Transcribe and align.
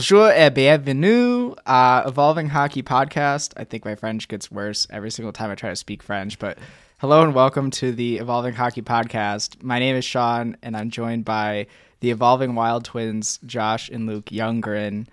Bonjour 0.00 0.30
et 0.30 0.48
bienvenue, 0.48 1.52
uh, 1.66 2.04
Evolving 2.06 2.48
Hockey 2.48 2.82
Podcast. 2.82 3.52
I 3.58 3.64
think 3.64 3.84
my 3.84 3.96
French 3.96 4.28
gets 4.28 4.50
worse 4.50 4.86
every 4.88 5.10
single 5.10 5.30
time 5.30 5.50
I 5.50 5.54
try 5.54 5.68
to 5.68 5.76
speak 5.76 6.02
French, 6.02 6.38
but 6.38 6.56
hello 7.00 7.20
and 7.22 7.34
welcome 7.34 7.70
to 7.72 7.92
the 7.92 8.16
Evolving 8.16 8.54
Hockey 8.54 8.80
Podcast. 8.80 9.62
My 9.62 9.78
name 9.78 9.94
is 9.96 10.06
Sean, 10.06 10.56
and 10.62 10.74
I'm 10.74 10.88
joined 10.88 11.26
by 11.26 11.66
the 12.00 12.10
Evolving 12.10 12.54
Wild 12.54 12.86
Twins, 12.86 13.40
Josh 13.44 13.90
and 13.90 14.06
Luke 14.06 14.24
Younggren. 14.30 15.06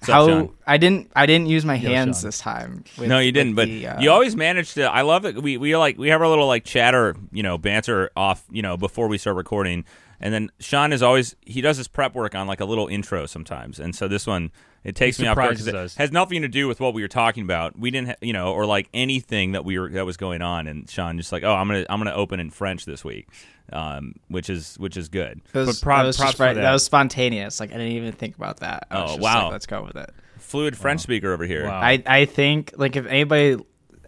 How? 0.00 0.48
I 0.66 0.78
didn't 0.78 1.12
I 1.14 1.26
didn't 1.26 1.48
use 1.48 1.66
my 1.66 1.76
hands 1.76 2.20
Sean. 2.20 2.28
this 2.28 2.38
time. 2.38 2.84
with- 2.96 3.10
No, 3.10 3.18
you 3.18 3.32
didn't. 3.32 3.56
But 3.56 3.66
the, 3.68 3.88
uh, 3.88 4.00
you 4.00 4.10
always 4.10 4.34
manage 4.34 4.72
to. 4.72 4.84
I 4.90 5.02
love 5.02 5.26
it. 5.26 5.42
We 5.42 5.58
we 5.58 5.76
like 5.76 5.98
we 5.98 6.08
have 6.08 6.22
our 6.22 6.28
little 6.28 6.46
like 6.46 6.64
chatter, 6.64 7.14
you 7.30 7.42
know, 7.42 7.58
banter 7.58 8.10
off, 8.16 8.42
you 8.50 8.62
know, 8.62 8.78
before 8.78 9.06
we 9.06 9.18
start 9.18 9.36
recording. 9.36 9.84
And 10.20 10.34
then 10.34 10.50
Sean 10.60 10.92
is 10.92 11.02
always 11.02 11.34
he 11.40 11.60
does 11.60 11.76
his 11.78 11.88
prep 11.88 12.14
work 12.14 12.34
on 12.34 12.46
like 12.46 12.60
a 12.60 12.64
little 12.66 12.86
intro 12.88 13.26
sometimes. 13.26 13.80
And 13.80 13.94
so 13.96 14.06
this 14.08 14.26
one 14.26 14.50
it 14.84 14.94
takes 14.94 15.16
He 15.18 15.22
me 15.24 15.28
off 15.28 15.36
guard 15.36 15.50
'cause 15.56 15.64
surprises 15.64 15.66
it 15.68 15.74
us. 15.76 15.94
has 15.96 16.12
nothing 16.12 16.42
to 16.42 16.48
do 16.48 16.66
with 16.68 16.80
what 16.80 16.94
we 16.94 17.02
were 17.02 17.08
talking 17.08 17.42
about. 17.44 17.78
We 17.78 17.90
didn't, 17.90 18.08
ha- 18.08 18.14
you 18.22 18.32
know, 18.32 18.52
or 18.52 18.64
like 18.66 18.88
anything 18.94 19.52
that 19.52 19.64
we 19.64 19.78
were 19.78 19.90
that 19.90 20.06
was 20.06 20.16
going 20.16 20.40
on. 20.42 20.66
And 20.66 20.88
Sean 20.90 21.16
just 21.18 21.32
like, 21.32 21.42
oh, 21.42 21.54
I'm 21.54 21.68
gonna 21.68 21.84
I'm 21.90 22.00
gonna 22.00 22.12
open 22.14 22.40
in 22.40 22.50
French 22.50 22.84
this 22.86 23.04
week, 23.04 23.28
um, 23.72 24.14
which 24.28 24.48
is 24.50 24.76
which 24.78 24.96
is 24.96 25.08
good. 25.08 25.40
That 25.52 25.66
was, 25.66 25.80
But 25.80 25.84
prop- 25.84 26.00
that 26.02 26.06
was 26.06 26.16
props 26.16 26.40
right. 26.40 26.54
that. 26.54 26.72
was 26.72 26.84
spontaneous. 26.84 27.60
Like 27.60 27.70
I 27.70 27.74
didn't 27.74 27.92
even 27.92 28.12
think 28.12 28.36
about 28.36 28.58
that. 28.60 28.86
I 28.90 29.02
was 29.02 29.04
Oh, 29.04 29.14
just 29.14 29.20
wow. 29.22 29.42
like, 29.44 29.52
let's 29.52 29.66
go 29.66 29.82
with 29.84 29.96
it. 29.96 30.10
Fluid 30.38 30.76
French 30.76 31.00
speaker 31.02 31.32
over 31.32 31.44
here. 31.44 31.66
Wow. 31.66 31.80
I 31.80 32.02
I 32.06 32.24
think 32.24 32.72
like 32.76 32.96
if 32.96 33.06
anybody 33.06 33.56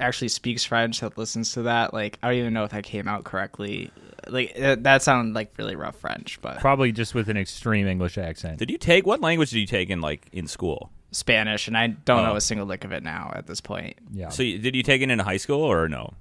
actually 0.03 0.28
speaks 0.28 0.64
French 0.64 1.00
that 1.00 1.17
listens 1.17 1.53
to 1.55 1.62
that, 1.62 1.95
like 1.95 2.19
I 2.22 2.28
don't 2.28 2.39
even 2.39 2.53
know 2.53 2.64
if 2.64 2.70
that 2.72 2.84
came 2.84 3.08
out 3.08 3.25
correctly. 3.25 3.91
Like 4.28 4.53
uh, 4.61 4.77
that 4.81 5.03
sounded 5.03 5.34
like 5.34 5.53
really 5.58 5.75
rough 5.77 5.97
French, 5.97 6.39
but 6.42 6.58
Probably 6.61 6.92
just 6.92 7.14
with 7.14 7.28
an 7.28 7.36
extreme 7.36 7.86
English 7.86 8.19
accent. 8.19 8.58
Did 8.58 8.70
you 8.70 8.78
take 8.78 9.06
what 9.06 9.20
language 9.20 9.50
did 9.50 9.58
you 9.61 9.67
take 9.67 9.91
in 9.91 10.00
like 10.00 10.28
in 10.33 10.47
school? 10.47 10.91
Spanish, 11.11 11.67
and 11.69 11.77
I 11.77 11.89
don't 11.89 12.20
Oh. 12.20 12.27
know 12.27 12.36
a 12.36 12.41
single 12.41 12.67
lick 12.67 12.84
of 12.84 12.92
it 12.92 13.03
now 13.03 13.33
at 13.34 13.47
this 13.47 13.61
point. 13.61 13.97
yeah. 14.12 14.28
So 14.30 14.42
you, 14.42 14.58
did 14.58 14.75
you 14.77 14.83
take 14.83 15.03
it 15.03 15.11
in 15.11 15.19
high 15.19 15.36
school 15.39 15.61
or 15.61 15.89
no? 15.89 16.14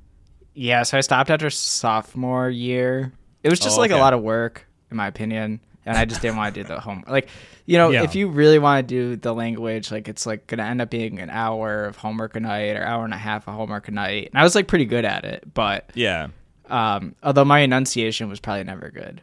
Yeah, 0.53 0.83
so 0.83 0.97
I 0.97 1.01
stopped 1.01 1.29
after 1.29 1.49
sophomore 1.49 2.49
year. 2.49 3.13
It 3.43 3.49
was 3.49 3.59
just 3.59 3.77
Oh, 3.77 3.81
like 3.81 3.91
a 3.91 3.97
lot 3.97 4.13
of 4.13 4.21
work, 4.21 4.67
in 4.91 4.97
my 4.97 5.07
opinion, 5.07 5.61
and 5.85 5.97
I 5.97 6.03
just 6.05 6.21
didn't 6.21 6.35
want 6.37 6.53
to 6.53 6.61
do 6.63 6.67
the 6.67 6.79
home. 6.79 7.03
Like, 7.07 7.29
you 7.71 7.77
know, 7.77 7.89
Yeah. 7.89 8.03
if 8.03 8.15
you 8.15 8.27
really 8.27 8.59
want 8.59 8.87
to 8.87 8.95
do 8.95 9.15
the 9.15 9.33
language, 9.33 9.91
like 9.91 10.07
it's 10.07 10.25
like 10.25 10.47
gonna 10.47 10.63
end 10.63 10.81
up 10.81 10.89
being 10.89 11.19
an 11.19 11.29
hour 11.29 11.85
of 11.85 11.95
homework 11.95 12.35
a 12.35 12.39
night 12.39 12.75
or 12.75 12.83
hour 12.83 13.05
and 13.05 13.13
a 13.13 13.17
half 13.17 13.47
of 13.47 13.53
homework 13.55 13.87
a 13.87 13.91
night. 13.91 14.29
And 14.33 14.39
I 14.39 14.43
was 14.43 14.55
like 14.55 14.67
pretty 14.67 14.85
good 14.85 15.05
at 15.05 15.23
it, 15.25 15.43
but 15.53 15.89
Yeah. 15.93 16.27
um, 16.69 17.15
although 17.23 17.45
my 17.45 17.59
enunciation 17.59 18.29
was 18.29 18.39
probably 18.39 18.63
never 18.65 18.89
good. 18.89 19.21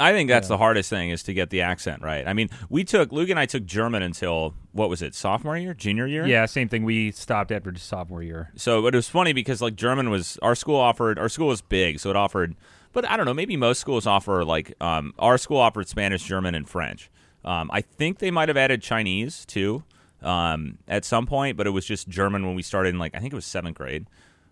I 0.00 0.12
think 0.12 0.28
that's 0.28 0.48
the 0.48 0.56
hardest 0.58 0.88
thing 0.90 1.10
is 1.10 1.22
to 1.24 1.34
get 1.34 1.50
the 1.50 1.60
accent 1.60 2.02
right. 2.02 2.26
I 2.26 2.32
mean, 2.32 2.48
we 2.68 2.82
took 2.82 3.12
Luke 3.12 3.28
and 3.28 3.38
I 3.38 3.46
took 3.46 3.64
German 3.66 4.02
until 4.02 4.54
what 4.72 4.88
was 4.88 5.00
it, 5.02 5.14
sophomore 5.14 5.56
year, 5.56 5.74
junior 5.74 6.06
year? 6.06 6.26
yeah, 6.26 6.46
same 6.46 6.68
thing. 6.68 6.82
We 6.84 7.12
stopped 7.12 7.52
after 7.52 7.72
sophomore 7.76 8.22
year. 8.22 8.50
So, 8.56 8.82
but 8.82 8.94
it 8.94 8.98
was 8.98 9.08
funny 9.08 9.32
because 9.32 9.60
like 9.62 9.76
German 9.76 10.10
was 10.10 10.38
our 10.42 10.54
school 10.54 10.76
offered 10.76 11.18
our 11.18 11.28
school 11.28 11.48
was 11.48 11.60
big, 11.60 12.00
so 12.00 12.08
it 12.10 12.16
offered. 12.16 12.56
But 12.94 13.08
I 13.08 13.16
don't 13.16 13.26
know, 13.26 13.34
maybe 13.34 13.56
most 13.56 13.78
schools 13.80 14.06
offer 14.06 14.44
like 14.44 14.74
um, 14.80 15.14
our 15.18 15.38
school 15.38 15.58
offered 15.58 15.88
Spanish, 15.88 16.24
German, 16.24 16.54
and 16.54 16.68
French. 16.68 17.10
Um, 17.44 17.70
I 17.72 17.80
think 17.80 18.18
they 18.18 18.30
might 18.30 18.48
have 18.48 18.56
added 18.56 18.82
Chinese 18.82 19.44
too 19.46 19.82
um, 20.22 20.78
at 20.86 21.04
some 21.04 21.26
point, 21.26 21.56
but 21.56 21.66
it 21.66 21.70
was 21.70 21.84
just 21.84 22.08
German 22.08 22.46
when 22.46 22.54
we 22.54 22.62
started 22.62 22.90
in 22.90 22.98
like 22.98 23.14
I 23.14 23.18
think 23.18 23.32
it 23.32 23.36
was 23.36 23.44
seventh 23.46 23.76
grade 23.76 24.06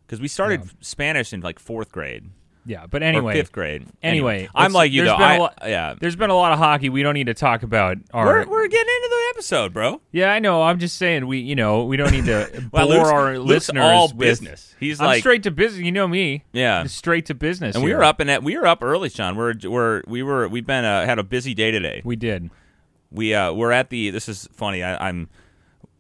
because 0.07 0.21
we 0.21 0.29
started 0.29 0.63
Spanish 0.81 1.33
in 1.33 1.41
like 1.41 1.59
fourth 1.61 1.93
grade 1.93 2.31
Yeah, 2.67 2.87
but 2.87 3.03
or 3.03 3.07
anyway, 3.07 3.35
fifth 3.35 3.53
grade. 3.53 3.87
Anyway, 4.03 4.49
I'm 4.57 4.73
like 4.73 4.91
you 4.91 5.05
there's 5.05 5.13
though. 5.13 5.19
been 5.19 5.31
a 5.31 5.35
I, 5.35 5.39
lot- 5.39 5.59
yeah, 5.65 5.95
there's 6.01 6.17
been 6.17 6.31
a 6.31 6.35
lot 6.37 6.53
of 6.53 6.59
hockey. 6.59 6.89
We 6.89 7.03
don't 7.05 7.15
need 7.15 7.27
to 7.29 7.35
talk 7.35 7.63
about 7.63 7.99
our. 8.13 8.27
we're, 8.27 8.47
we're 8.49 8.67
getting 8.69 8.93
into 8.97 9.09
the 9.09 9.27
episode, 9.35 9.73
bro. 9.73 10.01
yeah, 10.11 10.33
I 10.33 10.41
know. 10.41 10.63
I'm 10.65 10.81
just 10.81 10.97
saying 10.97 11.27
we, 11.29 11.39
you 11.39 11.55
know, 11.55 11.85
we 11.85 11.97
don't 11.97 12.11
need 12.11 12.25
to 12.25 12.69
Well, 12.73 12.89
bore 12.89 12.97
Luke's- 12.97 13.09
our 13.11 13.39
Luke's 13.39 13.49
listeners 13.49 13.85
all 13.85 14.09
with- 14.09 14.19
business. 14.19 14.75
He's 14.81 15.01
I'm 15.01 15.07
like 15.07 15.21
straight 15.21 15.45
to 15.45 15.53
business. 15.53 15.83
You 15.85 15.93
know 15.93 16.09
me. 16.09 16.43
Yeah. 16.53 16.85
Straight 16.85 17.27
to 17.27 17.35
business. 17.35 17.77
And 17.77 17.85
we 17.85 17.95
were 17.95 18.03
up 18.03 18.19
and 18.19 18.29
at 18.31 18.43
we 18.43 18.57
were 18.59 18.67
up 18.67 18.83
early, 18.83 19.09
Sean. 19.11 19.37
We're 19.37 19.55
we're 19.63 20.03
we 20.09 20.23
were 20.25 20.49
we've 20.49 20.67
been 20.67 20.85
uh, 20.85 21.05
had 21.07 21.19
a 21.21 21.23
busy 21.23 21.55
day 21.55 21.71
today. 21.71 22.03
We 22.05 22.17
did. 22.17 22.51
We 23.11 23.35
uh 23.35 23.53
we're 23.53 23.73
at 23.73 23.91
the 23.91 24.11
this 24.11 24.29
is 24.29 24.49
funny. 24.53 24.83
I, 24.83 25.09
I'm 25.09 25.29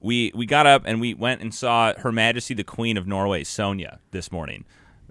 we 0.01 0.33
we 0.35 0.47
got 0.47 0.67
up 0.67 0.83
and 0.87 1.01
we 1.01 1.15
went 1.15 1.41
and 1.43 1.55
saw 1.55 1.95
Her 1.99 2.13
Majesty 2.13 2.55
the 2.55 2.65
Queen 2.65 2.97
of 2.97 3.07
Norway, 3.07 3.45
Sonja, 3.45 3.99
this 4.11 4.33
morning. 4.33 4.65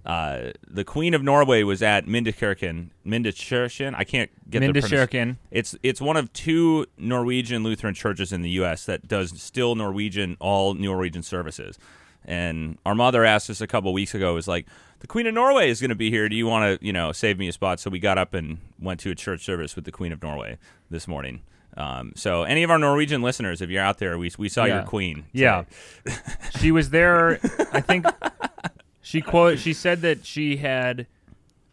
Uh, 0.06 0.52
the 0.68 0.84
Queen 0.84 1.14
of 1.14 1.22
Norway 1.22 1.62
was 1.62 1.84
at 1.84 2.06
Mindekirken, 2.06 2.90
Mindekirchen. 3.06 3.94
I 3.96 4.04
can't 4.04 4.32
get 4.50 4.62
Mindekirchen. 4.64 5.38
It's 5.52 5.76
it's 5.84 6.02
one 6.02 6.18
of 6.18 6.32
two 6.34 6.86
Norwegian 6.98 7.64
Lutheran 7.64 7.94
churches 7.94 8.32
in 8.32 8.42
the 8.42 8.50
U.S. 8.52 8.86
that 8.86 9.08
does 9.08 9.40
still 9.42 9.76
Norwegian 9.76 10.38
all 10.40 10.74
Norwegian 10.74 11.22
services. 11.22 11.78
And 12.26 12.78
our 12.86 12.96
mother 12.96 13.24
asked 13.26 13.50
us 13.50 13.62
a 13.62 13.68
couple 13.68 13.94
weeks 13.94 14.14
ago, 14.14 14.34
was 14.34 14.48
like, 14.48 14.68
the 15.00 15.08
Queen 15.08 15.26
of 15.26 15.34
Norway 15.34 15.70
is 15.70 15.80
going 15.80 15.90
to 15.90 15.96
be 15.96 16.10
here. 16.10 16.28
Do 16.28 16.36
you 16.36 16.46
want 16.48 16.80
to, 16.80 16.86
you 16.86 16.92
know, 16.94 17.12
save 17.12 17.40
me 17.40 17.48
a 17.48 17.52
spot? 17.52 17.80
So 17.80 17.90
we 17.90 18.00
got 18.00 18.18
up 18.18 18.34
and 18.34 18.60
went 18.80 19.00
to 19.02 19.12
a 19.12 19.16
church 19.16 19.44
service 19.44 19.76
with 19.76 19.86
the 19.86 19.92
Queen 19.92 20.12
of 20.12 20.22
Norway 20.22 20.58
this 20.90 21.08
morning. 21.08 21.42
Um, 21.78 22.14
so 22.16 22.44
any 22.44 22.64
of 22.64 22.72
our 22.72 22.80
Norwegian 22.80 23.22
listeners, 23.22 23.62
if 23.62 23.70
you're 23.70 23.84
out 23.84 24.00
there, 24.00 24.18
we 24.18 24.32
we 24.38 24.50
saw 24.50 24.66
your 24.66 24.78
Yeah. 24.78 24.84
queen. 24.84 25.26
Yeah, 25.32 25.64
she 26.60 26.72
was 26.72 26.90
there. 26.90 27.40
I 27.72 27.80
think 27.82 28.06
she 29.02 29.22
quote. 29.22 29.60
She 29.60 29.74
said 29.74 30.02
that 30.02 30.26
she 30.26 30.58
had. 30.58 31.08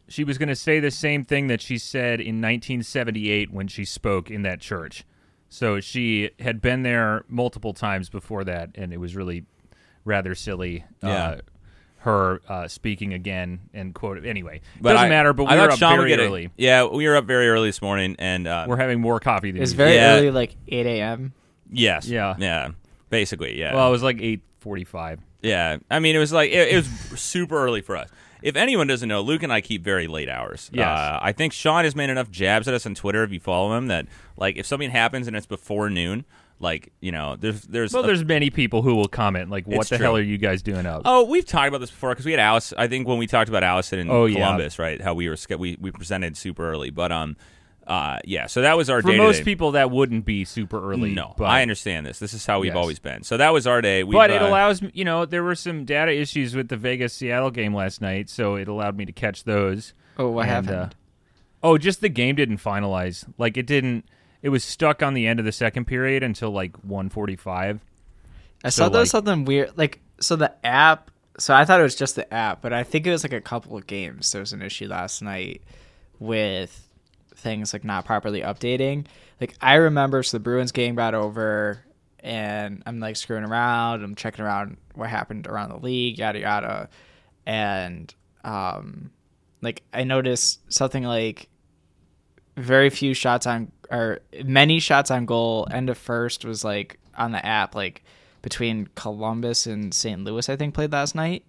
She 0.08 0.22
was 0.22 0.38
going 0.38 0.48
to 0.50 0.54
say 0.56 0.78
the 0.78 0.92
same 0.92 1.24
thing 1.24 1.48
that 1.48 1.60
she 1.60 1.78
said 1.78 2.20
in 2.20 2.36
1978 2.40 3.50
when 3.52 3.66
she 3.66 3.84
spoke 3.84 4.30
in 4.30 4.42
that 4.42 4.60
church. 4.60 5.02
So 5.48 5.80
she 5.80 6.30
had 6.38 6.60
been 6.60 6.82
there 6.84 7.24
multiple 7.28 7.72
times 7.72 8.08
before 8.08 8.44
that, 8.44 8.70
and 8.76 8.92
it 8.92 8.98
was 8.98 9.16
really 9.16 9.44
rather 10.04 10.36
silly. 10.36 10.84
Yeah. 11.02 11.08
Uh, 11.08 11.38
her 12.06 12.40
uh, 12.48 12.66
speaking 12.68 13.12
again 13.12 13.60
and 13.74 13.94
quote. 13.94 14.24
Anyway, 14.24 14.62
But 14.80 14.94
doesn't 14.94 15.06
I- 15.06 15.08
matter. 15.10 15.32
But 15.34 15.44
I 15.44 15.56
we 15.56 15.60
were 15.60 15.70
up 15.72 15.78
Sean 15.78 15.98
very 15.98 16.08
get 16.08 16.20
it. 16.20 16.24
early. 16.26 16.50
Yeah, 16.56 16.86
we 16.86 17.06
were 17.06 17.16
up 17.16 17.26
very 17.26 17.48
early 17.48 17.68
this 17.68 17.82
morning, 17.82 18.16
and 18.18 18.46
uh, 18.48 18.64
We're 18.66 18.76
having 18.78 19.00
more 19.00 19.20
coffee 19.20 19.50
than 19.50 19.62
It's 19.62 19.72
usual. 19.72 19.84
very 19.86 19.96
Yeah. 19.96 20.16
early, 20.16 20.30
like 20.30 20.56
eight 20.68 20.86
a.m. 20.86 21.34
yes, 21.70 22.08
Yeah. 22.08 22.34
yeah, 22.38 22.70
basically, 23.10 23.58
yeah. 23.58 23.74
Well, 23.74 23.86
it 23.88 23.90
was 23.92 24.02
like 24.02 24.16
8:45. 24.18 25.18
Yeah, 25.42 25.76
I 25.90 25.98
mean, 26.00 26.16
it 26.16 26.18
was 26.18 26.32
like 26.32 26.50
it, 26.50 26.68
it 26.72 26.76
was 26.76 26.86
super 27.20 27.56
early 27.62 27.80
for 27.82 27.96
us. 27.96 28.08
If 28.42 28.54
anyone 28.56 28.86
doesn't 28.86 29.08
know, 29.08 29.22
Luke 29.22 29.42
and 29.42 29.52
I 29.52 29.60
keep 29.60 29.82
very 29.82 30.06
late 30.08 30.28
hours. 30.28 30.70
Yes. 30.72 30.86
Uh, 30.86 31.18
I 31.22 31.32
think 31.32 31.52
Sean 31.52 31.84
has 31.84 31.96
made 31.96 32.10
enough 32.10 32.30
jabs 32.30 32.68
at 32.68 32.74
us 32.74 32.84
on 32.86 32.94
Twitter. 32.94 33.22
If 33.24 33.32
you 33.32 33.40
follow 33.40 33.76
him, 33.76 33.86
that 33.88 34.06
like 34.36 34.56
if 34.56 34.66
something 34.66 34.90
happens 34.90 35.26
and 35.26 35.36
it's 35.36 35.46
before 35.46 35.88
noon, 35.90 36.24
like 36.58 36.92
you 37.00 37.12
know, 37.12 37.36
there's 37.36 37.62
there's 37.62 37.92
Well, 37.92 38.04
a- 38.04 38.06
there's 38.06 38.24
many 38.24 38.50
people 38.50 38.82
who 38.82 38.94
will 38.94 39.08
comment 39.08 39.50
like, 39.50 39.66
"What 39.66 39.88
the 39.88 39.96
true. 39.98 40.04
hell 40.04 40.16
are 40.16 40.22
you 40.22 40.38
guys 40.38 40.62
doing 40.62 40.86
up?" 40.86 41.02
Oh, 41.04 41.24
we've 41.24 41.44
talked 41.44 41.68
about 41.68 41.78
this 41.80 41.90
before 41.90 42.10
because 42.10 42.24
we 42.24 42.32
had 42.32 42.40
Alice. 42.40 42.72
I 42.76 42.88
think 42.88 43.06
when 43.06 43.18
we 43.18 43.26
talked 43.26 43.48
about 43.48 43.62
Allison 43.62 43.98
in 43.98 44.10
Oh, 44.10 44.24
yeah. 44.26 44.36
Columbus, 44.36 44.78
right? 44.78 45.00
How 45.00 45.14
we 45.14 45.28
were 45.28 45.36
we 45.58 45.76
we 45.80 45.90
presented 45.90 46.36
super 46.36 46.68
early, 46.70 46.90
but 46.90 47.12
um, 47.12 47.36
uh, 47.86 48.18
yeah. 48.24 48.46
So 48.46 48.62
that 48.62 48.76
was 48.76 48.88
our 48.90 49.02
For 49.02 49.12
day. 49.12 49.18
most 49.18 49.44
people, 49.44 49.72
that 49.72 49.90
wouldn't 49.90 50.24
be 50.24 50.44
super 50.44 50.90
early. 50.90 51.12
no, 51.14 51.34
but, 51.36 51.44
I 51.44 51.62
understand 51.62 52.04
this. 52.06 52.18
This 52.18 52.32
is 52.34 52.44
how 52.46 52.58
we've 52.60 52.68
Yes. 52.70 52.76
always 52.76 52.98
been. 52.98 53.22
So 53.22 53.36
that 53.36 53.52
was 53.52 53.66
our 53.66 53.80
day. 53.80 54.02
We've, 54.02 54.14
But 54.14 54.30
it 54.30 54.40
uh, 54.42 54.48
allows 54.48 54.80
you 54.94 55.04
know 55.04 55.24
there 55.26 55.44
were 55.44 55.54
some 55.54 55.84
data 55.84 56.12
issues 56.12 56.56
with 56.56 56.68
the 56.68 56.76
Vegas 56.76 57.12
Seattle 57.12 57.50
game 57.50 57.74
last 57.74 58.00
night, 58.00 58.28
so 58.30 58.54
it 58.56 58.66
allowed 58.66 58.96
me 58.96 59.04
to 59.04 59.12
catch 59.12 59.44
those. 59.44 59.92
Oh, 60.18 60.30
what 60.30 60.48
And, 60.48 60.66
happened? 60.66 60.94
uh, 60.94 60.96
oh, 61.62 61.76
just 61.78 62.00
the 62.00 62.08
game 62.08 62.34
didn't 62.34 62.58
finalize. 62.58 63.24
Like 63.36 63.56
it 63.58 63.66
didn't. 63.66 64.06
It 64.42 64.50
was 64.50 64.64
stuck 64.64 65.02
on 65.02 65.14
the 65.14 65.26
end 65.26 65.38
of 65.40 65.44
the 65.46 65.52
second 65.52 65.86
period 65.86 66.22
until 66.22 66.50
like 66.50 66.76
145. 66.84 67.80
I 68.64 68.68
so, 68.68 68.84
saw 68.84 68.88
there 68.88 69.00
was 69.00 69.08
like- 69.08 69.10
something 69.24 69.44
weird. 69.44 69.76
Like, 69.76 70.00
so 70.20 70.36
the 70.36 70.54
app. 70.64 71.10
So 71.38 71.54
I 71.54 71.66
thought 71.66 71.80
it 71.80 71.82
was 71.82 71.94
just 71.94 72.16
the 72.16 72.32
app, 72.32 72.62
but 72.62 72.72
I 72.72 72.82
think 72.82 73.06
it 73.06 73.10
was 73.10 73.22
like 73.22 73.34
a 73.34 73.42
couple 73.42 73.76
of 73.76 73.86
games. 73.86 74.32
There 74.32 74.40
was 74.40 74.54
an 74.54 74.62
issue 74.62 74.86
last 74.88 75.20
night 75.20 75.60
with 76.18 76.88
things 77.34 77.74
like 77.74 77.84
not 77.84 78.06
properly 78.06 78.40
updating. 78.40 79.04
Like 79.38 79.54
I 79.60 79.74
remember, 79.74 80.22
so 80.22 80.36
the 80.38 80.42
Bruins 80.42 80.72
game 80.72 80.94
got 80.94 81.12
over, 81.14 81.84
and 82.20 82.82
I'm 82.86 83.00
like 83.00 83.16
screwing 83.16 83.44
around. 83.44 84.02
I'm 84.02 84.14
checking 84.14 84.44
around 84.44 84.78
what 84.94 85.10
happened 85.10 85.46
around 85.46 85.68
the 85.68 85.76
league, 85.76 86.18
yada 86.18 86.40
yada, 86.40 86.88
and 87.44 88.14
um, 88.42 89.10
like 89.60 89.82
I 89.92 90.04
noticed 90.04 90.72
something 90.72 91.04
like 91.04 91.48
very 92.56 92.88
few 92.88 93.12
shots 93.12 93.46
on 93.46 93.70
or 93.90 94.20
many 94.44 94.78
shots 94.80 95.10
on 95.10 95.26
goal. 95.26 95.66
End 95.70 95.90
of 95.90 95.98
first 95.98 96.44
was 96.44 96.64
like 96.64 96.98
on 97.16 97.32
the 97.32 97.44
app, 97.44 97.74
like 97.74 98.02
between 98.42 98.88
Columbus 98.94 99.66
and 99.66 99.92
St. 99.92 100.22
Louis, 100.22 100.48
I 100.48 100.56
think 100.56 100.74
played 100.74 100.92
last 100.92 101.14
night. 101.14 101.44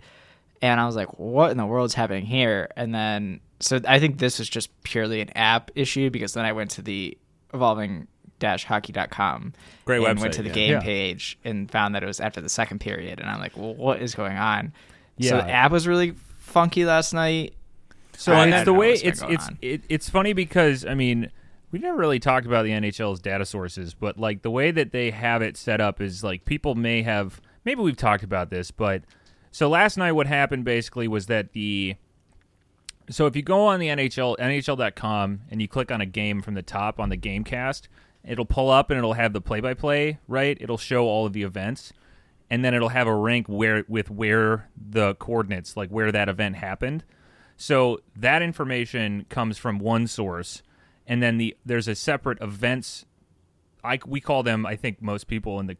And 0.61 0.79
I 0.79 0.85
was 0.87 0.95
like, 0.95 1.19
what 1.19 1.51
in 1.51 1.57
the 1.57 1.65
world's 1.65 1.93
happening 1.93 2.25
here? 2.25 2.69
And 2.75 2.93
then, 2.95 3.41
so 3.59 3.79
I 3.87 3.99
think 3.99 4.17
this 4.17 4.39
was 4.39 4.49
just 4.49 4.69
purely 4.83 5.21
an 5.21 5.29
app 5.37 5.69
issue 5.75 6.09
because 6.09 6.33
then 6.33 6.45
I 6.45 6.51
went 6.53 6.71
to 6.71 6.81
the 6.81 7.15
evolving 7.53 8.07
dash 8.39 8.65
hockey.com 8.65 9.53
Great 9.85 10.03
and 10.03 10.17
website, 10.17 10.21
went 10.21 10.33
to 10.35 10.41
the 10.43 10.49
yeah. 10.49 10.53
game 10.55 10.71
Yeah. 10.73 10.79
page 10.79 11.37
and 11.43 11.69
found 11.69 11.93
that 11.95 12.01
it 12.03 12.07
was 12.07 12.19
after 12.19 12.41
the 12.41 12.49
second 12.49 12.79
period. 12.79 13.19
And 13.19 13.29
I'm 13.29 13.39
like, 13.39 13.55
well, 13.55 13.75
what 13.75 14.01
is 14.01 14.15
going 14.15 14.37
on? 14.37 14.73
So 15.19 15.35
Yeah. 15.37 15.41
the 15.43 15.51
app 15.51 15.71
was 15.71 15.87
really 15.87 16.13
funky 16.39 16.85
last 16.85 17.13
night. 17.13 17.53
So 18.15 18.33
I- 18.33 18.45
I 18.45 18.47
it's 18.47 18.65
the 18.65 18.73
way 18.73 18.93
it's 18.93 19.21
it's 19.21 19.47
it, 19.61 19.81
it's 19.89 20.09
funny 20.09 20.33
because 20.33 20.85
I 20.87 20.95
mean 20.95 21.29
We've 21.71 21.81
never 21.81 21.97
really 21.97 22.19
talked 22.19 22.45
about 22.45 22.63
the 22.63 22.71
NHL's 22.71 23.19
data 23.19 23.45
sources, 23.45 23.93
but 23.93 24.17
like 24.17 24.41
the 24.41 24.51
way 24.51 24.71
that 24.71 24.91
they 24.91 25.11
have 25.11 25.41
it 25.41 25.57
set 25.57 25.81
up 25.81 25.99
is 25.99 26.23
like 26.23 26.45
people 26.45 26.75
may 26.75 27.01
have 27.01 27.41
maybe 27.65 27.81
we've 27.81 27.97
talked 27.97 28.23
about 28.23 28.49
this, 28.49 28.71
but 28.71 29.03
so 29.51 29.67
last 29.67 29.97
night 29.97 30.13
what 30.13 30.27
happened 30.27 30.63
basically 30.63 31.07
was 31.07 31.25
that 31.25 31.51
the 31.53 31.95
so 33.09 33.25
if 33.25 33.35
you 33.35 33.41
go 33.41 33.65
on 33.65 33.79
the 33.79 33.87
NHL 33.87 34.37
NHL.com 34.37 35.41
and 35.49 35.61
you 35.61 35.67
click 35.67 35.91
on 35.91 36.01
a 36.01 36.05
game 36.05 36.41
from 36.41 36.53
the 36.53 36.61
top 36.61 36.99
on 36.99 37.09
the 37.09 37.17
GameCast, 37.17 37.87
it'll 38.23 38.45
pull 38.45 38.69
up 38.69 38.89
and 38.89 38.97
it'll 38.97 39.13
have 39.13 39.33
the 39.33 39.41
play-by-play, 39.41 40.19
right? 40.27 40.57
It'll 40.59 40.77
show 40.77 41.05
all 41.05 41.25
of 41.25 41.33
the 41.33 41.43
events, 41.43 41.93
and 42.49 42.63
then 42.63 42.73
it'll 42.73 42.89
have 42.89 43.07
a 43.07 43.15
rank 43.15 43.47
where 43.47 43.85
with 43.87 44.09
where 44.09 44.69
the 44.75 45.15
coordinates, 45.15 45.77
like 45.77 45.89
where 45.89 46.11
that 46.11 46.29
event 46.29 46.57
happened. 46.57 47.03
So 47.55 48.01
that 48.15 48.41
information 48.41 49.25
comes 49.29 49.57
from 49.57 49.79
one 49.79 50.07
source, 50.07 50.61
and 51.07 51.23
then 51.23 51.37
the 51.37 51.55
there's 51.65 51.87
a 51.87 51.95
separate 51.95 52.39
events. 52.41 53.05
I 53.83 53.99
we 54.05 54.19
call 54.21 54.43
them. 54.43 54.65
I 54.65 54.75
think 54.75 55.01
most 55.01 55.27
people 55.27 55.59
in 55.59 55.67
the 55.67 55.77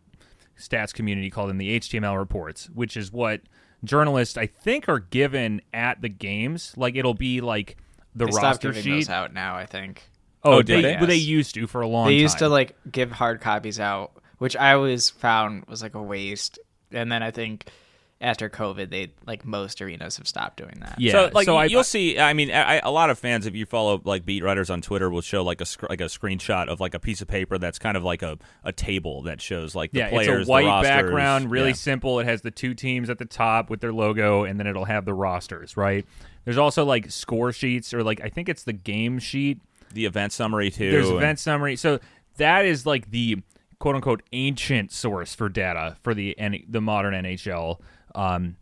stats 0.57 0.93
community 0.93 1.29
call 1.29 1.47
them 1.47 1.57
the 1.57 1.79
HTML 1.79 2.17
reports, 2.17 2.69
which 2.73 2.97
is 2.97 3.11
what 3.11 3.41
journalists 3.83 4.37
I 4.37 4.47
think 4.47 4.89
are 4.89 4.99
given 4.99 5.61
at 5.73 6.01
the 6.01 6.09
games. 6.09 6.73
Like 6.77 6.95
it'll 6.95 7.13
be 7.13 7.41
like 7.41 7.77
the 8.15 8.25
They 8.25 8.31
roster 8.35 8.69
giving 8.69 8.83
sheet. 8.83 8.93
those 8.95 9.09
out 9.09 9.33
now. 9.33 9.55
I 9.55 9.65
think 9.65 10.09
Oh, 10.43 10.53
Oh, 10.53 10.61
they, 10.61 10.81
did 10.81 10.85
they? 10.85 10.95
well, 10.97 11.07
they 11.07 11.15
used 11.15 11.55
to 11.55 11.67
for 11.67 11.81
a 11.81 11.87
long 11.87 12.07
they 12.07 12.13
time. 12.15 12.21
used 12.21 12.37
to 12.39 12.49
like 12.49 12.75
give 12.91 13.11
hard 13.11 13.41
copies 13.41 13.79
out, 13.79 14.11
which 14.37 14.55
I 14.55 14.73
always 14.73 15.09
found 15.09 15.65
was 15.67 15.81
like 15.81 15.93
a 15.95 16.01
waste. 16.01 16.57
And 16.91 17.11
then 17.11 17.21
I 17.21 17.31
think 17.31 17.69
after 18.19 18.49
COVID, 18.49 18.89
they 18.89 19.13
like 19.27 19.45
most 19.45 19.79
arenas 19.81 20.17
have 20.17 20.27
stopped 20.27 20.57
doing 20.57 20.77
that. 20.79 20.95
yeah. 20.99 21.11
So 21.11 21.31
like 21.33 21.45
so 21.45 21.55
I, 21.57 21.65
you'll 21.65 21.83
see. 21.83 22.17
I 22.17 22.33
mean, 22.33 22.51
I, 22.51 22.79
a 22.79 22.89
lot 22.89 23.09
of 23.11 23.19
fans, 23.19 23.45
if 23.45 23.55
you 23.55 23.65
follow 23.65 24.01
like 24.03 24.25
beat 24.25 24.43
writers 24.43 24.69
on 24.71 24.81
Twitter, 24.81 25.09
will 25.09 25.21
show 25.21 25.43
like 25.43 25.61
a 25.61 25.65
sc- 25.65 25.87
like 25.89 26.01
a 26.01 26.05
screenshot 26.05 26.67
of 26.67 26.79
like 26.79 26.93
a 26.95 26.99
piece 26.99 27.21
of 27.21 27.27
paper 27.27 27.57
that's 27.57 27.77
kind 27.77 27.95
of 27.95 28.03
like 28.03 28.23
a, 28.23 28.37
a 28.63 28.71
table 28.71 29.21
that 29.23 29.39
shows 29.41 29.75
like 29.75 29.91
the 29.91 29.99
yeah, 29.99 30.09
players, 30.09 30.41
it's 30.41 30.49
a 30.49 30.51
white 30.51 30.63
the 30.81 30.87
background, 30.87 31.51
really 31.51 31.69
Yeah. 31.69 31.73
simple. 31.75 32.19
It 32.19 32.25
has 32.25 32.41
the 32.41 32.51
two 32.51 32.73
teams 32.73 33.09
at 33.09 33.19
the 33.19 33.25
top 33.25 33.69
with 33.69 33.81
their 33.81 33.93
logo, 33.93 34.43
and 34.45 34.59
then 34.59 34.65
it'll 34.67 34.85
have 34.85 35.05
the 35.05 35.13
rosters. 35.13 35.77
Right. 35.77 36.05
There's 36.43 36.57
also 36.57 36.85
like 36.85 37.11
score 37.11 37.51
sheets, 37.51 37.93
or 37.93 38.03
like 38.03 38.21
I 38.23 38.29
think 38.29 38.49
it's 38.49 38.63
the 38.63 38.73
game 38.73 39.19
sheet 39.19 39.61
the 39.93 40.05
event 40.05 40.33
summary 40.33 40.71
too. 40.71 40.91
There's 40.91 41.07
and- 41.09 41.17
event 41.17 41.39
summary. 41.39 41.75
So 41.75 41.99
that 42.37 42.65
is 42.65 42.85
like 42.85 43.11
the 43.11 43.37
quote 43.79 43.93
unquote 43.95 44.23
ancient 44.31 44.91
source 44.91 45.35
for 45.35 45.49
data 45.49 45.97
for 46.01 46.13
the 46.15 46.37
N- 46.39 46.63
the 46.67 46.81
modern 46.81 47.13
NHL, 47.13 47.79
um, 48.17 48.57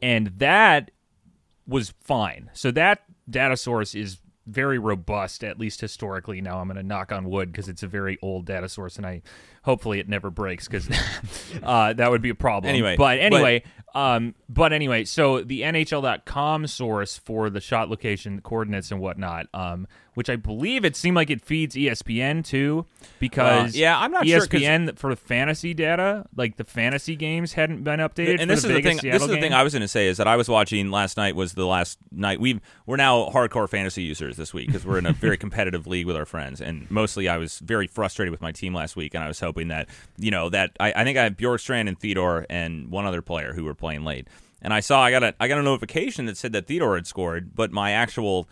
and 0.00 0.28
that 0.38 0.90
was 1.66 1.92
fine. 2.00 2.50
So 2.52 2.70
that 2.72 3.02
data 3.28 3.56
source 3.56 3.94
is 3.94 4.18
very 4.46 4.78
robust, 4.78 5.44
at 5.44 5.58
least 5.58 5.80
historically. 5.80 6.40
Now 6.40 6.60
I'm 6.60 6.68
going 6.68 6.76
to 6.76 6.82
knock 6.82 7.12
on 7.12 7.28
wood 7.28 7.52
because 7.52 7.68
it's 7.68 7.82
a 7.82 7.86
very 7.86 8.18
old 8.22 8.46
data 8.46 8.68
source, 8.68 8.96
and 8.96 9.06
I 9.06 9.22
hopefully 9.62 9.98
it 9.98 10.08
never 10.08 10.30
breaks 10.30 10.68
because 10.68 10.88
uh, 11.62 11.92
that 11.94 12.10
would 12.10 12.22
be 12.22 12.30
a 12.30 12.34
problem. 12.34 12.70
Anyway, 12.70 12.96
but 12.96 13.16
but- 13.16 13.20
anyway, 13.20 13.62
um, 13.94 14.34
but 14.48 14.72
anyway, 14.72 15.04
so 15.04 15.42
the 15.42 15.62
NHL.com 15.62 16.66
source 16.66 17.18
for 17.18 17.50
the 17.50 17.60
shot 17.60 17.88
location 17.90 18.40
coordinates 18.40 18.90
and 18.90 19.00
whatnot, 19.00 19.46
um, 19.52 19.86
which 20.18 20.28
I 20.28 20.34
believe 20.34 20.84
it 20.84 20.96
seemed 20.96 21.14
like 21.14 21.30
it 21.30 21.40
feeds 21.40 21.76
ESPN 21.76 22.44
too, 22.44 22.86
because 23.20 23.76
Uh, 23.76 23.78
yeah, 23.78 23.96
I'm 24.00 24.10
not 24.10 24.26
sure, 24.26 24.40
ESPN 24.40 24.98
for 24.98 25.14
fantasy 25.14 25.74
data, 25.74 26.26
like 26.34 26.56
the 26.56 26.64
fantasy 26.64 27.14
games 27.14 27.52
hadn't 27.52 27.84
been 27.84 28.00
updated. 28.00 28.40
and 28.40 28.40
for 28.40 28.46
this 28.48 28.62
the 28.62 28.68
is 28.70 28.74
the 28.74 28.82
thing. 28.82 28.98
Seattle 28.98 29.12
This 29.12 29.22
is 29.22 29.28
the 29.28 29.34
game. 29.34 29.42
thing 29.42 29.52
I 29.52 29.62
was 29.62 29.72
going 29.74 29.82
to 29.82 29.86
say 29.88 30.08
is 30.08 30.16
that 30.16 30.26
I 30.26 30.34
was 30.34 30.48
watching 30.48 30.90
last 30.90 31.16
night. 31.16 31.36
Was 31.36 31.52
the 31.54 31.66
last 31.66 31.98
night 32.10 32.40
we 32.40 32.60
we're 32.84 32.96
now 32.96 33.30
hardcore 33.30 33.68
fantasy 33.68 34.02
users 34.02 34.36
this 34.36 34.52
week 34.52 34.66
because 34.66 34.84
we're 34.84 34.98
in 34.98 35.06
a 35.06 35.12
very 35.12 35.36
competitive 35.44 35.86
league 35.86 36.06
with 36.06 36.16
our 36.16 36.26
friends, 36.26 36.60
and 36.60 36.90
mostly 36.90 37.28
I 37.28 37.36
was 37.36 37.60
very 37.60 37.86
frustrated 37.86 38.32
with 38.32 38.40
my 38.40 38.50
team 38.50 38.74
last 38.74 38.96
week, 38.96 39.14
and 39.14 39.22
I 39.22 39.28
was 39.28 39.38
hoping 39.38 39.68
that 39.68 39.86
you 40.18 40.32
know 40.32 40.48
that 40.50 40.72
I, 40.80 40.92
I 40.96 41.04
think 41.04 41.16
I 41.16 41.22
have 41.22 41.36
Bjorkstrand 41.36 41.86
and 41.86 41.96
Theodore 41.96 42.44
and 42.50 42.90
one 42.90 43.06
other 43.06 43.22
player 43.22 43.52
who 43.52 43.62
were 43.62 43.74
playing 43.74 44.04
late, 44.04 44.26
and 44.60 44.74
I 44.74 44.80
saw 44.80 45.00
I 45.00 45.12
got 45.12 45.22
a 45.22 45.34
I 45.38 45.46
got 45.46 45.58
a 45.58 45.62
notification 45.62 46.26
that 46.26 46.36
said 46.36 46.50
that 46.54 46.66
Theodore 46.66 46.96
had 46.96 47.06
scored, 47.06 47.54
but 47.54 47.70
my 47.70 47.92
actual 47.92 48.48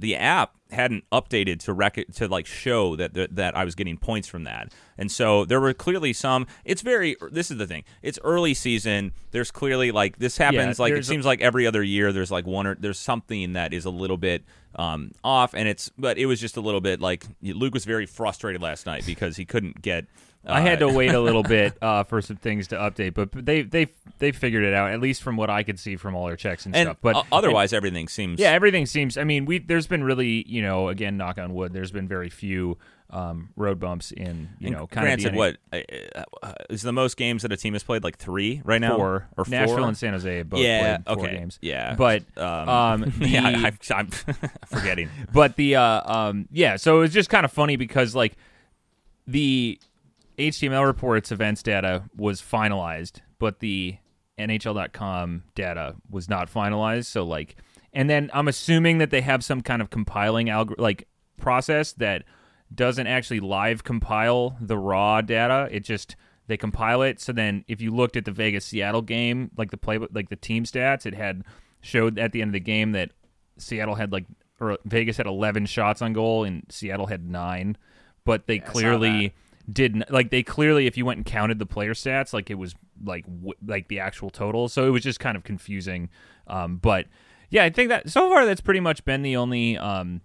the 0.00 0.16
app 0.16 0.54
hadn't 0.70 1.04
updated 1.10 1.58
to 1.60 1.72
rec- 1.72 2.06
to 2.14 2.28
like 2.28 2.46
show 2.46 2.94
that, 2.96 3.14
that 3.14 3.36
that 3.36 3.56
I 3.56 3.64
was 3.64 3.74
getting 3.74 3.96
points 3.96 4.28
from 4.28 4.44
that. 4.44 4.72
And 4.96 5.10
so 5.10 5.44
there 5.44 5.60
were 5.60 5.72
clearly 5.74 6.12
some 6.12 6.46
it's 6.64 6.82
very 6.82 7.16
this 7.30 7.50
is 7.50 7.58
the 7.58 7.66
thing. 7.66 7.84
It's 8.02 8.18
early 8.22 8.54
season. 8.54 9.12
There's 9.30 9.50
clearly 9.50 9.90
like 9.92 10.18
this 10.18 10.36
happens 10.38 10.78
like 10.78 10.90
it 10.92 10.94
there's 10.94 11.08
a- 11.08 11.10
seems 11.10 11.26
like 11.26 11.40
every 11.40 11.66
other 11.66 11.82
year 11.82 12.12
there's 12.12 12.30
like 12.30 12.46
one 12.46 12.66
or 12.66 12.74
there's 12.76 12.98
something 12.98 13.54
that 13.54 13.72
is 13.72 13.84
a 13.84 13.90
little 13.90 14.16
bit 14.16 14.44
um 14.76 15.10
off 15.24 15.52
and 15.52 15.66
it's 15.68 15.90
but 15.98 16.16
it 16.16 16.26
was 16.26 16.40
just 16.40 16.56
a 16.56 16.60
little 16.60 16.80
bit 16.80 17.00
like 17.00 17.26
Luke 17.42 17.74
was 17.74 17.84
very 17.84 18.06
frustrated 18.06 18.62
last 18.62 18.86
night 18.86 19.04
because 19.04 19.36
he 19.36 19.44
couldn't 19.44 19.82
get 19.82 20.06
I 20.46 20.60
had 20.60 20.82
uh, 20.82 20.88
to 20.88 20.94
wait 20.94 21.10
a 21.12 21.20
little 21.28 21.42
bit 21.42 21.74
uh, 21.82 22.02
for 22.04 22.22
some 22.22 22.36
things 22.36 22.68
to 22.68 22.76
update, 22.76 23.14
but 23.14 23.30
they 23.32 23.62
they 23.62 23.88
they 24.18 24.32
figured 24.32 24.64
it 24.64 24.72
out 24.74 24.90
at 24.90 25.00
least 25.00 25.22
from 25.22 25.36
what 25.36 25.50
I 25.50 25.62
could 25.62 25.78
see 25.78 25.96
from 25.96 26.14
all 26.14 26.26
their 26.26 26.36
checks 26.36 26.64
and, 26.66 26.74
and 26.74 26.86
stuff. 26.86 26.96
But 27.02 27.26
otherwise 27.30 27.72
everything 27.72 28.08
seems 28.08 28.40
Yeah, 28.40 28.50
everything 28.52 28.86
seems. 28.86 29.18
I 29.18 29.24
mean, 29.24 29.44
we 29.44 29.58
there's 29.58 29.86
been 29.86 30.02
really, 30.04 30.44
you 30.48 30.62
know, 30.62 30.88
again, 30.88 31.16
knock 31.16 31.38
on 31.38 31.52
wood. 31.54 31.72
There's 31.72 31.90
been 31.92 32.08
very 32.08 32.30
few 32.30 32.78
um, 33.10 33.50
road 33.56 33.80
bumps 33.80 34.12
in, 34.12 34.50
you 34.60 34.68
And 34.68 34.76
know, 34.76 34.86
kind 34.86 35.04
granted, 35.04 35.28
of 35.28 35.34
what 35.34 35.56
uh, 35.72 35.80
uh, 36.42 36.52
is 36.70 36.82
the 36.82 36.92
most 36.92 37.16
games 37.16 37.42
that 37.42 37.50
a 37.52 37.56
team 37.56 37.72
has 37.72 37.82
played? 37.82 38.04
Like 38.04 38.16
three 38.16 38.62
right 38.64 38.80
now, 38.80 38.96
four 38.96 39.28
or 39.36 39.44
four? 39.44 39.50
Nashville 39.50 39.84
and 39.86 39.98
San 39.98 40.12
Jose 40.12 40.42
both 40.44 40.60
yeah, 40.60 40.98
played 40.98 41.16
four 41.16 41.26
okay, 41.26 41.36
games. 41.36 41.58
yeah, 41.60 41.96
but 41.96 42.22
um, 42.38 42.68
um, 42.68 43.12
yeah, 43.20 43.50
the- 43.50 43.94
I, 43.94 43.98
I'm 43.98 44.06
forgetting. 44.66 45.10
but 45.34 45.56
the 45.56 45.74
uh, 45.76 46.12
um, 46.14 46.48
yeah, 46.52 46.76
so 46.76 46.98
it 46.98 47.00
was 47.00 47.12
just 47.12 47.28
kind 47.30 47.44
of 47.44 47.50
funny 47.52 47.74
because 47.76 48.14
like 48.14 48.36
the 49.26 49.78
HTML 50.48 50.86
reports 50.86 51.30
events 51.32 51.62
data 51.62 52.04
was 52.16 52.40
finalized, 52.40 53.20
but 53.38 53.60
the 53.60 53.96
NHL.com 54.38 55.44
data 55.54 55.96
was 56.08 56.28
not 56.28 56.52
finalized. 56.52 57.06
So 57.06 57.24
like, 57.24 57.56
and 57.92 58.08
then 58.08 58.30
I'm 58.32 58.48
assuming 58.48 58.98
that 58.98 59.10
they 59.10 59.20
have 59.20 59.44
some 59.44 59.60
kind 59.60 59.82
of 59.82 59.90
compiling 59.90 60.46
algor- 60.46 60.78
like 60.78 61.08
process 61.36 61.92
that 61.94 62.24
doesn't 62.74 63.06
actually 63.06 63.40
live 63.40 63.84
compile 63.84 64.56
the 64.60 64.78
raw 64.78 65.20
data. 65.20 65.68
It 65.70 65.80
just 65.80 66.16
they 66.46 66.56
compile 66.56 67.02
it. 67.02 67.20
So 67.20 67.32
then, 67.32 67.64
if 67.68 67.80
you 67.80 67.94
looked 67.94 68.16
at 68.16 68.24
the 68.24 68.32
Vegas 68.32 68.64
Seattle 68.64 69.02
game, 69.02 69.50
like 69.56 69.70
the 69.70 69.76
play, 69.76 69.98
like 69.98 70.30
the 70.30 70.36
team 70.36 70.64
stats, 70.64 71.06
it 71.06 71.14
had 71.14 71.44
showed 71.80 72.18
at 72.18 72.32
the 72.32 72.42
end 72.42 72.50
of 72.50 72.52
the 72.54 72.60
game 72.60 72.92
that 72.92 73.10
Seattle 73.58 73.94
had 73.94 74.12
like 74.12 74.26
or 74.60 74.78
Vegas 74.84 75.16
had 75.16 75.26
11 75.26 75.66
shots 75.66 76.02
on 76.02 76.12
goal 76.12 76.44
and 76.44 76.64
Seattle 76.68 77.06
had 77.06 77.28
nine, 77.28 77.76
but 78.24 78.46
they 78.46 78.60
saw 78.60 78.66
clearly 78.66 79.34
didn't 79.72 80.10
like 80.10 80.30
they 80.30 80.42
clearly 80.42 80.86
if 80.86 80.96
you 80.96 81.04
went 81.04 81.18
and 81.18 81.26
counted 81.26 81.58
the 81.58 81.66
player 81.66 81.92
stats 81.94 82.32
like 82.32 82.50
it 82.50 82.54
was 82.56 82.74
like 83.04 83.24
w- 83.26 83.52
like 83.66 83.88
the 83.88 84.00
actual 84.00 84.30
total 84.30 84.68
so 84.68 84.86
it 84.86 84.90
was 84.90 85.02
just 85.02 85.20
kind 85.20 85.36
of 85.36 85.44
confusing 85.44 86.08
um 86.46 86.76
but 86.76 87.06
yeah 87.50 87.62
i 87.64 87.70
think 87.70 87.88
that 87.90 88.08
so 88.10 88.28
far 88.30 88.46
that's 88.46 88.60
pretty 88.60 88.80
much 88.80 89.04
been 89.04 89.22
the 89.22 89.36
only 89.36 89.76
um 89.78 90.20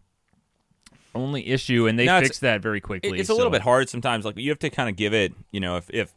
only 1.13 1.47
issue 1.47 1.87
and 1.87 1.97
they 1.97 2.05
No, 2.05 2.19
fixed 2.19 2.41
that 2.41 2.61
very 2.61 2.81
quickly 2.81 3.17
It- 3.17 3.21
it's 3.21 3.29
a 3.29 3.33
little 3.33 3.51
bit 3.51 3.61
hard 3.61 3.89
sometimes. 3.89 4.25
Like 4.25 4.37
you 4.37 4.49
have 4.49 4.59
to 4.59 4.69
kind 4.69 4.89
of 4.89 4.95
give 4.95 5.13
it, 5.13 5.33
you 5.51 5.59
know, 5.59 5.77
if 5.77 5.89
if 5.89 6.13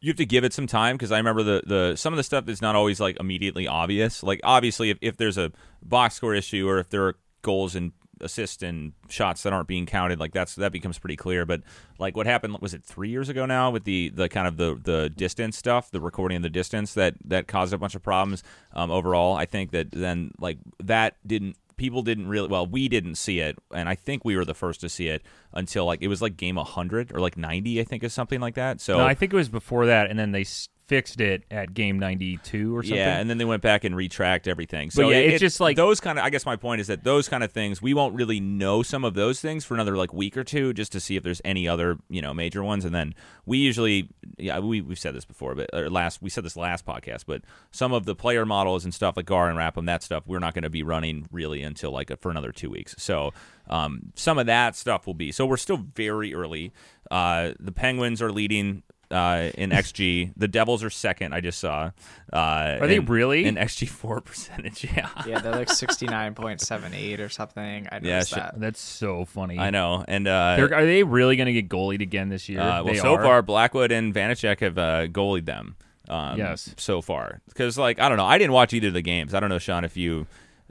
you 0.00 0.10
have 0.10 0.16
to 0.16 0.26
give 0.26 0.44
it 0.44 0.52
some 0.52 0.66
time 0.66 0.96
because 0.96 1.12
I 1.12 1.18
remember 1.18 1.42
the 1.42 1.62
the 1.66 1.96
some 1.96 2.12
of 2.12 2.16
the 2.16 2.22
stuff 2.22 2.48
is 2.48 2.62
not 2.62 2.74
always 2.74 3.00
like 3.00 3.18
immediately 3.20 3.66
obvious. 3.68 4.22
Like 4.22 4.40
obviously, 4.42 4.90
if 4.90 4.98
if 5.02 5.16
there's 5.18 5.36
a 5.36 5.52
box 5.82 6.14
score 6.14 6.34
issue 6.34 6.66
or 6.68 6.78
if 6.78 6.88
there 6.88 7.04
are 7.06 7.16
goals 7.42 7.74
and 7.74 7.92
assists 8.24 8.62
and 8.62 8.92
shots 9.08 9.42
that 9.44 9.52
aren't 9.52 9.68
being 9.68 9.86
counted, 9.86 10.18
like 10.18 10.32
that's 10.32 10.54
that 10.56 10.72
becomes 10.72 10.98
pretty 10.98 11.16
clear. 11.16 11.46
But 11.46 11.62
like 11.98 12.16
what 12.16 12.26
happened 12.26 12.56
was 12.60 12.74
it 12.74 12.84
three 12.84 13.10
years 13.10 13.28
ago 13.28 13.46
now 13.46 13.70
with 13.70 13.84
the 13.84 14.08
the 14.08 14.28
kind 14.28 14.48
of 14.48 14.56
the 14.56 14.80
the 14.82 15.10
distance 15.10 15.56
stuff, 15.56 15.90
the 15.90 16.00
recording 16.00 16.38
of 16.38 16.42
the 16.42 16.50
distance 16.50 16.94
that 16.94 17.14
that 17.24 17.46
caused 17.46 17.72
a 17.72 17.78
bunch 17.78 17.94
of 17.94 18.02
problems 18.02 18.42
um, 18.72 18.90
overall. 18.90 19.36
I 19.36 19.46
think 19.46 19.70
that 19.70 19.92
then 19.92 20.32
like 20.40 20.58
that 20.82 21.16
didn't 21.26 21.56
people 21.76 22.02
didn't 22.02 22.28
really 22.28 22.48
well 22.48 22.66
we 22.66 22.88
didn't 22.88 23.16
see 23.16 23.40
it 23.40 23.58
and 23.72 23.88
i 23.88 23.94
think 23.94 24.24
we 24.24 24.36
were 24.36 24.44
the 24.44 24.54
first 24.54 24.80
to 24.80 24.88
see 24.88 25.08
it 25.08 25.22
until 25.52 25.84
like 25.84 26.00
it 26.02 26.08
was 26.08 26.22
like 26.22 26.36
game 26.36 26.54
100 26.56 27.12
or 27.12 27.20
like 27.20 27.36
90 27.36 27.80
i 27.80 27.84
think 27.84 28.04
is 28.04 28.12
something 28.12 28.40
like 28.40 28.54
that 28.54 28.80
so 28.80 28.98
no, 28.98 29.04
i 29.04 29.14
think 29.14 29.32
it 29.32 29.36
was 29.36 29.48
before 29.48 29.86
that 29.86 30.08
and 30.08 30.18
then 30.18 30.32
they 30.32 30.44
fixed 30.86 31.20
it 31.20 31.44
at 31.50 31.72
game 31.72 31.98
92 31.98 32.76
or 32.76 32.82
something. 32.82 32.96
yeah 32.98 33.18
and 33.18 33.30
then 33.30 33.38
they 33.38 33.44
went 33.44 33.62
back 33.62 33.84
and 33.84 33.94
retracked 33.94 34.46
everything. 34.46 34.88
But 34.88 34.94
so 34.94 35.08
yeah, 35.10 35.16
it- 35.16 35.26
it's 35.26 35.36
it- 35.36 35.38
just 35.46 35.60
like- 35.60 35.76
those 35.76 35.98
kind 36.00 36.18
of 36.18 36.24
i 36.24 36.30
guess 36.30 36.44
my 36.44 36.56
point 36.56 36.80
is 36.82 36.88
that 36.88 37.04
those 37.04 37.28
kind 37.28 37.42
of 37.42 37.52
things 37.52 37.80
we 37.80 37.94
won't 37.94 38.14
really 38.14 38.38
know 38.38 38.82
some 38.82 39.04
of 39.04 39.14
those 39.14 39.40
things 39.40 39.64
for 39.64 39.74
another 39.74 39.96
like 39.96 40.12
week 40.12 40.36
or 40.36 40.44
two 40.44 40.72
just 40.74 40.92
to 40.92 41.00
see 41.00 41.16
if 41.16 41.22
there's 41.22 41.40
any 41.44 41.66
other 41.66 41.98
you 42.10 42.20
know 42.20 42.34
major 42.34 42.62
ones. 42.62 42.84
And 42.84 42.94
then 42.94 43.14
we 43.46 43.58
usually 43.58 44.08
yeah 44.38 44.58
we, 44.58 44.80
we've 44.80 44.98
said 44.98 45.14
this 45.14 45.24
before 45.24 45.54
but 45.54 45.70
or 45.72 45.88
last 45.88 46.20
we 46.20 46.28
said 46.30 46.44
this 46.44 46.56
last 46.56 46.84
podcast 46.84 47.24
but 47.26 47.42
some 47.70 47.92
of 47.92 48.04
the 48.04 48.14
player 48.14 48.44
models 48.44 48.84
and 48.84 48.92
stuff 48.92 49.16
like 49.16 49.26
GAR 49.26 49.48
and 49.48 49.58
RAPM, 49.58 49.86
that 49.86 50.02
stuff 50.02 50.24
we're 50.26 50.38
not 50.38 50.54
going 50.54 50.64
to 50.64 50.70
be 50.70 50.82
running 50.82 51.26
really 51.32 51.62
until 51.62 51.90
like 51.92 52.10
for 52.20 52.30
another 52.30 52.52
two 52.52 52.68
weeks. 52.70 52.94
So 52.98 53.32
um, 53.68 54.12
some 54.14 54.36
of 54.38 54.46
that 54.46 54.76
stuff 54.76 55.06
will 55.06 55.14
be 55.14 55.32
so 55.32 55.46
we're 55.46 55.56
still 55.56 55.78
very 55.78 56.34
early. 56.34 56.72
Uh, 57.10 57.52
the 57.58 57.72
penguins 57.72 58.20
are 58.20 58.30
leading 58.32 58.82
uh, 59.10 59.50
in 59.54 59.70
XG. 59.70 60.32
The 60.36 60.48
Devils 60.48 60.82
are 60.84 60.90
second. 60.90 61.34
I 61.34 61.40
just 61.40 61.58
saw. 61.58 61.90
Uh, 62.32 62.78
Are 62.80 62.86
they 62.86 62.98
really? 63.00 63.44
in 63.44 63.56
XG 63.56 63.88
four 63.88 64.20
percentage? 64.20 64.84
Yeah, 64.96 65.08
Yeah, 65.26 65.40
they're 65.40 65.52
like 65.54 65.70
sixty 65.70 66.06
nine 66.06 66.34
point 66.34 66.60
seven 66.60 66.92
eight 66.94 67.20
or 67.20 67.28
something. 67.28 67.86
I 67.90 67.96
Yeah, 68.02 68.14
noticed 68.14 68.30
shit. 68.30 68.38
that. 68.38 68.60
That's 68.60 68.80
so 68.80 69.24
funny. 69.24 69.58
I 69.58 69.70
know. 69.70 70.04
And 70.08 70.26
uh, 70.26 70.56
They're, 70.56 70.74
are 70.74 70.84
they 70.84 71.02
really 71.02 71.36
going 71.36 71.46
to 71.46 71.52
get 71.52 71.68
goalied 71.68 72.00
again 72.02 72.28
this 72.28 72.48
year? 72.48 72.60
Uh, 72.60 72.82
well, 72.82 72.94
They 72.94 72.98
so 73.00 73.14
are? 73.14 73.22
far, 73.22 73.42
Blackwood 73.42 73.92
and 73.92 74.14
Vanecek 74.14 74.60
have 74.60 74.78
uh, 74.78 75.06
goalied 75.06 75.46
them. 75.46 75.76
Um, 76.08 76.38
Yes. 76.38 76.74
So 76.76 77.00
far, 77.00 77.40
because 77.48 77.78
like 77.78 77.98
I 77.98 78.08
don't 78.08 78.18
know, 78.18 78.26
I 78.26 78.36
didn't 78.38 78.52
watch 78.52 78.72
either 78.74 78.88
of 78.88 78.94
the 78.94 79.02
games. 79.02 79.32
I 79.32 79.40
don't 79.40 79.48
know, 79.48 79.58
Sean, 79.58 79.84
if 79.84 79.96
you 79.96 80.26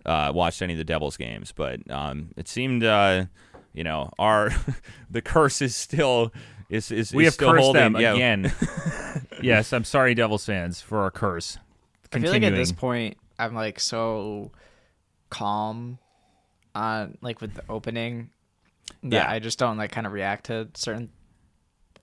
uh, 0.05 0.31
watched 0.35 0.61
any 0.61 0.73
of 0.73 0.77
the 0.77 0.83
Devils 0.83 1.17
games, 1.17 1.51
but 1.51 1.79
um, 1.89 2.29
it 2.37 2.47
seemed, 2.47 2.83
uh, 2.83 3.25
you 3.73 3.83
know, 3.83 4.11
our 4.19 4.51
the 5.09 5.21
curse 5.23 5.61
is 5.61 5.75
still 5.75 6.31
is 6.73 6.91
is, 6.91 7.13
we 7.13 7.23
is 7.23 7.27
have 7.27 7.33
still 7.35 7.51
cursed 7.51 7.63
holding. 7.63 7.93
them 7.93 8.01
yeah. 8.01 8.13
again. 8.13 8.53
yes, 9.41 9.71
I'm 9.73 9.83
sorry, 9.83 10.15
Devils 10.15 10.45
fans, 10.45 10.81
for 10.81 11.01
our 11.01 11.11
curse. 11.11 11.57
I 12.11 12.19
feel 12.19 12.31
like 12.31 12.43
at 12.43 12.53
this 12.53 12.71
point 12.71 13.17
I'm 13.39 13.55
like 13.55 13.79
so 13.79 14.51
calm 15.29 15.97
on 16.75 17.17
like 17.21 17.41
with 17.41 17.55
the 17.55 17.63
opening 17.69 18.29
Yeah. 19.01 19.29
I 19.29 19.39
just 19.39 19.57
don't 19.59 19.77
like 19.77 19.91
kind 19.91 20.05
of 20.05 20.13
react 20.13 20.45
to 20.45 20.69
certain 20.75 21.09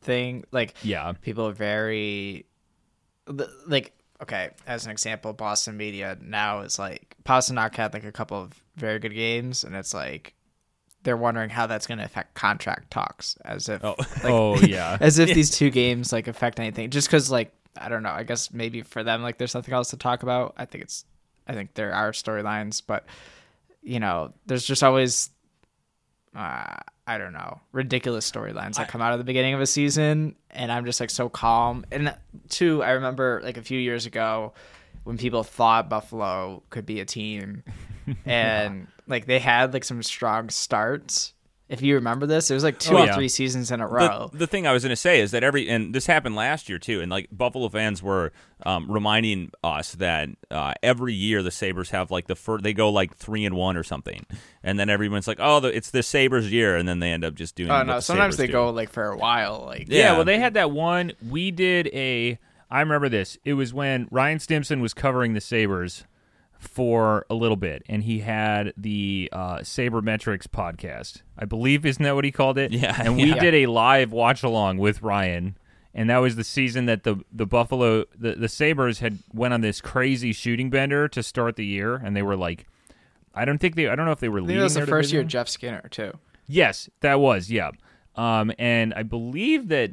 thing 0.02 0.44
like 0.50 0.74
Yeah. 0.82 1.12
people 1.22 1.46
are 1.48 1.52
very 1.52 2.46
like 3.66 3.92
okay 4.22 4.50
as 4.66 4.84
an 4.86 4.90
example 4.90 5.32
boston 5.32 5.76
media 5.76 6.16
now 6.20 6.60
is 6.60 6.78
like 6.78 7.14
Pastrnak 7.24 7.76
had 7.76 7.92
like 7.92 8.04
a 8.04 8.10
couple 8.12 8.40
of 8.40 8.52
very 8.76 8.98
good 8.98 9.14
games 9.14 9.62
and 9.62 9.76
it's 9.76 9.94
like 9.94 10.34
they're 11.02 11.16
wondering 11.16 11.48
how 11.50 11.66
that's 11.66 11.86
going 11.86 11.98
to 11.98 12.04
affect 12.04 12.34
contract 12.34 12.90
talks 12.90 13.36
as 13.44 13.68
if 13.68 13.82
Oh. 13.84 13.94
like, 13.98 14.24
oh 14.24 14.56
yeah. 14.60 14.98
as 15.00 15.18
if 15.18 15.32
these 15.34 15.50
two 15.50 15.70
games 15.70 16.12
like 16.12 16.28
affect 16.28 16.60
anything 16.60 16.90
just 16.90 17.08
because 17.08 17.30
like 17.30 17.52
i 17.78 17.88
don't 17.88 18.02
know 18.02 18.10
i 18.10 18.22
guess 18.22 18.52
maybe 18.52 18.82
for 18.82 19.02
them 19.02 19.22
like 19.22 19.38
there's 19.38 19.54
nothing 19.54 19.72
else 19.72 19.90
to 19.90 19.96
talk 19.96 20.22
about 20.22 20.54
i 20.58 20.64
think 20.64 20.84
it's 20.84 21.04
i 21.46 21.54
think 21.54 21.72
there 21.74 21.92
are 21.94 22.12
storylines 22.12 22.82
but 22.86 23.06
you 23.82 23.98
know 24.00 24.32
there's 24.46 24.64
just 24.66 24.82
always 24.82 25.30
uh, 26.36 26.76
i 27.06 27.18
don't 27.18 27.32
know 27.32 27.60
ridiculous 27.72 28.30
storylines 28.30 28.74
that 28.74 28.88
come 28.88 29.00
out 29.00 29.12
of 29.12 29.18
the 29.18 29.24
beginning 29.24 29.54
of 29.54 29.60
a 29.60 29.66
season 29.66 30.34
and 30.50 30.70
i'm 30.70 30.84
just 30.84 31.00
like 31.00 31.10
so 31.10 31.28
calm 31.28 31.84
and 31.90 32.14
two 32.48 32.82
i 32.82 32.90
remember 32.90 33.40
like 33.42 33.56
a 33.56 33.62
few 33.62 33.78
years 33.78 34.04
ago 34.06 34.52
when 35.04 35.16
people 35.16 35.42
thought 35.42 35.88
buffalo 35.88 36.62
could 36.70 36.84
be 36.86 37.00
a 37.00 37.04
team 37.04 37.62
and 38.24 38.86
like 39.06 39.26
they 39.26 39.38
had 39.38 39.72
like 39.72 39.84
some 39.84 40.02
strong 40.02 40.48
starts 40.50 41.34
if 41.68 41.82
you 41.82 41.94
remember 41.94 42.26
this 42.26 42.50
it 42.50 42.54
was 42.54 42.64
like 42.64 42.78
two 42.80 42.96
Oh, 42.96 43.02
or 43.02 43.06
yeah. 43.06 43.14
three 43.14 43.28
seasons 43.28 43.70
in 43.70 43.80
a 43.80 43.86
row 43.86 44.28
the 44.32 44.48
thing 44.48 44.66
I 44.66 44.72
was 44.72 44.82
going 44.82 44.90
to 44.90 44.96
say 44.96 45.20
is 45.20 45.30
that 45.30 45.44
every 45.44 45.68
and 45.68 45.94
this 45.94 46.06
happened 46.06 46.34
last 46.34 46.68
year 46.68 46.78
too, 46.80 47.00
and 47.00 47.10
like 47.10 47.28
Buffalo 47.30 47.68
fans 47.68 48.02
were 48.02 48.32
um, 48.66 48.90
reminding 48.90 49.52
us 49.62 49.92
that 49.94 50.28
uh, 50.50 50.74
every 50.82 51.14
year 51.14 51.42
the 51.44 51.52
Sabres 51.52 51.90
have 51.90 52.10
like 52.10 52.26
the 52.26 52.34
first 52.34 52.64
they 52.64 52.72
go 52.72 52.90
like 52.90 53.14
three 53.16 53.44
and 53.44 53.54
one 53.54 53.76
or 53.76 53.84
something, 53.84 54.26
and 54.64 54.80
then 54.80 54.90
everyone's 54.90 55.28
like, 55.28 55.38
oh, 55.40 55.60
the, 55.60 55.68
it's 55.68 55.92
the 55.92 56.02
Sabres 56.02 56.50
year, 56.50 56.76
and 56.76 56.88
then 56.88 56.98
they 56.98 57.12
end 57.12 57.24
up 57.24 57.34
just 57.34 57.54
doing. 57.54 57.70
Oh 57.70 57.74
what 57.74 57.86
no! 57.86 57.94
the 57.94 58.00
Sometimes 58.00 58.34
Sabres 58.34 58.36
they 58.38 58.46
do. 58.48 58.52
go 58.52 58.70
like 58.70 58.90
for 58.90 59.04
a 59.06 59.16
while. 59.16 59.62
Like 59.64 59.86
Yeah, 59.88 59.98
Yeah. 59.98 60.12
well, 60.14 60.24
they 60.24 60.38
had 60.40 60.54
that 60.54 60.72
one. 60.72 61.12
We 61.28 61.52
did 61.52 61.86
a. 61.94 62.36
I 62.68 62.80
remember 62.80 63.08
this. 63.08 63.38
It 63.44 63.54
was 63.54 63.72
when 63.72 64.08
Ryan 64.10 64.40
Stimson 64.40 64.80
was 64.80 64.92
covering 64.92 65.34
the 65.34 65.40
Sabres 65.40 66.04
for 66.60 67.26
a 67.28 67.34
little 67.34 67.56
bit, 67.56 67.82
and 67.88 68.04
he 68.04 68.20
had 68.20 68.72
the 68.76 69.28
uh, 69.32 69.56
Sabermetrics 69.58 70.46
podcast. 70.46 71.22
I 71.36 71.46
believe 71.46 71.84
isn't 71.84 72.02
that 72.02 72.14
what 72.14 72.24
he 72.24 72.30
called 72.30 72.58
it? 72.58 72.70
Yeah, 72.70 72.94
And 73.02 73.16
we 73.16 73.24
yeah. 73.30 73.38
did 73.40 73.54
a 73.54 73.66
live 73.66 74.12
watch 74.12 74.42
along 74.42 74.78
with 74.78 75.02
Ryan, 75.02 75.56
and 75.94 76.08
that 76.10 76.18
was 76.18 76.36
the 76.36 76.44
season 76.44 76.84
that 76.86 77.02
the 77.02 77.16
the 77.32 77.46
Buffalo 77.46 78.04
the 78.16 78.34
the 78.34 78.48
Sabres 78.48 78.98
had 79.00 79.18
went 79.32 79.54
on 79.54 79.62
this 79.62 79.80
crazy 79.80 80.32
shooting 80.32 80.70
bender 80.70 81.08
to 81.08 81.22
start 81.22 81.56
the 81.56 81.66
year, 81.66 81.96
and 81.96 82.14
they 82.16 82.22
were 82.22 82.36
like. 82.36 82.66
I 83.32 83.44
don't 83.44 83.58
think 83.58 83.76
they. 83.76 83.86
I 83.86 83.94
don't 83.94 84.06
know 84.06 84.12
if 84.12 84.18
they 84.18 84.28
were 84.28 84.38
I 84.38 84.40
think 84.40 84.48
leading. 84.48 84.60
it 84.60 84.64
was 84.64 84.74
the 84.74 84.80
their 84.80 84.86
first 84.88 85.12
year 85.12 85.22
division. 85.22 85.28
Jeff 85.28 85.48
Skinner 85.48 85.86
too. 85.88 86.18
Yes, 86.48 86.90
that 86.98 87.20
was. 87.20 87.48
Yeah. 87.48 87.70
Um, 88.16 88.50
and 88.58 88.92
I 88.92 89.04
believe 89.04 89.68
that. 89.68 89.92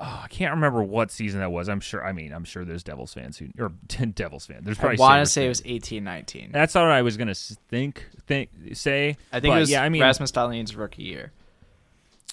Oh, 0.00 0.20
I 0.24 0.26
can't 0.28 0.52
remember 0.54 0.82
what 0.82 1.12
season 1.12 1.38
that 1.40 1.52
was. 1.52 1.68
I'm 1.68 1.78
sure. 1.80 2.04
I 2.04 2.12
mean, 2.12 2.32
I'm 2.32 2.42
sure 2.44 2.64
there's 2.64 2.82
Devils 2.82 3.14
fans 3.14 3.38
who 3.38 3.46
or 3.58 3.68
Devils 3.88 4.46
fans. 4.46 4.64
There's 4.64 4.78
I 4.78 4.80
probably. 4.80 4.98
want 4.98 5.20
to 5.22 5.26
Sabres 5.26 5.32
say 5.32 5.44
it 5.46 5.48
was 5.48 5.62
eighteen 5.64 6.02
nineteen. 6.04 6.50
That's 6.52 6.74
what 6.74 6.84
I 6.84 7.02
was 7.02 7.16
gonna 7.16 7.34
think. 7.34 8.04
Think 8.26 8.50
say. 8.72 9.16
I 9.32 9.38
think 9.40 9.52
but 9.52 9.56
it 9.58 9.60
was 9.60 9.70
Yeah, 9.70 9.82
I 9.84 9.88
mean, 9.88 10.02
Rasmus 10.02 10.32
Dahlin's 10.32 10.74
rookie 10.74 11.04
year. 11.04 11.32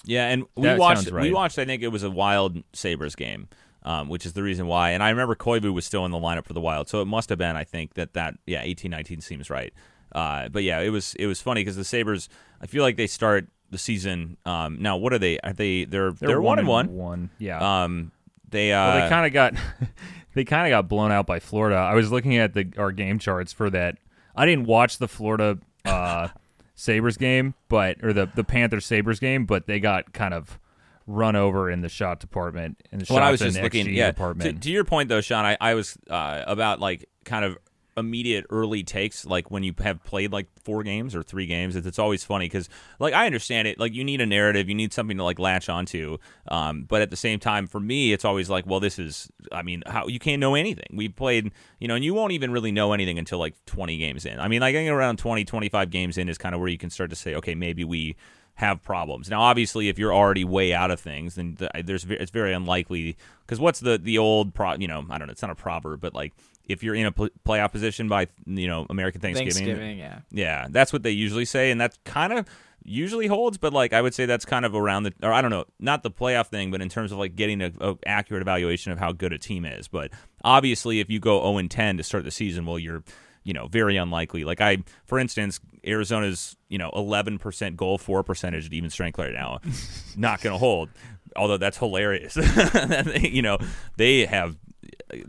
Yeah, 0.04 0.28
and 0.28 0.44
we 0.56 0.64
That 0.64 0.78
watched. 0.78 1.08
right. 1.10 1.22
We 1.22 1.32
watched. 1.32 1.58
I 1.58 1.64
think 1.64 1.82
it 1.82 1.88
was 1.88 2.02
a 2.02 2.10
Wild 2.10 2.62
Sabres 2.72 3.14
game, 3.14 3.48
um, 3.84 4.08
which 4.08 4.26
is 4.26 4.32
the 4.32 4.42
reason 4.42 4.66
why. 4.66 4.90
And 4.90 5.02
I 5.02 5.10
remember 5.10 5.36
Koivu 5.36 5.72
was 5.72 5.84
still 5.86 6.04
in 6.04 6.10
the 6.10 6.18
lineup 6.18 6.46
for 6.46 6.54
the 6.54 6.60
Wild, 6.60 6.88
so 6.88 7.00
it 7.00 7.04
must 7.06 7.28
have 7.28 7.38
been. 7.38 7.54
I 7.54 7.62
think 7.62 7.94
that 7.94 8.14
that 8.14 8.34
yeah, 8.44 8.62
eighteen 8.62 8.90
nineteen 8.90 9.20
seems 9.20 9.48
right. 9.50 9.72
Uh, 10.12 10.48
but 10.48 10.64
yeah, 10.64 10.80
it 10.80 10.90
was 10.90 11.14
it 11.14 11.26
was 11.26 11.40
funny 11.40 11.60
because 11.60 11.76
the 11.76 11.84
Sabres. 11.84 12.28
I 12.60 12.66
feel 12.66 12.82
like 12.82 12.96
they 12.96 13.06
start 13.06 13.46
the 13.72 13.78
season. 13.78 14.36
Um, 14.46 14.80
now 14.80 14.96
what 14.96 15.12
are 15.12 15.18
they? 15.18 15.38
Are 15.40 15.52
they? 15.52 15.84
They're 15.84 16.12
they're, 16.12 16.40
one 16.40 16.60
and 16.60 16.68
one. 16.68 16.94
One. 16.94 17.30
Yeah. 17.38 17.82
Um, 17.84 18.12
they 18.48 18.72
uh, 18.72 18.76
well, 18.86 19.02
they 19.02 19.08
kind 19.08 19.26
of 19.26 19.32
got. 19.32 19.54
they 20.34 20.44
kind 20.44 20.66
of 20.66 20.70
got 20.70 20.88
blown 20.88 21.10
out 21.10 21.26
by 21.26 21.40
Florida. 21.40 21.76
I 21.76 21.94
was 21.94 22.12
looking 22.12 22.36
at 22.36 22.54
the 22.54 22.72
our 22.78 22.92
game 22.92 23.18
charts 23.18 23.52
for 23.52 23.68
that. 23.70 23.98
I 24.36 24.46
didn't 24.46 24.66
watch 24.66 24.98
the 24.98 25.08
Florida 25.08 25.58
uh, 25.84 26.28
Sabres 26.74 27.16
game, 27.16 27.54
but 27.68 28.02
or 28.04 28.12
the 28.12 28.26
the 28.34 28.44
Panthers 28.44 28.86
Sabres 28.86 29.18
game, 29.18 29.46
but 29.46 29.66
they 29.66 29.80
got 29.80 30.12
kind 30.12 30.34
of 30.34 30.58
run 31.06 31.34
over 31.34 31.68
in 31.70 31.80
the 31.80 31.88
shot 31.88 32.20
department 32.20 32.80
in 32.92 33.00
the 33.00 33.06
Well, 33.10 33.18
shots 33.18 33.26
I 33.26 33.30
was 33.32 33.40
just 33.40 33.60
looking. 33.60 33.86
XG 33.86 33.94
Yeah, 33.96 34.06
to, 34.06 34.12
department. 34.12 34.62
to 34.62 34.70
your 34.70 34.84
point 34.84 35.08
though, 35.08 35.20
Sean, 35.20 35.44
I, 35.44 35.56
I 35.60 35.74
was 35.74 35.98
uh, 36.08 36.44
about 36.46 36.78
like 36.78 37.08
kind 37.24 37.44
of 37.44 37.58
immediate 37.96 38.46
early 38.50 38.82
takes. 38.82 39.24
Like 39.24 39.50
when 39.50 39.62
you 39.62 39.74
have 39.78 40.02
played 40.04 40.32
like 40.32 40.48
four 40.62 40.82
games 40.82 41.14
or 41.14 41.22
three 41.22 41.46
games, 41.46 41.76
it's, 41.76 41.86
it's 41.86 41.98
always 41.98 42.24
funny 42.24 42.46
because 42.46 42.68
like 42.98 43.14
I 43.14 43.26
understand 43.26 43.68
it. 43.68 43.78
Like 43.78 43.94
you 43.94 44.04
need 44.04 44.20
a 44.20 44.26
narrative, 44.26 44.68
you 44.68 44.74
need 44.74 44.92
something 44.92 45.16
to 45.16 45.24
like 45.24 45.38
latch 45.38 45.68
onto. 45.68 46.18
Um, 46.48 46.84
but 46.84 47.02
at 47.02 47.10
the 47.10 47.16
same 47.16 47.38
time, 47.38 47.66
for 47.66 47.80
me, 47.80 48.12
it's 48.12 48.24
always 48.24 48.48
like, 48.48 48.66
well, 48.66 48.80
this 48.80 48.98
is. 48.98 49.30
I 49.50 49.62
mean, 49.62 49.82
how 49.86 50.06
you 50.06 50.18
can't 50.18 50.40
know 50.40 50.54
anything. 50.54 50.86
We 50.92 51.08
played, 51.08 51.50
you 51.78 51.88
know, 51.88 51.94
and 51.94 52.04
you 52.04 52.14
won't 52.14 52.32
even 52.32 52.50
really 52.50 52.72
know 52.72 52.92
anything 52.92 53.18
until 53.18 53.38
like 53.38 53.54
20 53.66 53.98
games 53.98 54.24
in. 54.26 54.38
I 54.40 54.48
mean, 54.48 54.60
like 54.60 54.72
getting 54.72 54.88
around 54.88 55.18
20, 55.18 55.44
25 55.44 55.90
games 55.90 56.18
in 56.18 56.28
is 56.28 56.38
kind 56.38 56.54
of 56.54 56.60
where 56.60 56.70
you 56.70 56.78
can 56.78 56.90
start 56.90 57.10
to 57.10 57.16
say, 57.16 57.34
okay, 57.34 57.54
maybe 57.54 57.84
we 57.84 58.16
have 58.54 58.82
problems. 58.82 59.30
Now, 59.30 59.40
obviously, 59.40 59.88
if 59.88 59.98
you're 59.98 60.14
already 60.14 60.44
way 60.44 60.72
out 60.72 60.90
of 60.90 61.00
things, 61.00 61.36
then 61.36 61.56
there's 61.84 62.04
it's 62.04 62.30
very 62.30 62.52
unlikely 62.52 63.16
because 63.44 63.58
what's 63.58 63.80
the 63.80 63.98
the 63.98 64.18
old 64.18 64.54
pro? 64.54 64.74
You 64.74 64.88
know, 64.88 65.04
I 65.10 65.18
don't 65.18 65.26
know. 65.26 65.32
It's 65.32 65.42
not 65.42 65.50
a 65.50 65.56
proverb, 65.56 66.00
but 66.00 66.14
like 66.14 66.32
if 66.72 66.82
you're 66.82 66.94
in 66.94 67.06
a 67.06 67.12
pl- 67.12 67.30
playoff 67.46 67.72
position 67.72 68.08
by 68.08 68.26
you 68.46 68.66
know 68.66 68.86
American 68.90 69.20
Thanksgiving, 69.20 69.52
Thanksgiving, 69.52 69.98
yeah. 69.98 70.20
yeah, 70.30 70.66
that's 70.70 70.92
what 70.92 71.02
they 71.02 71.10
usually 71.10 71.44
say, 71.44 71.70
and 71.70 71.80
that 71.80 71.96
kind 72.04 72.32
of 72.32 72.46
usually 72.84 73.26
holds. 73.26 73.58
But 73.58 73.72
like 73.72 73.92
I 73.92 74.02
would 74.02 74.14
say 74.14 74.26
that's 74.26 74.44
kind 74.44 74.64
of 74.64 74.74
around 74.74 75.04
the, 75.04 75.14
or 75.22 75.32
I 75.32 75.42
don't 75.42 75.50
know, 75.50 75.64
not 75.78 76.02
the 76.02 76.10
playoff 76.10 76.48
thing, 76.48 76.70
but 76.70 76.82
in 76.82 76.88
terms 76.88 77.12
of 77.12 77.18
like 77.18 77.36
getting 77.36 77.62
a, 77.62 77.72
a 77.80 77.96
accurate 78.06 78.42
evaluation 78.42 78.92
of 78.92 78.98
how 78.98 79.12
good 79.12 79.32
a 79.32 79.38
team 79.38 79.64
is. 79.64 79.88
But 79.88 80.10
obviously, 80.44 81.00
if 81.00 81.10
you 81.10 81.20
go 81.20 81.40
0 81.40 81.58
and 81.58 81.70
10 81.70 81.98
to 81.98 82.02
start 82.02 82.24
the 82.24 82.30
season, 82.30 82.66
well, 82.66 82.78
you're 82.78 83.02
you 83.44 83.52
know 83.52 83.68
very 83.68 83.96
unlikely. 83.96 84.44
Like 84.44 84.60
I, 84.60 84.78
for 85.04 85.18
instance, 85.18 85.60
Arizona's 85.86 86.56
you 86.68 86.78
know 86.78 86.90
11 86.94 87.38
percent 87.38 87.76
goal 87.76 87.98
for 87.98 88.22
percentage 88.22 88.66
at 88.66 88.72
even 88.72 88.90
strength 88.90 89.18
right 89.18 89.32
now, 89.32 89.60
not 90.16 90.40
going 90.40 90.54
to 90.54 90.58
hold. 90.58 90.88
Although 91.34 91.56
that's 91.56 91.78
hilarious, 91.78 92.36
you 93.20 93.42
know 93.42 93.58
they 93.96 94.26
have 94.26 94.56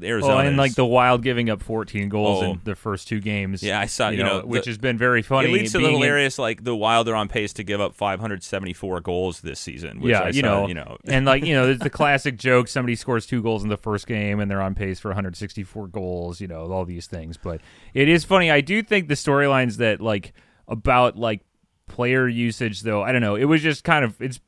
Arizona 0.01 0.35
Oh, 0.35 0.39
and 0.39 0.55
like 0.57 0.75
the 0.75 0.85
Wild 0.85 1.23
giving 1.23 1.49
up 1.49 1.61
14 1.61 2.07
goals 2.09 2.43
Oh. 2.43 2.51
in 2.51 2.61
the 2.63 2.75
first 2.75 3.07
two 3.07 3.19
games. 3.19 3.61
Yeah, 3.61 3.79
I 3.79 3.85
saw- 3.85 4.09
you 4.09 4.23
know, 4.23 4.41
which 4.45 4.63
the- 4.65 4.69
has 4.71 4.77
been 4.77 4.97
very 4.97 5.21
funny. 5.21 5.49
It 5.49 5.53
leads 5.53 5.71
to 5.73 5.77
the 5.77 5.83
being 5.83 5.95
in- 5.95 6.01
hilarious, 6.01 6.39
like 6.39 6.63
the 6.63 6.75
Wild 6.75 7.07
are 7.09 7.15
on 7.15 7.27
pace 7.27 7.51
to 7.53 7.63
give 7.63 7.81
up 7.81 7.93
574 7.95 9.01
goals 9.01 9.41
this 9.41 9.59
season. 9.59 9.99
Which 9.99 10.11
yeah, 10.11 10.21
I 10.21 10.27
you 10.29 10.41
saw, 10.41 10.61
know, 10.61 10.67
you 10.67 10.73
know, 10.73 10.97
and 11.05 11.25
like 11.25 11.43
you 11.45 11.53
know, 11.53 11.65
there's 11.65 11.79
the 11.79 11.89
classic 12.01 12.37
joke: 12.37 12.67
somebody 12.67 12.95
scores 12.95 13.25
two 13.25 13.41
goals 13.41 13.63
in 13.63 13.69
the 13.69 13.77
first 13.77 14.07
game, 14.07 14.39
and 14.39 14.49
they're 14.49 14.61
on 14.61 14.75
pace 14.75 14.99
for 14.99 15.09
164 15.09 15.87
goals. 15.87 16.39
You 16.39 16.47
know, 16.47 16.71
all 16.71 16.85
these 16.85 17.07
things. 17.07 17.37
But 17.37 17.59
it 17.93 18.07
is 18.07 18.23
funny. 18.23 18.49
I 18.51 18.61
do 18.61 18.81
think 18.83 19.07
the 19.07 19.15
storylines 19.15 19.77
that 19.77 19.99
like 20.01 20.33
about 20.67 21.17
like 21.17 21.41
player 21.87 22.27
usage, 22.27 22.81
though. 22.81 23.01
I 23.03 23.11
don't 23.11 23.21
know. 23.21 23.35
It 23.35 23.45
was 23.45 23.61
just 23.61 23.83
kind 23.83 24.05
of 24.05 24.19
it's, 24.21 24.39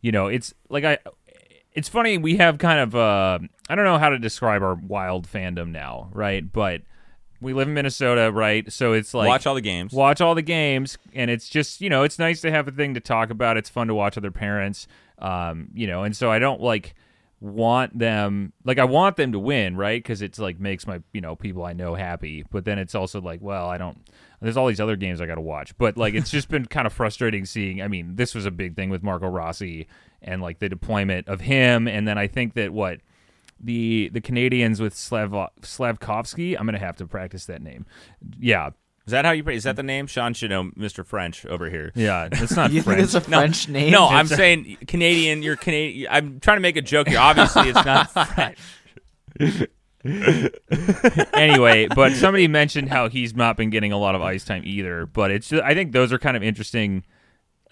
you 0.00 0.12
know, 0.12 0.28
it's 0.28 0.54
like 0.70 0.84
I. 0.84 0.98
It's 1.74 1.88
funny 1.88 2.18
we 2.18 2.38
have 2.38 2.58
kind 2.58 2.80
of 2.80 2.94
uh 2.96 3.38
I 3.68 3.74
don't 3.74 3.84
know 3.84 3.98
how 3.98 4.10
to 4.10 4.18
describe 4.18 4.62
our 4.62 4.74
wild 4.74 5.26
fandom 5.26 5.70
now, 5.70 6.10
right? 6.12 6.50
But 6.50 6.82
we 7.40 7.52
live 7.52 7.68
in 7.68 7.74
Minnesota, 7.74 8.32
right? 8.32 8.70
So 8.72 8.92
it's 8.92 9.14
like 9.14 9.28
watch 9.28 9.46
all 9.46 9.54
the 9.54 9.60
games. 9.60 9.92
watch 9.92 10.20
all 10.20 10.34
the 10.34 10.42
games 10.42 10.98
and 11.12 11.30
it's 11.30 11.48
just 11.48 11.80
you 11.80 11.88
know 11.90 12.02
it's 12.02 12.18
nice 12.18 12.40
to 12.40 12.50
have 12.50 12.66
a 12.68 12.72
thing 12.72 12.94
to 12.94 13.00
talk 13.00 13.30
about 13.30 13.56
it's 13.56 13.68
fun 13.68 13.88
to 13.88 13.94
watch 13.94 14.16
other 14.18 14.30
parents 14.30 14.88
um 15.20 15.68
you 15.74 15.86
know 15.86 16.02
and 16.02 16.16
so 16.16 16.30
i 16.30 16.38
don't 16.38 16.60
like 16.60 16.94
want 17.40 17.96
them 17.96 18.52
like 18.64 18.78
I 18.78 18.84
want 18.84 19.16
them 19.16 19.32
to 19.32 19.38
win, 19.38 19.76
right? 19.76 20.02
Because 20.02 20.22
it's 20.22 20.38
like 20.38 20.58
makes 20.58 20.86
my 20.86 21.00
you 21.12 21.20
know 21.20 21.36
people 21.36 21.64
I 21.64 21.72
know 21.72 21.94
happy. 21.94 22.44
But 22.50 22.64
then 22.64 22.78
it's 22.78 22.94
also 22.94 23.20
like, 23.20 23.40
well, 23.40 23.68
I 23.68 23.78
don't. 23.78 23.98
There's 24.40 24.56
all 24.56 24.66
these 24.66 24.80
other 24.80 24.96
games 24.96 25.20
I 25.20 25.26
got 25.26 25.36
to 25.36 25.40
watch. 25.40 25.76
But 25.78 25.96
like, 25.96 26.14
it's 26.14 26.30
just 26.30 26.48
been 26.48 26.66
kind 26.66 26.86
of 26.86 26.92
frustrating 26.92 27.44
seeing. 27.44 27.82
I 27.82 27.88
mean, 27.88 28.16
this 28.16 28.34
was 28.34 28.46
a 28.46 28.50
big 28.50 28.76
thing 28.76 28.90
with 28.90 29.02
Marco 29.02 29.28
Rossi 29.28 29.86
and 30.22 30.42
like 30.42 30.58
the 30.58 30.68
deployment 30.68 31.28
of 31.28 31.40
him, 31.40 31.86
and 31.86 32.08
then 32.08 32.18
I 32.18 32.26
think 32.26 32.54
that 32.54 32.72
what 32.72 33.00
the 33.60 34.08
the 34.12 34.20
Canadiens 34.20 34.80
with 34.80 34.94
Slav 34.94 35.30
Slafkovsky. 35.62 36.56
I'm 36.58 36.66
gonna 36.66 36.78
have 36.78 36.96
to 36.96 37.06
practice 37.06 37.46
that 37.46 37.62
name. 37.62 37.86
Yeah, 38.38 38.70
Is 39.06 39.10
that 39.12 39.24
how 39.24 39.30
you? 39.32 39.42
Is 39.48 39.64
that 39.64 39.76
the 39.76 39.82
name? 39.82 40.06
Sean 40.06 40.34
should 40.34 40.50
know, 40.50 40.64
Mr. 40.78 41.04
French 41.04 41.44
over 41.46 41.68
here. 41.70 41.92
yeah. 41.94 42.28
It's 42.30 42.54
not 42.56 42.70
You 42.72 42.82
French. 42.82 42.98
think 43.10 43.14
it's 43.16 43.26
a 43.26 43.30
No, 43.30 43.38
French 43.38 43.68
name? 43.68 43.90
No, 43.92 44.06
I'm 44.08 44.26
saying 44.26 44.76
Canadian. 44.86 45.42
You're 45.42 45.56
Canadian. 45.56 46.08
I'm 46.10 46.40
trying 46.40 46.56
to 46.58 46.60
make 46.62 46.76
a 46.76 46.82
joke 46.82 47.08
here. 47.08 47.18
Obviously, 47.18 47.68
it's 47.68 47.84
not 47.84 48.10
French. 48.34 48.58
anyway, 51.34 51.86
but 51.94 52.12
somebody 52.12 52.48
mentioned 52.48 52.88
how 52.88 53.08
he's 53.08 53.34
not 53.34 53.56
been 53.56 53.70
getting 53.70 53.92
a 53.92 53.98
lot 53.98 54.14
of 54.14 54.22
ice 54.22 54.44
time 54.44 54.62
either. 54.64 55.06
But 55.06 55.30
it's 55.30 55.48
just, 55.48 55.62
I 55.62 55.74
think 55.74 55.92
those 55.92 56.12
are 56.12 56.18
kind 56.18 56.36
of 56.36 56.42
interesting. 56.42 57.04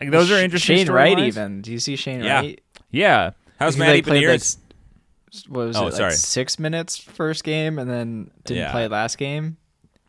Like 0.01 0.11
those 0.11 0.31
are 0.31 0.37
interesting. 0.39 0.77
Shane 0.79 0.91
Wright, 0.91 1.17
storylines. 1.17 1.27
even. 1.29 1.63
Do 1.63 1.73
you 1.73 1.79
see 1.79 1.97
Shane 1.97 2.23
Yeah. 2.23 2.41
Wright? 2.41 2.61
Yeah, 2.91 3.31
How's 3.59 3.75
He, 3.75 3.81
Matty 3.81 4.03
was 5.49 5.77
Oh, 5.77 5.87
it? 5.89 5.93
sorry. 5.93 6.11
Like 6.11 6.19
six 6.19 6.59
minutes 6.59 6.97
first 6.97 7.45
game, 7.45 7.79
and 7.79 7.91
then 7.91 8.31
didn't 8.45 8.63
Yeah. 8.65 8.73
play 8.73 8.89
last 8.89 9.19
game. 9.19 9.57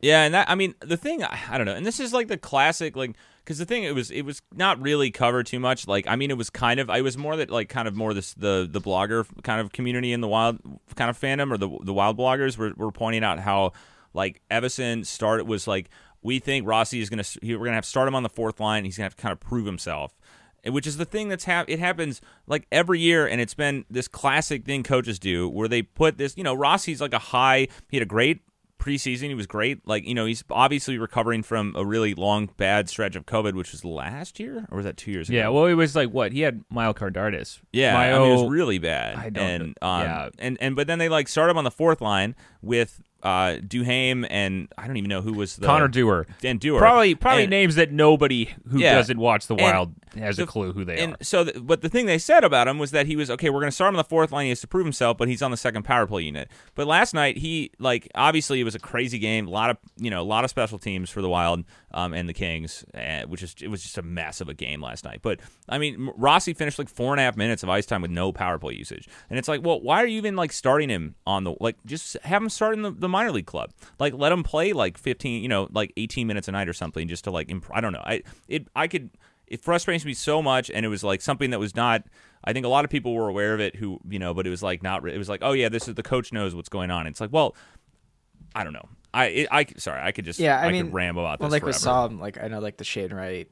Yeah, 0.02 0.24
and 0.24 0.34
that 0.34 0.50
I 0.50 0.56
mean 0.56 0.76
the 0.80 0.98
thing 0.98 1.24
I, 1.24 1.58
don't 1.58 1.66
know, 1.66 1.74
and 1.74 1.86
this 1.86 2.00
is 2.00 2.14
like 2.14 2.28
the 2.28 2.38
classic 2.38 2.96
like 2.96 3.16
because 3.44 3.58
the 3.58 3.66
thing 3.66 3.84
it 3.84 3.96
was 3.96 4.12
it 4.12 4.22
was 4.24 4.42
not 4.54 4.80
really 4.82 5.10
covered 5.10 5.48
too 5.48 5.60
much. 5.60 5.88
Like 5.88 6.06
I 6.08 6.16
mean 6.16 6.30
it 6.30 6.38
was 6.38 6.50
kind 6.52 6.80
of 6.80 6.90
I 6.90 7.02
was 7.02 7.18
more 7.18 7.36
that 7.38 7.50
like 7.50 7.68
kind 7.70 7.88
of 7.88 7.96
more 7.96 8.14
this 8.14 8.34
the 8.36 8.68
the 8.70 8.80
blogger 8.82 9.26
kind 9.44 9.60
of 9.60 9.72
community 9.72 10.14
in 10.14 10.22
the 10.22 10.28
wild 10.28 10.60
kind 10.96 11.10
of 11.10 11.20
fandom 11.20 11.52
or 11.52 11.58
the 11.58 11.68
the 11.84 11.94
wild 11.94 12.16
bloggers 12.18 12.58
were, 12.58 12.74
were 12.78 12.92
pointing 12.92 13.24
out 13.24 13.40
how 13.40 13.72
like 14.14 14.42
Evason 14.52 15.04
started 15.06 15.48
was 15.48 15.68
like 15.68 15.90
we 16.22 16.38
think 16.38 16.68
Rossi 16.68 17.00
is 17.02 17.10
gonna 17.10 17.24
he, 17.42 17.56
we're 17.56 17.66
gonna 17.66 17.76
have 17.78 17.84
to 17.86 17.90
start 17.90 18.08
him 18.08 18.14
on 18.16 18.22
the 18.22 18.30
fourth 18.30 18.60
line. 18.60 18.86
He's 18.86 18.98
gonna 18.98 19.06
have 19.06 19.16
to 19.16 19.22
kind 19.22 19.34
of 19.34 19.40
prove 19.40 19.66
himself. 19.66 20.14
Which 20.70 20.88
is 20.88 20.98
the 20.98 21.06
thing 21.06 21.30
that's 21.30 21.44
hap- 21.46 21.70
it 21.70 21.80
happens 21.80 22.22
like 22.48 22.68
every 22.72 23.00
year, 23.00 23.28
and 23.28 23.40
it's 23.42 23.54
been 23.54 23.86
this 23.90 24.08
classic 24.08 24.66
thing 24.66 24.84
coaches 24.84 25.20
do 25.20 25.48
where 25.50 25.68
they 25.68 25.82
put 25.82 26.18
this. 26.18 26.36
You 26.38 26.44
know, 26.44 26.54
Rossi's 26.54 27.02
like 27.02 27.14
a 27.14 27.20
high. 27.20 27.68
He 27.90 27.98
had 27.98 28.02
a 28.04 28.06
great 28.06 28.42
preseason. 28.80 29.24
He 29.30 29.34
was 29.34 29.48
great. 29.48 29.86
Like, 29.88 30.08
you 30.08 30.14
know, 30.14 30.26
he's 30.26 30.44
obviously 30.52 30.98
recovering 30.98 31.42
from 31.44 31.74
a 31.76 31.84
really 31.84 32.14
long, 32.14 32.50
bad 32.58 32.88
stretch 32.90 33.16
of 33.16 33.26
COVID, 33.26 33.54
which 33.54 33.72
was 33.72 33.84
last 33.84 34.40
year, 34.40 34.66
or 34.72 34.78
was 34.78 34.86
that 34.86 34.98
two 34.98 35.12
years 35.12 35.28
ago? 35.30 35.38
yeah. 35.38 35.50
Well, 35.50 35.66
it 35.66 35.74
was 35.74 35.96
like 35.96 36.10
what 36.12 36.32
he 36.32 36.42
had 36.42 36.64
myocarditis. 36.70 37.60
Yeah, 37.74 37.98
I 37.98 38.10
Myo- 38.12 38.20
mean, 38.24 38.30
it 38.32 38.42
was 38.44 38.52
really 38.52 38.78
bad. 38.78 39.16
I 39.18 39.30
don't 39.30 39.44
and, 39.44 39.78
um, 39.82 40.02
Yeah. 40.04 40.30
and 40.40 40.58
and 40.62 40.76
but 40.76 40.88
then 40.88 41.00
they 41.00 41.10
like 41.10 41.28
start 41.28 41.50
him 41.50 41.58
on 41.58 41.64
the 41.64 41.72
fourth 41.72 42.02
line 42.02 42.36
with 42.62 43.02
uh 43.24 43.58
Duhaime 43.62 44.28
and 44.30 44.68
I 44.78 44.86
don't 44.88 44.98
even 44.98 45.10
know 45.10 45.22
who 45.22 45.34
was 45.34 45.56
the 45.56 45.66
Connor 45.66 45.88
Dewar. 45.88 46.28
and 46.44 46.60
Dewar. 46.60 46.80
Probably 46.80 47.16
probably 47.16 47.44
And- 47.44 47.50
names 47.50 47.76
that 47.76 47.92
nobody 47.92 48.50
who 48.70 48.80
Yeah. 48.80 48.94
doesn't 48.96 49.18
watch 49.18 49.48
the 49.48 49.56
Wild 49.56 49.94
has 50.16 50.38
a 50.40 50.46
clue 50.46 50.72
who 50.74 50.84
they 50.86 50.98
and 51.00 51.14
are. 51.14 51.18
so, 51.24 51.44
th- 51.44 51.58
but 51.62 51.82
the 51.82 51.90
thing 51.90 52.06
they 52.08 52.18
said 52.18 52.44
about 52.44 52.68
him 52.68 52.80
was 52.80 52.92
that 52.92 53.06
he 53.08 53.16
was 53.16 53.30
okay. 53.32 53.50
We're 53.50 53.60
going 53.60 53.70
to 53.70 53.76
start 53.76 53.90
him 53.90 53.96
on 53.96 53.98
the 54.04 54.04
fourth 54.10 54.32
line. 54.32 54.46
He 54.46 54.50
has 54.50 54.62
to 54.62 54.68
prove 54.68 54.86
himself, 54.86 55.18
but 55.18 55.28
he's 55.28 55.42
on 55.42 55.52
the 55.52 55.58
second 55.58 55.84
power 55.84 56.08
play 56.08 56.24
unit. 56.24 56.50
But 56.76 56.88
last 56.88 57.14
night, 57.14 57.38
he 57.38 57.72
like 57.80 58.08
obviously 58.16 58.60
it 58.62 58.64
was 58.64 58.76
a 58.76 58.80
crazy 58.80 59.20
game. 59.20 59.48
A 59.48 59.52
lot 59.52 59.70
of 59.72 59.78
you 59.98 60.10
know 60.10 60.22
a 60.22 60.24
lot 60.24 60.44
of 60.44 60.50
special 60.50 60.78
teams 60.80 61.10
for 61.10 61.22
the 61.22 61.30
Wild 61.30 61.64
um, 61.92 62.14
and 62.14 62.28
the 62.28 62.34
Kings, 62.34 62.84
uh, 62.94 63.24
which 63.24 63.42
is 63.42 63.56
it 63.62 63.70
was 63.70 63.82
just 63.82 63.98
a 63.98 64.02
mess 64.02 64.42
of 64.42 64.50
a 64.50 64.54
game 64.54 64.82
last 64.82 65.06
night. 65.06 65.20
But 65.22 65.40
I 65.70 65.78
mean, 65.78 66.12
Rossi 66.18 66.54
finished 66.54 66.80
like 66.80 66.90
four 66.90 67.14
and 67.14 67.20
a 67.20 67.24
half 67.24 67.38
minutes 67.38 67.64
of 67.64 67.70
ice 67.70 67.86
time 67.86 68.02
with 68.02 68.12
no 68.12 68.32
power 68.32 68.60
play 68.60 68.74
usage, 68.74 69.08
and 69.30 69.40
it's 69.40 69.48
like, 69.48 69.64
well, 69.64 69.80
why 69.80 70.04
are 70.04 70.08
you 70.08 70.18
even 70.18 70.36
like 70.36 70.52
starting 70.52 70.90
him 70.90 71.16
on 71.26 71.44
the 71.44 71.56
like 71.60 71.78
just 71.86 72.18
have 72.24 72.42
him 72.42 72.50
start 72.50 72.74
in 72.74 72.82
the, 72.82 72.92
the 72.92 73.10
minor 73.10 73.32
league 73.32 73.46
club? 73.46 73.72
Like 74.00 74.14
let 74.14 74.32
him 74.32 74.44
play 74.44 74.74
like 74.74 74.98
fifteen, 74.98 75.42
you 75.42 75.50
know, 75.50 75.68
like 75.72 75.94
eighteen 75.98 76.28
minutes 76.28 76.48
a 76.48 76.52
night 76.52 76.68
or 76.68 76.74
something, 76.74 77.08
just 77.08 77.24
to 77.26 77.32
like 77.32 77.50
imp- 77.50 77.72
I 77.72 77.82
don't 77.82 77.94
know. 77.94 78.04
I 78.04 78.24
it 78.48 78.68
I 78.76 78.88
could 78.88 79.12
it 79.48 79.62
frustrates 79.62 80.06
me 80.06 80.14
so 80.14 80.42
much 80.42 80.70
and 80.70 80.86
it 80.86 80.90
was 80.90 81.04
like 81.04 81.22
something 81.22 81.50
that 81.52 81.60
was 81.60 81.76
not 81.76 82.04
i 82.44 82.54
think 82.54 82.66
a 82.66 82.70
lot 82.70 82.84
of 82.84 82.92
people 82.92 83.14
were 83.14 83.30
aware 83.30 83.54
of 83.54 83.60
it 83.60 83.76
who 83.78 84.00
you 84.10 84.20
know 84.20 84.34
but 84.34 84.46
it 84.46 84.50
was 84.50 84.62
like 84.62 84.84
not 84.84 85.08
it 85.08 85.18
was 85.18 85.30
like 85.30 85.40
oh 85.42 85.54
yeah 85.54 85.70
this 85.70 85.88
is 85.88 85.96
the 85.96 86.04
coach 86.04 86.32
knows 86.34 86.54
what's 86.54 86.70
going 86.70 86.92
on 86.92 87.08
it's 87.08 87.22
like 87.22 87.32
well 87.32 87.56
i 88.54 88.64
don't 88.64 88.74
know 88.74 88.90
i 89.14 89.26
it, 89.26 89.48
i 89.52 89.66
sorry 89.78 90.02
i 90.02 90.12
could 90.12 90.26
just 90.26 90.40
Yeah, 90.40 90.60
I, 90.60 90.66
I, 90.66 90.72
mean, 90.72 90.86
could 90.86 90.94
ram 90.94 91.18
about 91.18 91.40
well, 91.40 91.50
this 91.50 91.54
like 91.54 91.62
forever. 91.62 91.68
with 91.68 91.76
Psalm, 91.76 92.20
like 92.20 92.42
I 92.42 92.48
know, 92.48 92.60
like 92.60 92.78
the 92.78 92.84
Shane 92.84 93.14
Wright, 93.14 93.50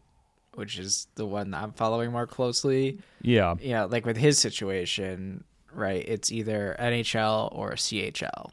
which 0.56 0.78
is 0.80 1.08
the 1.16 1.26
one 1.26 1.52
that 1.52 1.64
I'm 1.64 1.72
following 1.74 2.12
more 2.12 2.28
closely. 2.28 3.00
Yeah. 3.22 3.56
Yeah, 3.60 3.84
like 3.86 4.06
with 4.06 4.18
his 4.18 4.38
situation, 4.40 5.44
right? 5.74 6.04
It's 6.08 6.32
either 6.32 6.76
NHL 6.80 7.50
or 7.54 7.74
CHL. 7.74 8.52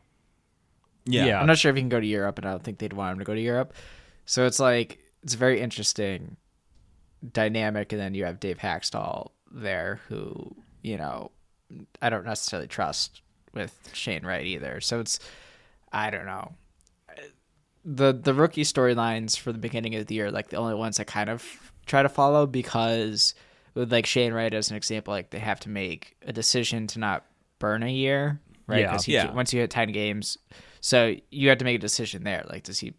yeah 1.05 1.27
Yeah. 1.27 1.41
I'm 1.41 1.47
not 1.47 1.59
sure 1.59 1.71
if 1.71 1.77
he 1.77 1.83
can 1.83 1.89
go 1.89 2.01
to 2.01 2.07
Europe, 2.07 2.39
and 2.39 2.47
I 2.47 2.51
don't 2.51 2.63
think 2.63 2.79
they'd 2.79 2.93
want 2.93 3.15
him 3.15 3.19
to 3.19 3.25
go 3.25 3.35
to 3.35 3.41
Europe. 3.41 3.75
So 4.27 4.47
it's 4.47 4.61
like 4.61 4.99
it's 5.23 5.35
very 5.35 5.61
interesting 5.61 6.37
dynamic, 7.33 7.93
and 7.93 8.01
then 8.01 8.15
you 8.15 8.25
have 8.25 8.41
Dave 8.41 8.59
Hakstol 8.59 9.31
there, 9.51 10.01
who 10.09 10.57
you 10.83 10.97
know 10.97 11.31
I 12.01 12.11
don't 12.11 12.25
necessarily 12.25 12.69
trust 12.69 13.23
with 13.55 13.91
Shane 13.93 14.25
Wright 14.25 14.47
either. 14.47 14.81
So 14.81 15.01
it's 15.01 15.19
I 15.93 16.11
don't 16.11 16.27
know 16.27 16.53
the 17.85 18.13
the 18.13 18.35
rookie 18.35 18.63
storylines 18.63 19.37
for 19.39 19.53
the 19.53 19.59
beginning 19.59 19.95
of 19.97 20.07
the 20.07 20.15
year, 20.15 20.31
like 20.31 20.49
the 20.51 20.57
only 20.57 20.75
ones 20.75 21.01
I 21.01 21.05
kind 21.05 21.29
of 21.31 21.45
try 21.87 22.03
to 22.03 22.09
follow 22.09 22.47
because 22.47 23.35
with 23.75 23.91
like 23.91 24.07
Shane 24.07 24.33
Wright 24.33 24.53
as 24.55 24.71
an 24.71 24.77
example, 24.77 25.13
like 25.13 25.31
they 25.31 25.39
have 25.41 25.61
to 25.61 25.69
make 25.69 26.17
a 26.27 26.33
decision 26.33 26.87
to 26.89 26.99
not 26.99 27.25
burn 27.59 27.83
a 27.83 27.91
year, 27.91 28.41
right? 28.67 28.81
Yeah. 28.81 28.91
'Cause 28.93 29.05
he- 29.05 29.15
Yeah. 29.15 29.33
once 29.33 29.53
you 29.53 29.61
hit 29.61 29.71
ten 29.71 29.91
games, 29.93 30.37
so 30.81 31.15
you 31.31 31.49
have 31.49 31.59
to 31.59 31.65
make 31.65 31.77
a 31.77 31.81
decision 31.81 32.23
there. 32.25 32.45
Like, 32.49 32.65
does 32.65 32.79
he 32.81 32.95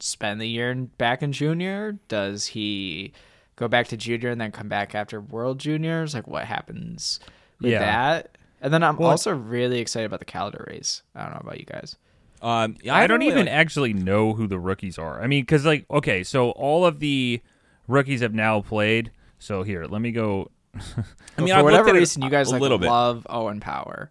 spend 0.00 0.40
the 0.40 0.46
year 0.48 0.74
back 0.74 1.22
in 1.22 1.32
junior? 1.32 1.98
Does 2.08 2.46
he 2.46 3.12
go 3.56 3.68
back 3.68 3.88
to 3.88 3.96
junior 3.96 4.30
and 4.30 4.40
then 4.40 4.52
come 4.52 4.68
back 4.68 4.94
after 4.94 5.20
World 5.20 5.58
Juniors? 5.60 6.14
Like, 6.14 6.26
what 6.26 6.44
happens 6.46 7.20
with 7.60 7.72
Yeah. 7.72 7.78
that? 7.80 8.38
And 8.60 8.72
then 8.72 8.82
I'm 8.82 8.96
Well- 8.96 9.10
also 9.10 9.32
really 9.32 9.78
excited 9.80 10.06
about 10.06 10.18
the 10.20 10.24
Calder 10.26 10.64
race. 10.68 11.02
I 11.14 11.22
don't 11.22 11.32
know 11.32 11.40
about 11.42 11.58
you 11.60 11.66
guys. 11.66 11.96
Um 12.46 12.76
yeah, 12.82 12.94
I 12.94 13.06
don't 13.06 13.20
really, 13.20 13.32
even 13.32 13.46
like- 13.46 13.54
actually 13.54 13.92
know 13.92 14.32
who 14.34 14.46
the 14.46 14.58
rookies 14.58 14.98
are. 14.98 15.20
I 15.22 15.26
mean, 15.26 15.42
because 15.42 15.64
like, 15.64 15.84
okay, 15.90 16.22
so 16.22 16.50
all 16.50 16.84
of 16.86 17.00
the 17.00 17.40
rookies 17.88 18.20
have 18.20 18.34
now 18.34 18.60
played. 18.60 19.10
So 19.38 19.62
here, 19.62 19.84
let 19.86 20.00
me 20.00 20.12
go. 20.12 20.50
i 20.74 20.78
mean 21.40 21.48
for 21.48 21.54
I've 21.54 21.64
whatever 21.64 21.84
looked 21.84 21.88
at 21.90 21.96
it 21.96 21.98
reason, 22.00 22.22
you 22.22 22.30
guys 22.30 22.48
a 22.48 22.52
like 22.52 22.60
little 22.62 22.78
bit 22.78 22.88
love 22.88 23.26
Owen 23.30 23.60
Power, 23.60 24.10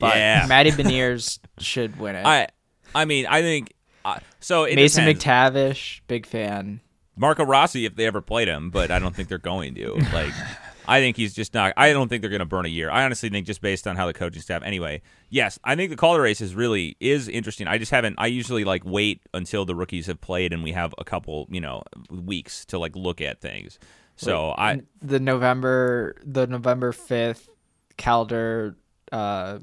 but 0.00 0.16
Yeah. 0.16 0.46
Matty 0.48 0.70
Beniers 0.70 1.38
should 1.58 1.98
win 1.98 2.16
it. 2.16 2.24
i 2.24 2.48
i 2.94 3.04
mean 3.04 3.26
i 3.26 3.42
think 3.42 3.74
uh, 4.06 4.18
so 4.40 4.64
it 4.64 4.76
Mason 4.76 5.04
depends. 5.04 5.24
McTavish, 5.24 6.00
big 6.06 6.24
fan. 6.24 6.80
Marco 7.16 7.44
Rossi 7.44 7.84
if 7.84 7.94
they 7.96 8.06
ever 8.06 8.22
played 8.22 8.48
him, 8.48 8.70
but 8.70 8.90
I 8.90 8.98
don't 9.00 9.14
think 9.14 9.28
they're 9.28 9.38
going 9.38 9.74
to. 9.74 9.94
Like, 10.14 10.32
I 10.88 11.00
think 11.00 11.16
he's 11.16 11.34
just 11.34 11.52
not. 11.52 11.74
I 11.76 11.92
don't 11.92 12.08
think 12.08 12.22
they're 12.22 12.30
going 12.30 12.40
to 12.40 12.46
burn 12.46 12.64
a 12.64 12.70
year. 12.70 12.90
I 12.90 13.04
honestly 13.04 13.28
think 13.28 13.46
just 13.46 13.60
based 13.60 13.86
on 13.86 13.96
how 13.96 14.06
the 14.06 14.14
coaching 14.14 14.40
staff. 14.40 14.62
Anyway, 14.64 15.02
yes, 15.28 15.58
I 15.62 15.76
think 15.76 15.90
the 15.90 15.96
Calder 15.96 16.22
race 16.22 16.40
is 16.40 16.54
really 16.54 16.96
is 16.98 17.28
interesting. 17.28 17.68
I 17.68 17.76
just 17.76 17.90
haven't. 17.90 18.16
I 18.18 18.26
usually 18.26 18.64
like 18.64 18.82
wait 18.84 19.20
until 19.34 19.64
the 19.64 19.74
rookies 19.74 20.06
have 20.06 20.20
played 20.20 20.52
and 20.52 20.62
we 20.64 20.72
have 20.72 20.94
a 20.98 21.04
couple, 21.04 21.46
you 21.50 21.60
know, 21.60 21.82
weeks 22.10 22.64
to 22.66 22.78
like 22.78 22.96
look 22.96 23.20
at 23.20 23.40
things. 23.40 23.78
So 24.16 24.54
I 24.56 24.80
the 25.00 25.20
November 25.20 26.16
the 26.24 26.46
November 26.46 26.92
fifth 26.92 27.48
Calder 27.96 28.76
uh 29.12 29.58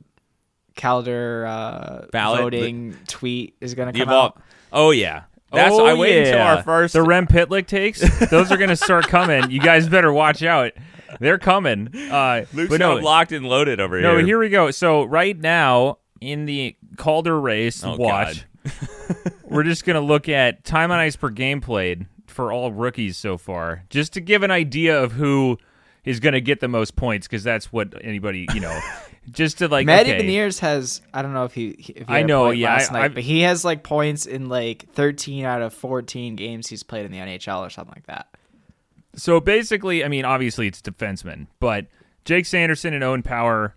Calder 0.77 1.45
uh 1.45 2.05
Ballot, 2.11 2.41
voting 2.41 2.97
tweet 3.07 3.55
is 3.59 3.73
gonna 3.73 3.91
come 3.91 4.07
evol- 4.07 4.25
out. 4.25 4.41
Oh 4.71 4.91
yeah, 4.91 5.23
that's 5.51 5.73
oh, 5.73 5.85
I 5.85 5.93
wait 5.93 6.27
until 6.27 6.41
our 6.41 6.63
first. 6.63 6.93
The 6.93 7.03
Rem 7.03 7.27
Pitlick 7.27 7.67
takes. 7.67 8.01
Those 8.29 8.51
are 8.51 8.57
going 8.57 8.69
to 8.69 8.75
start 8.75 9.07
coming. 9.07 9.49
You 9.51 9.59
guys 9.59 9.87
better 9.87 10.11
watch 10.11 10.43
out. 10.43 10.73
They're 11.19 11.37
coming. 11.37 11.89
Uh, 11.95 12.45
Luke's 12.53 12.69
but 12.69 12.79
no, 12.79 12.95
got 12.95 13.03
locked 13.03 13.31
and 13.31 13.45
loaded 13.45 13.79
over 13.79 13.99
no. 14.01 14.17
here. 14.17 14.25
Here 14.25 14.39
we 14.39 14.49
go. 14.49 14.71
So 14.71 15.03
right 15.03 15.37
now 15.37 15.97
in 16.21 16.45
the 16.45 16.75
Calder 16.97 17.39
race, 17.39 17.83
Oh, 17.83 17.95
watch. 17.97 18.45
we're 19.43 19.63
just 19.63 19.85
going 19.85 19.95
to 19.95 20.01
look 20.01 20.27
at 20.29 20.63
time 20.63 20.91
on 20.91 20.99
ice 20.99 21.15
per 21.15 21.29
game 21.29 21.61
played 21.61 22.05
for 22.27 22.51
all 22.51 22.71
rookies 22.71 23.17
so 23.17 23.37
far, 23.37 23.83
just 23.89 24.13
to 24.13 24.21
give 24.21 24.43
an 24.43 24.51
idea 24.51 25.01
of 25.01 25.11
who 25.13 25.57
is 26.03 26.19
going 26.19 26.33
to 26.33 26.41
get 26.41 26.59
the 26.59 26.67
most 26.67 26.95
points, 26.95 27.27
because 27.27 27.43
that's 27.43 27.71
what 27.71 27.93
anybody 28.03 28.47
you 28.53 28.59
know. 28.59 28.77
just 29.31 29.57
to 29.59 29.67
like 29.67 29.85
Matty 29.85 30.13
okay. 30.13 30.23
Beniers 30.23 30.59
has 30.59 31.01
I 31.13 31.21
don't 31.21 31.33
know 31.33 31.45
if 31.45 31.53
he 31.53 31.69
if 31.69 32.07
he 32.07 32.13
I 32.13 32.23
know, 32.23 32.49
yeah, 32.51 32.73
last 32.73 32.91
I- 32.91 32.93
night, 32.93 33.03
I've- 33.05 33.13
but 33.15 33.23
he 33.23 33.41
has 33.41 33.63
like 33.65 33.83
points 33.83 34.25
in 34.25 34.49
like 34.49 34.85
thirteen 34.93 35.45
out 35.45 35.61
of 35.61 35.73
fourteen 35.73 36.35
games 36.35 36.67
he's 36.67 36.83
played 36.83 37.05
in 37.05 37.11
the 37.11 37.17
NHL 37.19 37.65
or 37.65 37.69
something 37.69 37.93
like 37.95 38.07
that. 38.07 38.27
So 39.15 39.39
basically, 39.39 40.03
I 40.03 40.07
mean, 40.07 40.25
obviously 40.25 40.67
it's 40.67 40.81
defensemen, 40.81 41.47
but 41.59 41.87
Jake 42.25 42.45
Sanderson 42.45 42.93
and 42.93 43.03
Owen 43.03 43.23
Power. 43.23 43.75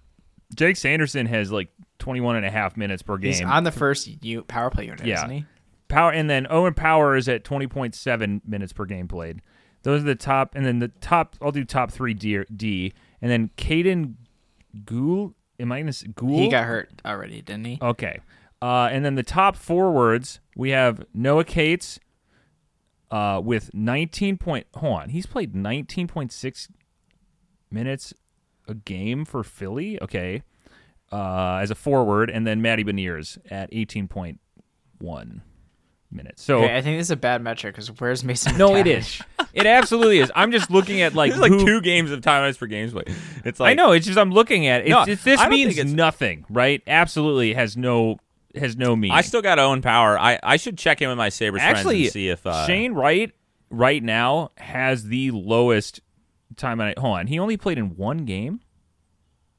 Jake 0.55 0.77
Sanderson 0.77 1.27
has 1.27 1.53
like 1.53 1.69
21 1.99 2.37
and 2.37 2.47
a 2.47 2.51
half 2.51 2.77
minutes 2.77 3.03
per 3.03 3.17
game. 3.19 3.33
He's 3.33 3.43
on 3.43 3.65
the 3.65 3.71
first 3.73 4.09
u- 4.25 4.43
power 4.43 4.71
play 4.71 4.87
unit, 4.87 5.05
Yeah. 5.05 5.17
isn't 5.19 5.31
he? 5.31 5.45
Power 5.89 6.11
and 6.13 6.29
then 6.29 6.47
Owen 6.51 6.75
Power 6.75 7.17
is 7.17 7.29
at 7.29 7.45
20.7 7.45 8.41
minutes 8.47 8.73
per 8.73 8.85
game 8.85 9.09
played. 9.09 9.41
Those 9.83 10.03
are 10.03 10.07
the 10.07 10.15
top 10.15 10.55
and 10.55 10.65
then 10.67 10.79
the 10.81 10.89
top 10.89 11.37
I'll 11.41 11.53
do 11.53 11.65
top 11.65 11.91
3 11.91 12.15
D, 12.15 12.45
D 12.55 12.93
and 13.23 13.31
then 13.31 13.51
Caden 13.57 14.15
Gould 14.85 15.35
Am 15.61 15.73
I 15.73 15.79
going 15.79 15.87
to 15.87 15.93
say 15.93 16.07
Gould? 16.15 16.41
He 16.41 16.49
got 16.49 16.65
hurt 16.67 17.03
already, 17.05 17.43
didn't 17.43 17.65
he? 17.65 17.79
Okay. 17.83 18.21
Uh, 18.63 18.89
and 18.93 19.05
then 19.05 19.17
the 19.17 19.23
top 19.25 19.57
forwards, 19.57 20.39
we 20.57 20.71
have 20.71 21.05
Noah 21.13 21.45
Cates 21.45 21.99
uh, 23.11 23.41
with 23.43 23.71
19 23.75 24.37
point. 24.39 24.67
Hold 24.75 25.01
on, 25.03 25.09
he's 25.11 25.27
played 25.27 25.55
19.6 25.55 26.69
minutes 27.71 28.15
a 28.67 28.75
game 28.75 29.25
for 29.25 29.43
Philly. 29.43 30.01
Okay, 30.03 30.43
uh, 31.13 31.57
as 31.63 31.71
a 31.71 31.75
forward, 31.75 32.31
and 32.31 32.47
then 32.47 32.61
Matty 32.63 32.85
Beniers 32.85 33.39
at 33.51 33.71
18.1 33.73 35.41
minutes. 36.11 36.43
So 36.43 36.59
Okay, 36.65 36.77
I 36.77 36.81
think 36.81 36.99
this 36.99 37.07
is 37.09 37.11
a 37.11 37.17
bad 37.17 37.43
metric 37.43 37.75
because 37.75 37.89
where's 38.01 38.25
Mason? 38.25 38.57
no, 38.59 38.75
it 38.75 38.87
McTavish? 38.87 39.21
is. 39.21 39.47
It 39.55 39.67
absolutely 39.67 40.19
is. 40.19 40.31
I'm 40.35 40.53
just 40.53 40.71
looking 40.71 41.01
at 41.03 41.15
like 41.15 41.37
like 41.37 41.51
who- 41.53 41.65
two 41.65 41.81
games 41.81 42.11
of 42.11 42.21
time 42.23 42.45
ice 42.45 42.57
per 42.57 42.67
games 42.67 42.93
play. 42.93 43.05
It's 43.45 43.59
like 43.61 43.71
I 43.71 43.75
know. 43.75 43.93
It's 43.93 44.07
just 44.07 44.19
I'm 44.19 44.31
looking 44.31 44.67
at 44.67 44.83
it. 44.83 44.89
No, 44.91 45.03
It's- 45.03 45.23
this 45.25 45.41
means 45.49 45.77
it's- 45.79 45.95
nothing, 45.95 46.45
right? 46.51 46.83
Absolutely 46.87 47.55
has 47.55 47.77
no 47.77 48.19
has 48.55 48.77
no 48.77 48.97
meaning. 48.97 49.17
I 49.17 49.21
still 49.23 49.43
got 49.43 49.59
Owen 49.59 49.83
Power. 49.83 50.19
I, 50.19 50.39
I 50.43 50.57
should 50.57 50.79
check 50.79 51.03
in 51.03 51.09
with 51.09 51.19
my 51.19 51.29
Sabres 51.29 51.61
friends 51.63 51.79
Actually, 51.79 52.05
and 52.05 52.13
see 52.13 52.29
if 52.29 52.47
uh, 52.47 52.67
Shane 52.67 52.93
Wright 52.95 53.33
right 53.71 54.03
now 54.03 54.51
has 54.57 55.05
the 55.05 55.31
lowest 55.33 56.01
time 56.57 56.81
on. 56.81 56.95
Hold 56.99 57.19
on, 57.19 57.27
he 57.27 57.39
only 57.39 57.57
played 57.57 57.79
in 57.79 57.97
one 57.97 58.25
game. 58.25 58.61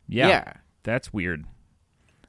Yeah, 0.08 0.28
Yeah. 0.28 0.54
that's 0.84 1.13
weird. 1.13 1.45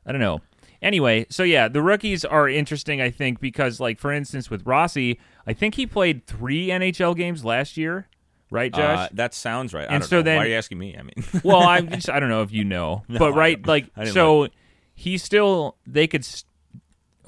I 0.06 0.12
don't 0.12 0.20
know. 0.20 0.40
Anyway, 0.82 1.26
so 1.28 1.42
yeah, 1.42 1.68
the 1.68 1.82
rookies 1.82 2.24
are 2.24 2.48
interesting. 2.48 3.00
I 3.02 3.10
think 3.10 3.38
because, 3.40 3.80
like, 3.80 3.98
for 3.98 4.12
instance, 4.12 4.48
with 4.50 4.66
Rossi, 4.66 5.18
I 5.46 5.52
think 5.52 5.74
he 5.74 5.86
played 5.86 6.26
three 6.26 6.68
NHL 6.68 7.14
games 7.16 7.44
last 7.44 7.76
year, 7.76 8.08
right, 8.50 8.72
Josh? 8.72 8.98
uh, 8.98 9.08
that 9.12 9.34
sounds 9.34 9.74
right. 9.74 9.88
I 9.88 9.92
And 9.94 10.02
don't 10.02 10.08
so 10.08 10.16
know. 10.16 10.22
then- 10.22 10.36
why 10.38 10.44
are 10.44 10.48
you 10.48 10.54
asking 10.54 10.78
me? 10.78 10.96
I 10.98 11.02
mean, 11.02 11.24
well, 11.44 11.62
I'm 11.62 11.88
just, 11.92 12.08
I 12.08 12.18
don't 12.20 12.30
know 12.30 12.42
if 12.42 12.50
you 12.52 12.64
know, 12.64 13.02
No, 13.08 13.18
but 13.18 13.32
right, 13.34 13.56
don't. 13.60 13.66
like, 13.68 13.90
I 13.96 14.04
didn't 14.04 14.14
so 14.14 14.48
he 14.94 15.18
still 15.18 15.76
they 15.86 16.06
could. 16.06 16.20
s 16.22 16.44
hold 16.44 16.49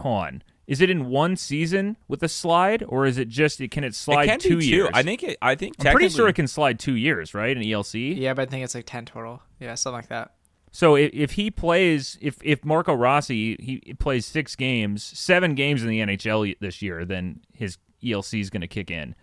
on, 0.05 0.43
is 0.67 0.81
it 0.81 0.89
in 0.91 1.09
one 1.09 1.37
season 1.37 1.97
with 2.09 2.23
a 2.23 2.29
slide, 2.29 2.85
or 2.87 3.05
is 3.05 3.19
it 3.19 3.29
just 3.29 3.61
it 3.61 3.71
can 3.71 3.85
it 3.85 3.95
slide 3.95 4.25
it 4.25 4.29
can 4.29 4.39
two 4.39 4.59
be 4.59 4.67
years? 4.67 4.91
I 4.95 5.03
think. 5.03 5.23
It, 5.23 5.37
I 5.43 5.55
think. 5.55 5.75
I'm 5.85 5.93
pretty 5.93 6.09
sure 6.09 6.29
it 6.29 6.35
can 6.35 6.47
slide 6.47 6.79
two 6.79 6.95
years, 6.95 7.35
right? 7.35 7.57
In 7.57 7.63
ELC. 7.63 8.17
Yeah, 8.17 8.35
but 8.35 8.43
I 8.43 8.47
think 8.47 8.65
it's 8.65 8.75
like 8.75 8.87
ten 8.87 9.05
total. 9.05 9.43
Yeah, 9.59 9.75
something 9.75 9.99
like 9.99 10.09
that. 10.09 10.33
So 10.71 10.97
if, 10.97 11.11
if 11.13 11.33
he 11.33 11.51
plays, 11.51 12.17
if 12.21 12.39
if 12.43 12.65
Marco 12.65 12.95
Rossi 12.95 13.57
he 13.61 13.95
plays 13.95 14.25
six 14.25 14.57
games, 14.57 15.03
seven 15.03 15.55
games 15.55 15.83
in 15.83 15.89
the 15.89 16.01
NHL 16.01 16.57
this 16.61 16.81
year, 16.81 17.05
then 17.05 17.41
his 17.53 17.77
ELC 18.03 18.41
is 18.41 18.49
going 18.49 18.63
to 18.63 18.69
kick 18.69 18.91
in, 18.91 19.15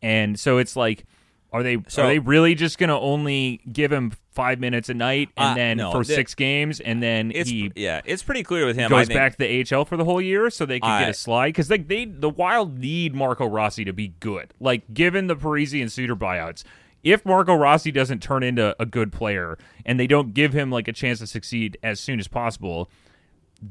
and 0.00 0.38
so 0.38 0.58
it's 0.58 0.76
like, 0.76 1.04
are 1.52 1.62
they 1.62 1.78
So- 1.88 2.02
are 2.04 2.06
they 2.08 2.18
really 2.18 2.54
just 2.54 2.78
going 2.78 2.88
to 2.88 2.96
only 2.98 3.60
give 3.72 3.92
him 3.92 4.12
five 4.30 4.58
minutes 4.58 4.88
a 4.88 4.94
night 4.94 5.28
and 5.36 5.52
Uh, 5.52 5.54
then 5.54 5.76
no, 5.76 5.92
for 5.92 6.02
six 6.04 6.34
games, 6.34 6.80
and 6.80 7.02
then 7.02 7.30
It's 7.34 7.50
he 7.50 7.70
yeah. 7.76 8.00
It's 8.06 8.22
pretty 8.22 8.42
clear 8.42 8.64
with 8.66 8.76
him. 8.76 8.88
Goes 8.90 9.08
back 9.08 9.32
to 9.32 9.38
the 9.38 9.60
AHL 9.74 9.84
for 9.84 9.96
the 9.98 10.04
whole 10.06 10.20
year, 10.22 10.48
so 10.48 10.64
they 10.64 10.80
can 10.80 11.00
get 11.00 11.10
a 11.10 11.14
slide 11.14 11.48
because 11.48 11.68
like 11.70 11.88
they 11.88 12.06
the 12.06 12.30
Wild 12.30 12.78
need 12.78 13.14
Marco 13.14 13.46
Rossi 13.46 13.84
to 13.84 13.92
be 13.92 14.14
good. 14.20 14.54
Like 14.58 14.94
given 14.94 15.26
the 15.26 15.36
Parise 15.36 15.78
and 15.80 15.92
Suter 15.92 16.16
buyouts, 16.16 16.64
if 17.02 17.26
Marco 17.26 17.54
Rossi 17.54 17.90
doesn't 17.90 18.22
turn 18.22 18.42
into 18.42 18.74
a 18.80 18.86
good 18.86 19.12
player 19.12 19.58
and 19.84 19.98
they 20.00 20.06
don't 20.06 20.32
give 20.34 20.52
him 20.54 20.70
like 20.70 20.88
a 20.88 20.92
chance 20.92 21.18
to 21.18 21.26
succeed 21.26 21.76
as 21.82 22.00
soon 22.00 22.18
as 22.18 22.28
possible, 22.28 22.88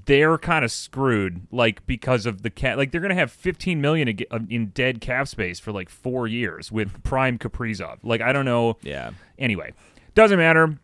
they're 0.06 0.38
kind 0.38 0.64
of 0.64 0.72
screwed. 0.72 1.42
Like 1.52 1.86
because 1.86 2.26
of 2.26 2.42
the 2.44 2.50
cat, 2.50 2.78
like 2.78 2.92
they're 2.92 3.02
gonna 3.02 3.16
have 3.16 3.32
15 3.32 3.82
million 3.82 4.18
in 4.50 4.68
dead 4.68 5.02
cap 5.02 5.28
space 5.28 5.60
for 5.60 5.72
like 5.72 5.90
four 5.90 6.28
years 6.28 6.72
with 6.72 7.04
Prime 7.04 7.38
Kaprizov. 7.38 7.98
Like 8.04 8.22
I 8.22 8.32
don't 8.34 8.46
know. 8.46 8.78
Yeah. 8.82 9.12
Anyway, 9.38 9.74
doesn't 10.16 10.38
matter. 10.38 10.78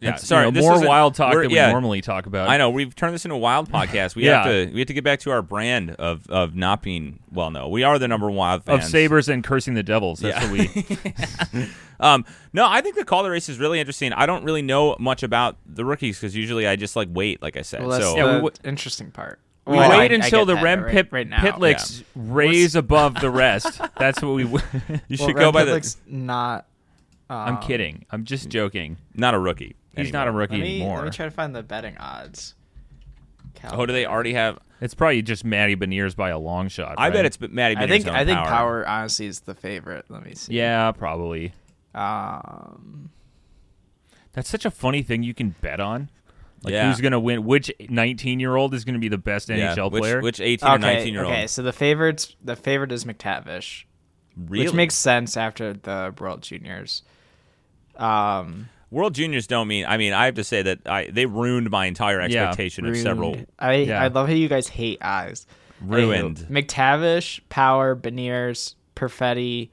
Yeah. 0.00 0.14
You 0.14 0.18
Sorry. 0.18 0.46
know, 0.46 0.50
this 0.50 0.64
more 0.64 0.84
wild 0.84 1.14
talk 1.14 1.32
than 1.32 1.46
we 1.48 1.54
yeah, 1.54 1.70
normally 1.70 2.00
talk 2.00 2.26
about. 2.26 2.48
I 2.48 2.56
know 2.56 2.70
we've 2.70 2.92
turned 2.96 3.14
this 3.14 3.24
into 3.24 3.36
a 3.36 3.38
wild 3.38 3.68
podcast. 3.72 4.16
We 4.16 4.24
Yeah. 4.24 4.42
have 4.42 4.46
to 4.46 4.72
we 4.72 4.80
have 4.80 4.88
to 4.88 4.94
get 4.94 5.04
back 5.04 5.20
to 5.20 5.30
our 5.30 5.42
brand 5.42 5.90
of 5.92 6.28
of 6.28 6.56
not 6.56 6.82
being 6.82 7.20
well. 7.30 7.50
No, 7.52 7.68
we 7.68 7.84
are 7.84 7.98
the 8.00 8.08
number 8.08 8.26
one 8.28 8.62
wild 8.66 8.80
of. 8.80 8.82
Sabres 8.82 9.28
and 9.28 9.44
cursing 9.44 9.74
the 9.74 9.82
devils. 9.84 10.18
That's 10.20 10.42
Yeah. 10.44 10.50
what 10.50 11.52
we. 11.54 11.68
Um, 12.02 12.24
no, 12.52 12.66
I 12.68 12.80
think 12.80 12.96
the 12.96 13.04
Calder 13.04 13.30
race 13.30 13.48
is 13.48 13.58
really 13.58 13.78
interesting. 13.80 14.12
I 14.12 14.26
don't 14.26 14.44
really 14.44 14.62
know 14.62 14.96
much 14.98 15.22
about 15.22 15.56
the 15.66 15.84
rookies 15.84 16.18
because 16.18 16.36
usually 16.36 16.66
I 16.66 16.76
just 16.76 16.96
like 16.96 17.08
wait, 17.10 17.40
like 17.40 17.56
I 17.56 17.62
said. 17.62 17.80
Well, 17.80 17.90
that's 17.90 18.04
so 18.04 18.16
Yeah, 18.16 18.22
the 18.24 18.28
we 18.30 18.34
w- 18.36 18.54
interesting 18.64 19.10
part. 19.10 19.38
We 19.66 19.76
Well, 19.76 19.90
wait 19.90 20.10
I 20.10 20.14
until 20.16 20.40
get 20.40 20.46
the 20.46 20.54
that, 20.56 20.64
Rem 20.64 20.82
right, 20.82 20.92
Pit, 20.92 21.08
right 21.12 21.28
now. 21.28 21.40
Pitlicks 21.40 22.02
raise 22.16 22.74
above 22.74 23.20
the 23.20 23.30
rest. 23.30 23.80
That's 23.98 24.20
what 24.20 24.34
we. 24.34 24.42
w- 24.42 24.64
you 25.08 25.16
Well, 25.18 25.28
should 25.28 25.36
Rem 25.36 25.44
go 25.44 25.52
by 25.52 25.64
the 25.64 25.70
Pitlick's 25.72 25.96
not. 26.06 26.66
I'm 27.30 27.56
um, 27.56 27.62
kidding. 27.62 28.04
I'm 28.10 28.24
just 28.24 28.48
joking. 28.48 28.96
not 29.14 29.34
a 29.34 29.38
rookie. 29.38 29.76
He's 29.94 30.06
anymore. 30.08 30.12
not 30.20 30.28
a 30.28 30.32
rookie 30.32 30.52
Let 30.54 30.60
me, 30.62 30.76
anymore. 30.80 30.96
let 30.98 31.04
me 31.04 31.10
try 31.12 31.24
to 31.26 31.30
find 31.30 31.54
the 31.54 31.62
betting 31.62 31.96
odds. 31.98 32.54
Oh, 33.70 33.86
do 33.86 33.92
they 33.92 34.06
already 34.06 34.32
have? 34.34 34.58
It's 34.80 34.94
probably 34.94 35.22
just 35.22 35.44
Matty 35.44 35.76
Beniers 35.76 36.16
by 36.16 36.30
a 36.30 36.38
long 36.38 36.68
shot. 36.68 36.96
I 36.98 37.04
right? 37.04 37.12
bet 37.12 37.24
it's 37.26 37.40
Matty. 37.40 37.76
I 37.76 37.86
Beniers 37.86 37.88
think 37.88 38.08
I 38.08 38.24
think 38.24 38.38
power. 38.38 38.48
power. 38.48 38.88
honestly 38.88 39.26
is 39.26 39.40
the 39.40 39.54
favorite. 39.54 40.06
Let 40.08 40.24
me 40.26 40.34
see. 40.34 40.54
Yeah, 40.54 40.90
probably. 40.90 41.52
Um. 41.94 43.10
That's 44.32 44.48
such 44.48 44.64
a 44.64 44.70
funny 44.70 45.02
thing 45.02 45.22
you 45.22 45.34
can 45.34 45.54
bet 45.60 45.78
on. 45.80 46.08
Like 46.62 46.72
Yeah. 46.72 46.88
who's 46.88 47.00
gonna 47.00 47.20
win? 47.20 47.44
Which 47.44 47.70
19 47.88 48.40
year 48.40 48.54
old 48.56 48.72
is 48.72 48.84
gonna 48.84 48.98
be 48.98 49.08
the 49.08 49.18
best 49.18 49.48
Yeah, 49.48 49.74
NHL 49.74 49.90
which, 49.90 50.00
player? 50.02 50.20
Which 50.20 50.40
18 50.40 50.68
or 50.68 50.78
19 50.78 51.12
year 51.12 51.24
old? 51.24 51.32
Okay. 51.32 51.46
So 51.48 51.62
the 51.62 51.72
favorites. 51.72 52.34
The 52.42 52.56
favorite 52.56 52.92
is 52.92 53.04
McTavish, 53.04 53.84
really? 54.36 54.64
which 54.66 54.74
makes 54.74 54.94
sense 54.94 55.36
after 55.36 55.72
the 55.74 56.14
World 56.18 56.42
Juniors. 56.42 57.02
Um. 57.96 58.68
World 58.90 59.14
Juniors 59.14 59.46
don't 59.46 59.68
mean. 59.68 59.86
I 59.86 59.96
mean, 59.96 60.12
I 60.12 60.26
have 60.26 60.34
to 60.34 60.44
say 60.44 60.62
that 60.62 60.86
I 60.86 61.06
they 61.10 61.26
ruined 61.26 61.70
my 61.70 61.86
entire 61.86 62.20
Yeah, 62.28 62.48
expectation 62.48 62.86
of 62.86 62.96
several. 62.96 63.32
ruined. 63.32 63.46
I 63.58 63.74
Yeah. 63.74 64.02
I 64.02 64.08
love 64.08 64.28
how 64.28 64.34
you 64.34 64.48
guys 64.48 64.68
hate 64.68 64.98
eyes. 65.02 65.46
Ruined. 65.80 66.46
Anywho, 66.48 66.64
McTavish, 66.66 67.40
Power, 67.48 67.96
Beniers, 67.96 68.74
Perfetti, 68.94 69.70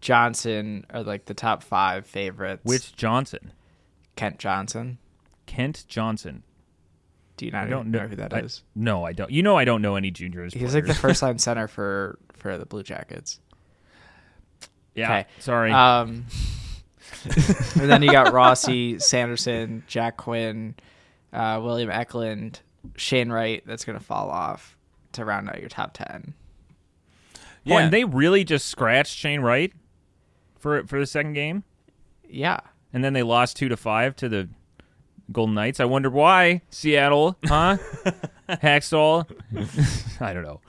Johnson 0.00 0.86
are 0.90 1.02
like 1.02 1.26
the 1.26 1.34
top 1.34 1.62
five 1.62 2.06
favorites. 2.06 2.62
Which 2.64 2.94
Johnson? 2.96 3.52
Kent 4.16 4.38
Johnson. 4.38 4.98
Kent 5.46 5.84
Johnson. 5.88 6.42
Do 7.36 7.46
you 7.46 7.52
not 7.52 7.66
I 7.66 7.70
don't 7.70 7.90
know 7.90 8.00
know 8.02 8.08
who 8.08 8.16
that 8.16 8.32
is? 8.44 8.62
I- 8.64 8.68
No, 8.80 9.04
I 9.04 9.12
don't. 9.12 9.30
You 9.30 9.42
know, 9.42 9.56
I 9.56 9.64
don't 9.64 9.82
know 9.82 9.96
any 9.96 10.10
juniors. 10.10 10.52
He's 10.54 10.74
like 10.74 10.86
the 10.86 10.94
first 10.94 11.22
line 11.22 11.38
center 11.38 11.68
for 11.68 12.18
for 12.34 12.56
the 12.58 12.66
Blue 12.66 12.82
Jackets. 12.82 13.40
Yeah. 14.94 15.06
Okay. 15.20 15.26
Sorry. 15.38 15.72
Um, 15.72 16.26
and 17.80 17.90
then 17.90 18.02
you 18.02 18.10
got 18.12 18.32
Rossi, 18.32 18.98
Sanderson, 18.98 19.84
Jack 19.86 20.16
Quinn, 20.16 20.74
uh, 21.32 21.60
William 21.62 21.90
Eklund, 21.90 22.60
Shane 22.96 23.30
Wright. 23.30 23.62
That's 23.66 23.84
gonna 23.84 24.00
fall 24.00 24.30
off 24.30 24.76
to 25.12 25.24
round 25.24 25.48
out 25.48 25.60
your 25.60 25.68
top 25.68 25.92
ten. 25.94 26.34
Oh, 27.68 27.76
and 27.76 27.92
they 27.92 28.04
really 28.04 28.42
just 28.44 28.66
scratched 28.68 29.14
Shane 29.16 29.40
Wright 29.40 29.72
for 30.60 30.86
for 30.86 31.00
the 31.00 31.06
second 31.06 31.32
game, 31.32 31.64
Yeah. 32.28 32.60
and 32.92 33.02
then 33.02 33.12
they 33.14 33.22
lost 33.24 33.56
two 33.56 33.68
to 33.68 33.76
five 33.76 34.14
to 34.16 34.28
the 34.28 34.48
Golden 35.32 35.54
Knights. 35.54 35.80
I 35.80 35.84
wonder 35.86 36.10
why 36.10 36.62
Seattle, 36.70 37.36
huh? 37.46 37.78
Hakstol. 38.48 39.26
I 40.20 40.32
don't 40.32 40.42
know. 40.44 40.60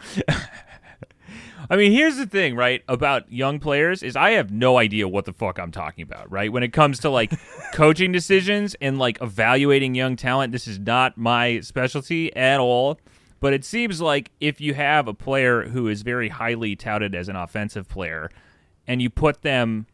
I 1.69 1.77
mean, 1.77 1.91
here's 1.93 2.17
the 2.17 2.25
thing, 2.25 2.55
right, 2.55 2.83
about 2.89 3.31
young 3.31 3.59
players 3.59 4.03
is 4.03 4.15
I 4.15 4.31
have 4.31 4.51
no 4.51 4.77
idea 4.77 5.07
what 5.07 5.25
the 5.25 5.31
fuck 5.31 5.57
I'm 5.57 5.71
talking 5.71 6.01
about, 6.03 6.29
right? 6.29 6.51
When 6.51 6.63
it 6.63 6.73
comes 6.73 6.99
to 6.99 7.09
like 7.09 7.31
coaching 7.73 8.11
decisions 8.11 8.75
and 8.81 8.99
like 8.99 9.21
evaluating 9.21 9.95
young 9.95 10.15
talent, 10.17 10.51
this 10.51 10.67
is 10.67 10.79
not 10.79 11.17
my 11.17 11.61
specialty 11.61 12.35
at 12.35 12.59
all. 12.59 12.99
But 13.39 13.53
it 13.53 13.63
seems 13.63 14.01
like 14.01 14.31
if 14.39 14.59
you 14.59 14.73
have 14.73 15.07
a 15.07 15.13
player 15.13 15.63
who 15.69 15.87
is 15.87 16.01
very 16.01 16.29
highly 16.29 16.75
touted 16.75 17.15
as 17.15 17.29
an 17.29 17.35
offensive 17.35 17.87
player 17.87 18.29
and 18.91 19.01
you 19.01 19.09
put 19.09 19.41
them 19.41 19.87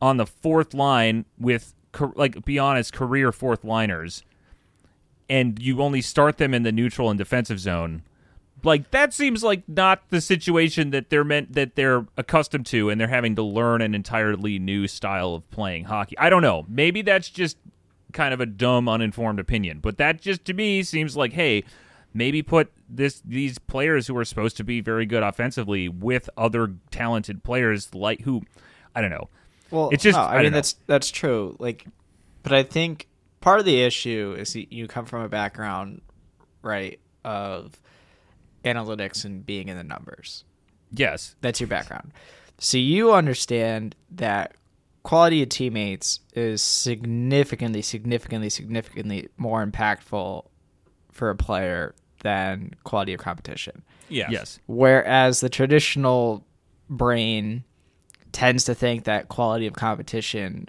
on 0.00 0.18
the 0.18 0.24
fourth 0.24 0.72
line 0.72 1.24
with 1.36 1.74
like 2.14 2.44
be 2.44 2.60
honest 2.60 2.92
career 2.92 3.32
fourth 3.32 3.64
liners 3.64 4.22
and 5.28 5.60
you 5.60 5.82
only 5.82 6.00
start 6.00 6.38
them 6.38 6.54
in 6.54 6.62
the 6.62 6.70
neutral 6.70 7.10
and 7.10 7.18
defensive 7.18 7.58
zone 7.58 8.04
like 8.62 8.92
that 8.92 9.12
seems 9.12 9.42
like 9.42 9.68
not 9.68 10.08
the 10.10 10.20
situation 10.20 10.90
that 10.90 11.10
they're 11.10 11.24
meant 11.24 11.54
that 11.54 11.74
they're 11.74 12.06
accustomed 12.16 12.66
to 12.66 12.88
and 12.88 13.00
they're 13.00 13.08
having 13.08 13.34
to 13.34 13.42
learn 13.42 13.82
an 13.82 13.96
entirely 13.96 14.60
new 14.60 14.86
style 14.86 15.34
of 15.34 15.50
playing 15.50 15.84
hockey. 15.84 16.16
I 16.16 16.30
don't 16.30 16.42
know. 16.42 16.64
Maybe 16.68 17.02
that's 17.02 17.28
just 17.28 17.58
kind 18.12 18.32
of 18.32 18.40
a 18.40 18.46
dumb 18.46 18.88
uninformed 18.88 19.40
opinion 19.40 19.80
but 19.82 19.98
that 19.98 20.20
just 20.20 20.44
to 20.44 20.54
me 20.54 20.84
seems 20.84 21.16
like 21.16 21.32
hey 21.32 21.64
maybe 22.16 22.42
put 22.42 22.72
this 22.88 23.20
these 23.24 23.58
players 23.58 24.06
who 24.06 24.16
are 24.16 24.24
supposed 24.24 24.56
to 24.56 24.64
be 24.64 24.80
very 24.80 25.06
good 25.06 25.22
offensively 25.22 25.88
with 25.88 26.28
other 26.36 26.74
talented 26.90 27.42
players 27.44 27.94
like 27.94 28.20
who 28.22 28.42
i 28.94 29.00
don't 29.00 29.10
know 29.10 29.28
Well, 29.70 29.90
It's 29.92 30.02
just- 30.04 30.16
no, 30.16 30.22
I 30.22 30.36
I, 30.36 30.42
mean 30.42 30.52
know. 30.52 30.56
that's 30.58 30.74
that's 30.86 31.10
true. 31.10 31.56
Like, 31.58 31.86
but 32.42 32.52
I 32.52 32.62
think 32.62 33.08
part 33.40 33.58
of 33.58 33.66
the 33.66 33.82
issue 33.82 34.36
is 34.38 34.54
you- 34.54 34.66
you 34.70 34.86
come 34.86 35.04
from 35.06 35.22
a 35.22 35.28
background, 35.28 36.02
right, 36.62 36.98
of 37.24 37.72
analytics 38.64 39.24
and 39.24 39.44
being 39.44 39.68
in 39.68 39.76
the 39.76 39.84
numbers. 39.84 40.44
yes 40.92 41.34
That's 41.40 41.60
your 41.60 41.68
background, 41.68 42.12
so 42.58 42.78
you 42.78 43.12
understand 43.12 43.96
that 44.12 44.54
quality 45.02 45.42
of 45.42 45.48
teammates 45.48 46.20
is 46.34 46.62
significantly, 46.62 47.82
significantly, 47.82 48.50
significantly 48.50 49.28
more 49.36 49.64
impactful 49.66 50.46
for 51.12 51.30
a 51.30 51.34
player 51.36 51.94
than 52.26 52.74
quality 52.82 53.14
of 53.14 53.20
competition. 53.20 53.84
Yes. 54.08 54.30
Yes. 54.32 54.58
Whereas 54.66 55.40
the 55.40 55.48
traditional 55.48 56.44
brain 56.90 57.62
tends 58.32 58.64
to 58.64 58.74
think 58.74 59.04
that 59.04 59.28
quality 59.28 59.68
of 59.68 59.74
competition 59.74 60.68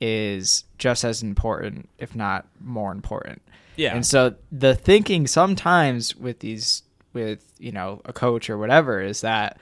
is 0.00 0.64
just 0.78 1.04
as 1.04 1.22
important, 1.22 1.90
if 1.98 2.16
not 2.16 2.46
more 2.58 2.90
important. 2.90 3.42
Yeah. 3.76 3.94
And 3.94 4.06
so 4.06 4.34
the 4.50 4.74
thinking 4.74 5.26
sometimes 5.26 6.16
with 6.16 6.38
these, 6.38 6.82
with, 7.12 7.52
you 7.58 7.70
know, 7.70 8.00
a 8.06 8.14
coach 8.14 8.48
or 8.48 8.56
whatever, 8.56 9.02
is 9.02 9.20
that 9.20 9.58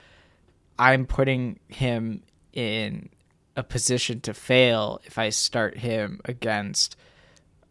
I'm 0.79 1.07
putting 1.07 1.59
him 1.67 2.23
in 2.53 3.09
a 3.57 3.65
position 3.65 4.21
to 4.21 4.33
fail 4.33 5.01
if 5.05 5.19
I 5.19 5.31
start 5.31 5.79
him 5.79 6.21
against 6.25 6.97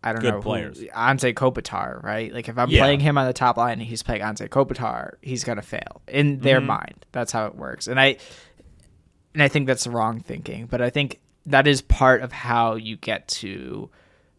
I 0.04 0.14
don't 0.14 0.22
Good 0.22 0.32
know 0.32 0.38
who- 0.38 0.44
players. 0.44 0.82
Ante 0.96 1.34
Kopitar, 1.34 2.02
right? 2.02 2.34
Like 2.34 2.50
if 2.50 2.58
I'm 2.58 2.70
Yeah. 2.70 2.82
playing 2.82 3.02
him 3.02 3.18
on 3.18 3.28
the 3.28 3.34
top 3.34 3.58
line 3.58 3.74
and 3.74 3.82
he's 3.84 4.02
playing 4.04 4.22
Ante 4.24 4.48
Kopitar, 4.48 5.12
he's 5.22 5.44
gonna 5.44 5.62
fail 5.62 6.02
in 6.08 6.40
their 6.40 6.58
Mm-hmm. 6.58 6.68
mind. 6.68 7.06
That's 7.12 7.32
how 7.32 7.46
it 7.46 7.56
works, 7.56 7.88
and 7.88 8.00
I 8.00 8.18
and 9.34 9.42
I 9.44 9.48
think 9.48 9.68
that's 9.68 9.86
the 9.86 9.92
wrong 9.92 10.20
thinking. 10.20 10.66
But 10.66 10.82
I 10.82 10.90
think 10.90 11.20
that 11.46 11.66
is 11.68 11.82
part 11.82 12.22
of 12.22 12.32
how 12.32 12.76
you 12.76 12.98
get 12.98 13.28
to 13.30 13.90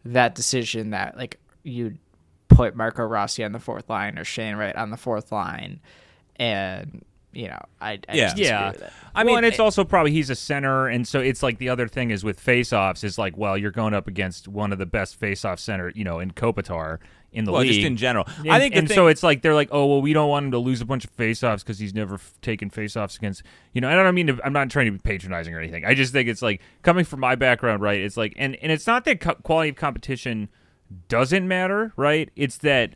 that 0.05 0.35
decision 0.35 0.91
that 0.91 1.17
like 1.17 1.39
you 1.63 1.97
put 2.49 2.75
Marco 2.77 3.05
Rossi 3.05 3.43
on 3.45 3.53
the 3.53 3.59
fourth 3.61 3.89
line 3.89 4.19
or 4.19 4.25
Shane 4.25 4.57
Wright 4.57 4.75
on 4.77 4.91
the 4.91 4.97
fourth 4.97 5.33
line, 5.33 5.81
and 6.37 7.05
you 7.33 7.49
know 7.49 7.61
I, 7.81 7.93
I 8.09 8.15
Yeah. 8.15 8.33
Yeah. 8.37 8.71
with 8.73 8.83
it. 8.83 8.93
I 9.15 9.25
mean, 9.25 9.37
and 9.39 9.47
it's 9.47 9.61
also 9.61 9.85
probably 9.85 10.13
he's 10.13 10.31
a 10.31 10.35
center, 10.35 10.89
and 10.89 11.07
so 11.07 11.21
it's 11.21 11.43
like 11.43 11.59
the 11.59 11.69
other 11.69 11.87
thing 11.89 12.11
is 12.11 12.25
with 12.25 12.41
face-offs 12.41 13.05
is 13.05 13.19
like, 13.19 13.37
well, 13.37 13.59
you're 13.59 13.71
going 13.71 13.95
up 13.95 14.09
against 14.09 14.49
one 14.49 14.73
of 14.73 14.79
the 14.79 14.87
best 14.87 15.17
face-off 15.17 15.59
center, 15.61 15.91
you 15.95 16.05
know, 16.05 16.19
in 16.19 16.31
Kopitar 16.31 16.99
in 17.33 17.45
the 17.45 17.53
Well, 17.53 17.63
league. 17.63 17.73
just 17.73 17.87
in 17.87 17.97
general. 17.97 18.27
And, 18.39 18.51
I 18.51 18.59
think 18.59 18.75
and 18.77 18.87
thing, 18.89 18.95
so 18.95 19.07
it's 19.07 19.23
like 19.23 19.41
they're 19.43 19.55
like, 19.55 19.69
oh 19.73 19.87
well, 19.87 20.03
we 20.03 20.13
don't 20.13 20.29
want 20.29 20.47
him 20.47 20.51
to 20.53 20.59
lose 20.59 20.81
a 20.81 20.85
bunch 20.87 21.05
of 21.05 21.11
face-offs 21.11 21.63
because 21.63 21.79
he's 21.79 21.95
never 21.95 22.15
f- 22.15 22.33
taken 22.43 22.71
face-offs 22.71 23.17
against, 23.17 23.43
you 23.73 23.81
know. 23.81 23.89
And 23.89 23.99
I 23.99 24.03
don't 24.03 24.15
mean 24.15 24.27
to, 24.29 24.39
I'm 24.45 24.53
not 24.53 24.71
trying 24.71 24.87
to 24.87 24.93
be 24.93 24.99
patronizing 24.99 25.55
or 25.55 25.59
anything. 25.61 25.85
I 25.85 25.95
just 25.95 26.13
think 26.13 26.29
it's 26.29 26.43
like 26.43 26.61
coming 26.83 27.05
from 27.05 27.21
my 27.21 27.35
background, 27.35 27.83
right? 27.83 28.01
It's 28.01 28.17
like, 28.17 28.35
and 28.37 28.57
and 28.63 28.71
it's 28.73 28.87
not 28.87 29.05
that 29.07 29.21
co- 29.21 29.35
quality 29.37 29.71
of 29.71 29.77
competition 29.77 30.49
doesn't 31.09 31.47
matter, 31.49 31.93
right? 31.97 32.31
It's 32.37 32.59
that 32.59 32.95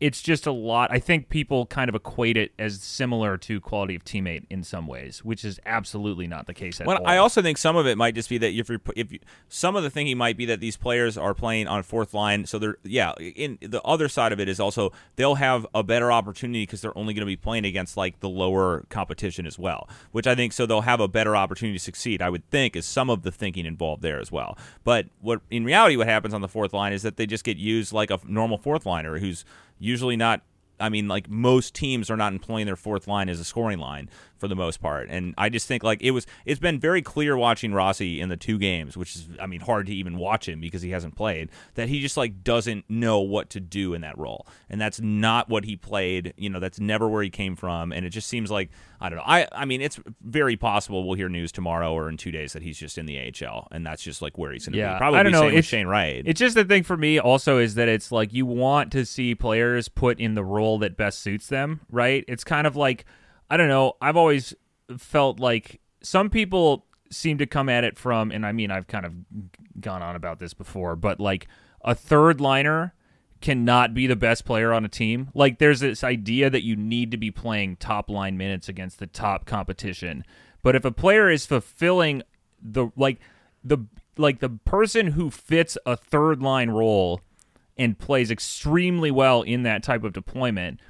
it's 0.00 0.20
just 0.20 0.46
a 0.46 0.52
lot. 0.52 0.90
I 0.92 0.98
think 0.98 1.28
people 1.28 1.66
kind 1.66 1.88
of 1.88 1.94
equate 1.94 2.36
it 2.36 2.52
as 2.58 2.80
similar 2.82 3.38
to 3.38 3.60
quality 3.60 3.94
of 3.94 4.04
teammate 4.04 4.44
in 4.50 4.62
some 4.62 4.86
ways, 4.86 5.24
which 5.24 5.44
is 5.44 5.58
absolutely 5.64 6.26
not 6.26 6.46
the 6.46 6.52
case 6.52 6.80
at 6.80 6.86
Well, 6.86 6.98
all. 6.98 7.06
I 7.06 7.16
also 7.16 7.40
think 7.40 7.56
some 7.56 7.76
of 7.76 7.86
it 7.86 7.96
might 7.96 8.14
just 8.14 8.28
be 8.28 8.36
that 8.38 8.50
if 8.52 8.68
you're, 8.68 8.80
if 8.94 9.10
you, 9.12 9.20
some 9.48 9.74
of 9.74 9.82
the 9.82 9.90
thinking 9.90 10.18
might 10.18 10.36
be 10.36 10.44
that 10.46 10.60
these 10.60 10.76
players 10.76 11.16
are 11.16 11.32
playing 11.32 11.66
on 11.66 11.82
fourth 11.82 12.12
line, 12.12 12.44
so 12.46 12.58
they're 12.58 12.76
yeah. 12.82 13.12
In 13.14 13.58
the 13.60 13.82
other 13.82 14.08
side 14.08 14.32
of 14.32 14.40
it 14.40 14.48
is 14.48 14.60
also 14.60 14.92
they'll 15.16 15.36
have 15.36 15.66
a 15.74 15.82
better 15.82 16.12
opportunity 16.12 16.62
because 16.62 16.82
they're 16.82 16.96
only 16.96 17.14
going 17.14 17.20
to 17.20 17.26
be 17.26 17.36
playing 17.36 17.64
against 17.64 17.96
like 17.96 18.20
the 18.20 18.28
lower 18.28 18.84
competition 18.90 19.46
as 19.46 19.58
well, 19.58 19.88
which 20.12 20.26
I 20.26 20.34
think 20.34 20.52
so 20.52 20.66
they'll 20.66 20.82
have 20.82 21.00
a 21.00 21.08
better 21.08 21.34
opportunity 21.34 21.78
to 21.78 21.82
succeed. 21.84 22.20
I 22.20 22.28
would 22.28 22.48
think 22.50 22.76
is 22.76 22.84
some 22.84 23.08
of 23.08 23.22
the 23.22 23.32
thinking 23.32 23.64
involved 23.64 24.02
there 24.02 24.20
as 24.20 24.30
well. 24.30 24.58
But 24.84 25.06
what 25.20 25.40
in 25.50 25.64
reality 25.64 25.96
what 25.96 26.06
happens 26.06 26.34
on 26.34 26.42
the 26.42 26.48
fourth 26.48 26.74
line 26.74 26.92
is 26.92 27.02
that 27.02 27.16
they 27.16 27.26
just 27.26 27.44
get 27.44 27.56
used 27.56 27.92
like 27.92 28.10
a 28.10 28.20
normal 28.26 28.58
fourth 28.58 28.84
liner 28.84 29.18
who's 29.18 29.44
usually 29.78 30.16
not 30.16 30.42
I 30.78 30.90
mean, 30.90 31.08
like 31.08 31.30
most 31.30 31.74
teams 31.74 32.10
are 32.10 32.16
not 32.16 32.32
employing 32.32 32.66
their 32.66 32.76
fourth 32.76 33.08
line 33.08 33.28
as 33.28 33.40
a 33.40 33.44
scoring 33.44 33.78
line 33.78 34.10
for 34.38 34.48
the 34.48 34.54
most 34.56 34.80
part, 34.80 35.08
and 35.10 35.34
I 35.38 35.48
just 35.48 35.66
think 35.66 35.82
like 35.82 36.02
it 36.02 36.10
was. 36.12 36.26
It's 36.44 36.60
been 36.60 36.78
very 36.78 37.02
clear 37.02 37.36
watching 37.36 37.72
Rossi 37.72 38.20
in 38.20 38.28
the 38.28 38.36
two 38.36 38.58
games, 38.58 38.96
which 38.96 39.16
is, 39.16 39.28
I 39.40 39.46
mean, 39.46 39.60
hard 39.60 39.86
to 39.86 39.94
even 39.94 40.16
watch 40.18 40.48
him 40.48 40.60
because 40.60 40.82
he 40.82 40.90
hasn't 40.90 41.14
played. 41.16 41.50
That 41.74 41.88
he 41.88 42.00
just 42.00 42.16
like 42.16 42.42
doesn't 42.44 42.84
know 42.88 43.20
what 43.20 43.50
to 43.50 43.60
do 43.60 43.94
in 43.94 44.00
that 44.02 44.18
role, 44.18 44.46
and 44.68 44.80
that's 44.80 45.00
not 45.00 45.48
what 45.48 45.64
he 45.64 45.76
played. 45.76 46.34
You 46.36 46.50
know, 46.50 46.60
that's 46.60 46.78
never 46.80 47.08
where 47.08 47.22
he 47.22 47.30
came 47.30 47.56
from, 47.56 47.92
and 47.92 48.04
it 48.04 48.10
just 48.10 48.28
seems 48.28 48.50
like 48.50 48.70
I 49.00 49.08
don't 49.08 49.16
know. 49.18 49.24
I 49.26 49.46
I 49.52 49.64
mean, 49.64 49.80
it's 49.80 49.98
very 50.22 50.56
possible 50.56 51.06
we'll 51.06 51.16
hear 51.16 51.28
news 51.28 51.52
tomorrow 51.52 51.92
or 51.92 52.08
in 52.08 52.16
two 52.16 52.30
days 52.30 52.52
that 52.52 52.62
he's 52.62 52.78
just 52.78 52.98
in 52.98 53.06
the 53.06 53.18
AHL, 53.18 53.68
and 53.70 53.86
that's 53.86 54.02
just 54.02 54.22
like 54.22 54.38
where 54.38 54.52
he's 54.52 54.66
going 54.66 54.74
to 54.74 54.78
Yeah, 54.78 54.94
be. 54.94 54.98
Probably 54.98 55.20
I 55.20 55.22
don't 55.22 55.32
know. 55.32 55.46
It's- 55.48 55.64
Shane 55.64 55.86
Wright. 55.86 56.22
It's 56.26 56.38
just 56.38 56.54
the 56.54 56.64
thing 56.64 56.82
for 56.82 56.96
me 56.96 57.18
also 57.18 57.58
is 57.58 57.74
that 57.76 57.88
it's 57.88 58.12
like 58.12 58.32
you 58.32 58.46
want 58.46 58.92
to 58.92 59.04
see 59.06 59.34
players 59.34 59.88
put 59.88 60.20
in 60.20 60.34
the 60.34 60.44
role 60.44 60.78
that 60.78 60.96
best 60.96 61.20
suits 61.20 61.48
them, 61.48 61.80
right? 61.90 62.24
It's 62.28 62.44
kind 62.44 62.66
of 62.66 62.76
like 62.76 63.04
I 63.50 63.56
don't 63.56 63.68
know, 63.68 63.94
I've 64.00 64.16
always 64.16 64.54
felt 64.98 65.40
like 65.40 65.80
some 66.02 66.30
people 66.30 66.86
seem 67.10 67.38
to 67.38 67.46
come 67.46 67.68
at 67.68 67.84
it 67.84 67.98
from 67.98 68.30
and 68.32 68.44
I 68.44 68.52
mean 68.52 68.70
I've 68.70 68.86
kind 68.88 69.06
of 69.06 69.12
gone 69.80 70.02
on 70.02 70.16
about 70.16 70.38
this 70.38 70.54
before, 70.54 70.96
but 70.96 71.20
like 71.20 71.46
a 71.82 71.94
third 71.94 72.40
liner 72.40 72.94
cannot 73.40 73.94
be 73.94 74.06
the 74.06 74.16
best 74.16 74.44
player 74.44 74.72
on 74.72 74.84
a 74.84 74.88
team. 74.88 75.30
Like 75.34 75.58
there's 75.58 75.80
this 75.80 76.02
idea 76.02 76.50
that 76.50 76.64
you 76.64 76.74
need 76.74 77.10
to 77.10 77.16
be 77.16 77.30
playing 77.30 77.76
top 77.76 78.10
line 78.10 78.36
minutes 78.36 78.68
against 78.68 78.98
the 78.98 79.06
top 79.06 79.44
competition. 79.44 80.24
But 80.62 80.74
if 80.74 80.84
a 80.84 80.90
player 80.90 81.30
is 81.30 81.46
fulfilling 81.46 82.22
the 82.60 82.88
like 82.96 83.20
the 83.62 83.78
like 84.16 84.40
the 84.40 84.48
person 84.48 85.08
who 85.08 85.30
fits 85.30 85.76
a 85.86 85.96
third 85.96 86.42
line 86.42 86.70
role 86.70 87.20
and 87.76 87.98
plays 87.98 88.30
extremely 88.30 89.10
well 89.10 89.42
in 89.42 89.62
that 89.64 89.82
type 89.82 90.02
of 90.02 90.12
deployment, 90.14 90.80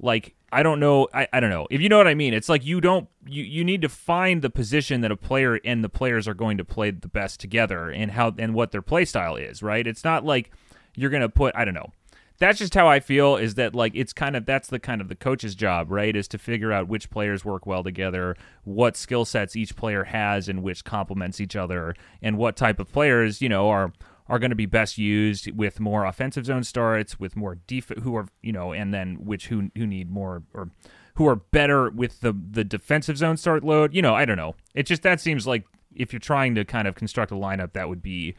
like 0.00 0.35
I 0.52 0.62
don't 0.62 0.80
know 0.80 1.08
I, 1.12 1.28
I 1.32 1.40
don't 1.40 1.50
know. 1.50 1.66
If 1.70 1.80
you 1.80 1.88
know 1.88 1.98
what 1.98 2.08
I 2.08 2.14
mean, 2.14 2.34
it's 2.34 2.48
like 2.48 2.64
you 2.64 2.80
don't 2.80 3.08
you, 3.26 3.42
you 3.42 3.64
need 3.64 3.82
to 3.82 3.88
find 3.88 4.42
the 4.42 4.50
position 4.50 5.00
that 5.00 5.10
a 5.10 5.16
player 5.16 5.60
and 5.64 5.82
the 5.82 5.88
players 5.88 6.28
are 6.28 6.34
going 6.34 6.56
to 6.58 6.64
play 6.64 6.90
the 6.90 7.08
best 7.08 7.40
together 7.40 7.90
and 7.90 8.12
how 8.12 8.34
and 8.38 8.54
what 8.54 8.72
their 8.72 8.82
play 8.82 9.04
style 9.04 9.36
is, 9.36 9.62
right? 9.62 9.86
It's 9.86 10.04
not 10.04 10.24
like 10.24 10.50
you're 10.94 11.10
gonna 11.10 11.28
put 11.28 11.54
I 11.56 11.64
don't 11.64 11.74
know. 11.74 11.92
That's 12.38 12.58
just 12.58 12.74
how 12.74 12.86
I 12.86 13.00
feel 13.00 13.36
is 13.36 13.54
that 13.54 13.74
like 13.74 13.92
it's 13.94 14.12
kind 14.12 14.36
of 14.36 14.44
that's 14.44 14.68
the 14.68 14.78
kind 14.78 15.00
of 15.00 15.08
the 15.08 15.14
coach's 15.14 15.54
job, 15.54 15.90
right? 15.90 16.14
Is 16.14 16.28
to 16.28 16.38
figure 16.38 16.72
out 16.72 16.86
which 16.86 17.10
players 17.10 17.44
work 17.44 17.66
well 17.66 17.82
together, 17.82 18.36
what 18.64 18.96
skill 18.96 19.24
sets 19.24 19.56
each 19.56 19.74
player 19.74 20.04
has 20.04 20.48
and 20.48 20.62
which 20.62 20.84
complements 20.84 21.40
each 21.40 21.56
other, 21.56 21.94
and 22.20 22.36
what 22.36 22.56
type 22.56 22.78
of 22.78 22.92
players, 22.92 23.40
you 23.40 23.48
know, 23.48 23.70
are 23.70 23.92
are 24.28 24.38
going 24.38 24.50
to 24.50 24.56
be 24.56 24.66
best 24.66 24.98
used 24.98 25.50
with 25.56 25.78
more 25.80 26.04
offensive 26.04 26.46
zone 26.46 26.64
starts, 26.64 27.18
with 27.20 27.36
more 27.36 27.56
def 27.66 27.90
who 28.02 28.16
are, 28.16 28.26
you 28.42 28.52
know, 28.52 28.72
and 28.72 28.92
then 28.92 29.16
which 29.24 29.48
who 29.48 29.70
who 29.76 29.86
need 29.86 30.10
more 30.10 30.42
or 30.54 30.70
who 31.14 31.26
are 31.26 31.36
better 31.36 31.90
with 31.90 32.20
the 32.20 32.32
the 32.50 32.64
defensive 32.64 33.16
zone 33.16 33.36
start 33.36 33.64
load. 33.64 33.94
You 33.94 34.02
know, 34.02 34.14
I 34.14 34.24
don't 34.24 34.36
know. 34.36 34.54
It 34.74 34.84
just 34.86 35.02
that 35.02 35.20
seems 35.20 35.46
like 35.46 35.64
if 35.94 36.12
you're 36.12 36.20
trying 36.20 36.54
to 36.56 36.64
kind 36.64 36.86
of 36.88 36.94
construct 36.94 37.30
a 37.32 37.36
lineup, 37.36 37.72
that 37.72 37.88
would 37.88 38.02
be 38.02 38.34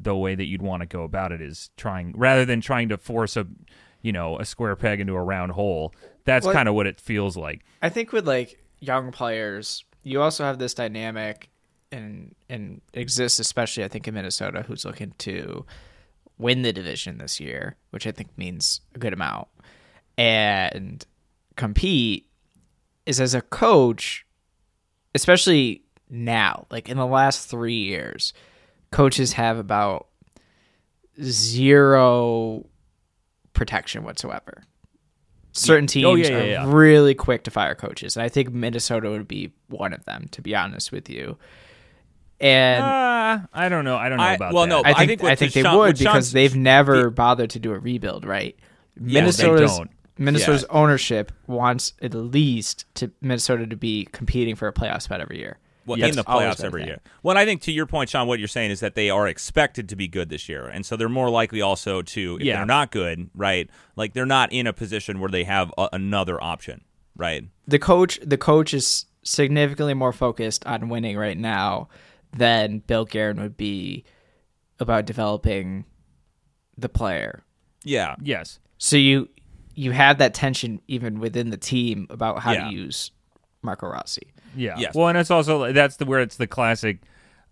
the 0.00 0.16
way 0.16 0.34
that 0.34 0.46
you'd 0.46 0.62
want 0.62 0.80
to 0.82 0.86
go 0.86 1.02
about 1.04 1.30
it 1.32 1.40
is 1.40 1.70
trying 1.76 2.12
rather 2.16 2.44
than 2.44 2.60
trying 2.60 2.88
to 2.88 2.96
force 2.96 3.36
a 3.36 3.46
you 4.02 4.10
know 4.12 4.38
a 4.40 4.44
square 4.44 4.74
peg 4.74 5.00
into 5.00 5.14
a 5.14 5.22
round 5.22 5.52
hole 5.52 5.94
that's 6.24 6.44
Well- 6.44 6.52
kind 6.54 6.68
of 6.68 6.74
what 6.74 6.86
it 6.88 7.00
feels 7.00 7.36
like 7.36 7.64
I 7.80 7.90
think 7.90 8.12
with 8.12 8.26
like 8.26 8.58
young 8.80 9.12
players, 9.12 9.84
you 10.02 10.20
also 10.20 10.42
have 10.44 10.58
this 10.58 10.74
dynamic 10.74 11.48
and 11.94 12.34
and 12.48 12.80
exists 12.92 13.38
especially 13.38 13.84
I 13.84 13.88
think 13.88 14.06
in 14.08 14.14
Minnesota 14.14 14.64
who's 14.66 14.84
looking 14.84 15.14
to 15.18 15.64
win 16.38 16.62
the 16.62 16.72
division 16.72 17.18
this 17.18 17.38
year, 17.40 17.76
which 17.90 18.06
I 18.06 18.12
think 18.12 18.36
means 18.36 18.80
a 18.94 18.98
good 18.98 19.12
amount. 19.12 19.48
And 20.18 21.04
compete 21.56 22.28
is 23.06 23.20
as 23.20 23.34
a 23.34 23.40
coach, 23.40 24.26
especially 25.14 25.82
now, 26.10 26.66
like 26.70 26.88
in 26.88 26.96
the 26.96 27.06
last 27.06 27.48
3 27.48 27.74
years, 27.74 28.32
coaches 28.90 29.34
have 29.34 29.58
about 29.58 30.08
zero 31.22 32.66
protection 33.52 34.02
whatsoever. 34.04 34.64
Certain 35.52 35.86
teams 35.86 36.06
Oh, 36.06 36.14
yeah, 36.14 36.28
yeah, 36.28 36.36
are 36.36 36.46
yeah. 36.46 36.72
really 36.72 37.14
quick 37.14 37.44
to 37.44 37.50
fire 37.50 37.76
coaches, 37.76 38.16
and 38.16 38.24
I 38.24 38.28
think 38.28 38.52
Minnesota 38.52 39.08
would 39.10 39.28
be 39.28 39.52
one 39.68 39.92
of 39.92 40.04
them. 40.04 40.26
To 40.32 40.42
be 40.42 40.54
honest 40.56 40.90
with 40.90 41.08
you, 41.08 41.38
and 42.40 42.82
uh, 42.84 43.38
i 43.52 43.68
don't 43.68 43.84
know 43.84 43.96
i 43.96 44.08
don't 44.08 44.18
know 44.18 44.24
I- 44.24 44.34
about 44.34 44.52
well, 44.54 44.64
that. 44.64 44.68
no, 44.68 44.82
I 44.82 44.90
I 44.90 45.06
think 45.06 45.20
think 45.20 45.30
I 45.30 45.34
think 45.34 45.52
the 45.52 45.60
they 45.62 45.68
Sean- 45.68 45.78
would 45.78 45.98
because 45.98 46.32
they've 46.32 46.54
never 46.56 47.10
bothered 47.10 47.50
to 47.50 47.58
do 47.58 47.72
a 47.72 47.78
rebuild, 47.78 48.24
right? 48.24 48.56
Minnesota's 48.98 49.76
don't. 49.76 49.90
Minnesota's 50.18 50.64
ownership 50.70 51.32
wants 51.48 51.92
at 52.00 52.14
least 52.14 52.84
to 52.94 53.10
Minnesota 53.20 53.66
to 53.66 53.76
be 53.76 54.06
competing 54.12 54.54
for 54.54 54.68
a 54.68 54.72
playoff 54.72 55.02
spot 55.02 55.20
every 55.20 55.38
year. 55.38 55.58
Well, 55.86 55.98
Yeah, 55.98 56.06
in 56.06 56.14
the 56.16 56.22
playoffs 56.24 56.62
every 56.64 56.84
year. 56.84 57.00
Well, 57.22 57.36
I 57.36 57.44
think 57.44 57.60
to 57.62 57.72
your 57.72 57.84
point, 57.86 58.08
Sean, 58.10 58.26
what 58.28 58.38
you're 58.38 58.48
saying 58.48 58.70
is 58.70 58.80
that 58.80 58.94
they 58.94 59.10
are 59.10 59.26
expected 59.28 59.88
to 59.90 59.96
be 59.96 60.06
good 60.08 60.28
this 60.30 60.48
year, 60.48 60.66
and 60.66 60.86
so 60.86 60.96
they're 60.96 61.08
more 61.10 61.28
likely 61.28 61.60
also 61.60 62.00
to, 62.00 62.36
if 62.40 62.42
Yeah. 62.46 62.56
they're 62.58 62.66
not 62.66 62.90
good, 62.90 63.28
right? 63.34 63.68
Like 63.96 64.12
they're 64.14 64.24
not 64.24 64.52
in 64.52 64.66
a 64.66 64.72
position 64.72 65.18
where 65.20 65.28
they 65.30 65.44
have 65.44 65.74
a, 65.76 65.88
another 65.92 66.42
option, 66.42 66.82
right? 67.16 67.44
The 67.66 67.78
coach 67.80 68.18
the 68.22 68.38
coach 68.38 68.72
is 68.72 69.06
significantly 69.24 69.94
more 69.94 70.12
focused 70.12 70.64
on 70.66 70.88
winning 70.88 71.16
right 71.18 71.36
now 71.36 71.88
than 72.36 72.78
Bill 72.80 73.04
Guerin 73.04 73.40
would 73.40 73.56
be 73.56 74.04
about 74.80 75.06
developing 75.06 75.84
the 76.76 76.88
player. 76.88 77.42
Yeah, 77.84 78.16
yes 78.22 78.58
So 78.78 78.96
you 78.96 79.28
you 79.76 79.90
have 79.90 80.18
that 80.18 80.34
tension 80.34 80.80
even 80.88 81.18
within 81.20 81.50
the 81.50 81.56
team 81.56 82.06
about 82.10 82.38
how 82.40 82.52
Yeah. 82.52 82.68
to 82.68 82.74
use 82.74 83.10
Marco 83.62 83.86
Rossi. 83.88 84.32
yeah 84.56 84.76
Yes. 84.78 84.94
well 84.94 85.08
and 85.08 85.18
it's 85.18 85.30
also 85.30 85.72
that's 85.72 85.96
the 85.96 86.04
where 86.04 86.20
it's 86.20 86.36
the 86.36 86.46
classic 86.46 86.98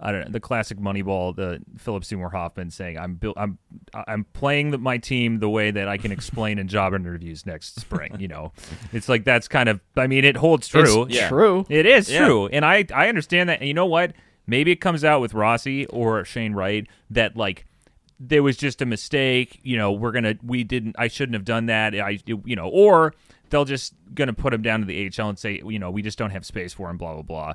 I 0.01 0.11
don't 0.11 0.23
know 0.25 0.33
the 0.33 0.41
classic 0.41 0.79
Moneyball, 0.79 1.37
the 1.37 1.61
Philip 1.79 2.05
Seymour 2.05 2.31
Hoffman 2.31 2.71
saying, 2.73 2.99
"I'm 2.99 3.15
built, 3.15 3.37
I'm 3.39 3.57
I'm 3.95 4.25
playing 4.33 4.73
the, 4.73 4.79
my 4.79 4.99
team 4.99 5.39
the 5.39 5.49
way 5.49 5.71
that 5.71 5.87
I 5.87 5.97
can 5.97 6.11
explain 6.11 6.59
in 6.59 6.67
job 6.67 6.93
interviews 6.93 7.47
next 7.47 7.79
spring." 7.79 8.17
You 8.19 8.27
know, 8.27 8.53
it's 8.93 9.09
like 9.09 9.23
that's 9.23 9.47
kind 9.47 9.69
of. 9.69 9.79
I 9.97 10.09
mean, 10.09 10.25
it 10.25 10.37
holds 10.37 10.67
true. 10.67 11.05
It's 11.05 11.15
Yeah. 11.15 11.29
true. 11.29 11.67
It 11.69 11.87
is 11.87 12.11
Yeah. 12.11 12.25
true, 12.27 12.49
and 12.49 12.65
I 12.65 12.85
I 12.93 13.07
understand 13.09 13.49
that. 13.49 13.61
And 13.61 13.69
you 13.69 13.75
know 13.75 13.87
what? 13.87 14.13
Maybe 14.47 14.73
it 14.73 14.77
comes 14.77 15.05
out 15.05 15.21
with 15.21 15.35
Rossi 15.35 15.87
or 15.87 16.25
Shane 16.25 16.53
Wright 16.53 16.87
that 17.11 17.37
like 17.37 17.67
there 18.19 18.43
was 18.43 18.57
just 18.57 18.83
a 18.83 18.87
mistake. 18.87 19.61
You 19.63 19.77
know, 19.77 19.93
we're 19.93 20.13
gonna 20.13 20.35
we 20.43 20.65
didn't. 20.65 20.97
I 20.99 21.09
shouldn't 21.09 21.35
have 21.35 21.45
done 21.45 21.67
that. 21.67 21.95
I 21.95 22.19
you 22.27 22.57
know, 22.57 22.69
or 22.69 23.15
they'll 23.51 23.65
just 23.65 23.95
gonna 24.15 24.33
put 24.33 24.53
him 24.55 24.63
down 24.63 24.81
to 24.81 24.87
the 24.87 25.11
AHL 25.19 25.29
and 25.29 25.39
say, 25.39 25.61
you 25.65 25.79
know, 25.79 25.91
we 25.91 26.03
just 26.03 26.19
don't 26.19 26.31
have 26.31 26.45
space 26.45 26.73
for 26.73 26.91
him. 26.91 26.97
Blah 26.97 27.15
blah 27.15 27.23
blah. 27.23 27.53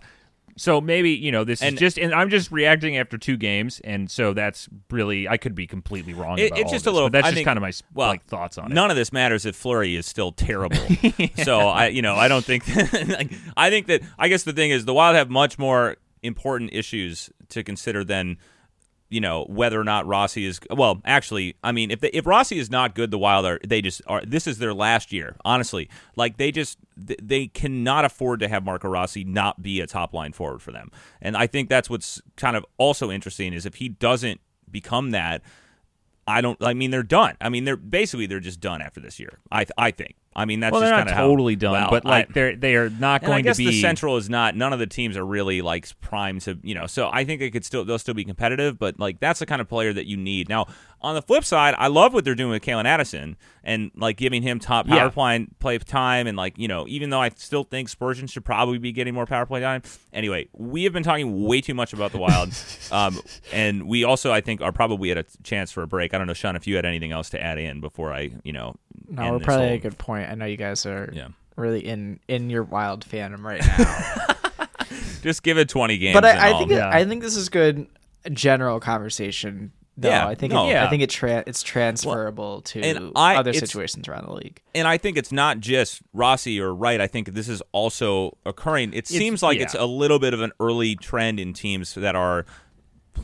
So 0.60 0.82
maybe 0.82 1.12
you 1.12 1.32
know 1.32 1.44
this 1.44 1.62
And- 1.62 1.76
is 1.76 1.80
just, 1.80 1.98
and 2.00 2.12
I'm 2.16 2.32
just 2.32 2.52
reacting 2.52 2.98
after 2.98 3.16
two 3.20 3.38
games, 3.38 3.80
and 3.84 4.10
so 4.10 4.34
that's 4.34 4.68
really 4.90 5.28
I 5.28 5.38
could 5.38 5.54
be 5.54 5.68
completely 5.68 6.16
wrong. 6.16 6.40
It- 6.40 6.48
about 6.48 6.60
it's 6.62 6.72
just 6.72 6.86
this, 6.86 6.92
a 6.92 6.96
little. 6.96 7.12
That's 7.12 7.26
I 7.26 7.30
just 7.30 7.36
think- 7.36 7.46
kind 7.46 7.58
of 7.58 7.62
my 7.62 7.72
well, 7.94 8.08
like 8.08 8.26
thoughts 8.26 8.58
on 8.58 8.72
it. 8.72 8.74
None 8.74 8.90
of 8.90 8.98
this 8.98 9.14
matters 9.14 9.46
if 9.46 9.56
Fleury 9.56 9.96
is 9.96 10.08
still 10.08 10.32
terrible. 10.32 10.80
So 11.44 11.60
I, 11.60 11.88
you 11.90 12.02
know, 12.02 12.16
I 12.16 12.28
don't 12.28 12.44
think. 12.44 12.68
like, 13.08 13.32
I 13.56 13.70
think 13.70 13.86
that 13.88 14.02
I 14.18 14.30
guess 14.30 14.44
the 14.44 14.54
thing 14.54 14.72
is 14.72 14.86
the 14.86 14.94
Wild 14.96 15.16
have 15.16 15.30
much 15.30 15.60
more 15.60 15.98
important 16.24 16.72
issues 16.74 17.30
to 17.50 17.64
consider 17.64 18.04
than 18.04 18.38
you 19.10 19.22
know 19.22 19.46
whether 19.46 19.80
or 19.80 19.84
not 19.84 20.06
Rossi 20.06 20.46
is 20.46 20.60
well 20.70 21.02
actually 21.06 21.56
I 21.64 21.72
mean 21.72 21.92
if 21.92 22.02
they, 22.02 22.10
if 22.10 22.26
Rossi 22.26 22.60
is 22.60 22.70
not 22.70 22.94
good 22.96 23.12
the 23.12 23.18
Wild 23.18 23.46
are 23.46 23.60
they 23.66 23.82
just 23.82 24.02
are 24.08 24.22
this 24.26 24.48
is 24.48 24.58
their 24.58 24.74
last 24.74 25.14
year 25.14 25.36
honestly. 25.46 25.90
Like 26.16 26.38
they 26.38 26.52
just 26.52 26.78
they 26.98 27.48
cannot 27.48 28.06
afford 28.06 28.42
to 28.42 28.48
have 28.48 28.66
Marco 28.66 28.90
Rossi 28.90 29.24
not 29.24 29.62
be 29.62 29.80
a 29.80 29.88
top 29.88 30.14
line 30.14 30.34
forward 30.34 30.62
for 30.62 30.72
them. 30.72 30.92
And 31.22 31.38
I 31.38 31.48
think 31.48 31.70
that's 31.70 31.90
what's 31.90 32.22
kind 32.36 32.58
of 32.58 32.66
also 32.78 33.10
interesting 33.12 33.54
is 33.54 33.66
if 33.66 33.76
he 33.76 33.90
doesn't 33.90 34.42
become 34.70 35.12
that 35.12 35.42
I 36.28 36.42
don't 36.42 36.62
I 36.62 36.74
mean 36.74 36.92
they're 36.92 37.04
done 37.04 37.38
I 37.42 37.50
mean 37.50 37.64
they're 37.64 37.78
basically 37.78 38.26
they're 38.26 38.40
just 38.40 38.60
done 38.60 38.82
after 38.82 39.00
this 39.00 39.20
year 39.20 39.40
I 39.52 39.66
I 39.78 39.92
think 39.92 40.16
I 40.36 40.46
mean 40.46 40.60
that's 40.60 40.72
well, 40.72 40.82
just 40.82 40.92
they're 40.92 41.16
not 41.16 41.20
totally 41.20 41.56
done, 41.56 41.74
well, 41.74 41.90
but 41.90 42.06
like 42.06 42.30
I- 42.30 42.32
they're 42.32 42.56
they 42.56 42.76
are 42.76 42.92
not 42.92 43.24
and 43.24 43.32
I 43.32 43.36
going 43.38 43.44
guess 43.46 43.58
to 43.58 43.64
be 43.64 43.72
the 43.72 43.82
Central 43.82 44.18
is 44.18 44.30
not. 44.30 44.56
None 44.56 44.72
of 44.72 44.78
the 44.78 44.86
teams 44.86 45.18
are 45.18 45.26
really 45.26 45.64
like 45.64 46.00
primed 46.00 46.42
to, 46.42 46.60
you 46.62 46.76
know. 46.76 46.86
So 46.86 47.10
I 47.12 47.26
think 47.26 47.40
they 47.40 47.50
could 47.50 47.66
still 47.66 47.84
they'll 47.84 47.98
still 47.98 48.14
be 48.14 48.24
competitive, 48.24 48.78
but 48.78 49.00
like 49.00 49.20
that's 49.20 49.40
the 49.40 49.48
kind 49.48 49.62
of 49.62 49.68
player 49.68 49.92
that 49.94 50.06
you 50.06 50.16
need. 50.16 50.48
Now 50.48 50.68
on 51.02 51.14
the 51.16 51.22
flip 51.22 51.46
side, 51.46 51.76
I 51.78 51.88
love 51.88 52.14
what 52.14 52.26
they're 52.26 52.34
doing 52.36 52.50
with 52.52 52.64
Calen 52.64 52.86
Addison 52.86 53.38
and 53.64 53.92
like 53.96 54.18
giving 54.18 54.42
him 54.42 54.60
top 54.60 54.88
power 54.88 54.96
Yeah. 54.98 55.10
play 55.10 55.48
play 55.60 55.78
time 55.78 56.26
and 56.28 56.36
like 56.36 56.58
you 56.58 56.68
know 56.68 56.86
even 56.88 57.10
though 57.12 57.22
I 57.22 57.30
still 57.30 57.64
think 57.64 57.88
Spurgeon 57.90 58.26
should 58.28 58.44
probably 58.44 58.78
be 58.80 58.92
getting 58.92 59.14
more 59.14 59.26
power 59.28 59.46
play 59.46 59.62
time. 59.62 59.84
Anyway, 60.12 60.48
we 60.54 60.84
have 60.86 60.94
been 60.94 61.04
talking 61.04 61.44
way 61.46 61.62
too 61.62 61.74
much 61.76 61.94
about 61.94 62.12
the 62.12 62.18
Wild, 62.18 62.50
um, 62.92 63.20
and 63.54 63.88
we 63.88 64.04
also 64.04 64.32
I 64.32 64.42
think 64.42 64.62
are 64.62 64.72
probably 64.72 65.12
at 65.12 65.18
a 65.18 65.26
chance 65.44 65.72
for 65.72 65.84
a 65.84 65.88
break. 65.88 66.14
I 66.14 66.18
don't 66.18 66.26
know, 66.28 66.34
Sean, 66.34 66.56
if 66.56 66.66
you 66.66 66.76
had 66.76 66.86
anything 66.86 67.12
else 67.12 67.30
to 67.32 67.42
add 67.42 67.58
in 67.60 67.80
before 67.80 68.12
I 68.12 68.32
you 68.44 68.54
know. 68.54 68.76
No, 69.10 69.32
we're 69.34 69.38
this 69.40 69.46
probably 69.46 69.66
at 69.66 69.70
whole- 69.70 69.78
a 69.78 69.82
good 69.82 69.98
point. 69.98 70.30
I 70.30 70.36
know 70.36 70.46
you 70.46 70.58
guys 70.58 70.86
are 70.86 71.10
Yeah. 71.14 71.28
really 71.56 71.86
in 71.88 72.20
in 72.28 72.50
your 72.50 72.64
wild 72.64 73.06
fandom 73.08 73.44
right 73.44 73.62
now. 73.66 74.68
Just 75.22 75.44
give 75.44 75.58
it 75.58 75.70
twenty 75.70 75.98
games. 75.98 76.14
but 76.16 76.26
and 76.26 76.40
I, 76.40 76.56
I 76.56 76.58
think 76.58 76.72
Yeah. 76.72 76.90
I 76.90 77.06
think 77.06 77.22
this 77.22 77.36
is 77.36 77.50
good 77.50 77.88
general 78.32 78.80
conversation. 78.80 79.72
Though. 80.00 80.10
Yeah, 80.10 80.28
I 80.28 80.36
think 80.36 80.54
no. 80.54 80.68
it, 80.68 80.72
Yeah. 80.72 80.86
I 80.86 80.90
think 80.90 81.02
it 81.02 81.10
tra- 81.10 81.44
it's 81.48 81.64
transferable 81.64 82.62
to 82.62 83.12
I- 83.16 83.36
other 83.36 83.52
situations 83.52 84.08
around 84.08 84.28
the 84.28 84.34
league. 84.34 84.62
and 84.76 84.88
I 84.88 84.98
think 84.98 85.18
it's 85.18 85.32
not 85.32 85.60
just 85.60 86.04
Rossi 86.14 86.62
or 86.62 86.74
Wright. 86.74 87.02
I 87.02 87.08
think 87.08 87.34
this 87.34 87.50
is 87.50 87.64
also 87.72 88.38
occurring. 88.46 88.94
It 88.94 89.08
seems 89.08 89.42
like 89.42 89.58
yeah. 89.58 89.64
it's 89.64 89.74
a 89.74 89.88
little 89.88 90.20
bit 90.20 90.36
of 90.36 90.42
an 90.42 90.52
early 90.60 90.96
trend 90.96 91.40
in 91.40 91.54
teams 91.54 91.96
that 91.96 92.16
are 92.16 92.46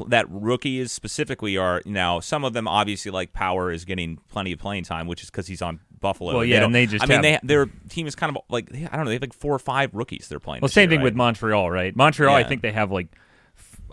that 0.08 0.26
rookies 0.30 0.92
specifically 0.92 1.58
are 1.58 1.84
now. 1.86 2.20
Some 2.20 2.44
of 2.44 2.54
them 2.54 2.68
obviously 2.68 3.12
like 3.12 3.34
Power 3.34 3.72
is 3.72 3.86
getting 3.86 4.18
plenty 4.30 4.52
of 4.52 4.58
playing 4.60 4.84
time, 4.86 5.06
which 5.06 5.22
is 5.22 5.30
because 5.30 5.46
he's 5.46 5.62
on 5.62 5.80
Buffalo. 6.00 6.34
Well, 6.34 6.46
yeah, 6.46 6.62
don't- 6.62 6.68
and 6.68 6.76
they 6.76 6.88
just 6.88 7.04
I 7.04 7.08
mean, 7.08 7.22
they 7.22 7.40
their 7.44 7.68
team 7.90 8.08
is 8.08 8.16
kind 8.16 8.36
of 8.36 8.42
like 8.50 8.74
I 8.74 8.96
don't 8.96 9.06
know. 9.06 9.10
They 9.10 9.14
have 9.14 9.22
like 9.22 9.34
four 9.34 9.54
or 9.54 9.60
five 9.60 9.94
rookies 9.94 10.28
they're 10.28 10.40
playing. 10.40 10.62
Well, 10.62 10.70
same 10.70 10.84
year, 10.84 10.90
thing 10.90 11.00
right? 11.00 11.04
with 11.06 11.16
Montreal, 11.16 11.70
right? 11.70 11.96
Montreal, 11.96 12.34
I 12.36 12.44
think 12.44 12.62
they 12.64 12.72
have 12.72 12.92
like. 12.92 13.08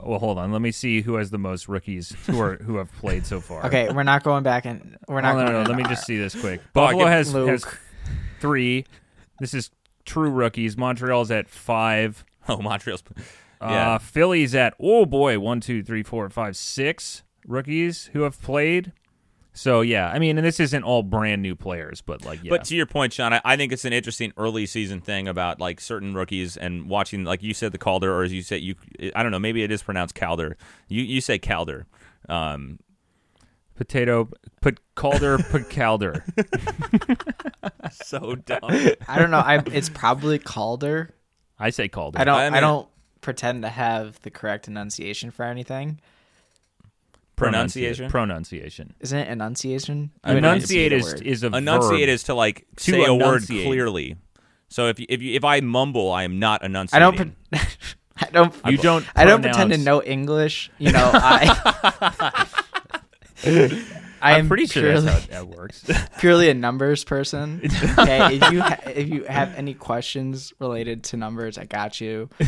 F- 0.01 0.07
Well, 0.07 0.19
hold 0.19 0.39
on. 0.39 0.53
Let 0.53 0.63
me 0.63 0.71
see 0.73 1.03
who 1.03 1.15
has 1.15 1.31
the 1.31 1.39
most 1.39 1.69
rookies 1.69 2.15
who 2.27 2.41
are 2.41 2.57
who 2.57 2.77
have 2.77 2.91
played 2.97 3.27
so 3.27 3.41
far. 3.41 3.67
Okay, 3.67 3.91
we're 3.93 4.03
not 4.03 4.23
going 4.23 4.43
back 4.43 4.65
and 4.65 4.97
we're 5.09 5.21
not. 5.21 5.35
no, 5.37 5.41
no, 5.41 5.43
going 5.45 5.53
no. 5.53 5.61
into 5.61 5.71
Let 5.73 5.79
me 5.79 5.85
just 5.85 6.07
see 6.07 6.17
this 6.19 6.39
quick. 6.41 6.61
Buffalo 6.73 7.07
has 7.07 7.33
Luke. 7.35 7.49
has 7.49 7.65
three. 8.41 8.85
This 9.39 9.55
is 9.55 9.71
true 10.05 10.31
rookies. 10.31 10.77
Montreal's 10.77 11.31
at 11.31 11.49
five. 11.49 12.25
Oh, 12.49 12.59
Montreal's. 12.63 13.03
Uh, 13.61 13.67
Yeah. 13.69 13.99
Philly's 13.99 14.55
at 14.55 14.75
oh 14.81 15.05
boy, 15.07 15.39
one, 15.39 15.61
two, 15.61 15.83
three, 15.83 16.03
four, 16.03 16.29
five, 16.31 16.57
six 16.57 17.23
rookies 17.47 18.07
who 18.13 18.23
have 18.23 18.41
played. 18.43 18.93
So 19.53 19.81
yeah, 19.81 20.09
I 20.09 20.19
mean, 20.19 20.39
and 20.39 20.47
this 20.47 20.61
isn't 20.61 20.85
all 20.85 21.03
brand 21.03 21.43
new 21.43 21.57
players, 21.57 22.01
but 22.01 22.25
like 22.25 22.43
yeah, 22.43 22.51
But 22.51 22.65
to 22.65 22.77
your 22.77 22.87
point, 22.87 23.13
Sean, 23.13 23.33
I, 23.33 23.41
I 23.45 23.57
think 23.57 23.73
it's 23.73 23.85
an 23.85 23.93
interesting 23.93 24.33
early 24.37 24.65
season 24.67 25.01
thing 25.01 25.27
about 25.27 25.59
like 25.61 25.81
certain 25.81 26.15
rookies 26.15 26.57
and 26.57 26.89
watching, 26.89 27.25
like 27.25 27.43
you 27.43 27.53
said, 27.53 27.73
the 27.73 27.79
Calder, 27.79 28.15
or 28.15 28.23
as 28.23 28.33
you 28.33 28.43
said, 28.43 28.63
you 28.63 28.77
I 29.15 29.23
don't 29.23 29.33
know, 29.33 29.39
maybe 29.39 29.63
it 29.63 29.73
is 29.73 29.83
pronounced 29.83 30.15
Calder. 30.15 30.57
You 30.89 31.03
you 31.03 31.21
say 31.21 31.39
Calder. 31.39 31.87
Um, 32.29 32.79
potato, 33.75 34.29
put 34.61 34.79
Calder, 34.95 35.39
put 35.39 35.69
Calder. 35.69 36.25
so 37.93 38.37
dumb. 38.37 38.61
I 39.09 39.19
don't 39.19 39.31
know. 39.31 39.39
I 39.39 39.63
it's 39.73 39.89
probably 39.89 40.39
Calder. 40.39 41.11
I 41.59 41.71
say 41.71 41.89
Calder. 41.89 42.21
I 42.21 42.25
don't. 42.25 42.39
I 42.39 42.59
I, 42.59 42.61
don't 42.61 42.89
pretend 43.21 43.63
to 43.63 43.69
have 43.69 44.21
the 44.21 44.31
correct 44.31 44.69
enunciation 44.69 45.31
for 45.31 45.45
anything. 45.45 46.01
Pronunciation. 47.41 48.11
Pronunciation. 48.11 48.95
Isn't 49.01 49.19
it 49.19 49.29
enunciation? 49.29 50.11
I 50.23 50.35
mean, 50.35 50.39
Enunciate 50.45 50.93
is 50.93 51.05
word. 51.05 51.23
is 51.23 51.43
a 51.43 51.49
Enunciate 51.51 52.01
verb. 52.01 52.09
is 52.09 52.23
to 52.25 52.35
like 52.35 52.67
To 52.77 52.91
say 52.93 53.05
a 53.05 53.15
word 53.15 53.43
enunciate. 53.45 53.67
clearly. 53.67 54.17
So 54.69 54.87
if 54.89 55.01
you, 55.01 55.07
if 55.09 55.21
you, 55.23 55.35
if 55.35 55.45
I 55.45 55.61
mumble, 55.61 56.13
I 56.13 56.23
am 56.25 56.39
not 56.39 56.63
I 56.63 56.67
enunciating. 56.67 57.17
don't. 57.17 57.35
Pre- 57.51 57.61
I 58.23 58.27
don't. 58.31 58.55
You 58.67 58.77
don't. 58.79 59.05
I 59.17 59.25
don't 59.25 59.41
pretend 59.43 59.71
to 59.71 59.77
pronounce- 59.79 59.85
know 59.85 60.03
English. 60.03 60.71
You 60.79 60.93
know, 60.93 61.11
I. 61.13 62.47
I 64.23 64.33
I'm 64.35 64.41
am 64.41 64.49
pretty 64.49 64.67
sure 64.67 65.01
that's 65.01 65.27
how 65.27 65.31
that 65.31 65.49
works. 65.49 65.85
purely 66.19 66.51
a 66.51 66.55
numbers 66.55 67.05
person. 67.05 67.61
Okay, 67.99 68.37
if 68.37 68.53
you 68.53 68.61
ha- 68.63 68.79
if 68.87 69.09
you 69.09 69.25
have 69.25 69.55
any 69.57 69.75
questions 69.75 70.53
related 70.59 71.05
to 71.05 71.17
numbers, 71.17 71.57
I 71.59 71.65
got 71.65 72.01
you. 72.01 72.29
Uh, 72.41 72.47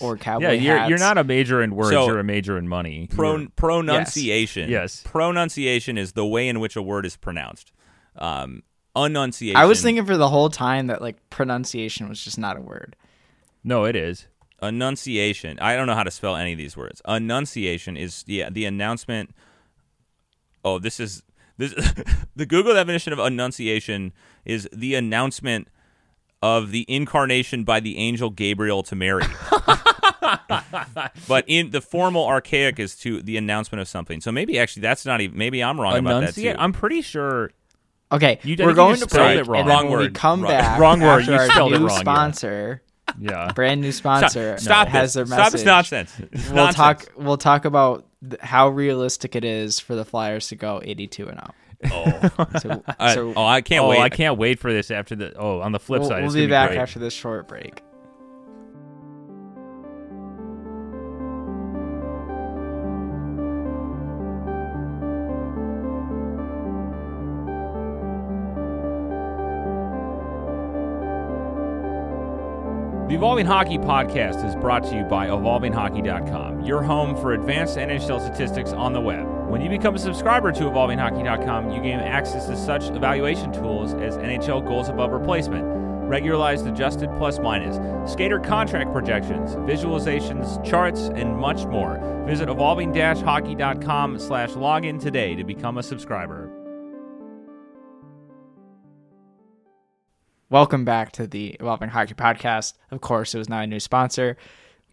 Or 0.00 0.16
cowboy 0.16 0.44
yeah, 0.46 0.50
you're 0.52 0.76
hats. 0.78 0.88
you're 0.90 0.98
not 0.98 1.18
a 1.18 1.24
major 1.24 1.62
in 1.62 1.74
words. 1.74 1.90
So- 1.90 2.06
you're 2.06 2.18
a 2.18 2.24
major 2.24 2.58
in 2.58 2.68
money. 2.68 3.08
Pro, 3.10 3.46
pronunciation. 3.56 4.68
Yes. 4.70 5.02
Pronunciation 5.04 5.96
is 5.98 6.12
the 6.12 6.26
way 6.26 6.48
in 6.48 6.60
which 6.60 6.76
a 6.76 6.82
word 6.82 7.06
is 7.06 7.16
pronounced. 7.16 7.72
Um, 8.16 8.62
enunciation. 8.96 9.56
I 9.56 9.64
was 9.64 9.82
thinking 9.82 10.04
for 10.06 10.16
the 10.16 10.28
whole 10.28 10.50
time 10.50 10.86
that 10.88 11.00
like 11.02 11.16
pronunciation 11.30 12.08
was 12.08 12.22
just 12.22 12.38
not 12.38 12.56
a 12.56 12.60
word. 12.60 12.96
no, 13.64 13.84
it 13.84 13.96
is. 13.96 14.26
enunciation. 14.62 15.58
I 15.60 15.74
don't 15.76 15.86
know 15.86 15.94
how 15.94 16.02
to 16.04 16.10
spell 16.10 16.36
any 16.36 16.52
of 16.52 16.58
these 16.58 16.76
words. 16.76 17.00
Enunciation 17.08 17.96
is 17.96 18.22
the 18.24 18.44
the 18.50 18.64
announcement. 18.66 19.34
Oh, 20.64 20.78
this 20.78 20.98
is 21.00 21.22
this. 21.58 21.72
the 22.36 22.46
Google 22.46 22.74
definition 22.74 23.12
of 23.12 23.18
enunciation 23.18 24.12
is 24.44 24.68
the 24.72 24.94
announcement 24.94 25.68
of 26.42 26.70
the 26.72 26.84
incarnation 26.88 27.64
by 27.64 27.80
the 27.80 27.96
angel 27.98 28.30
Gabriel 28.30 28.82
to 28.84 28.94
Mary. 28.96 29.24
but 31.28 31.44
in 31.46 31.70
the 31.70 31.80
formal 31.80 32.26
archaic 32.26 32.78
is 32.78 32.96
to 32.96 33.22
the 33.22 33.36
announcement 33.36 33.80
of 33.80 33.88
something. 33.88 34.20
So 34.20 34.32
maybe 34.32 34.58
actually 34.58 34.82
that's 34.82 35.06
not 35.06 35.20
even. 35.20 35.36
Maybe 35.38 35.62
I'm 35.62 35.80
wrong 35.80 35.96
about 35.98 36.20
that 36.20 36.36
Enunciate. 36.36 36.56
too. 36.56 36.60
I'm 36.62 36.72
pretty 36.72 37.02
sure. 37.02 37.50
Okay, 38.12 38.38
You- 38.44 38.56
we're 38.60 38.74
going 38.74 38.96
just 38.96 39.04
to 39.08 39.14
spelled 39.14 39.26
break, 39.28 39.38
it 39.40 39.46
wrong. 39.48 39.60
and 39.60 39.68
Wrong 39.68 39.88
when 39.90 39.98
we 39.98 40.04
word. 40.04 40.14
come 40.14 40.42
Wrong- 40.42 40.50
back. 40.52 40.78
Wrong 40.78 41.00
word. 41.00 41.20
after 41.20 41.32
You 41.32 41.38
our 41.38 41.46
spelled 41.48 41.72
it 41.72 41.78
wrong, 41.80 41.88
yeah. 41.90 41.98
Sponsor, 42.00 42.82
Yeah. 43.18 43.52
brand 43.54 43.80
new 43.80 43.92
sponsor. 43.92 44.56
Stop 44.58 44.88
has 44.88 45.14
this. 45.14 45.28
their 45.28 45.36
message. 45.36 45.60
Stop 45.60 45.92
message. 45.92 46.16
this 46.18 46.20
nonsense. 46.30 46.46
We'll 46.48 46.54
Nonsense. 46.56 46.76
talk. 46.76 47.12
We'll 47.16 47.36
talk 47.38 47.64
about 47.64 48.06
th- 48.30 48.40
how 48.40 48.68
realistic 48.68 49.36
it 49.36 49.44
is 49.44 49.80
for 49.80 49.94
the 49.94 50.04
Flyers 50.04 50.48
to 50.48 50.56
go 50.56 50.80
82 50.84 51.28
and 51.28 51.40
0. 51.40 51.54
Oh, 51.92 52.46
So, 52.60 52.82
I, 52.98 53.14
so 53.14 53.32
oh, 53.36 53.44
I 53.44 53.60
can't 53.60 53.84
oh, 53.84 53.88
wait. 53.88 54.00
I 54.00 54.08
can't 54.08 54.38
wait 54.38 54.58
for 54.58 54.72
this 54.72 54.90
after 54.90 55.14
the. 55.14 55.34
Oh, 55.36 55.60
on 55.60 55.72
the 55.72 55.80
flip 55.80 56.00
we'll, 56.00 56.08
side, 56.08 56.18
we'll 56.18 56.26
it's 56.26 56.34
be 56.34 56.42
gonna 56.42 56.50
back 56.50 56.70
great. 56.70 56.78
after 56.78 56.98
this 56.98 57.12
short 57.14 57.48
break. 57.48 57.82
Evolving 73.14 73.46
Hockey 73.46 73.78
Podcast 73.78 74.44
is 74.44 74.56
brought 74.56 74.82
to 74.86 74.96
you 74.96 75.04
by 75.04 75.28
EvolvingHockey.com, 75.28 76.62
your 76.62 76.82
home 76.82 77.14
for 77.14 77.32
advanced 77.32 77.76
NHL 77.76 78.20
statistics 78.20 78.72
on 78.72 78.92
the 78.92 79.00
web. 79.00 79.24
When 79.48 79.60
you 79.60 79.70
become 79.70 79.94
a 79.94 80.00
subscriber 80.00 80.50
to 80.50 80.64
EvolvingHockey.com, 80.64 81.70
you 81.70 81.80
gain 81.80 82.00
access 82.00 82.46
to 82.46 82.56
such 82.56 82.90
evaluation 82.90 83.52
tools 83.52 83.94
as 83.94 84.16
NHL 84.16 84.66
goals 84.66 84.88
above 84.88 85.12
replacement, 85.12 85.64
regularized 86.08 86.66
adjusted 86.66 87.08
plus 87.16 87.38
minus, 87.38 87.76
skater 88.10 88.40
contract 88.40 88.92
projections, 88.92 89.54
visualizations, 89.58 90.62
charts, 90.64 91.02
and 91.14 91.36
much 91.36 91.66
more. 91.66 92.00
Visit 92.26 92.48
evolving-hockey.com 92.48 94.18
slash 94.18 94.50
login 94.50 95.00
today 95.00 95.36
to 95.36 95.44
become 95.44 95.78
a 95.78 95.84
subscriber. 95.84 96.43
Welcome 100.50 100.84
back 100.84 101.12
to 101.12 101.26
the 101.26 101.48
Evolving 101.60 101.88
Hockey 101.88 102.14
Podcast. 102.14 102.74
Of 102.90 103.00
course, 103.00 103.34
it 103.34 103.38
was 103.38 103.48
now 103.48 103.60
a 103.60 103.66
new 103.66 103.80
sponsor. 103.80 104.36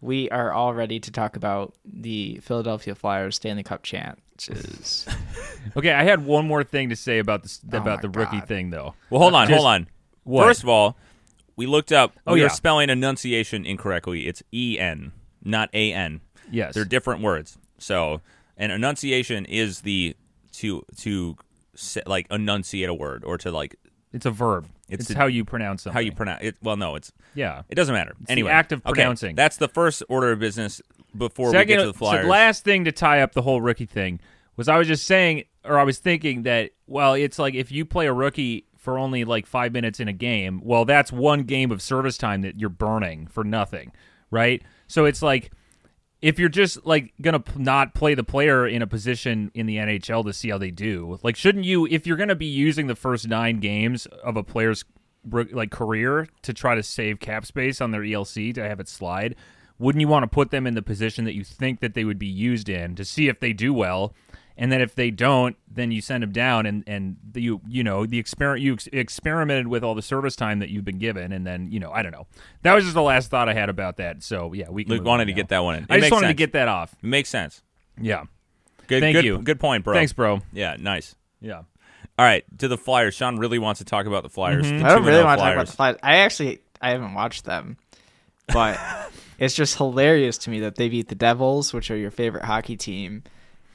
We 0.00 0.28
are 0.30 0.52
all 0.52 0.74
ready 0.74 0.98
to 0.98 1.10
talk 1.12 1.36
about 1.36 1.74
the 1.84 2.40
Philadelphia 2.42 2.94
Flyers 2.94 3.36
Stanley 3.36 3.62
Cup 3.62 3.82
chances. 3.82 5.06
Okay, 5.76 5.92
I 5.92 6.02
had 6.02 6.26
one 6.26 6.44
more 6.48 6.64
thing 6.64 6.88
to 6.88 6.96
say 6.96 7.20
about 7.20 7.44
this 7.44 7.60
Oh 7.72 7.76
about 7.78 8.02
the 8.02 8.08
rookie 8.08 8.40
God. 8.40 8.48
thing, 8.48 8.70
though. 8.70 8.94
Well, 9.10 9.20
hold 9.20 9.32
on, 9.34 9.46
Just- 9.46 9.56
hold 9.56 9.68
on. 9.68 9.86
What? 10.24 10.44
First 10.44 10.64
of 10.64 10.68
all, 10.68 10.96
we 11.54 11.66
looked 11.66 11.92
up. 11.92 12.14
Oh, 12.26 12.32
we 12.34 12.40
yeah. 12.40 12.46
were 12.46 12.50
spelling 12.50 12.90
enunciation 12.90 13.64
incorrectly. 13.64 14.26
It's 14.26 14.42
E 14.52 14.76
N, 14.80 15.12
not 15.44 15.70
A 15.72 15.92
N. 15.92 16.20
Yes. 16.50 16.74
They're 16.74 16.84
different 16.84 17.22
words. 17.22 17.56
So, 17.78 18.20
an 18.56 18.72
enunciation 18.72 19.44
is 19.46 19.82
the 19.82 20.16
to 20.54 20.84
to 20.98 21.36
like 22.06 22.26
enunciate 22.28 22.88
a 22.88 22.94
word 22.94 23.22
or 23.24 23.38
to 23.38 23.52
like 23.52 23.76
It's 24.12 24.26
a 24.26 24.30
verb. 24.32 24.66
It's 24.92 25.00
It's, 25.04 25.08
the- 25.08 25.16
how 25.18 25.26
you 25.26 25.44
pronounce 25.44 25.82
something. 25.82 25.94
how 25.94 26.00
you 26.00 26.12
pronounce 26.12 26.42
it. 26.42 26.56
Well, 26.62 26.76
no, 26.76 26.94
it's 26.94 27.12
Yeah. 27.34 27.62
it 27.68 27.74
doesn't 27.74 27.94
matter. 27.94 28.14
the 28.20 28.30
anyway, 28.32 28.50
act 28.52 28.72
of 28.72 28.80
Okay, 28.86 28.92
pronouncing. 29.02 29.34
that's 29.34 29.56
the 29.56 29.68
first 29.68 30.02
order 30.08 30.32
of 30.32 30.38
business 30.38 30.80
before 31.16 31.50
we 31.52 31.64
get 31.64 31.78
to 31.80 31.86
the 31.86 31.92
Flyers. 31.94 32.24
so 32.24 32.28
last 32.30 32.64
thing 32.64 32.84
to 32.84 32.92
tie 32.92 33.20
up 33.20 33.32
the 33.32 33.42
whole 33.42 33.60
rookie 33.60 33.86
thing 33.86 34.20
was 34.56 34.68
I 34.68 34.76
was 34.78 34.86
just 34.88 35.06
saying, 35.06 35.44
or 35.64 35.78
I 35.78 35.82
was 35.82 35.98
thinking 35.98 36.42
that, 36.44 36.70
well, 36.86 37.14
it's 37.14 37.38
like 37.38 37.54
if 37.54 37.72
you 37.72 37.84
play 37.84 38.06
a 38.06 38.12
rookie 38.12 38.66
for 38.76 38.98
only 38.98 39.24
like 39.24 39.46
five 39.46 39.72
minutes 39.72 40.00
in 40.00 40.08
a 40.08 40.12
game, 40.12 40.60
well, 40.64 40.84
that's 40.84 41.10
one 41.12 41.42
game 41.44 41.70
of 41.70 41.80
service 41.80 42.18
time 42.18 42.42
that 42.42 42.58
you're 42.60 42.68
burning 42.68 43.26
for 43.28 43.44
nothing, 43.44 43.92
right? 44.30 44.62
So 44.88 45.04
it's 45.04 45.22
like 45.22 45.52
if 46.22 46.38
you're 46.38 46.48
just 46.48 46.86
like 46.86 47.12
gonna 47.20 47.40
p- 47.40 47.60
not 47.60 47.94
play 47.94 48.14
the 48.14 48.24
player 48.24 48.66
in 48.66 48.80
a 48.80 48.86
position 48.86 49.50
in 49.54 49.66
the 49.66 49.76
NHL 49.76 50.24
to 50.24 50.32
see 50.32 50.48
how 50.48 50.58
they 50.58 50.70
do, 50.70 51.18
like 51.22 51.36
shouldn't 51.36 51.64
you? 51.64 51.86
If 51.86 52.06
you're 52.06 52.16
gonna 52.16 52.36
be 52.36 52.46
using 52.46 52.86
the 52.86 52.94
first 52.94 53.28
nine 53.28 53.58
games 53.58 54.06
of 54.06 54.36
a 54.36 54.44
player's 54.44 54.84
like 55.30 55.70
career 55.70 56.28
to 56.42 56.54
try 56.54 56.74
to 56.74 56.82
save 56.82 57.20
cap 57.20 57.44
space 57.44 57.80
on 57.80 57.90
their 57.90 58.00
ELC 58.02 58.54
to 58.54 58.66
have 58.66 58.80
it 58.80 58.88
slide, 58.88 59.34
wouldn't 59.78 60.00
you 60.00 60.08
want 60.08 60.22
to 60.22 60.28
put 60.28 60.50
them 60.50 60.66
in 60.66 60.74
the 60.74 60.82
position 60.82 61.24
that 61.24 61.34
you 61.34 61.44
think 61.44 61.80
that 61.80 61.94
they 61.94 62.04
would 62.04 62.18
be 62.18 62.26
used 62.26 62.68
in 62.68 62.94
to 62.94 63.04
see 63.04 63.28
if 63.28 63.40
they 63.40 63.52
do 63.52 63.74
well? 63.74 64.14
And 64.56 64.70
then 64.70 64.80
if 64.80 64.94
they 64.94 65.10
don't, 65.10 65.56
then 65.70 65.90
you 65.92 66.00
send 66.00 66.22
them 66.22 66.32
down, 66.32 66.66
and 66.66 66.84
and 66.86 67.16
the, 67.32 67.40
you 67.40 67.60
you 67.66 67.82
know 67.82 68.04
the 68.06 68.18
experiment 68.18 68.62
you 68.62 68.74
ex- 68.74 68.88
experimented 68.92 69.66
with 69.66 69.82
all 69.82 69.94
the 69.94 70.02
service 70.02 70.36
time 70.36 70.58
that 70.58 70.68
you've 70.68 70.84
been 70.84 70.98
given, 70.98 71.32
and 71.32 71.46
then 71.46 71.70
you 71.70 71.80
know 71.80 71.90
I 71.90 72.02
don't 72.02 72.12
know. 72.12 72.26
That 72.62 72.74
was 72.74 72.84
just 72.84 72.94
the 72.94 73.02
last 73.02 73.30
thought 73.30 73.48
I 73.48 73.54
had 73.54 73.68
about 73.68 73.96
that. 73.96 74.22
So 74.22 74.52
yeah, 74.52 74.68
we 74.70 74.84
Luke 74.84 75.04
wanted 75.04 75.26
to 75.26 75.32
now. 75.32 75.36
get 75.36 75.48
that 75.48 75.60
one 75.60 75.76
in. 75.76 75.84
It 75.84 75.90
I 75.90 75.94
just 75.96 76.02
makes 76.02 76.12
wanted 76.12 76.28
to 76.28 76.34
get 76.34 76.52
that 76.52 76.68
off. 76.68 76.94
It 77.02 77.06
makes 77.06 77.28
sense. 77.28 77.62
Yeah. 78.00 78.24
Good, 78.86 79.00
Thank 79.00 79.16
good, 79.16 79.24
you. 79.24 79.38
Good 79.38 79.60
point, 79.60 79.84
bro. 79.84 79.94
Thanks, 79.94 80.12
bro. 80.12 80.40
Yeah, 80.52 80.76
nice. 80.78 81.14
Yeah. 81.40 81.62
All 82.18 82.26
right, 82.26 82.44
to 82.58 82.68
the 82.68 82.76
Flyers. 82.76 83.14
Sean 83.14 83.38
really 83.38 83.58
wants 83.58 83.78
to 83.78 83.84
talk 83.84 84.06
about 84.06 84.22
the 84.22 84.28
Flyers. 84.28 84.66
Mm-hmm. 84.66 84.78
The 84.80 84.84
I 84.84 84.88
don't 84.90 85.04
really 85.04 85.24
want 85.24 85.38
to 85.38 85.44
talk 85.44 85.54
about 85.54 85.66
the 85.66 85.72
Flyers. 85.72 85.96
I 86.02 86.16
actually 86.16 86.60
I 86.80 86.90
haven't 86.90 87.14
watched 87.14 87.44
them, 87.44 87.78
but 88.52 88.78
it's 89.38 89.54
just 89.54 89.76
hilarious 89.78 90.36
to 90.38 90.50
me 90.50 90.60
that 90.60 90.76
they 90.76 90.88
beat 90.88 91.08
the 91.08 91.14
Devils, 91.14 91.72
which 91.72 91.90
are 91.90 91.96
your 91.96 92.10
favorite 92.10 92.44
hockey 92.44 92.76
team, 92.76 93.22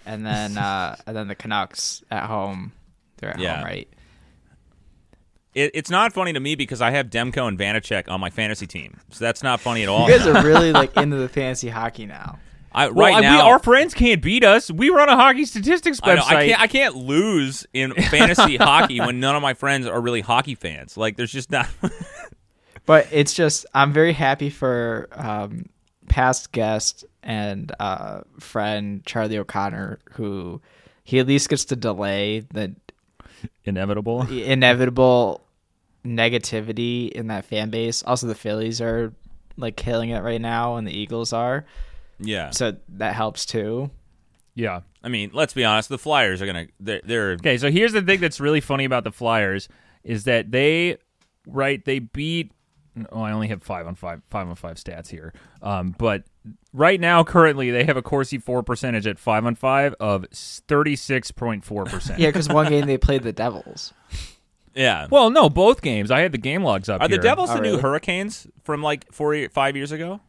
and 0.07 0.25
then 0.25 0.57
uh, 0.57 0.95
and 1.05 1.15
then 1.15 1.27
the 1.27 1.35
Canucks 1.35 2.03
at 2.09 2.23
home. 2.25 2.71
They're 3.17 3.29
at 3.31 3.39
Yeah. 3.39 3.57
home, 3.57 3.65
right? 3.65 3.87
It, 5.53 5.71
it's 5.73 5.89
not 5.89 6.13
funny 6.13 6.33
to 6.33 6.39
me 6.39 6.55
because 6.55 6.81
I 6.81 6.91
have 6.91 7.07
Demko 7.09 7.47
and 7.47 7.57
Vanecek 7.57 8.09
on 8.09 8.19
my 8.21 8.29
fantasy 8.29 8.67
team, 8.67 8.99
so 9.11 9.23
that's 9.25 9.41
not 9.41 9.59
funny 9.59 9.83
at 9.83 9.89
all. 9.89 10.07
You 10.09 10.17
guys 10.17 10.27
are 10.27 10.43
really 10.45 10.71
like 10.71 10.95
into 10.97 11.17
the 11.17 11.29
fantasy 11.29 11.69
hockey 11.69 12.05
now. 12.05 12.37
I, 12.71 12.89
Well, 12.89 13.05
right 13.07 13.15
I- 13.15 13.21
now, 13.21 13.35
we, 13.45 13.49
our 13.49 13.59
friends 13.59 13.95
can't 13.95 14.21
beat 14.21 14.43
us. 14.43 14.69
We 14.69 14.89
run 14.89 15.09
a 15.09 15.15
hockey 15.15 15.45
statistics 15.45 15.99
I, 16.03 16.13
know, 16.15 16.21
website. 16.21 16.25
I 16.35 16.47
can't. 16.47 16.61
I 16.61 16.67
can't 16.67 16.95
lose 16.95 17.65
in 17.73 17.91
fantasy 18.11 18.57
hockey 18.57 18.99
when 18.99 19.19
none 19.19 19.35
of 19.35 19.41
my 19.41 19.55
friends 19.55 19.87
are 19.87 19.99
really 19.99 20.21
hockey 20.21 20.53
fans. 20.53 20.95
Like, 20.95 21.17
there's 21.17 21.31
just 21.31 21.49
not. 21.49 21.67
But 22.85 23.07
it's 23.11 23.33
just 23.33 23.65
I'm 23.73 23.91
very 23.93 24.13
happy 24.13 24.49
for 24.51 25.07
um, 25.13 25.65
past 26.07 26.51
guest 26.51 27.03
and 27.27 27.71
uh, 27.79 28.21
friend 28.39 29.05
Charlie 29.05 29.37
O'Connor, 29.37 29.99
who 30.13 30.61
he 31.03 31.19
at 31.19 31.27
least 31.27 31.49
gets 31.49 31.65
to 31.65 31.75
delay 31.75 32.39
the 32.39 32.75
Inevitable. 33.65 34.21
inevitable 34.31 35.41
negativity 36.05 37.11
in 37.11 37.27
that 37.27 37.45
fan 37.45 37.69
base. 37.69 38.01
Also, 38.03 38.27
the 38.27 38.35
Phillies 38.35 38.81
are 38.81 39.13
like 39.57 39.75
killing 39.75 40.09
it 40.09 40.21
right 40.21 40.41
now, 40.41 40.77
and 40.77 40.87
the 40.87 40.97
Eagles 40.97 41.33
are, 41.33 41.65
yeah. 42.19 42.49
so 42.51 42.75
that 42.89 43.13
helps 43.13 43.45
too. 43.45 43.91
Yeah. 44.55 44.81
I 45.03 45.09
mean, 45.09 45.31
let's 45.33 45.53
be 45.53 45.63
honest. 45.63 45.89
The 45.89 45.97
Flyers 45.97 46.41
are 46.41 46.45
gonna. 46.45 46.67
They're. 46.79 47.01
they're 47.03 47.31
Okay, 47.33 47.57
so 47.57 47.69
here's 47.69 47.93
the 47.93 48.01
thing 48.01 48.19
that's 48.19 48.39
really 48.39 48.61
funny 48.61 48.85
about 48.85 49.03
the 49.03 49.11
Flyers 49.11 49.69
is 50.03 50.23
that 50.23 50.51
they, 50.51 50.97
right? 51.45 51.83
They 51.83 51.99
beat. 51.99 52.51
Oh, 53.11 53.21
I 53.21 53.31
only 53.31 53.47
have 53.49 53.61
five 53.61 53.85
on 53.85 53.93
five, 53.93 54.21
five 54.29 54.47
on 54.47 54.55
five 54.55 54.77
stats 54.77 55.09
here. 55.09 55.33
Um, 55.61 55.93
but 55.97 56.23
right 56.73 56.99
now, 56.99 57.23
currently, 57.23 57.71
they 57.71 57.83
have 57.85 57.97
a 57.97 58.01
Corsi 58.01 58.37
for 58.37 58.63
percentage 58.63 59.07
at 59.07 59.19
five 59.19 59.45
on 59.45 59.55
five 59.55 59.93
of 59.99 60.25
thirty 60.31 60.95
six 60.95 61.31
point 61.31 61.63
four 61.65 61.85
percent. 61.85 62.19
Yeah, 62.19 62.29
because 62.29 62.49
one 62.49 62.69
game 62.69 62.85
they 62.85 62.97
played 62.97 63.23
the 63.23 63.33
Devils. 63.33 63.93
yeah. 64.75 65.07
Well, 65.09 65.29
no, 65.29 65.49
both 65.49 65.81
games. 65.81 66.11
I 66.11 66.21
had 66.21 66.31
the 66.31 66.37
game 66.37 66.63
logs 66.63 66.89
up. 66.89 67.01
are 67.01 67.07
the 67.07 67.17
Devils 67.17 67.49
Oh, 67.49 67.55
the 67.55 67.61
new? 67.61 67.77
Hurricanes 67.79 68.47
from 68.63 68.81
like 68.81 69.11
four, 69.11 69.33
ye- 69.35 69.47
five 69.47 69.75
years 69.75 69.91
ago? 69.91 70.21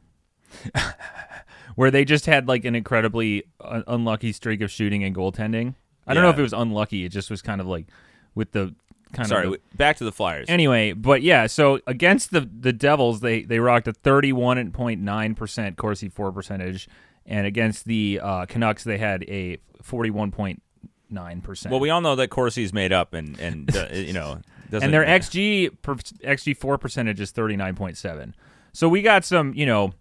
where 1.75 1.91
they 1.91 2.05
just 2.05 2.27
had 2.27 2.49
like 2.49 2.65
an 2.65 2.75
incredibly 2.75 3.45
un- 3.61 3.85
unlucky 3.87 4.33
streak 4.33 4.61
of 4.61 4.71
shooting 4.71 5.05
and 5.05 5.15
goaltending. 5.15 5.75
I 6.07 6.15
don't 6.15 6.23
know 6.23 6.31
if 6.31 6.39
it 6.39 6.43
was 6.43 6.55
unlucky. 6.55 7.05
It 7.05 7.11
just 7.11 7.31
was 7.31 7.43
kind 7.43 7.61
of 7.61 7.67
like 7.67 7.87
with 8.35 8.53
the 8.53 8.75
kind 9.13 9.29
Sorry. 9.29 9.41
of 9.47 9.53
w- 9.53 9.63
back 9.77 9.97
to 9.99 10.05
the 10.05 10.13
Flyers. 10.13 10.47
Anyway, 10.49 10.93
but 10.93 11.23
yeah, 11.23 11.47
so 11.47 11.81
against 11.87 12.31
the 12.31 12.41
the 12.41 12.73
Devils, 12.73 13.21
they 13.21 13.43
they 13.43 13.59
rocked 13.61 13.89
a 13.89 13.93
thirty 13.93 14.33
one 14.33 14.71
point 14.73 15.01
nine 15.01 15.35
percent 15.35 15.77
Corsi 15.77 16.09
for 16.09 16.31
percentage, 16.33 16.89
and 17.27 17.47
against 17.47 17.85
the 17.87 18.21
uh, 18.23 18.47
Canucks, 18.47 18.85
they 18.85 18.99
had 18.99 19.25
a 19.25 19.59
forty 19.83 20.11
one 20.11 20.31
point 20.31 20.63
nine 21.11 21.41
percent. 21.41 21.71
well, 21.71 21.81
we 21.81 21.91
all 21.91 22.01
know 22.01 22.17
that 22.17 22.29
Corsi's 22.29 22.73
made 22.73 22.93
up, 22.93 23.15
and 23.15 23.39
and 23.41 23.75
uh, 23.77 23.87
you 23.93 24.13
know, 24.13 24.41
doesn't, 24.71 24.85
and 24.85 24.93
their 24.95 25.05
xG 25.05 25.71
per, 25.83 25.95
xG 25.95 26.57
for 26.57 26.77
percentage 26.79 27.21
is 27.21 27.31
thirty 27.31 27.57
nine 27.57 27.75
point 27.75 27.97
seven. 27.97 28.35
So 28.73 28.89
we 28.89 29.03
got 29.03 29.25
some, 29.25 29.55
you 29.55 29.67
know. 29.67 29.93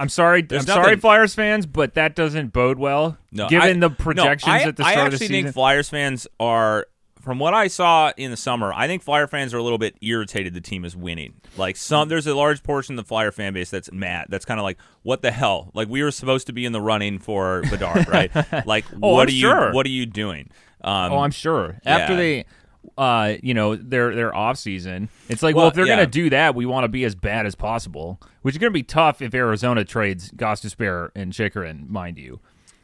I'm 0.00 0.08
sorry, 0.08 0.42
There's 0.42 0.62
I'm 0.62 0.66
sorry, 0.84 0.96
Flyers 0.96 1.34
fans, 1.34 1.66
but 1.66 1.94
that 1.94 2.14
doesn't 2.14 2.52
bode 2.52 2.78
well. 2.78 3.18
No, 3.32 3.48
given 3.48 3.82
I- 3.82 3.88
the 3.88 3.90
projections 3.90 4.46
no, 4.46 4.52
I, 4.52 4.60
at 4.68 4.76
the 4.76 4.84
start 4.84 4.96
of 4.96 5.02
the 5.10 5.14
actually 5.16 5.18
season. 5.26 5.42
think 5.46 5.54
Flyers 5.54 5.88
fans 5.88 6.28
are, 6.38 6.86
from 7.28 7.38
what 7.38 7.52
I 7.52 7.68
saw 7.68 8.10
in 8.16 8.30
the 8.30 8.38
summer, 8.38 8.72
I 8.72 8.86
think 8.86 9.02
Flyer 9.02 9.26
fans 9.26 9.52
are 9.52 9.58
a 9.58 9.62
little 9.62 9.76
bit 9.76 9.96
irritated 10.00 10.54
the 10.54 10.62
team 10.62 10.82
is 10.86 10.96
winning. 10.96 11.34
Like 11.58 11.76
some, 11.76 12.08
there's 12.08 12.26
a 12.26 12.34
large 12.34 12.62
portion 12.62 12.98
of 12.98 13.04
the 13.04 13.06
Flyer 13.06 13.30
fan 13.30 13.52
base 13.52 13.68
that's 13.68 13.92
mad. 13.92 14.28
That's 14.30 14.46
kind 14.46 14.58
of 14.58 14.64
like, 14.64 14.78
what 15.02 15.20
the 15.20 15.30
hell? 15.30 15.70
Like 15.74 15.88
we 15.90 16.02
were 16.02 16.10
supposed 16.10 16.46
to 16.46 16.54
be 16.54 16.64
in 16.64 16.72
the 16.72 16.80
running 16.80 17.18
for 17.18 17.60
Bedard, 17.68 18.08
right? 18.10 18.34
Like 18.66 18.86
Oh, 19.02 19.12
what 19.12 19.22
I'm 19.24 19.28
are 19.28 19.30
you? 19.30 19.40
sure. 19.40 19.72
What 19.74 19.84
are 19.84 19.90
you 19.90 20.06
doing? 20.06 20.48
Um, 20.80 21.12
Oh, 21.12 21.18
I'm 21.18 21.30
sure. 21.30 21.78
After 21.84 22.14
yeah. 22.14 22.18
they, 22.18 22.44
uh, 22.96 23.34
you 23.42 23.52
know, 23.52 23.76
their 23.76 24.14
their 24.14 24.34
off 24.34 24.56
season, 24.56 25.10
it's 25.28 25.42
like, 25.42 25.54
well, 25.54 25.64
Well, 25.64 25.68
if 25.68 25.74
they're 25.74 25.86
yeah. 25.86 25.96
gonna 25.96 26.06
do 26.06 26.30
that, 26.30 26.54
we 26.54 26.64
want 26.64 26.84
to 26.84 26.88
be 26.88 27.04
as 27.04 27.14
bad 27.14 27.44
as 27.44 27.54
possible, 27.54 28.18
which 28.40 28.54
is 28.54 28.58
gonna 28.58 28.70
be 28.70 28.82
tough 28.82 29.20
if 29.20 29.34
Arizona 29.34 29.84
trades 29.84 30.30
Gostisbehere 30.30 31.10
and 31.14 31.34
Chychrun, 31.34 31.84
mind 31.90 32.16
you. 32.16 32.40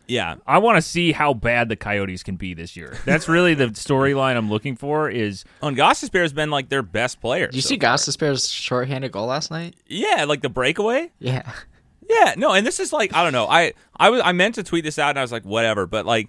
Yeah. 0.06 0.36
I 0.46 0.58
want 0.58 0.76
to 0.76 0.82
see 0.82 1.12
how 1.12 1.34
bad 1.34 1.68
the 1.68 1.76
Coyotes 1.76 2.22
can 2.22 2.36
be 2.36 2.54
this 2.54 2.76
year. 2.76 2.96
That's 3.04 3.28
really 3.28 3.54
the 3.54 3.66
storyline 3.68 4.36
I'm 4.36 4.50
looking 4.50 4.76
for. 4.76 5.08
Is 5.10 5.44
On 5.62 5.74
Gossip 5.74 6.14
has 6.14 6.32
been 6.32 6.50
like 6.50 6.68
their 6.68 6.82
best 6.82 7.20
player. 7.20 7.46
Did 7.46 7.56
you 7.56 7.62
so 7.62 7.68
see 7.70 7.78
far. 7.78 7.94
Gostisbehere's 7.94 8.48
shorthanded 8.48 9.12
goal 9.12 9.26
last 9.26 9.50
night? 9.50 9.76
Yeah, 9.86 10.24
like 10.26 10.42
the 10.42 10.48
breakaway. 10.48 11.10
Yeah. 11.18 11.50
Yeah, 12.08 12.34
no, 12.36 12.52
and 12.52 12.66
this 12.66 12.80
is 12.80 12.92
like 12.92 13.14
I 13.14 13.22
don't 13.22 13.32
know. 13.32 13.46
I 13.46 13.72
I 13.96 14.10
was 14.10 14.20
I 14.24 14.32
meant 14.32 14.56
to 14.56 14.62
tweet 14.62 14.84
this 14.84 14.98
out 14.98 15.10
and 15.10 15.18
I 15.18 15.22
was 15.22 15.32
like 15.32 15.44
whatever, 15.44 15.86
but 15.86 16.04
like 16.04 16.28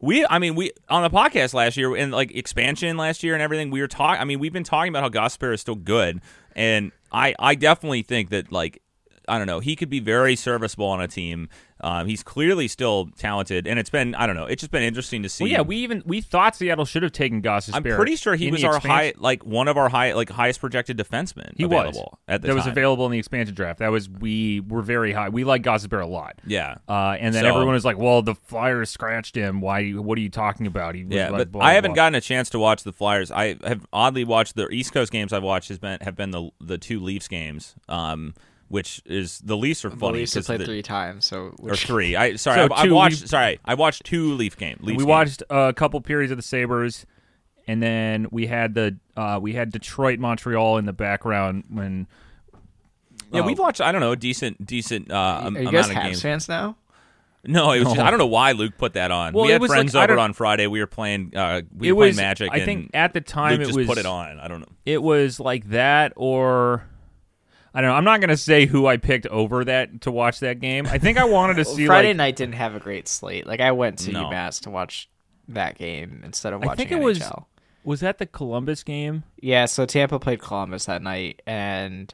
we 0.00 0.26
I 0.26 0.38
mean 0.38 0.56
we 0.56 0.72
on 0.88 1.02
the 1.02 1.10
podcast 1.10 1.54
last 1.54 1.76
year 1.76 1.94
and 1.94 2.10
like 2.12 2.34
expansion 2.34 2.96
last 2.96 3.22
year 3.22 3.34
and 3.34 3.42
everything 3.42 3.70
we 3.70 3.80
were 3.80 3.88
talking 3.88 4.20
I 4.20 4.24
mean 4.24 4.40
we've 4.40 4.52
been 4.52 4.64
talking 4.64 4.90
about 4.90 5.04
how 5.04 5.08
Gospel 5.08 5.52
is 5.52 5.60
still 5.60 5.76
good 5.76 6.20
and 6.56 6.90
I 7.12 7.34
I 7.38 7.54
definitely 7.54 8.02
think 8.02 8.30
that 8.30 8.50
like 8.50 8.82
I 9.28 9.38
don't 9.38 9.46
know. 9.46 9.60
He 9.60 9.76
could 9.76 9.88
be 9.88 10.00
very 10.00 10.34
serviceable 10.36 10.86
on 10.86 11.00
a 11.00 11.08
team. 11.08 11.48
Um, 11.82 12.06
he's 12.06 12.22
clearly 12.22 12.68
still 12.68 13.08
talented, 13.18 13.66
and 13.66 13.78
it's 13.78 13.90
been 13.90 14.14
I 14.14 14.26
don't 14.26 14.36
know. 14.36 14.46
It's 14.46 14.60
just 14.60 14.70
been 14.70 14.82
interesting 14.82 15.22
to 15.24 15.28
see. 15.28 15.44
Well, 15.44 15.50
yeah, 15.50 15.60
we 15.62 15.76
even 15.78 16.02
we 16.06 16.20
thought 16.20 16.54
Seattle 16.54 16.84
should 16.84 17.02
have 17.02 17.12
taken 17.12 17.40
Goss. 17.40 17.72
I'm 17.72 17.82
pretty 17.82 18.16
sure 18.16 18.36
he 18.36 18.50
was 18.50 18.62
our 18.62 18.78
high, 18.78 19.14
like 19.16 19.44
one 19.44 19.68
of 19.68 19.76
our 19.76 19.88
high, 19.88 20.12
like 20.12 20.30
highest 20.30 20.60
projected 20.60 20.96
defensemen. 20.96 21.56
He 21.56 21.64
available 21.64 22.18
was 22.26 22.34
at 22.34 22.42
the 22.42 22.48
that 22.48 22.54
was 22.54 22.66
available 22.66 23.06
in 23.06 23.12
the 23.12 23.18
expansion 23.18 23.54
draft. 23.54 23.80
That 23.80 23.90
was 23.90 24.08
we 24.08 24.60
were 24.60 24.82
very 24.82 25.12
high. 25.12 25.28
We 25.28 25.44
like 25.44 25.62
Goss 25.62 25.84
a 25.84 26.06
lot. 26.06 26.40
Yeah, 26.46 26.76
Uh, 26.88 27.16
and 27.18 27.34
then 27.34 27.42
So- 27.42 27.48
everyone 27.48 27.74
was 27.74 27.84
like, 27.84 27.98
"Well, 27.98 28.22
the 28.22 28.34
Flyers 28.34 28.90
scratched 28.90 29.34
him. 29.34 29.60
Why? 29.60 29.90
What 29.90 30.16
are 30.18 30.20
you 30.20 30.30
talking 30.30 30.66
about?" 30.66 30.94
He 30.94 31.04
was 31.04 31.14
yeah. 31.14 31.28
like, 31.30 31.38
but 31.38 31.52
blah, 31.52 31.64
I 31.64 31.72
haven't 31.74 31.90
blah." 31.90 31.96
gotten 31.96 32.14
a 32.14 32.20
chance 32.20 32.48
to 32.50 32.58
watch 32.58 32.84
the 32.84 32.92
Flyers. 32.92 33.30
I 33.30 33.56
have 33.64 33.86
oddly 33.92 34.24
watched 34.24 34.54
the 34.54 34.68
East 34.68 34.92
Coast 34.92 35.10
games 35.12 35.32
I've 35.32 35.42
watched 35.42 35.68
has 35.68 35.78
been 35.78 35.98
have 36.00 36.16
been 36.16 36.30
the 36.30 36.50
the 36.60 36.78
two 36.78 37.00
Leafs 37.00 37.28
games. 37.28 37.74
Um, 37.88 38.34
which 38.72 39.02
is 39.04 39.38
the 39.40 39.56
Leafs 39.56 39.84
are 39.84 39.90
The 39.90 39.96
funny 39.96 40.18
Leafs 40.20 40.32
have 40.32 40.40
'cause 40.42 40.46
played 40.46 40.60
the- 40.60 40.64
three 40.64 40.80
times, 40.82 41.26
so 41.26 41.54
or 41.58 41.76
three. 41.76 42.16
I 42.16 42.36
sorry, 42.36 42.66
So 42.68 42.74
I, 42.74 42.86
I 42.86 42.90
watched. 42.90 43.20
we- 43.20 43.26
sorry, 43.26 43.60
I 43.66 43.74
watched 43.74 44.04
two 44.04 44.32
Leaf 44.32 44.56
game. 44.56 44.78
Leafs 44.80 44.96
we 44.96 45.04
games. 45.04 45.06
watched 45.06 45.42
a 45.50 45.72
couple 45.74 46.00
periods 46.00 46.30
of 46.32 46.38
the 46.38 46.42
Sabres, 46.42 47.04
and 47.68 47.82
then 47.82 48.26
we 48.30 48.46
had 48.46 48.74
the 48.74 48.96
uh, 49.16 49.38
we 49.42 49.52
had 49.52 49.70
Detroit, 49.72 50.18
Montreal 50.18 50.78
in 50.78 50.86
the 50.86 50.92
background 50.94 51.64
when. 51.68 52.06
Yeah, 53.30 53.40
uh, 53.42 53.46
we've 53.46 53.58
watched. 53.58 53.80
I 53.82 53.92
don't 53.92 54.00
know, 54.00 54.12
a 54.12 54.16
decent, 54.16 54.66
decent 54.66 55.10
uh, 55.10 55.42
am- 55.44 55.56
Are 55.56 55.60
you 55.62 55.68
amount 55.68 55.72
guys 55.86 55.90
of 55.90 55.96
Habs 55.96 56.02
games. 56.04 56.22
fans 56.22 56.48
now? 56.48 56.76
No, 57.44 57.72
it 57.72 57.80
was. 57.80 57.88
Just, 57.88 57.98
I 58.00 58.08
don't 58.10 58.18
know 58.20 58.26
why 58.26 58.52
Luke 58.52 58.74
put 58.78 58.92
that 58.94 59.10
on. 59.10 59.32
Well, 59.32 59.44
we 59.44 59.50
it 59.50 59.54
had 59.54 59.60
was 59.62 59.70
friends 59.70 59.94
like- 59.94 60.08
over 60.08 60.18
on 60.18 60.32
Friday. 60.32 60.66
We 60.66 60.80
were 60.80 60.86
playing. 60.86 61.32
Uh, 61.36 61.62
we 61.76 61.88
it 61.88 61.92
were 61.92 62.04
playing 62.04 62.16
Magic. 62.16 62.50
I 62.52 62.64
think 62.64 62.90
at 62.94 63.12
the 63.12 63.20
time 63.20 63.52
Luke 63.52 63.60
it 63.62 63.64
just 63.66 63.76
was 63.78 63.86
put 63.86 63.98
it 63.98 64.06
on. 64.06 64.38
I 64.38 64.48
don't 64.48 64.60
know. 64.60 64.68
it 64.86 65.02
was 65.02 65.40
like 65.40 65.68
that 65.70 66.12
or 66.16 66.84
I 67.74 67.80
don't 67.80 67.90
know. 67.90 67.96
I'm 67.96 68.04
not 68.04 68.20
going 68.20 68.28
to 68.30 68.36
say 68.36 68.66
who 68.66 68.86
I 68.86 68.98
picked 68.98 69.26
over 69.28 69.64
that 69.64 70.02
to 70.02 70.10
watch 70.10 70.40
that 70.40 70.60
game. 70.60 70.86
I 70.86 70.98
think 70.98 71.16
I 71.18 71.24
wanted 71.24 71.54
to 71.54 71.64
see 71.64 71.86
Friday 71.86 72.08
like, 72.08 72.16
night 72.18 72.36
didn't 72.36 72.54
have 72.56 72.74
a 72.74 72.80
great 72.80 73.08
slate. 73.08 73.46
Like 73.46 73.60
I 73.60 73.72
went 73.72 73.98
to 74.00 74.12
No. 74.12 74.24
UMass 74.24 74.60
to 74.62 74.70
watch 74.70 75.08
that 75.48 75.78
game 75.78 76.20
instead 76.24 76.52
of 76.52 76.62
I 76.62 76.66
watching 76.66 76.88
think 76.88 77.00
it 77.00 77.04
was- 77.04 77.18
NHL. 77.20 77.46
was 77.84 78.00
that 78.00 78.18
the 78.18 78.26
Columbus 78.26 78.82
game? 78.82 79.24
Yeah, 79.40 79.64
so 79.66 79.86
Tampa 79.86 80.18
played 80.18 80.40
Columbus 80.40 80.84
that 80.84 81.02
night, 81.02 81.40
and 81.46 82.12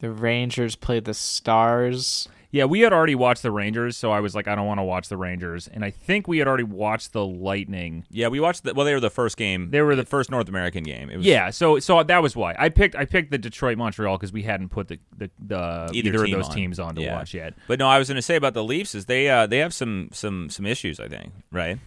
the 0.00 0.10
Rangers 0.10 0.74
played 0.76 1.04
the 1.04 1.14
Stars. 1.14 2.28
Yeah, 2.52 2.64
we 2.64 2.80
had 2.80 2.92
already 2.92 3.14
watched 3.14 3.42
the 3.42 3.50
Rangers, 3.52 3.96
so 3.96 4.10
I 4.10 4.18
was 4.18 4.34
like, 4.34 4.48
I 4.48 4.56
don't 4.56 4.66
want 4.66 4.78
to 4.78 4.82
watch 4.84 5.08
the 5.08 5.16
Rangers, 5.16 5.68
and 5.68 5.84
I 5.84 5.90
think 5.90 6.26
we 6.26 6.38
had 6.38 6.48
already 6.48 6.64
watched 6.64 7.12
the 7.12 7.24
Lightning. 7.24 8.04
Yeah, 8.10 8.26
we 8.26 8.40
watched. 8.40 8.64
The, 8.64 8.74
well, 8.74 8.84
they 8.84 8.92
were 8.92 8.98
the 9.00 9.08
first 9.08 9.36
game. 9.36 9.70
They 9.70 9.80
were 9.82 9.94
the- 9.94 10.04
first 10.04 10.30
North 10.32 10.48
American 10.48 10.82
game. 10.82 11.10
It 11.10 11.18
was, 11.18 11.26
Yeah, 11.26 11.50
so 11.50 11.78
so 11.78 12.02
that 12.02 12.22
was 12.22 12.34
why 12.34 12.56
I 12.58 12.68
picked 12.68 12.96
I 12.96 13.04
picked 13.04 13.30
the 13.30 13.38
Detroit 13.38 13.78
Montreal 13.78 14.16
because 14.16 14.32
we 14.32 14.42
hadn't 14.42 14.70
put 14.70 14.88
the 14.88 14.98
the, 15.16 15.30
the 15.38 15.90
Either 15.92 16.08
either, 16.08 16.24
of 16.24 16.30
those 16.32 16.48
on. 16.48 16.54
teams 16.54 16.80
on 16.80 16.94
to 16.96 17.02
Yeah. 17.02 17.14
watch 17.14 17.34
yet. 17.34 17.54
But 17.68 17.78
no, 17.78 17.86
I 17.86 17.98
was 17.98 18.08
going 18.08 18.16
to 18.16 18.22
say 18.22 18.34
about 18.36 18.54
the 18.54 18.64
Leafs 18.64 18.94
is 18.96 19.04
they 19.06 19.28
uh, 19.30 19.46
they 19.46 19.58
have 19.58 19.72
some 19.72 20.08
some 20.12 20.50
some 20.50 20.66
issues. 20.66 20.98
I 20.98 21.06
think 21.08 21.32
right. 21.52 21.78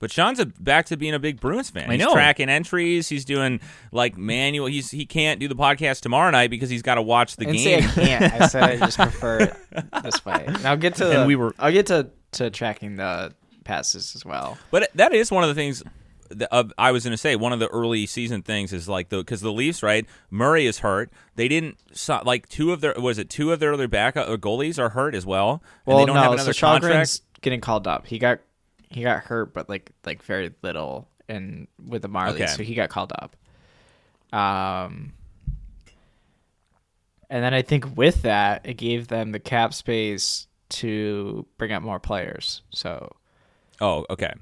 But 0.00 0.12
Sean's 0.12 0.38
a, 0.38 0.46
back 0.46 0.86
to 0.86 0.96
being 0.96 1.14
a 1.14 1.18
big 1.18 1.40
Bruins 1.40 1.70
fan. 1.70 1.90
I 1.90 1.94
He's 1.96 2.04
know. 2.04 2.12
tracking 2.12 2.48
entries. 2.48 3.08
He's 3.08 3.24
doing 3.24 3.60
like 3.92 4.16
manual. 4.16 4.66
He's 4.66 4.90
he 4.90 5.06
can't 5.06 5.40
do 5.40 5.48
the 5.48 5.56
podcast 5.56 6.00
tomorrow 6.02 6.30
night 6.30 6.50
because 6.50 6.70
he's 6.70 6.82
got 6.82 6.94
to 6.96 7.02
watch 7.02 7.36
the 7.36 7.48
I 7.48 7.52
didn't 7.52 7.62
say 7.62 7.76
I 7.78 7.80
can't. 8.06 8.40
I 8.42 8.46
said 8.46 8.62
I 8.62 8.76
just 8.76 8.96
prefer 8.98 9.38
it 9.40 9.56
this 10.04 10.24
way. 10.24 10.44
And 10.46 10.64
I'll 10.66 10.76
get 10.76 10.94
to 10.96 11.10
And 11.10 11.22
the, 11.22 11.26
we 11.26 11.34
were- 11.36 11.54
I'll 11.58 11.72
get 11.72 11.86
to 11.86 12.10
to 12.32 12.50
tracking 12.50 12.96
the 12.96 13.34
passes 13.64 14.14
as 14.14 14.24
well. 14.24 14.56
But 14.70 14.90
that 14.94 15.12
is 15.12 15.30
one 15.30 15.42
of 15.44 15.48
the 15.48 15.54
things 15.54 15.82
that, 16.30 16.48
uh, 16.54 16.64
I 16.76 16.92
was 16.92 17.04
going 17.04 17.12
to 17.12 17.16
say. 17.18 17.36
One 17.36 17.52
of 17.52 17.58
the 17.58 17.68
early 17.68 18.04
season 18.06 18.42
things 18.42 18.72
is 18.72 18.88
like 18.88 19.08
the 19.08 19.16
because 19.18 19.40
the 19.40 19.52
Leafs, 19.52 19.82
right? 19.82 20.06
Murray 20.30 20.66
is 20.66 20.78
hurt. 20.80 21.10
They 21.36 21.48
didn't 21.48 21.78
so- 21.92 22.22
like 22.24 22.48
two 22.48 22.72
of 22.72 22.80
their 22.82 22.94
was 22.98 23.18
it 23.18 23.28
two 23.30 23.50
of 23.52 23.60
their 23.60 23.72
other 23.72 23.88
backup 23.88 24.28
or 24.28 24.36
goalies 24.38 24.78
are 24.78 24.90
hurt 24.90 25.14
as 25.14 25.26
well. 25.26 25.50
And 25.52 25.60
Well, 25.86 25.98
they 25.98 26.04
don't 26.06 26.16
have 26.16 26.26
no, 26.26 26.32
another 26.34 26.52
so 26.52 26.66
contract. 26.66 26.94
Kallgren's 26.94 27.22
getting 27.40 27.60
called 27.60 27.86
up. 27.88 28.06
He 28.06 28.18
got 28.18 28.40
he 28.90 29.02
got 29.02 29.24
hurt, 29.24 29.52
but 29.54 29.68
like 29.68 29.90
like 30.04 30.22
very 30.22 30.52
little, 30.62 31.08
and 31.28 31.66
with 31.84 32.02
the 32.02 32.08
Marlies, 32.08 32.34
Okay. 32.34 32.46
so 32.46 32.62
he 32.62 32.74
got 32.74 32.88
called 32.88 33.12
up. 33.20 33.36
Um, 34.32 35.12
and 37.30 37.42
then 37.44 37.52
I 37.54 37.62
think 37.62 37.96
with 37.96 38.22
that, 38.22 38.62
it 38.64 38.74
gave 38.74 39.08
them 39.08 39.32
the 39.32 39.38
cap 39.40 39.74
space 39.74 40.46
to 40.70 41.46
bring 41.58 41.72
up 41.72 41.82
more 41.82 42.00
players. 42.00 42.62
So 42.70 43.14
Oh, 43.80 44.04
okay. 44.10 44.32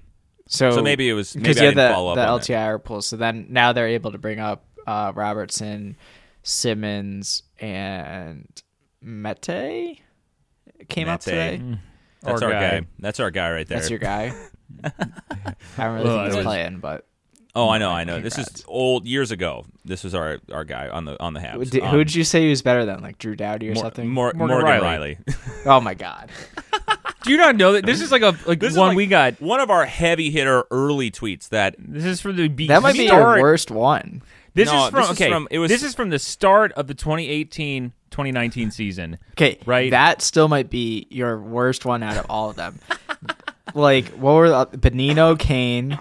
so 0.49 0.71
So 0.73 0.83
maybe 0.83 1.09
it 1.09 1.13
was 1.15 1.35
because 1.35 1.59
you 1.59 1.67
had 1.67 1.75
the, 1.77 1.89
follow 1.93 2.13
up 2.13 2.17
the. 2.17 2.53
LTIR 2.53 2.83
pool. 2.83 3.03
So 3.03 3.17
then 3.17 3.47
now 3.51 3.73
they're 3.73 3.89
able 3.89 4.13
to 4.13 4.19
bring 4.19 4.39
up 4.41 4.65
uh, 4.87 5.13
Robertson, 5.15 5.97
Simmons, 6.43 7.43
and 7.59 8.47
Mete 9.03 10.01
came 10.89 11.09
up 11.09 11.21
Mete. 11.27 11.33
today. 11.33 11.79
That's 12.27 12.43
Our 12.43 12.53
our 12.53 12.61
guy. 12.61 12.81
guy. 12.81 12.87
That's 12.99 13.21
our 13.21 13.31
guy 13.31 13.51
right 13.53 13.67
there. 13.69 13.79
That's 13.79 13.91
your 13.91 13.99
guy. 13.99 14.33
I 14.85 14.91
don't 15.79 15.95
really 15.95 16.05
Well, 16.09 16.17
think 16.19 16.23
it 16.23 16.27
he's 16.27 16.37
was- 16.37 16.45
playing, 16.45 16.79
but 16.81 17.07
oh, 17.55 17.69
I 17.69 17.79
know, 17.79 17.91
I 17.91 18.05
know. 18.05 18.21
This 18.21 18.37
is 18.39 18.65
old 18.67 19.07
years 19.07 19.31
ago. 19.31 19.65
This 19.85 20.05
was 20.05 20.15
our 20.15 20.39
our 20.53 20.65
guy 20.65 20.89
on 20.89 21.05
the 21.05 21.21
on 21.23 21.35
the 21.35 21.41
Habs. 21.41 21.71
Did, 21.71 21.83
Um, 21.83 21.91
who'd 21.91 22.15
you 22.15 22.25
say 22.25 22.43
he 22.43 22.51
was 22.51 22.63
better 22.63 22.85
than? 22.85 23.01
Like 23.03 23.19
Drew 23.19 23.37
Doughty 23.37 23.71
or 23.71 23.75
Mor- 23.75 23.85
something? 23.85 24.09
Mor- 24.09 24.33
Morgan 24.35 24.59
Morgan, 24.61 24.81
Rielly. 24.83 25.25
Rielly. 25.25 25.67
oh 25.67 25.81
my 25.81 25.95
god! 25.95 26.31
Do 27.23 27.31
you 27.31 27.37
not 27.39 27.57
know 27.57 27.73
that 27.73 27.85
this 27.87 28.01
is 28.01 28.11
like 28.13 28.23
a 28.23 28.37
like 28.47 28.61
This 28.61 28.77
one 28.77 28.89
like 28.89 28.97
we 28.97 29.07
got? 29.07 29.41
one 29.41 29.61
of 29.61 29.71
our 29.71 29.85
heavy 29.85 30.31
hitter 30.31 30.65
early 30.71 31.11
tweets 31.11 31.49
that 31.51 31.75
This 31.79 32.05
is 32.05 32.21
from 32.21 32.37
the 32.37 32.49
be- 32.49 32.69
That 32.69 32.83
might 32.83 32.95
be 32.97 33.07
start. 33.07 33.39
your 33.39 33.43
worst 33.43 33.71
one. 33.71 34.23
This 34.57 34.71
No, 34.73 34.85
is 34.87 34.91
from 34.91 35.01
this 35.03 35.11
is 35.11 35.21
okay. 35.21 35.31
from- 35.31 35.49
it 35.51 35.59
was- 35.59 35.71
this 35.71 35.83
is 35.83 35.95
from 35.95 36.09
the 36.11 36.19
start 36.19 36.73
of 36.73 36.87
the 36.87 36.95
2018-2019 36.95 38.73
season. 38.73 39.19
Okay, 39.33 39.59
Right. 39.67 39.91
That 39.91 40.23
still 40.23 40.49
might 40.49 40.71
be 40.71 41.07
your 41.11 41.39
worst 41.39 41.85
one 41.85 42.03
out 42.03 42.17
of 42.17 42.25
all 42.31 42.49
of 42.51 42.57
them. 42.57 42.79
like 43.75 44.07
what 44.09 44.33
were 44.33 44.49
the, 44.49 44.67
Bonino, 44.79 45.39
Kane, 45.39 45.99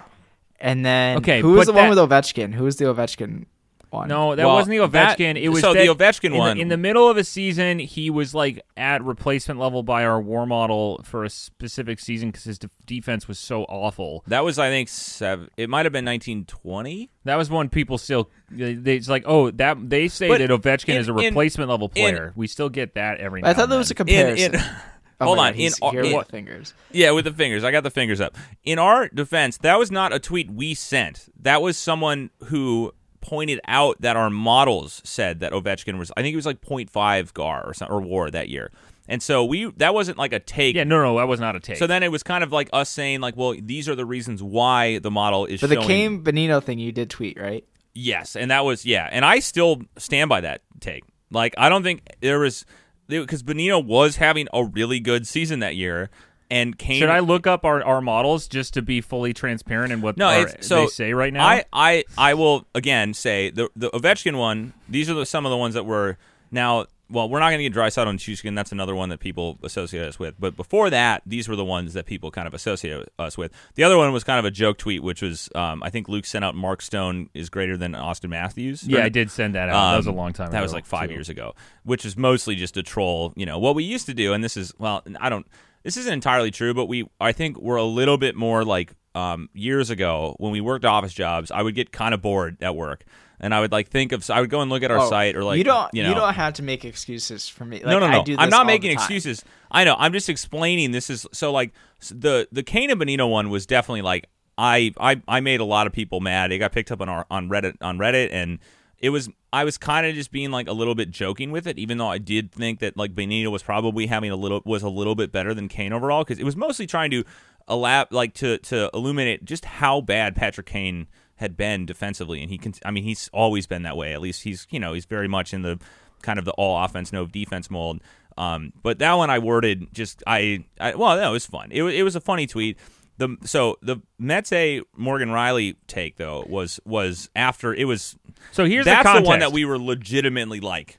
and 0.60 0.86
then 0.86 1.18
Okay, 1.18 1.42
who 1.42 1.52
was 1.52 1.66
but 1.68 1.74
the 1.74 1.78
one 1.78 1.90
with 1.90 1.98
Ovechkin? 1.98 2.54
Who 2.54 2.64
was 2.64 2.78
the 2.78 2.86
Ovechkin 2.86 3.46
one? 3.90 4.08
No, 4.08 4.36
that 4.36 4.46
Well, 4.46 4.56
wasn't 4.56 4.78
the 4.80 4.88
that- 4.88 5.18
Ovechkin. 5.18 5.42
it 5.42 5.50
was 5.50 5.62
so 5.62 5.74
that- 5.74 5.80
the 5.86 5.94
Ovechkin 5.94 6.26
in 6.26 6.32
the- 6.34 6.38
one- 6.38 6.58
in 6.60 6.68
the 6.70 6.78
middle 6.78 7.10
of 7.10 7.18
a 7.18 7.24
season. 7.24 7.80
He 7.80 8.10
was 8.10 8.34
like 8.36 8.62
at 8.78 9.04
replacement 9.04 9.60
level 9.60 9.84
by 9.84 10.04
our 10.06 10.20
WAR 10.22 10.46
model 10.46 11.02
for 11.04 11.24
a 11.24 11.30
specific 11.30 12.00
season 12.00 12.30
because 12.30 12.44
his 12.46 12.60
de- 12.60 12.70
defense 12.86 13.28
was 13.28 13.40
so 13.40 13.64
awful. 13.64 14.24
that 14.28 14.44
was 14.44 14.58
I 14.60 14.70
think 14.70 14.90
seven, 14.90 15.50
it 15.58 15.70
might 15.70 15.86
have 15.86 15.94
been 15.94 16.06
1920. 16.06 17.10
That 17.24 17.36
was 17.38 17.50
when 17.50 17.70
people 17.70 17.98
still. 17.98 18.30
They, 18.52 18.74
they- 18.74 18.96
it's 18.96 19.10
like, 19.10 19.24
oh, 19.26 19.52
that 19.52 19.90
they 19.90 20.08
say 20.08 20.28
But 20.28 20.40
that 20.40 20.50
Ovechkin 20.50 20.90
in- 20.90 20.98
is 20.98 21.08
a 21.10 21.12
in- 21.18 21.26
replacement 21.26 21.70
level 21.70 21.92
in- 21.96 22.02
player. 22.16 22.34
we 22.36 22.48
still 22.48 22.70
get 22.70 22.96
that 22.96 23.20
every. 23.20 23.44
I 23.44 23.54
thought 23.54 23.64
and 23.64 23.72
that 23.74 23.78
was 23.78 23.92
a 23.92 23.94
then. 23.94 24.06
comparison. 24.08 24.54
In, 24.56 24.60
in, 24.62 24.66
Oh 25.22 25.28
hold 25.28 25.40
on. 25.40 25.54
God, 25.54 25.60
in, 25.62 25.72
here 25.94 26.04
in- 26.04 26.18
with 26.18 26.28
fingers. 26.30 26.74
Yeah, 26.92 27.12
with 27.12 27.24
the 27.24 27.32
fingers. 27.32 27.64
I 27.64 27.72
got 27.72 27.84
the 27.84 27.90
fingers 27.90 28.20
up. 28.20 28.36
In 28.66 28.78
our 28.80 29.08
defense, 29.08 29.58
that 29.60 29.80
was 29.80 29.90
not 29.90 30.12
a 30.12 30.20
tweet 30.20 30.52
we 30.52 30.74
sent. 30.74 31.30
That 31.42 31.62
was 31.62 31.78
someone 31.78 32.32
who 32.48 32.92
pointed 33.26 33.60
out 33.68 34.00
that 34.02 34.16
our 34.16 34.30
models 34.30 35.02
said 35.04 35.40
that 35.40 35.52
Ovechkin 35.52 35.98
was 35.98 36.12
I 36.16 36.22
think 36.22 36.32
he 36.32 36.36
was 36.36 36.46
like 36.46 36.62
0.5 36.62 37.34
GAR 37.34 37.66
or 37.66 37.74
something 37.74 37.96
or 37.96 38.02
WAR 38.02 38.30
that 38.30 38.50
year. 38.50 38.72
And 39.08 39.22
so 39.22 39.44
we 39.44 39.72
that 39.78 39.94
wasn't 39.94 40.18
like 40.18 40.32
a 40.32 40.40
take. 40.40 40.76
Yeah, 40.76 40.84
no, 40.84 41.02
no, 41.02 41.18
that 41.18 41.28
was 41.28 41.40
not 41.40 41.56
a 41.56 41.60
take. 41.60 41.78
So 41.78 41.88
then 41.88 42.04
it 42.04 42.12
was 42.12 42.22
kind 42.22 42.44
of 42.44 42.52
like 42.52 42.70
us 42.72 42.90
saying 42.90 43.22
like, 43.22 43.36
well, 43.36 43.56
these 43.60 43.90
are 43.90 43.96
the 43.96 44.06
reasons 44.06 44.44
why 44.44 45.00
the 45.00 45.12
model 45.12 45.46
is 45.46 45.60
For 45.60 45.68
the 45.68 45.76
showing 45.76 45.88
Kane 45.88 46.24
Bonino 46.24 46.64
thing, 46.64 46.80
you 46.80 46.92
did 46.92 47.10
tweet 47.10 47.40
right. 47.40 47.66
Yes, 47.94 48.36
and 48.36 48.52
that 48.52 48.66
was 48.66 48.86
yeah, 48.86 49.08
and 49.12 49.26
I 49.26 49.40
still 49.40 49.82
stand 49.98 50.30
by 50.30 50.42
that 50.42 50.62
take. 50.80 51.04
Like 51.32 51.56
I 51.58 51.70
don't 51.70 51.84
think 51.84 52.02
there 52.22 52.40
was 52.40 52.66
because 53.08 53.44
Bonino 53.44 53.84
was 53.84 54.18
having 54.18 54.48
a 54.54 54.64
really 54.64 55.00
good 55.00 55.28
season 55.28 55.60
that 55.60 55.76
year, 55.76 56.10
and 56.50 56.78
Kane. 56.78 57.00
Should 57.00 57.10
I 57.10 57.20
look 57.20 57.48
up 57.48 57.66
our, 57.66 57.84
our 57.84 58.02
models 58.02 58.48
just 58.48 58.74
to 58.76 58.82
be 58.82 59.02
fully 59.02 59.34
transparent 59.34 59.92
in 59.92 60.02
what 60.02 60.18
No, 60.18 60.28
our- 60.28 60.50
so 60.62 60.82
they 60.82 60.88
say 60.88 61.14
right 61.14 61.34
now? 61.34 61.46
I, 61.46 61.64
I, 61.74 62.04
I 62.18 62.34
will 62.36 62.66
again 62.76 63.14
say 63.14 63.50
the 63.50 63.70
the 63.76 63.90
Ovechkin 63.92 64.38
one. 64.38 64.74
These 64.90 65.10
are 65.10 65.14
the, 65.16 65.26
some 65.26 65.46
of 65.46 65.50
the 65.50 65.58
ones 65.58 65.74
that 65.74 65.86
were 65.86 66.18
now. 66.52 66.86
Well, 67.08 67.30
we're 67.30 67.40
not 67.40 67.50
going 67.50 67.60
to 67.60 67.64
get 67.66 67.74
Dryside 67.74 68.08
on 68.08 68.18
Chuskin. 68.18 68.56
That's 68.56 68.72
another 68.72 68.96
one 68.96 69.10
that 69.10 69.20
people 69.20 69.60
associate 69.62 70.08
us 70.08 70.18
with. 70.18 70.34
But 70.40 70.56
before 70.58 70.90
that, 70.90 71.22
these 71.24 71.48
were 71.48 71.56
the 71.56 71.64
ones 71.64 71.94
that 71.94 72.08
people 72.08 72.32
kind 72.32 72.48
of 72.48 72.56
associate 72.56 73.08
us 73.20 73.38
with. 73.38 73.52
The 73.76 73.84
other 73.84 73.96
one 73.96 74.12
was 74.12 74.24
kind 74.24 74.40
of 74.40 74.46
a 74.46 74.50
joke 74.50 74.80
tweet, 74.80 75.04
which 75.04 75.22
was 75.22 75.48
um, 75.54 75.84
I 75.84 75.92
think 75.92 76.10
Luke 76.10 76.26
sent 76.26 76.44
out 76.44 76.56
Mark 76.56 76.82
Stone 76.82 77.30
is 77.36 77.52
greater 77.52 77.78
than 77.78 77.92
Auston 77.94 78.30
Matthews. 78.30 78.88
yeah, 78.88 79.02
Or- 79.02 79.04
I 79.04 79.10
did 79.10 79.30
send 79.30 79.54
that 79.54 79.70
out. 79.70 79.92
that 79.92 79.98
was 79.98 80.08
a 80.08 80.10
um, 80.10 80.16
long 80.16 80.34
time 80.34 80.48
ago. 80.48 80.54
That 80.54 80.64
was 80.64 80.74
like 80.74 80.88
five 80.88 81.10
too. 81.10 81.14
years 81.14 81.30
ago, 81.30 81.54
which 81.84 82.06
is 82.06 82.18
mostly 82.18 82.56
just 82.56 82.76
a 82.76 82.82
troll. 82.82 83.34
You 83.36 83.46
know 83.46 83.60
what 83.60 83.76
we 83.76 83.84
used 83.84 84.08
to 84.08 84.16
do, 84.16 84.34
and 84.34 84.44
this 84.44 84.58
is 84.58 84.74
well, 84.80 85.04
I 85.20 85.30
don't. 85.30 85.46
This 85.86 85.96
isn't 85.98 86.12
entirely 86.12 86.52
true, 86.52 86.74
but 86.74 86.88
we 86.88 87.08
I 87.22 87.32
think 87.32 87.58
we're 87.60 87.76
a 87.78 87.84
little 87.84 88.18
bit 88.18 88.36
more 88.36 88.66
like 88.66 88.92
um, 89.14 89.50
years 89.54 89.90
ago 89.92 90.36
when 90.40 90.52
we 90.52 90.60
worked 90.60 90.84
office 90.84 91.14
jobs. 91.14 91.52
I 91.52 91.62
would 91.62 91.76
get 91.76 91.92
kind 91.92 92.14
of 92.14 92.22
bored 92.22 92.58
at 92.62 92.76
work, 92.76 93.06
and 93.40 93.54
I 93.54 93.60
would 93.60 93.72
like 93.72 93.90
think 93.90 94.12
of. 94.12 94.28
I 94.30 94.42
would 94.42 94.50
go 94.50 94.62
and 94.62 94.72
look 94.72 94.82
at 94.84 94.90
our 94.92 94.98
Oh, 95.00 95.10
site 95.10 95.36
or 95.36 95.44
like 95.44 95.60
you 95.60 95.64
don't 95.64 95.94
you 95.94 96.02
know. 96.04 96.16
don't 96.16 96.34
have 96.34 96.54
to 96.56 96.64
make 96.64 96.84
excuses 96.84 97.48
for 97.48 97.66
me. 97.66 97.78
Like, 97.78 97.86
no, 97.86 98.00
no, 98.00 98.08
I 98.08 98.12
no. 98.18 98.24
do 98.24 98.36
I'm 98.38 98.50
not 98.50 98.66
making 98.66 98.92
excuses. 98.92 99.46
I 99.72 99.84
know. 99.84 99.96
I'm 99.98 100.12
just 100.12 100.28
explaining. 100.28 100.90
This 100.92 101.10
is 101.12 101.28
so 101.32 101.52
like 101.52 101.72
the 102.10 102.48
the 102.52 102.64
Kane 102.64 102.90
and 102.90 103.00
Bonino 103.00 103.30
one 103.30 103.52
was 103.52 103.68
definitely 103.68 104.02
like 104.02 104.28
I 104.58 104.92
I 105.00 105.22
I 105.28 105.40
made 105.40 105.60
a 105.60 105.66
lot 105.66 105.86
of 105.86 105.94
people 105.94 106.20
mad. 106.20 106.52
It 106.52 106.58
got 106.58 106.72
picked 106.72 106.92
up 106.92 107.00
on 107.00 107.10
our 107.10 107.28
on 107.30 107.48
Reddit 107.48 107.76
on 107.82 108.00
Reddit 108.00 108.30
and 108.32 108.58
it 109.00 109.10
was 109.10 109.30
I 109.52 109.64
was 109.64 109.78
kind 109.78 110.06
of 110.06 110.16
just 110.16 110.32
being 110.32 110.52
like 110.52 110.68
a 110.68 110.74
little 110.74 110.96
bit 110.96 111.12
joking 111.12 111.52
with 111.52 111.68
it, 111.68 111.78
even 111.78 111.98
though 111.98 112.08
I 112.08 112.18
did 112.18 112.52
think 112.52 112.80
that 112.80 112.98
like 112.98 113.14
Bonino 113.14 113.52
was 113.52 113.64
probably 113.64 114.08
having 114.08 114.32
a 114.32 114.36
little 114.36 114.62
was 114.66 114.84
a 114.84 114.90
little 114.90 115.16
bit 115.16 115.32
better 115.32 115.54
than 115.54 115.68
Kane 115.68 115.94
overall 115.94 116.24
because 116.24 116.40
it 116.40 116.46
was 116.46 116.56
mostly 116.56 116.88
trying 116.88 117.12
to 117.12 117.24
allow 117.68 118.06
like 118.12 118.34
to 118.36 118.58
to 118.60 118.90
illuminate 118.94 119.46
just 119.46 119.66
how 119.66 120.02
bad 120.02 120.36
Patrick 120.36 120.68
Kane 120.68 121.08
had 121.38 121.58
been 121.58 121.86
defensively, 121.86 122.42
and 122.42 122.50
he 122.50 122.58
can. 122.58 122.74
I 122.86 122.92
mean, 122.92 123.04
he's 123.04 123.30
always 123.34 123.68
been 123.68 123.84
that 123.84 123.98
way. 123.98 124.14
At 124.14 124.22
least 124.22 124.44
he's 124.44 124.68
you 124.70 124.80
know 124.80 124.94
he's 124.94 125.06
very 125.06 125.28
much 125.28 125.54
in 125.54 125.62
the 125.62 125.80
kind 126.22 126.40
of 126.40 126.46
the 126.46 126.52
all 126.54 126.84
offense 126.84 127.12
no 127.12 127.26
defense 127.26 127.70
mold. 127.70 128.02
Um, 128.38 128.74
but 128.84 129.00
that 129.00 129.14
one 129.14 129.30
I 129.30 129.40
worded 129.40 129.88
just 129.94 130.24
I, 130.28 130.66
I 130.80 130.96
well 130.96 131.18
it 131.18 131.32
was 131.32 131.46
fun. 131.46 131.70
It 131.72 131.84
it 131.84 132.04
was 132.04 132.16
a 132.16 132.22
funny 132.22 132.48
tweet. 132.48 132.78
The 133.18 133.38
so 133.44 133.78
the 133.82 133.98
Mets 134.20 134.52
a 134.52 134.82
Morgan 134.96 135.30
Rielly 135.30 135.76
take 135.88 136.18
though 136.18 136.46
was 136.50 136.80
was 136.86 137.30
after 137.36 137.74
it 137.74 137.86
was 137.86 138.18
So 138.52 138.66
here's 138.66 138.86
that's 138.86 139.10
the 139.12 139.22
the, 139.22 139.26
one 139.28 139.40
that 139.40 139.52
we 139.54 139.64
were 139.66 139.80
legitimately 139.80 140.60
like 140.60 140.98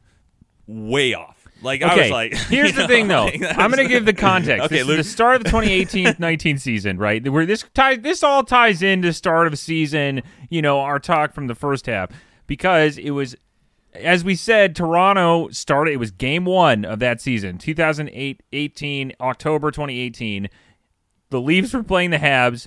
way 0.66 1.12
off. 1.14 1.46
Like 1.62 1.82
I 1.82 1.92
Okay, 1.92 2.02
was 2.02 2.10
like, 2.10 2.34
here's 2.48 2.72
the 2.74 2.82
know, 2.82 2.86
thing, 2.86 3.08
though. 3.08 3.24
like, 3.24 3.42
I'm 3.42 3.70
going 3.70 3.82
to 3.82 3.88
give 3.88 4.04
the 4.04 4.12
context. 4.12 4.64
Okay, 4.66 4.82
this 4.82 4.88
is 4.88 4.96
the 4.98 5.04
start 5.04 5.36
of 5.36 5.44
the 5.44 5.50
2018-19 5.56 6.60
season, 6.60 6.98
right? 6.98 7.26
Where 7.26 7.46
this 7.46 7.64
ties, 7.74 8.00
this 8.00 8.22
all 8.22 8.44
ties 8.44 8.82
into 8.82 9.12
start 9.14 9.46
of 9.46 9.58
season. 9.58 10.22
You 10.50 10.60
know, 10.60 10.80
our 10.80 10.98
talk 10.98 11.32
from 11.32 11.46
the 11.46 11.54
first 11.54 11.86
half 11.86 12.10
because 12.46 12.98
it 12.98 13.12
was, 13.12 13.36
as 13.94 14.22
we 14.22 14.34
said, 14.34 14.76
Toronto 14.76 15.48
started. 15.48 15.92
It 15.94 15.96
was 15.96 16.10
game 16.10 16.44
one 16.44 16.84
of 16.84 16.98
that 16.98 17.22
season, 17.22 17.56
2008-18, 17.56 19.12
October 19.20 19.70
2018. 19.70 20.48
The 21.30 21.40
Leafs 21.40 21.72
were 21.74 21.82
playing 21.82 22.10
the 22.10 22.18
Habs, 22.18 22.66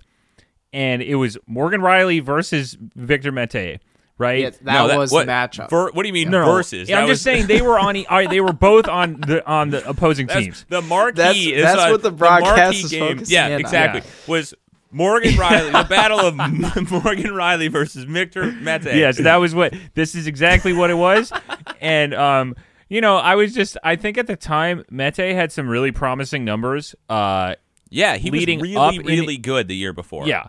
and 0.73 1.01
it 1.01 1.15
was 1.15 1.37
Morgan 1.47 1.81
Rielly 1.81 2.21
versus 2.21 2.77
Victor 2.95 3.31
Mete, 3.31 3.79
right? 4.17 4.39
Yeah, 4.41 4.49
that, 4.63 4.87
No, 4.87 4.97
was 4.97 5.11
what, 5.11 5.25
the 5.25 5.31
matchup. 5.31 5.69
ver- 5.69 5.91
what 5.91 6.03
do 6.03 6.07
you 6.07 6.13
mean 6.13 6.29
No, 6.29 6.45
no. 6.45 6.51
versus? 6.51 6.89
Yeah, 6.89 6.99
I'm 6.99 7.07
was- 7.07 7.15
just 7.19 7.23
saying 7.23 7.47
they 7.47 7.61
were 7.61 7.79
on. 7.79 7.95
e- 7.95 8.05
they 8.29 8.41
were 8.41 8.53
both 8.53 8.87
on 8.87 9.21
the 9.21 9.45
on 9.47 9.69
the 9.69 9.87
opposing 9.89 10.27
That's- 10.27 10.43
teams. 10.45 10.65
The 10.69 10.81
marquee 10.81 11.15
That's- 11.17 11.37
is 11.45 11.61
that's 11.63 11.81
uh, 11.81 11.89
what 11.89 12.01
the 12.03 12.11
marquee 12.11 12.43
broadcast 12.45 12.83
is 12.85 12.91
game. 12.91 13.21
Yeah, 13.25 13.47
in 13.47 13.53
on. 13.53 13.59
exactly. 13.61 14.01
Was 14.27 14.53
Morgan 14.91 15.33
Rielly 15.33 15.71
the 15.83 15.87
battle 15.87 16.19
of 16.19 16.35
Morgan 16.91 17.31
Rielly 17.31 17.71
versus 17.71 18.03
Victor 18.03 18.51
Mete? 18.51 18.85
yes, 18.95 19.17
that 19.19 19.37
was 19.37 19.53
what 19.55 19.73
this 19.93 20.15
is 20.15 20.27
exactly 20.27 20.73
what 20.73 20.89
it 20.89 20.95
was. 20.95 21.31
and 21.79 22.13
um, 22.13 22.55
you 22.89 22.99
know, 23.01 23.17
I 23.17 23.35
was 23.35 23.53
just 23.53 23.77
I 23.83 23.95
think 23.95 24.17
at 24.17 24.27
the 24.27 24.35
time 24.35 24.83
Mete 24.89 25.15
had 25.17 25.51
some 25.51 25.69
really 25.69 25.91
promising 25.91 26.43
numbers. 26.43 26.93
Uh, 27.07 27.53
yeah, 27.89 28.17
he 28.17 28.31
leading 28.31 28.59
was 28.59 28.75
up 28.75 28.91
really, 28.91 28.97
in- 28.99 29.05
really 29.05 29.37
good 29.37 29.67
the 29.67 29.75
year 29.75 29.93
before. 29.93 30.27
yeah. 30.27 30.47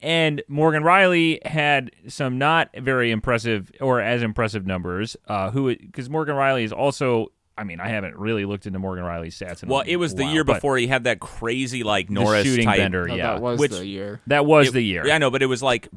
And 0.00 0.42
Morgan 0.46 0.84
Rielly 0.84 1.44
had 1.44 1.90
some 2.06 2.38
not 2.38 2.70
very 2.76 3.10
impressive 3.10 3.72
or 3.80 4.00
as 4.00 4.22
impressive 4.22 4.64
numbers. 4.64 5.16
Uh, 5.26 5.50
who 5.50 5.74
because 5.74 6.08
Morgan 6.08 6.36
Rielly 6.36 6.62
is 6.64 6.72
also. 6.72 7.32
I 7.56 7.64
mean, 7.64 7.80
I 7.80 7.88
haven't 7.88 8.16
really 8.16 8.44
looked 8.44 8.66
into 8.66 8.78
Morgan 8.78 9.02
Rielly's 9.04 9.36
stats. 9.36 9.64
In 9.64 9.68
a 9.68 9.72
Well, 9.72 9.82
it 9.84 9.96
was 9.96 10.14
the 10.14 10.22
while, 10.22 10.32
year 10.32 10.44
before 10.44 10.78
he 10.78 10.86
had 10.86 11.02
that 11.04 11.18
crazy 11.18 11.82
like 11.82 12.06
the 12.06 12.14
Norris 12.14 12.44
shooting 12.44 12.66
type. 12.66 12.76
bender. 12.76 13.08
No, 13.08 13.16
yeah, 13.16 13.32
that 13.32 13.42
was 13.42 13.58
Which- 13.58 13.72
the 13.72 13.84
year. 13.84 14.20
that 14.28 14.46
was 14.46 14.68
It- 14.68 14.74
the 14.74 14.82
year. 14.82 15.04
Yeah, 15.04 15.16
I 15.16 15.18
know, 15.18 15.32
but 15.32 15.42
it 15.42 15.46
was 15.46 15.60
like 15.64 15.88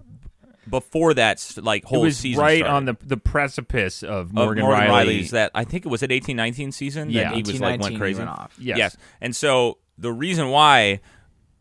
before 0.69 1.13
that 1.13 1.33
s- 1.37 1.57
like 1.57 1.83
it 1.83 1.87
whole 1.89 2.01
was 2.01 2.17
season 2.17 2.41
right 2.41 2.59
started. 2.59 2.73
on 2.73 2.85
the 2.85 2.97
the 3.05 3.17
precipice 3.17 4.03
of 4.03 4.11
Of 4.29 4.33
Morgan, 4.33 4.63
Morgan 4.63 4.87
Rielly. 4.89 5.05
Rielly's 5.19 5.31
that 5.31 5.51
I 5.53 5.63
think 5.63 5.85
it 5.85 5.89
was 5.89 6.01
at 6.01 6.11
eighteen 6.11 6.37
nineteen 6.37 6.71
season 6.71 7.09
Yeah. 7.11 7.25
that 7.25 7.35
he 7.35 7.41
was 7.43 7.59
like 7.61 7.79
went 7.81 7.93
18-19 7.95 7.97
crazy. 7.99 8.17
went 8.19 8.29
off. 8.31 8.55
Yes. 8.59 8.97
And 9.21 9.35
so 9.35 9.77
the 10.01 10.11
reason 10.11 10.49
why, 10.49 10.99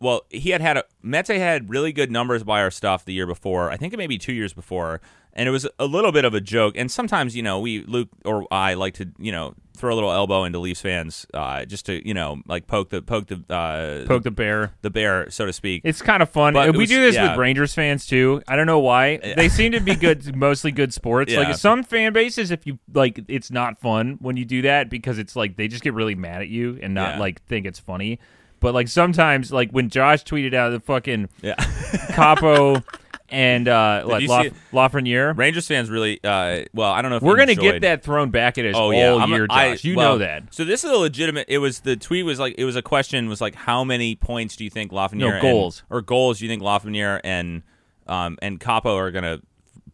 well, 0.01 0.23
he 0.31 0.51
had 0.51 0.61
had 0.61 0.79
a 0.79 0.85
Mete 1.03 1.29
had 1.29 1.71
really 1.71 1.93
good 1.93 2.11
numbers 2.11 2.43
by 2.43 2.61
our 2.61 2.71
stuff 2.71 3.05
the 3.05 3.13
year 3.13 3.27
before. 3.27 3.71
I 3.71 3.77
think 3.77 3.93
it 3.93 3.97
may 3.99 4.07
be 4.07 4.19
two 4.19 4.33
years 4.33 4.53
before, 4.53 5.01
and 5.33 5.49
it 5.49 5.53
was 5.53 5.67
a 5.79 5.87
little 5.87 6.13
bit 6.13 6.25
of 6.25 6.35
a 6.35 6.41
joke. 6.41 6.75
And 6.77 6.91
sometimes 6.91 7.37
you 7.37 7.43
know 7.43 7.61
we 7.61 7.83
Luke 7.85 8.09
or 8.25 8.47
I 8.53 8.75
like 8.75 8.95
to 8.95 9.09
you 9.19 9.33
know 9.33 9.55
throw 9.77 9.95
a 9.95 9.97
little 9.97 10.13
elbow 10.13 10.45
into 10.45 10.59
Leafs 10.59 10.83
fans 10.83 11.27
uh, 11.33 11.65
just 11.65 11.87
to 11.87 12.07
you 12.07 12.13
know 12.13 12.43
like 12.47 12.67
poke 12.67 12.91
the 12.91 13.01
poke 13.01 13.29
the 13.29 13.43
uh, 13.53 14.07
Poke 14.07 14.23
the 14.25 14.31
bear. 14.31 14.73
the 14.83 14.91
bear 14.91 15.31
so 15.31 15.47
to 15.47 15.53
speak. 15.53 15.83
It's 15.85 16.03
kind 16.03 16.23
of 16.23 16.29
fun. 16.29 16.53
But 16.53 16.73
we 16.73 16.79
was- 16.81 16.89
do 16.91 17.01
this 17.01 17.15
yeah. 17.15 17.31
with 17.31 17.39
Rangers 17.39 17.73
fans 17.75 18.05
too. 18.07 18.43
I 18.47 18.57
don't 18.57 18.67
know 18.67 18.81
why. 18.81 19.17
They 19.17 19.49
seem 19.49 19.73
to 19.73 19.81
be 19.81 19.95
good, 19.95 20.37
mostly 20.37 20.71
good 20.73 20.93
sports. 20.93 21.33
Yeah. 21.33 21.41
Like 21.41 21.57
some 21.57 21.83
fan 21.83 22.13
bases, 22.13 22.51
if 22.51 22.67
you 22.67 22.79
like, 22.93 23.21
it's 23.29 23.51
not 23.51 23.81
fun 23.81 24.19
when 24.21 24.37
you 24.37 24.45
do 24.45 24.63
that 24.63 24.91
because 24.91 25.19
it's 25.19 25.35
like 25.37 25.57
they 25.57 25.69
just 25.69 25.83
get 25.83 25.95
really 25.95 26.15
mad 26.15 26.43
at 26.43 26.49
you 26.49 26.79
and 26.83 26.93
not 26.93 27.15
Yeah. 27.15 27.21
like 27.21 27.43
think 27.47 27.65
it's 27.67 27.79
funny. 27.79 28.19
But 28.59 28.75
like 28.75 28.89
sometimes, 28.89 29.51
like 29.51 29.71
when 29.71 29.89
Josh 29.89 30.23
tweeted 30.25 30.53
out 30.53 30.69
the 30.73 30.81
fucking 30.81 31.31
yeah. 31.41 31.55
Kaapo 32.11 32.85
and 33.31 33.69
uh, 33.69 34.03
like 34.07 34.23
you 34.23 34.29
La- 34.29 34.43
see? 34.43 34.51
Lafreniere, 34.73 35.37
Rangers 35.37 35.67
fans 35.69 35.89
really, 35.91 36.19
uh, 36.25 36.63
well, 36.73 36.91
I 36.93 37.03
don't 37.03 37.11
know 37.11 37.19
if 37.19 37.23
we're 37.23 37.37
gonna 37.37 37.55
get 37.55 37.83
that 37.83 38.03
thrown 38.03 38.31
back 38.31 38.59
at 38.59 38.67
us 38.67 38.75
Oh 38.77 38.93
all 38.93 39.21
I'm 39.21 39.31
year, 39.31 39.47
I- 39.51 39.71
Josh. 39.73 39.85
you 39.85 39.97
well, 39.97 40.13
know 40.13 40.19
that. 40.19 40.53
So 40.55 40.65
this 40.65 40.85
is 40.85 40.91
a 40.91 40.97
legitimate. 40.97 41.47
It 41.49 41.59
was 41.59 41.81
the 41.81 41.97
tweet 41.97 42.25
was 42.25 42.39
like 42.39 42.55
it 42.59 42.65
was 42.65 42.77
a 42.77 42.83
question 42.83 43.29
was 43.29 43.41
like 43.41 43.55
how 43.55 43.85
many 43.85 44.15
points 44.17 44.57
do 44.57 44.65
you 44.65 44.71
think 44.71 44.93
Lafreniere 44.93 45.19
No, 45.19 45.29
and- 45.33 45.43
goals. 45.43 45.83
or 45.91 46.03
goals 46.03 46.39
do 46.39 46.45
you 46.45 46.51
think 46.51 46.63
Lafreniere 46.63 47.21
and 47.25 47.63
um 48.07 48.39
and 48.43 48.59
Kaapo 48.61 48.97
are 48.97 49.11
gonna 49.11 49.41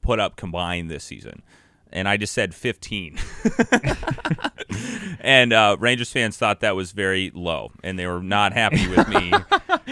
put 0.03 0.19
up 0.21 0.37
combined 0.37 0.91
this 0.91 1.05
season? 1.05 1.43
And 1.97 2.07
I 2.07 2.19
just 2.19 2.35
said 2.35 2.55
15. 2.55 3.19
and 5.21 5.53
uh, 5.53 5.77
Rangers 5.79 6.13
fans 6.13 6.37
thought 6.37 6.61
that 6.61 6.77
was 6.77 6.93
very 6.93 7.31
low, 7.35 7.73
and 7.83 7.99
they 7.99 8.07
were 8.07 8.23
not 8.23 8.53
happy 8.53 8.87
with 8.89 9.09
me. 9.09 9.33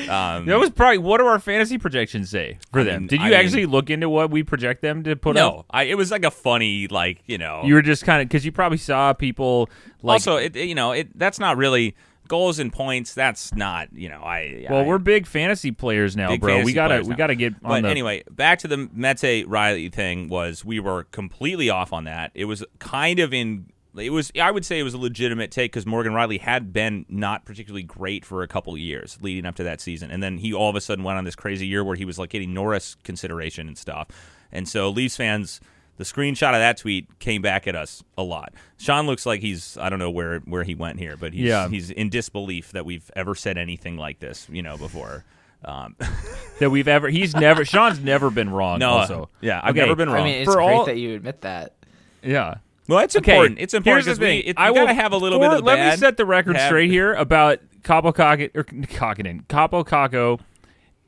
Um, 0.09 0.46
That 0.46 0.59
was 0.59 0.70
probably 0.70 0.98
what 0.98 1.18
do 1.18 1.26
our 1.26 1.38
fantasy 1.38 1.78
projections 1.78 2.28
say 2.28 2.59
for 2.72 2.80
I 2.80 2.84
them? 2.84 3.02
mean- 3.02 3.07
Did 3.07 3.20
you 3.20 3.26
I 3.26 3.30
mean- 3.30 3.38
actually 3.38 3.66
look 3.66 3.90
into 3.90 4.09
what 4.11 4.28
we 4.30 4.42
project 4.42 4.82
them 4.82 5.05
to 5.05 5.14
put 5.14 5.36
up? 5.36 5.55
no, 5.55 5.64
I, 5.70 5.84
it 5.84 5.96
was 5.96 6.11
like 6.11 6.24
a 6.24 6.30
funny, 6.32 6.88
like 6.88 7.22
you 7.26 7.38
know. 7.38 7.62
You 7.64 7.74
were 7.74 7.80
just 7.82 8.05
kind 8.05 8.20
of 8.20 8.28
because 8.28 8.44
you 8.44 8.50
probably 8.52 8.76
saw 8.78 9.12
people 9.12 9.70
like. 10.02 10.14
also, 10.14 10.36
it, 10.36 10.57
you 10.57 10.74
know, 10.74 10.90
it 10.92 11.16
that's 11.16 11.38
not 11.38 11.57
really 11.57 11.94
goals 12.29 12.59
and 12.59 12.72
points. 12.72 13.14
That's 13.14 13.55
not, 13.55 13.89
you 13.93 14.09
know, 14.09 14.20
I. 14.22 14.66
well, 14.70 14.81
I, 14.83 14.87
we're 14.87 14.99
big 14.99 15.27
fantasy 15.27 15.70
players 15.70 16.16
now, 16.16 16.29
big 16.29 16.41
bro. 16.41 16.62
We 16.62 16.72
gotta 16.72 17.03
we 17.03 17.09
now. 17.09 17.16
gotta 17.16 17.35
get 17.35 17.55
on 17.64 17.70
But 17.70 17.83
the. 17.83 17.89
anyway, 17.89 18.22
back 18.31 18.59
to 18.61 18.68
the 18.68 18.77
Mete 18.77 19.47
Rielly 19.47 19.93
thing 19.93 20.29
was 20.29 20.64
we 20.64 20.81
were 20.81 21.05
completely 21.05 21.70
off 21.70 21.93
on 21.93 22.05
that. 22.05 22.31
It 22.35 22.47
was 22.47 22.64
kind 22.79 23.18
of 23.18 23.33
in. 23.33 23.66
It 23.97 24.11
was 24.11 24.33
I 24.41 24.51
would 24.51 24.64
say 24.64 24.81
it 24.81 24.83
was 24.83 24.95
a 24.95 24.99
legitimate 24.99 25.51
take 25.53 25.70
because 25.72 25.87
Morgan 25.87 26.12
Rielly 26.12 26.41
had 26.41 26.72
been 26.72 27.07
not 27.09 27.45
particularly 27.45 27.85
great 27.85 28.25
for 28.25 28.43
a 28.43 28.49
couple 28.49 28.77
years 28.77 29.18
leading 29.20 29.47
up 29.47 29.55
to 29.57 29.64
that 29.64 29.81
season, 29.81 30.11
and 30.11 30.22
then 30.22 30.39
he 30.39 30.53
all 30.53 30.68
of 30.68 30.75
a 30.77 30.81
sudden 30.81 31.05
went 31.05 31.16
on 31.18 31.25
this 31.25 31.37
crazy 31.37 31.66
year 31.66 31.85
where 31.85 31.95
he 31.95 32.05
was 32.05 32.18
like 32.18 32.31
getting 32.31 32.53
Norris 32.53 32.97
consideration 33.05 33.68
and 33.68 33.79
stuff, 33.79 34.09
and 34.51 34.68
so 34.68 34.91
Leafs 34.91 35.16
fans. 35.16 35.61
The 35.97 36.05
screenshot 36.05 36.49
of 36.49 36.59
that 36.61 36.76
tweet 36.76 37.18
came 37.20 37.40
back 37.40 37.66
at 37.68 37.76
us 37.76 38.03
a 38.18 38.22
lot. 38.22 38.53
Sean 38.78 39.07
looks 39.07 39.26
like 39.26 39.40
he's 39.40 39.78
I 39.80 39.88
don't 39.88 39.99
know 40.01 40.11
where 40.11 40.40
where 40.40 40.64
he 40.64 40.74
went 40.74 40.99
here, 40.99 41.16
but 41.16 41.32
he's 41.32 41.42
Yeah. 41.47 41.68
he's 41.68 41.90
in 41.90 42.09
disbelief 42.11 42.72
that 42.72 42.84
we've 42.84 43.11
ever 43.14 43.34
said 43.34 43.57
anything 43.59 43.97
like 43.97 44.18
this, 44.18 44.49
you 44.51 44.62
know, 44.62 44.76
before. 44.76 45.24
Um, 45.64 45.97
that 46.59 46.70
we've 46.70 46.88
ever. 46.88 47.09
He's 47.09 47.34
never. 47.34 47.64
Sean's 47.66 48.01
never 48.01 48.30
been 48.30 48.51
wrong. 48.51 48.80
No, 48.80 48.90
also, 48.90 49.30
yeah, 49.40 49.61
I've 49.62 49.70
Okay, 49.70 49.80
never 49.80 49.95
been 49.95 50.09
wrong. 50.09 50.16
I 50.16 50.18
wrong. 50.18 50.26
mean, 50.26 50.42
it's 50.42 50.51
For 50.53 50.57
great 50.57 50.74
all- 50.74 50.84
that 50.86 50.99
you 50.99 51.14
admit 51.14 51.40
that. 51.42 51.74
Yeah. 52.22 52.57
well, 52.88 52.99
it's 52.99 53.14
Okay, 53.16 53.32
important. 53.32 53.59
It's 53.61 53.72
important 53.72 54.05
Here's 54.05 54.18
because 54.18 54.18
the 54.18 54.24
thing. 54.26 54.38
we 54.45 54.51
it, 54.51 54.59
I 54.59 54.66
you 54.68 54.74
will 54.74 54.80
gotta 54.82 54.95
have 54.95 55.12
a 55.12 55.16
little 55.16 55.38
for- 55.38 55.45
bit 55.49 55.53
of 55.53 55.59
the 55.61 55.64
Let 55.64 55.76
bad. 55.76 55.90
me 55.92 55.97
set 55.99 56.16
the 56.18 56.26
record 56.26 56.57
have- 56.57 56.66
straight 56.66 56.90
here 56.90 57.14
about 57.14 57.61
Kaapo 57.82 58.14
Cock- 58.14 58.40
or 58.55 58.64
Kokkinen, 58.64 59.47
Kaapo 59.47 59.86
Kakko, 59.86 60.40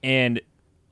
and 0.02 0.40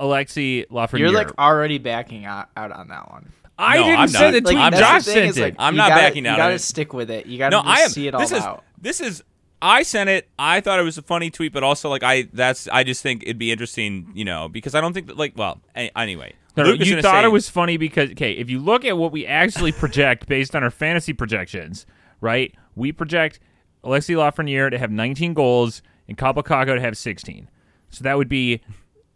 Alexi 0.01 0.67
Lafreniere. 0.69 0.99
You're 0.99 1.13
like 1.13 1.31
already 1.39 1.79
backing 1.79 2.25
out, 2.27 2.49
out 2.57 2.73
on 2.73 2.89
that 2.89 3.11
one. 3.11 3.33
I 3.59 3.77
No, 3.77 3.85
didn't 3.85 3.99
I'm 4.01 4.09
send 4.09 4.25
not. 4.25 4.33
the 4.33 4.41
tweet. 4.51 4.59
I'm 4.63 4.73
the 4.73 4.79
Josh 4.79 5.03
sent 5.05 5.37
it. 5.37 5.41
like, 5.41 5.55
I'm 5.59 5.77
not 5.77 5.91
gotta- 5.91 6.01
backing 6.03 6.27
out 6.27 6.33
You 6.33 6.37
gotta 6.39 6.59
stick 6.59 6.93
with 6.93 7.11
it. 7.11 7.27
You 7.27 7.39
gotta 7.39 7.57
No, 7.57 7.63
I 7.65 7.81
am. 7.81 7.89
see 7.91 8.07
it 8.09 8.15
all 8.15 8.21
this 8.21 8.33
is 8.33 8.43
out. 8.43 8.65
this 8.81 9.01
is. 9.01 9.23
I 9.63 9.83
sent 9.83 10.11
it. 10.11 10.29
I 10.39 10.61
thought 10.61 10.79
it 10.79 10.83
was 10.83 10.99
a 10.99 11.03
funny 11.03 11.31
tweet, 11.31 11.53
but 11.53 11.63
also 11.63 11.89
like 11.89 12.03
I 12.03 12.29
that's 12.33 12.69
I 12.69 12.83
just 12.85 13.03
think 13.03 13.23
it'd 13.23 13.39
be 13.39 13.53
interesting, 13.53 14.11
you 14.15 14.25
know, 14.25 14.49
because 14.49 14.75
I 14.75 14.81
don't 14.81 14.93
think 14.93 15.07
that 15.07 15.17
like 15.17 15.33
well 15.37 15.61
anyway. 15.75 16.35
No, 16.57 16.65
you 16.73 17.01
thought 17.01 17.23
say- 17.23 17.25
it 17.25 17.33
was 17.33 17.49
funny 17.49 17.77
because 17.77 18.11
okay, 18.11 18.33
if 18.33 18.51
you 18.51 18.59
look 18.59 18.85
at 18.85 18.99
what 18.99 19.11
we 19.13 19.27
actually 19.27 19.73
project 19.73 20.27
based 20.29 20.55
on 20.55 20.63
our 20.63 20.71
fantasy 20.71 21.13
projections, 21.13 21.87
right? 22.21 22.53
We 22.75 22.93
project 22.93 23.41
Alexi 23.85 24.15
Lafreniere 24.17 24.71
to 24.71 24.79
have 24.79 24.91
19 24.91 25.33
goals 25.35 25.81
and 26.09 26.17
Kaapo 26.19 26.43
Kakko 26.45 26.75
to 26.75 26.81
have 26.81 26.97
16. 26.97 27.49
So 27.91 28.03
that 28.05 28.17
would 28.19 28.29
be 28.29 28.61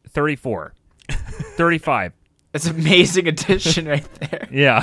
34, 0.09 0.75
35. 1.11 2.13
It's 2.59 2.67
an 2.67 2.75
amazing 2.75 3.29
addition 3.29 3.87
right 3.87 4.07
there. 4.15 4.49
Yeah. 4.51 4.83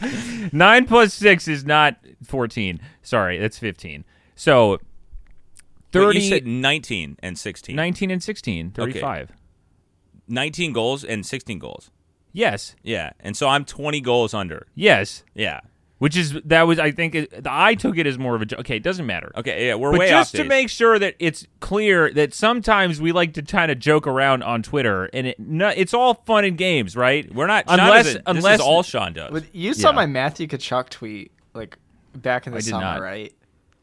Nine 0.52 0.86
plus 0.86 1.12
six 1.12 1.48
is 1.48 1.64
not 1.64 1.96
14. 2.24 2.80
Sorry, 3.02 3.38
that's 3.38 3.58
15. 3.58 4.04
So 4.36 4.70
Wait, 4.70 4.80
30, 5.90 6.20
you 6.20 6.28
said 6.28 6.46
19 6.46 7.16
and 7.24 7.36
16. 7.36 7.74
19 7.74 8.10
and 8.12 8.22
16, 8.22 8.70
35. 8.70 9.32
19 10.28 10.72
goals 10.72 11.02
and 11.02 11.26
16 11.26 11.58
goals. 11.58 11.90
Yes. 12.32 12.76
Yeah, 12.84 13.10
and 13.18 13.36
so 13.36 13.48
I'm 13.48 13.64
20 13.64 14.00
goals 14.00 14.32
under. 14.32 14.68
Yes. 14.76 15.24
Yeah. 15.34 15.60
Which 16.02 16.16
is 16.16 16.32
that 16.46 16.62
was 16.62 16.80
I 16.80 16.90
think 16.90 17.14
it, 17.14 17.46
I 17.46 17.76
took 17.76 17.96
it 17.96 18.08
as 18.08 18.18
more 18.18 18.34
of 18.34 18.42
a 18.42 18.44
joke. 18.44 18.58
Okay, 18.60 18.74
it 18.74 18.82
doesn't 18.82 19.06
matter. 19.06 19.30
Okay, 19.36 19.68
yeah, 19.68 19.76
we're 19.76 19.92
But 19.92 20.00
way 20.00 20.08
just 20.08 20.34
off. 20.34 20.40
to 20.40 20.48
make 20.48 20.68
sure 20.68 20.98
that 20.98 21.14
it's 21.20 21.46
clear 21.60 22.12
that 22.14 22.34
sometimes 22.34 23.00
we 23.00 23.12
like 23.12 23.34
to 23.34 23.42
kind 23.42 23.70
of 23.70 23.78
joke 23.78 24.08
around 24.08 24.42
on 24.42 24.64
Twitter, 24.64 25.04
and 25.12 25.28
it 25.28 25.38
no, 25.38 25.68
it's 25.68 25.94
all 25.94 26.14
fun 26.26 26.44
and 26.44 26.58
games, 26.58 26.96
right? 26.96 27.32
we're 27.32 27.46
not 27.46 27.66
unless 27.68 28.06
doesn't- 28.06 28.22
unless 28.26 28.44
this 28.44 28.60
is 28.62 28.66
all 28.66 28.82
Sean 28.82 29.12
does. 29.12 29.30
But 29.30 29.54
you 29.54 29.74
saw 29.74 29.90
Yeah. 29.90 29.94
my 29.94 30.06
Matthew 30.06 30.48
Tkachuk 30.48 30.88
tweet 30.88 31.30
like 31.54 31.78
back 32.16 32.48
in 32.48 32.52
the 32.52 32.58
I 32.58 32.62
did 32.62 32.70
summer, 32.70 32.82
not. 32.84 33.00
right? 33.00 33.32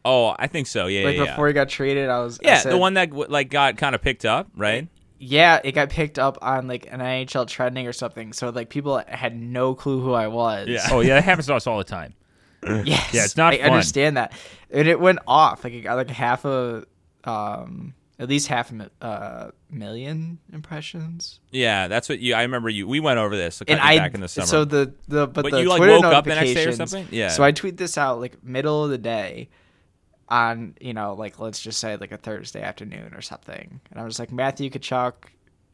oh, 0.03 0.35
I 0.37 0.47
think 0.47 0.67
so. 0.67 0.87
Yeah, 0.87 1.05
Like 1.05 1.15
yeah, 1.15 1.25
before 1.25 1.47
he 1.47 1.53
got 1.53 1.69
traded, 1.69 2.09
I 2.09 2.19
was 2.19 2.37
I 2.43 2.47
yeah. 2.47 2.57
said- 2.57 2.73
the 2.73 2.77
one 2.77 2.95
that 2.95 3.13
like 3.31 3.49
got 3.49 3.77
kind 3.77 3.95
of 3.95 4.01
picked 4.01 4.25
up, 4.25 4.49
right? 4.57 4.89
Yeah, 5.19 5.59
it 5.63 5.73
got 5.73 5.89
picked 5.89 6.17
up 6.17 6.37
on 6.41 6.67
like 6.67 6.87
an 6.91 6.99
NHL 7.01 7.47
trending 7.47 7.85
or 7.87 7.93
something. 7.93 8.33
So 8.33 8.49
like 8.49 8.69
people 8.69 9.01
had 9.07 9.39
no 9.39 9.75
clue 9.75 10.01
who 10.01 10.13
I 10.13 10.27
was. 10.27 10.67
Yeah. 10.67 10.87
oh 10.91 11.01
yeah, 11.01 11.15
that 11.15 11.25
happens 11.25 11.47
to 11.47 11.55
us 11.55 11.67
all 11.67 11.77
the 11.77 11.83
time. 11.83 12.13
Yes. 12.61 13.13
Yeah, 13.13 13.23
it's 13.23 13.37
not 13.37 13.53
I 13.53 13.59
fun. 13.59 13.71
understand 13.71 14.17
that. 14.17 14.33
And 14.69 14.85
it 14.87 14.99
went 14.99 15.19
off. 15.25 15.63
Like 15.63 15.71
it 15.71 15.81
got 15.81 15.95
like 15.95 16.09
half 16.09 16.43
a 16.43 16.85
um 17.23 17.93
at 18.19 18.27
least 18.27 18.47
half 18.47 18.71
a 18.71 18.91
uh, 19.01 19.51
million 19.71 20.39
impressions. 20.51 21.39
Yeah, 21.51 21.87
that's 21.87 22.09
what 22.09 22.19
you. 22.19 22.33
I 22.33 22.41
remember 22.41 22.69
you. 22.69 22.85
We 22.85 22.99
went 22.99 23.17
over 23.17 23.35
this 23.35 23.61
And 23.61 23.79
like, 23.79 23.81
I 23.81 23.97
back 23.97 24.13
in 24.13 24.19
the 24.19 24.27
summer. 24.27 24.45
so 24.45 24.65
the 24.65 24.93
the 25.07 25.25
but, 25.25 25.43
But 25.43 25.51
the 25.51 25.61
you, 25.61 25.69
like, 25.69 25.79
woke 25.79 26.03
up 26.03 26.25
the 26.25 26.35
next 26.35 26.53
day 26.53 26.65
or 26.65 26.73
something? 26.73 27.07
Yeah. 27.11 27.29
So 27.29 27.43
I 27.43 27.51
tweet 27.53 27.77
this 27.77 27.97
out 27.97 28.19
like 28.19 28.43
middle 28.43 28.83
of 28.83 28.89
the 28.89 28.97
day 28.97 29.47
on 30.29 30.75
you 30.79 30.93
know 30.93 31.13
like 31.13 31.39
let's 31.39 31.59
just 31.59 31.79
say 31.79 31.97
like 31.97 32.11
a 32.11 32.17
Thursday 32.17 32.61
afternoon 32.61 33.13
or 33.13 33.21
something, 33.21 33.81
and 33.91 33.99
I 33.99 34.03
was 34.03 34.19
like 34.19 34.31
Matthew 34.31 34.69
Tkachuk. 34.69 35.13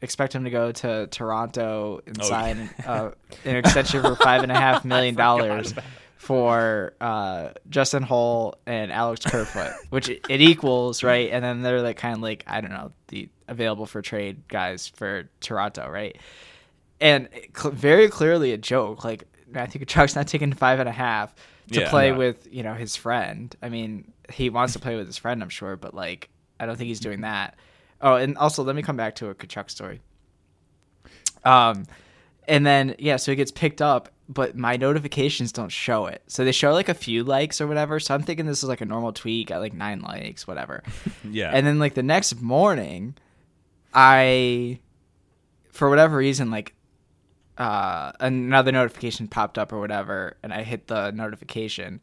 Expect 0.02 0.34
him 0.34 0.44
to 0.44 0.50
go 0.50 0.72
to 0.72 1.06
Toronto 1.06 2.02
and 2.06 2.20
Oh, 2.20 2.24
sign 2.24 2.68
uh, 2.86 3.10
an 3.46 3.56
extension 3.56 4.02
for 4.02 4.14
five 4.14 4.42
and 4.42 4.52
a 4.52 4.54
half 4.54 4.84
million 4.84 5.14
dollars 5.14 5.72
for 6.18 6.92
uh, 7.00 7.50
Justin 7.70 8.02
Holl 8.02 8.58
and 8.66 8.92
Alex 8.92 9.24
Kerfoot, 9.24 9.72
which 9.90 10.08
it 10.10 10.26
it 10.28 10.40
equals 10.42 11.02
right. 11.02 11.30
And 11.30 11.42
then 11.44 11.62
they're 11.62 11.80
like 11.80 11.96
kind 11.96 12.14
of 12.16 12.22
like 12.22 12.44
I 12.46 12.60
don't 12.60 12.70
know 12.72 12.92
the 13.08 13.28
available 13.48 13.86
for 13.86 14.02
trade 14.02 14.46
guys 14.48 14.86
for 14.88 15.30
Toronto, 15.40 15.88
right? 15.88 16.16
And 17.00 17.28
cl- 17.56 17.72
very 17.74 18.08
clearly 18.08 18.52
a 18.52 18.58
joke. 18.58 19.02
Like 19.04 19.24
Matthew 19.48 19.80
Tkachuk's 19.84 20.14
not 20.14 20.26
taking 20.26 20.52
five 20.52 20.78
and 20.78 20.88
a 20.88 20.92
half 20.92 21.34
to 21.72 21.80
Yeah. 21.80 21.90
play 21.90 22.08
Yeah. 22.10 22.16
with 22.16 22.48
you 22.52 22.62
know 22.62 22.74
his 22.74 22.96
friend. 22.96 23.54
I 23.62 23.68
mean, 23.70 24.12
he 24.30 24.50
wants 24.50 24.72
to 24.74 24.78
play 24.78 24.96
with 24.96 25.06
his 25.06 25.16
friend, 25.16 25.42
I'm 25.42 25.48
sure, 25.48 25.76
but 25.76 25.94
like 25.94 26.28
I 26.58 26.66
don't 26.66 26.76
think 26.76 26.88
he's 26.88 27.00
doing 27.00 27.22
that. 27.22 27.56
Oh, 28.00 28.14
and 28.16 28.36
also 28.36 28.62
let 28.62 28.76
me 28.76 28.82
come 28.82 28.96
back 28.96 29.16
to 29.16 29.30
a 29.30 29.34
Tkachuk 29.34 29.70
story. 29.70 30.00
Um, 31.44 31.86
and 32.48 32.66
then 32.66 32.94
yeah, 32.98 33.16
so 33.16 33.32
it 33.32 33.36
gets 33.36 33.50
picked 33.50 33.80
up, 33.80 34.10
but 34.28 34.56
my 34.56 34.76
notifications 34.76 35.52
don't 35.52 35.70
show 35.70 36.06
it. 36.06 36.22
So 36.26 36.44
they 36.44 36.52
show 36.52 36.72
like 36.72 36.88
a 36.88 36.94
few 36.94 37.24
likes 37.24 37.60
or 37.60 37.66
whatever. 37.66 38.00
So 38.00 38.14
I'm 38.14 38.22
thinking 38.22 38.46
this 38.46 38.62
is 38.62 38.68
like 38.68 38.80
a 38.80 38.86
normal 38.86 39.12
tweet, 39.12 39.48
got 39.48 39.60
like 39.60 39.74
nine 39.74 40.00
likes, 40.00 40.46
whatever. 40.46 40.82
yeah, 41.30 41.50
And 41.52 41.66
then 41.66 41.78
like 41.78 41.94
the 41.94 42.02
next 42.02 42.40
morning, 42.40 43.16
I, 43.94 44.80
for 45.70 45.88
whatever 45.88 46.16
reason, 46.16 46.50
like 46.50 46.74
uh, 47.58 48.12
another 48.20 48.72
notification 48.72 49.28
popped 49.28 49.58
up 49.58 49.72
or 49.72 49.80
whatever, 49.80 50.36
and 50.42 50.52
I 50.52 50.62
hit 50.62 50.88
the 50.88 51.10
notification, 51.10 52.00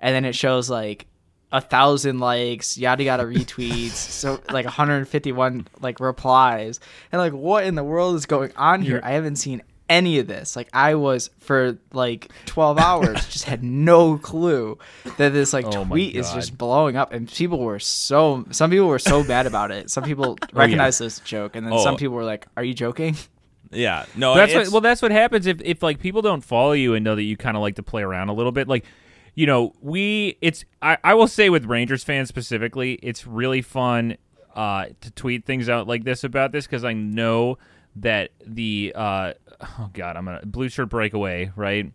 and 0.00 0.14
then 0.14 0.24
it 0.24 0.34
shows 0.34 0.68
like 0.68 1.06
a 1.52 1.60
thousand 1.60 2.18
likes, 2.18 2.76
yada 2.76 3.04
yada 3.04 3.24
retweets, 3.24 3.90
so 3.94 4.40
like 4.50 4.64
151 4.64 5.68
like 5.80 6.00
replies, 6.00 6.80
and 7.12 7.20
like 7.20 7.32
what 7.32 7.64
in 7.64 7.74
the 7.74 7.84
world 7.84 8.16
is 8.16 8.26
going 8.26 8.52
on 8.56 8.82
here? 8.82 9.00
I 9.02 9.12
haven't 9.12 9.36
seen 9.36 9.62
any 9.88 10.18
of 10.18 10.26
this. 10.26 10.56
Like 10.56 10.68
I 10.72 10.96
was 10.96 11.30
for 11.38 11.78
like 11.92 12.30
12 12.46 12.78
hours, 12.88 13.26
just 13.28 13.44
had 13.44 13.62
no 13.62 14.18
clue 14.18 14.78
that 15.18 15.32
this 15.32 15.52
like 15.52 15.64
Oh 15.66 15.84
tweet 15.84 16.16
is 16.16 16.32
just 16.32 16.58
blowing 16.58 16.96
up, 16.96 17.12
and 17.12 17.30
people 17.30 17.60
were 17.60 17.78
so 17.78 18.44
some 18.50 18.70
people 18.70 18.88
were 18.88 18.98
so 18.98 19.22
mad 19.22 19.46
about 19.46 19.70
it. 19.70 19.90
Some 19.90 20.02
people 20.04 20.36
recognized 20.52 21.00
this 21.00 21.20
joke, 21.20 21.54
and 21.56 21.64
then 21.66 21.72
Oh. 21.74 21.82
some 21.84 21.96
people 21.96 22.16
were 22.16 22.24
like, 22.24 22.46
"Are 22.56 22.64
you 22.64 22.74
joking?" 22.74 23.16
yeah. 23.70 24.06
No, 24.16 24.34
that's 24.34 24.54
what, 24.54 24.68
well 24.70 24.80
that's 24.80 25.02
what 25.02 25.10
happens 25.12 25.46
if, 25.46 25.60
if 25.62 25.82
like 25.82 26.00
people 26.00 26.22
don't 26.22 26.42
follow 26.42 26.72
you 26.72 26.94
and 26.94 27.04
know 27.04 27.14
that 27.14 27.22
you 27.22 27.36
kind 27.36 27.56
of 27.56 27.60
like 27.62 27.76
to 27.76 27.82
play 27.82 28.02
around 28.02 28.28
a 28.28 28.32
little 28.34 28.52
bit 28.52 28.66
like 28.68 28.84
you 29.36 29.46
know 29.46 29.72
we 29.80 30.36
it's 30.40 30.64
I, 30.82 30.98
I 31.04 31.14
will 31.14 31.28
say 31.28 31.48
with 31.48 31.66
rangers 31.66 32.02
fans 32.02 32.28
specifically 32.28 32.94
it's 32.94 33.24
really 33.26 33.62
fun 33.62 34.16
uh, 34.56 34.86
to 35.02 35.10
tweet 35.12 35.44
things 35.44 35.68
out 35.68 35.86
like 35.86 36.02
this 36.02 36.24
about 36.24 36.50
this 36.50 36.66
because 36.66 36.82
i 36.84 36.92
know 36.94 37.58
that 37.94 38.30
the 38.44 38.92
uh, 38.96 39.34
oh 39.78 39.90
god 39.92 40.16
i'm 40.16 40.24
gonna 40.24 40.44
blue 40.44 40.68
shirt 40.68 40.88
breakaway 40.88 41.52
right 41.54 41.92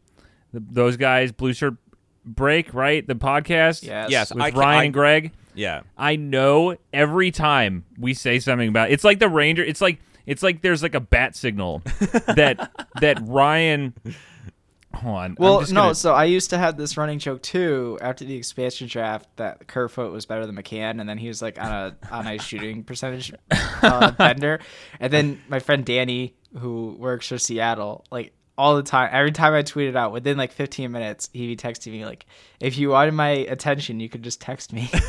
the, 0.53 0.63
those 0.69 0.95
guys 0.95 1.31
blue 1.31 1.53
shirt 1.53 1.75
break 2.23 2.73
right 2.73 3.07
the 3.07 3.15
podcast 3.15 3.83
Yes. 3.83 4.11
Yes, 4.11 4.33
with 4.33 4.43
I, 4.43 4.49
ryan 4.51 4.79
I, 4.79 4.83
and 4.85 4.93
greg 4.93 5.31
Yeah, 5.55 5.81
I 5.97 6.15
know 6.15 6.77
every 6.93 7.31
time 7.31 7.83
we 7.99 8.13
say 8.13 8.39
something 8.39 8.69
about 8.69 8.91
it's 8.91 9.03
like 9.03 9.19
the 9.19 9.27
Ranger. 9.27 9.63
It's 9.63 9.81
like 9.81 9.99
it's 10.25 10.43
like 10.43 10.61
there's 10.61 10.83
like 10.83 10.95
a 10.95 10.99
bat 10.99 11.35
signal 11.35 11.81
that 12.35 12.71
that 13.01 13.19
Ryan. 13.23 13.93
Hold 15.01 15.15
on. 15.15 15.25
I'm 15.31 15.35
Well, 15.39 15.61
no. 15.61 15.65
gonna- 15.73 15.95
So 15.95 16.13
I 16.13 16.25
used 16.25 16.49
to 16.51 16.57
have 16.57 16.77
this 16.77 16.97
running 16.97 17.19
joke 17.19 17.41
too 17.41 17.97
after 18.01 18.25
the 18.25 18.35
expansion 18.35 18.87
draft 18.87 19.27
that 19.37 19.67
Kerfoot 19.67 20.11
was 20.11 20.25
better 20.25 20.45
than 20.45 20.55
McCann, 20.55 20.99
and 20.99 21.09
then 21.09 21.17
he 21.17 21.27
was 21.27 21.41
like 21.41 21.59
on 21.59 21.71
a 21.71 21.95
on 22.11 22.27
a 22.27 22.37
shooting 22.37 22.83
percentage 22.83 23.33
uh, 23.81 24.11
bender, 24.11 24.59
and 24.99 25.11
then 25.11 25.41
my 25.49 25.59
friend 25.59 25.85
Danny, 25.85 26.35
who 26.59 26.95
works 26.99 27.27
for 27.29 27.37
Seattle, 27.37 28.05
like 28.11 28.33
all 28.57 28.75
the 28.75 28.83
time, 28.83 29.09
every 29.11 29.31
time 29.31 29.53
I 29.53 29.63
tweeted 29.63 29.95
out, 29.95 30.11
within 30.11 30.37
like 30.37 30.51
15 30.51 30.91
minutes, 30.91 31.29
he'd 31.33 31.47
be 31.47 31.55
texting 31.55 31.93
me 31.93 32.05
like, 32.05 32.27
"If 32.59 32.77
you 32.77 32.89
wanted 32.89 33.13
my 33.15 33.29
attention, 33.29 33.99
you 33.99 34.07
could 34.09 34.21
just 34.23 34.39
text 34.39 34.71
me." 34.71 34.87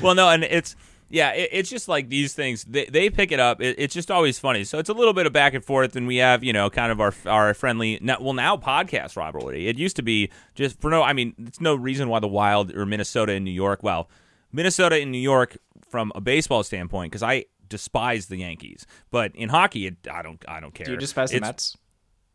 well, 0.00 0.14
no, 0.14 0.28
and 0.28 0.44
it's 0.44 0.76
yeah, 1.10 1.32
it, 1.32 1.50
it's 1.52 1.68
just 1.68 1.88
like 1.88 2.08
these 2.08 2.32
things. 2.34 2.64
They, 2.64 2.86
they 2.86 3.10
pick 3.10 3.32
it 3.32 3.40
up. 3.40 3.60
It, 3.60 3.74
it's 3.78 3.92
just 3.92 4.10
always 4.10 4.38
funny. 4.38 4.64
So 4.64 4.78
it's 4.78 4.88
a 4.88 4.94
little 4.94 5.12
bit 5.12 5.26
of 5.26 5.32
back 5.32 5.54
and 5.54 5.64
forth, 5.64 5.96
and 5.96 6.06
we 6.06 6.16
have 6.16 6.42
you 6.44 6.52
know 6.52 6.70
kind 6.70 6.90
of 6.92 7.00
our 7.00 7.12
our 7.26 7.52
friendly 7.52 7.98
well 8.20 8.32
now 8.32 8.56
podcast 8.56 9.16
rivalry. 9.16 9.66
It 9.68 9.76
used 9.76 9.96
to 9.96 10.02
be 10.02 10.30
just 10.54 10.80
for 10.80 10.90
no. 10.90 11.02
I 11.02 11.12
mean, 11.12 11.34
it's 11.38 11.60
no 11.60 11.74
reason 11.74 12.08
why 12.08 12.20
the 12.20 12.28
Wild 12.28 12.74
or 12.74 12.86
Minnesota 12.86 13.32
and 13.32 13.44
New 13.44 13.50
York. 13.50 13.82
Well, 13.82 14.08
Minnesota 14.52 14.96
and 15.00 15.10
New 15.12 15.18
York 15.18 15.58
from 15.88 16.12
a 16.14 16.20
baseball 16.20 16.62
standpoint, 16.62 17.10
because 17.10 17.22
I 17.22 17.46
despise 17.68 18.26
the 18.26 18.36
Yankees, 18.38 18.86
but 19.10 19.34
in 19.34 19.48
hockey, 19.48 19.86
it, 19.88 19.96
I 20.10 20.22
don't 20.22 20.42
I 20.48 20.60
don't 20.60 20.74
care. 20.74 20.86
Do 20.86 20.92
you 20.92 20.98
despise 20.98 21.30
the 21.32 21.40
Mets? 21.40 21.76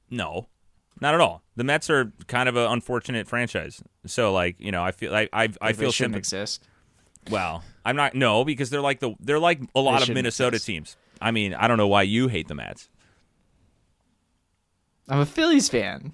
No, 0.10 0.48
not 1.02 1.14
at 1.14 1.22
all. 1.22 1.44
The 1.56 1.64
Mets 1.64 1.90
are 1.90 2.12
kind 2.28 2.48
of 2.50 2.56
an 2.56 2.70
unfortunate 2.72 3.28
franchise. 3.28 3.82
So 4.06 4.34
like 4.34 4.56
you 4.60 4.72
know, 4.72 4.84
I 4.84 4.92
feel 4.92 5.12
like 5.12 5.30
I 5.34 5.50
I 5.62 5.72
They 5.72 5.80
feel 5.80 5.92
shouldn't 5.92 6.16
sympath- 6.16 6.20
exist. 6.20 6.68
Well, 7.30 7.64
I'm 7.84 7.96
not. 7.96 8.14
No, 8.16 8.44
because 8.46 8.70
they're 8.70 8.82
like 8.82 9.00
the 9.00 9.16
they're 9.20 9.40
like 9.40 9.60
a 9.76 9.80
lot 9.80 10.02
of 10.08 10.14
Minnesota 10.14 10.60
teams. 10.60 10.96
I 11.22 11.32
mean, 11.32 11.54
I 11.54 11.68
don't 11.68 11.78
know 11.78 11.88
why 11.88 12.04
you 12.04 12.28
hate 12.28 12.48
the 12.48 12.56
Mets. 12.56 12.90
I'm 15.08 15.20
a 15.20 15.26
Phillies 15.26 15.70
fan. 15.70 16.14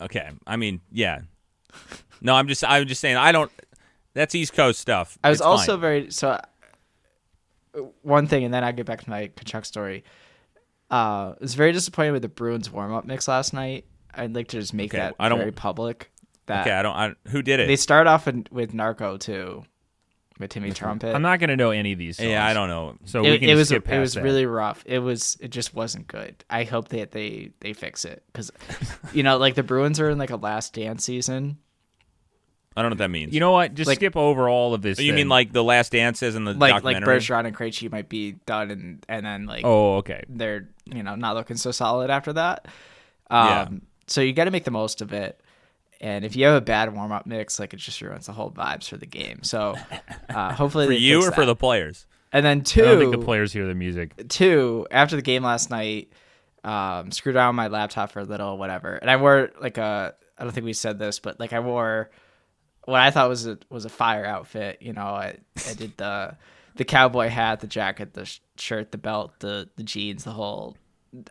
Okay, 0.00 0.30
I 0.46 0.56
mean, 0.56 0.80
yeah. 0.90 1.20
No, 2.20 2.34
I'm 2.34 2.48
just 2.48 2.64
I'm 2.64 2.86
just 2.86 3.00
saying 3.00 3.16
I 3.16 3.32
don't. 3.32 3.50
That's 4.14 4.34
East 4.34 4.54
Coast 4.54 4.80
stuff. 4.80 5.18
I 5.22 5.30
was 5.30 5.38
It's 5.38 5.46
also 5.46 5.72
fine. 5.74 5.80
very 5.80 6.10
so. 6.10 6.30
uh, 6.30 6.40
One 8.02 8.26
thing, 8.26 8.44
and 8.44 8.52
then 8.52 8.64
I 8.64 8.72
get 8.72 8.86
back 8.86 9.02
to 9.04 9.10
my 9.10 9.28
Tkachuk 9.36 9.64
story. 9.64 10.04
Uh, 10.90 11.34
I 11.34 11.34
was 11.40 11.54
very 11.54 11.72
disappointed 11.72 12.12
with 12.12 12.22
the 12.22 12.28
Bruins 12.28 12.70
warm 12.70 12.92
up 12.92 13.04
mix 13.04 13.28
last 13.28 13.52
night. 13.52 13.84
I'd 14.12 14.34
like 14.34 14.48
to 14.48 14.58
just 14.58 14.74
make 14.74 14.92
Okay, 14.92 14.98
that 14.98 15.14
I 15.20 15.28
don't- 15.28 15.38
very 15.38 15.52
public. 15.52 16.10
That 16.46 16.62
okay. 16.66 16.72
I 16.74 16.82
don't. 16.82 16.96
I, 16.96 17.14
who 17.28 17.42
did 17.42 17.60
it? 17.60 17.68
they 17.68 17.76
start 17.76 18.06
off 18.08 18.26
in, 18.26 18.44
with 18.50 18.74
Narco 18.74 19.16
too, 19.18 19.62
with 20.40 20.50
Timmy 20.50 20.72
Trumpet. 20.72 21.14
I'm 21.14 21.22
not 21.22 21.38
gonna 21.38 21.56
know 21.56 21.70
any 21.70 21.92
of 21.92 21.98
these. 21.98 22.16
Songs, 22.16 22.28
yeah, 22.30 22.44
I 22.44 22.52
don't 22.54 22.68
know. 22.68 22.96
So 23.04 23.22
we 23.22 23.28
it, 23.28 23.38
can 23.38 23.48
it 23.50 23.52
just 23.52 23.58
was 23.58 23.68
skip 23.68 23.88
it 23.88 23.98
was 24.00 24.14
that. 24.14 24.24
really 24.24 24.46
rough. 24.46 24.82
It 24.86 24.98
was 24.98 25.36
it 25.40 25.48
just 25.50 25.74
wasn't 25.74 26.06
good. 26.08 26.44
I 26.50 26.64
hope 26.64 26.88
that 26.88 27.12
they 27.12 27.50
they 27.60 27.72
fix 27.74 28.04
it 28.04 28.22
because, 28.32 28.50
you 29.12 29.22
know, 29.22 29.36
like 29.38 29.54
the 29.54 29.62
Bruins 29.62 30.00
are 30.00 30.10
in 30.10 30.18
like 30.18 30.30
a 30.30 30.36
last 30.36 30.74
dance 30.74 31.04
season. 31.04 31.58
I 32.76 32.82
don't 32.82 32.90
know 32.90 32.94
what 32.94 32.98
that 32.98 33.10
means. 33.10 33.34
You 33.34 33.40
know 33.40 33.50
what? 33.50 33.74
Just 33.74 33.88
Like- 33.88 33.96
skip 33.98 34.16
over 34.16 34.48
all 34.48 34.74
of 34.74 34.80
this. 34.82 34.98
you 35.00 35.08
then. 35.08 35.16
mean 35.16 35.28
like 35.28 35.52
the 35.52 35.62
Last 35.64 35.90
Dances 35.92 36.36
and 36.36 36.46
the 36.46 36.52
Like 36.54 36.72
like 36.84 36.94
documentary? 36.96 37.16
Bergeron 37.18 37.46
and 37.46 37.56
Krejci 37.56 37.90
might 37.90 38.08
be 38.08 38.32
done 38.46 38.70
and 38.70 39.04
and 39.08 39.26
then 39.26 39.46
like 39.46 39.64
Oh, 39.64 39.96
okay. 39.96 40.22
they're 40.28 40.68
you 40.84 41.02
know 41.02 41.16
not 41.16 41.34
looking 41.34 41.56
so 41.56 41.72
solid 41.72 42.10
after 42.10 42.32
that. 42.34 42.66
Um, 43.28 43.46
Yeah. 43.48 43.68
So 44.06 44.20
you 44.20 44.32
got 44.32 44.44
to 44.44 44.50
make 44.50 44.64
the 44.64 44.70
most 44.70 45.02
of 45.02 45.12
it. 45.12 45.39
And 46.00 46.24
if 46.24 46.34
you 46.34 46.46
have 46.46 46.54
a 46.54 46.64
bad 46.64 46.94
warm 46.94 47.12
up 47.12 47.26
mix, 47.26 47.58
like 47.60 47.74
it 47.74 47.76
just 47.76 48.00
ruins 48.00 48.26
the 48.26 48.32
whole 48.32 48.50
vibes 48.50 48.88
for 48.88 48.96
the 48.96 49.06
game. 49.06 49.42
So 49.42 49.76
uh, 50.28 50.52
hopefully 50.54 50.86
for 50.86 50.92
you 50.92 51.20
fix 51.20 51.28
or 51.28 51.32
for 51.32 51.46
the 51.46 51.56
players? 51.56 52.06
and 52.32 52.44
then 52.44 52.62
two, 52.62 52.82
I 52.82 52.86
don't 52.86 52.98
think 53.00 53.12
the 53.12 53.24
players 53.24 53.52
hear 53.52 53.66
the 53.66 53.74
music. 53.74 54.28
two 54.28 54.86
after 54.90 55.16
the 55.16 55.22
game 55.22 55.42
last 55.42 55.70
night, 55.70 56.12
um, 56.64 57.10
screwed 57.10 57.36
around 57.36 57.54
my 57.56 57.68
laptop 57.68 58.12
for 58.12 58.20
a 58.20 58.24
little, 58.24 58.56
whatever. 58.56 58.94
And 58.94 59.10
I 59.10 59.16
wore 59.16 59.50
like 59.60 59.78
a 59.78 60.14
I 60.38 60.44
don't 60.44 60.52
think 60.52 60.64
we 60.64 60.72
said 60.72 60.98
this, 60.98 61.18
but 61.18 61.38
like 61.38 61.52
I 61.52 61.60
wore 61.60 62.10
what 62.84 63.00
I 63.00 63.10
thought 63.10 63.28
was 63.28 63.46
a 63.46 63.58
was 63.68 63.84
a 63.84 63.90
fire 63.90 64.24
outfit. 64.24 64.78
You 64.80 64.92
know, 64.92 65.02
I 65.02 65.36
I 65.68 65.74
did 65.74 65.96
the 65.96 66.36
the 66.76 66.84
cowboy 66.84 67.28
hat, 67.28 67.60
the 67.60 67.66
jacket, 67.66 68.14
the 68.14 68.24
sh- 68.24 68.40
shirt, 68.56 68.92
the 68.92 68.98
belt, 68.98 69.32
the 69.40 69.68
the 69.76 69.82
jeans, 69.82 70.24
the 70.24 70.32
whole 70.32 70.76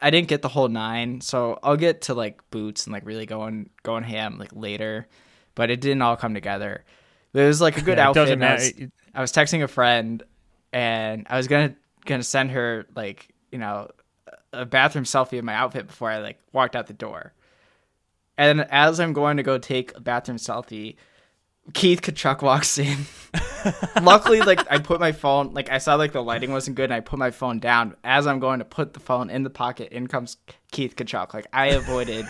I 0.02 0.10
didn't 0.10 0.28
get 0.28 0.42
the 0.42 0.50
whole 0.50 0.68
nine, 0.68 1.22
so 1.22 1.60
I'll 1.64 1.78
get 1.78 2.02
to 2.04 2.14
like 2.14 2.50
boots 2.52 2.86
and 2.86 2.94
like 2.94 3.06
really 3.06 3.26
going 3.26 3.70
going 3.84 4.04
ham 4.04 4.38
like 4.38 4.52
later, 4.54 5.08
but 5.56 5.70
it 5.70 5.82
didn't 5.82 6.02
all 6.02 6.18
come 6.18 6.34
together. 6.34 6.84
But 7.34 7.44
it 7.44 7.48
was 7.48 7.62
like 7.62 7.78
a 7.78 7.82
good 7.82 7.98
Yeah, 7.98 8.10
outfit. 8.10 8.42
I, 8.42 8.54
was, 8.56 8.74
I 9.16 9.22
was 9.22 9.32
texting 9.32 9.64
a 9.64 9.68
friend, 9.68 10.24
and 10.74 11.28
I 11.30 11.38
was 11.38 11.48
gonna 11.48 11.76
gonna 12.06 12.24
send 12.24 12.52
her 12.52 12.88
like 12.96 13.30
you 13.52 13.58
know 13.60 13.90
a 14.54 14.66
bathroom 14.66 15.06
selfie 15.06 15.40
of 15.40 15.46
my 15.46 15.54
outfit 15.54 15.88
before 15.88 16.10
I 16.12 16.20
like 16.20 16.40
walked 16.52 16.76
out 16.76 16.88
the 16.88 16.94
door. 16.94 17.34
And 18.38 18.62
as 18.72 19.00
I'm 19.00 19.14
going 19.14 19.38
to 19.38 19.44
go 19.44 19.58
take 19.58 19.96
a 19.96 20.00
bathroom 20.00 20.38
selfie, 20.38 20.96
Keith 21.74 22.02
Tkachuk 22.02 22.42
walks 22.42 22.78
in. 22.78 22.98
Luckily, 24.02 24.42
like 24.42 24.60
I 24.72 24.80
put 24.80 25.00
my 25.00 25.12
phone, 25.12 25.54
like 25.54 25.70
I 25.70 25.78
saw 25.78 25.96
like 25.96 26.14
the 26.14 26.24
lighting 26.24 26.52
wasn't 26.52 26.76
good, 26.78 26.86
and 26.86 26.94
I 26.94 27.00
put 27.02 27.20
my 27.20 27.32
phone 27.32 27.60
down. 27.60 27.96
As 28.04 28.26
I'm 28.28 28.40
going 28.40 28.60
to 28.60 28.66
put 28.66 28.94
the 28.94 29.00
phone 29.00 29.30
in 29.30 29.44
the 29.44 29.50
pocket, 29.50 29.92
in 29.92 30.08
comes 30.08 30.38
Keith 30.72 30.96
Tkachuk. 30.96 31.34
Like 31.34 31.48
I 31.54 31.68
avoided 31.68 32.26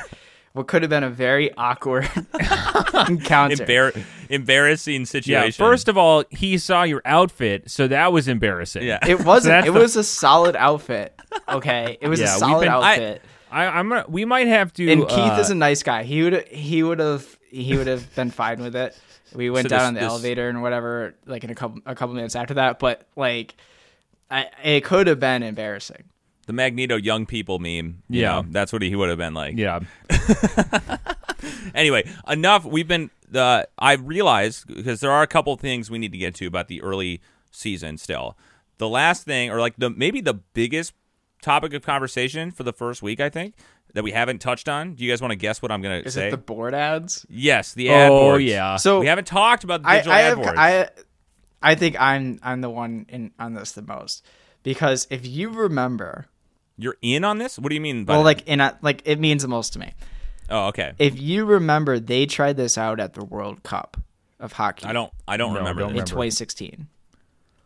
what 0.53 0.67
could 0.67 0.81
have 0.81 0.89
been 0.89 1.03
a 1.03 1.09
very 1.09 1.53
awkward 1.55 2.09
encounter. 3.07 3.55
Embar- 3.55 4.03
embarrassing 4.29 5.01
Yeah. 5.01 5.05
situation. 5.05 5.63
First 5.65 5.87
of 5.87 5.97
all, 5.97 6.23
he 6.31 6.57
saw 6.57 6.83
your 6.83 7.01
outfit, 7.05 7.69
so 7.69 7.87
that 7.87 8.11
was 8.11 8.27
embarrassing. 8.27 8.83
yeah. 8.83 8.99
it 9.07 9.23
wasn't. 9.23 9.51
that's 9.51 9.67
it 9.67 9.73
the- 9.73 9.79
was 9.79 9.95
a 9.95 10.03
solid 10.03 10.55
outfit. 10.55 11.17
Okay, 11.47 11.97
it 12.01 12.07
was 12.07 12.19
Yeah, 12.19 12.35
a 12.35 12.39
solid 12.39 12.65
been- 12.65 12.69
I- 12.73 12.91
outfit. 12.93 13.21
I, 13.51 13.65
I'm. 13.65 13.89
gonna- 13.89 14.05
We 14.07 14.25
might 14.25 14.47
have 14.47 14.73
to. 14.73 14.91
and 14.91 15.07
Keith 15.07 15.17
uh, 15.17 15.37
is 15.39 15.49
a 15.49 15.55
nice 15.55 15.81
guy. 15.81 16.03
He 16.03 16.21
would 16.23 16.47
he 16.49 16.83
would 16.83 16.99
have 16.99 17.37
he 17.49 17.75
would 17.77 17.87
have 17.87 18.13
been 18.15 18.29
fine 18.31 18.61
with 18.61 18.75
it. 18.75 18.95
We 19.33 19.49
went 19.49 19.65
So 19.65 19.69
down 19.69 19.79
this- 19.79 19.87
on 19.87 19.93
the 19.93 19.99
this- 20.01 20.09
elevator 20.09 20.49
and 20.49 20.61
whatever, 20.61 21.15
like 21.25 21.43
in 21.43 21.49
a 21.49 21.55
couple 21.55 21.81
a 21.85 21.95
couple 21.95 22.15
minutes 22.15 22.35
after 22.35 22.55
that. 22.55 22.79
But 22.79 23.07
like, 23.15 23.55
I 24.31 24.47
it 24.63 24.83
could 24.83 25.07
have 25.07 25.19
been 25.19 25.43
embarrassing. 25.43 26.03
the 26.47 26.53
Magneto 26.53 26.95
young 26.95 27.25
people 27.27 27.59
meme. 27.59 28.01
you 28.09 28.21
Yeah. 28.21 28.41
know, 28.41 28.45
that's 28.49 28.73
what 28.73 28.81
he 28.81 28.95
would 28.95 29.09
have 29.09 29.19
been 29.19 29.33
like. 29.35 29.55
Yeah. 29.57 29.81
Anyway, 31.73 32.03
enough. 32.27 32.65
We've 32.65 32.87
been. 32.87 33.11
Uh, 33.33 33.63
I 33.77 33.93
realized 33.93 34.67
because 34.67 34.99
there 34.99 35.11
are 35.11 35.21
a 35.21 35.27
couple 35.27 35.55
things 35.55 35.89
we 35.89 35.97
need 35.97 36.11
to 36.11 36.17
get 36.17 36.35
to 36.35 36.47
about 36.47 36.67
the 36.67 36.81
early 36.81 37.21
season. 37.51 37.97
Still, 37.97 38.37
the 38.77 38.89
last 38.89 39.23
thing, 39.23 39.49
or 39.49 39.59
like 39.59 39.75
the 39.77 39.89
maybe 39.89 40.19
the 40.19 40.33
biggest 40.33 40.93
topic 41.41 41.73
of 41.73 41.81
conversation 41.83 42.51
for 42.51 42.63
the 42.63 42.73
first 42.73 43.01
week, 43.01 43.21
I 43.21 43.29
think 43.29 43.53
that 43.93 44.03
we 44.03 44.11
haven't 44.11 44.39
touched 44.39 44.69
on. 44.69 44.93
Do 44.95 45.03
you 45.03 45.11
guys 45.11 45.21
want 45.21 45.31
to 45.31 45.35
guess 45.35 45.61
what 45.61 45.71
I'm 45.71 45.81
going 45.81 46.03
to 46.03 46.03
say? 46.03 46.07
Is 46.07 46.13
say? 46.13 46.27
it 46.27 46.31
the 46.31 46.37
board 46.37 46.73
ads? 46.73 47.25
yes, 47.29 47.73
the 47.73 47.89
ad 47.89 48.11
Oh 48.11 48.19
boards. 48.21 48.43
yeah. 48.45 48.75
So 48.77 48.99
we 48.99 49.07
haven't 49.07 49.25
talked 49.27 49.63
about 49.63 49.83
the 49.83 49.89
digital 49.89 50.13
I, 50.13 50.21
ad 50.21 50.27
have, 50.29 50.37
boards. 50.37 50.53
I 50.57 50.89
I 51.61 51.75
think 51.75 51.99
I'm 51.99 52.39
I'm 52.43 52.61
the 52.61 52.69
one 52.69 53.05
in 53.09 53.31
on 53.39 53.53
this 53.53 53.71
the 53.73 53.81
most 53.81 54.25
because 54.63 55.07
if 55.09 55.25
you 55.27 55.49
remember, 55.49 56.27
You're 56.77 56.97
in 57.01 57.23
on 57.23 57.37
this? 57.39 57.57
What 57.59 57.69
do 57.69 57.75
you 57.75 57.81
mean? 57.81 58.05
By 58.05 58.13
well, 58.13 58.21
that? 58.21 58.25
like 58.25 58.47
in 58.47 58.59
a, 58.61 58.77
like 58.81 59.01
it 59.05 59.19
means 59.19 59.41
the 59.41 59.47
most 59.49 59.73
to 59.73 59.79
me. 59.79 59.93
oh, 60.49 60.67
okay. 60.67 60.93
If 60.99 61.19
you 61.19 61.45
remember, 61.45 61.99
they 61.99 62.25
tried 62.25 62.57
this 62.57 62.77
out 62.77 62.99
at 62.99 63.13
the 63.13 63.25
World 63.25 63.63
Cup 63.63 63.97
of 64.39 64.53
hockey. 64.53 64.85
I 64.85 64.93
don't. 64.93 65.11
I 65.27 65.35
don't 65.37 65.53
No, 65.53 65.59
remember. 65.59 65.81
don't 65.81 65.89
in 65.89 65.95
remember. 65.95 66.09
2016. 66.09 66.87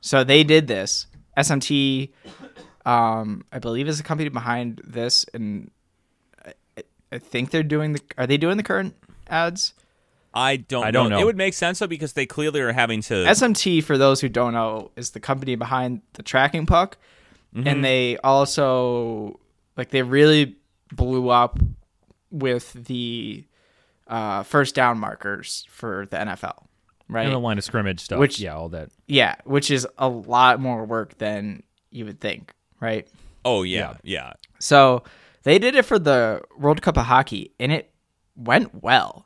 So 0.02 0.24
they 0.24 0.44
did 0.44 0.68
this. 0.68 1.06
SMT, 1.38 2.10
um, 2.86 3.44
I 3.52 3.60
believe, 3.60 3.88
is 3.88 3.98
the 3.98 4.04
company 4.04 4.30
behind 4.30 4.82
this, 4.84 5.26
and 5.34 5.70
I, 5.72 5.72
I 7.14 7.20
think 7.20 7.52
they're 7.52 7.64
doing 7.64 7.94
the. 7.94 8.02
Are 8.18 8.26
they 8.28 8.38
doing 8.38 8.58
the 8.58 8.64
current 8.64 8.96
ads? 9.28 9.74
I 10.34 10.58
don't. 10.58 10.84
I 10.84 10.92
don't 10.92 11.10
know. 11.12 11.20
It 11.20 11.26
would 11.26 11.38
make 11.38 11.54
sense 11.54 11.80
though 11.80 11.88
because 11.88 12.14
they 12.14 12.26
clearly 12.26 12.60
are 12.62 12.72
having 12.72 13.02
to. 13.04 13.14
SMT, 13.14 13.84
for 13.84 13.98
those 13.98 14.20
who 14.22 14.30
don't 14.30 14.54
know, 14.54 14.92
is 14.96 15.12
the 15.12 15.20
company 15.20 15.56
behind 15.56 16.02
the 16.14 16.24
tracking 16.24 16.66
puck, 16.66 16.98
Mm-hmm. 17.56 17.68
and 17.68 17.86
they 17.86 18.18
also 18.18 19.40
like 19.78 19.90
they 19.90 20.02
really 20.02 20.56
blew 20.92 21.30
up 21.30 21.60
with 22.32 22.74
the 22.74 23.46
uh, 24.08 24.42
first 24.42 24.74
down 24.74 24.98
markers 24.98 25.68
for 25.70 26.08
the 26.10 26.18
NFL, 26.18 26.64
right? 27.10 27.26
And 27.26 27.34
the 27.34 27.38
line 27.40 27.60
of 27.60 27.64
scrimmage 27.64 28.00
stuff. 28.00 28.18
Which- 28.18 28.40
yeah, 28.40 28.56
all 28.56 28.70
that. 28.70 28.90
Yeah, 29.08 29.36
which 29.46 29.70
is 29.70 29.88
a 30.00 30.10
lot 30.10 30.60
more 30.60 30.84
work 30.84 31.18
than 31.20 31.62
you 31.92 32.06
would 32.06 32.20
think, 32.20 32.52
right? 32.80 33.08
oh 33.46 33.62
yeah, 33.62 33.98
yeah. 34.04 34.34
So 34.58 35.04
they 35.44 35.60
did 35.60 35.76
it 35.76 35.86
for 35.86 36.00
the 36.00 36.42
World 36.58 36.82
Cup 36.82 36.98
of 36.98 37.06
Hockey, 37.06 37.54
and 37.60 37.72
it 37.72 37.94
went 38.36 38.84
well. 38.84 39.26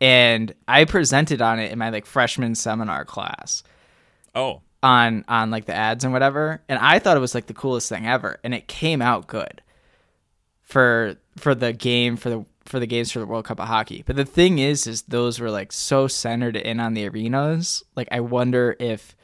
And 0.00 0.54
I 0.68 0.84
presented 0.84 1.42
on 1.42 1.58
it 1.58 1.72
in 1.72 1.78
my 1.78 1.90
like 1.90 2.06
freshman 2.06 2.54
seminar 2.54 3.04
class 3.04 3.64
Oh, 4.34 4.62
on 4.82 5.24
on 5.26 5.50
like 5.50 5.64
the 5.64 5.74
ads 5.74 6.04
and 6.04 6.12
whatever, 6.12 6.62
and 6.68 6.78
I 6.78 6.98
thought 7.00 7.16
it 7.16 7.20
was 7.20 7.34
like 7.34 7.46
the 7.46 7.54
coolest 7.54 7.88
thing 7.88 8.06
ever, 8.06 8.38
and 8.44 8.54
it 8.54 8.68
came 8.68 9.02
out 9.02 9.26
good 9.26 9.62
for 10.62 11.16
for 11.36 11.54
the 11.54 11.72
game 11.72 12.16
for 12.16 12.30
the 12.30 12.44
for 12.64 12.78
the 12.78 12.86
games 12.86 13.10
for 13.10 13.18
the 13.18 13.26
World 13.26 13.46
Cup 13.46 13.58
of 13.58 13.66
Hockey. 13.66 14.04
But 14.06 14.16
the 14.16 14.24
thing 14.24 14.58
is, 14.58 14.86
is 14.86 15.02
those 15.02 15.40
were 15.40 15.50
like 15.50 15.72
so 15.72 16.06
centered 16.06 16.54
in 16.54 16.78
on 16.78 16.94
the 16.94 17.08
arenas. 17.08 17.82
Like 17.96 18.08
I 18.12 18.20
wonder 18.20 18.76
if 18.78 19.16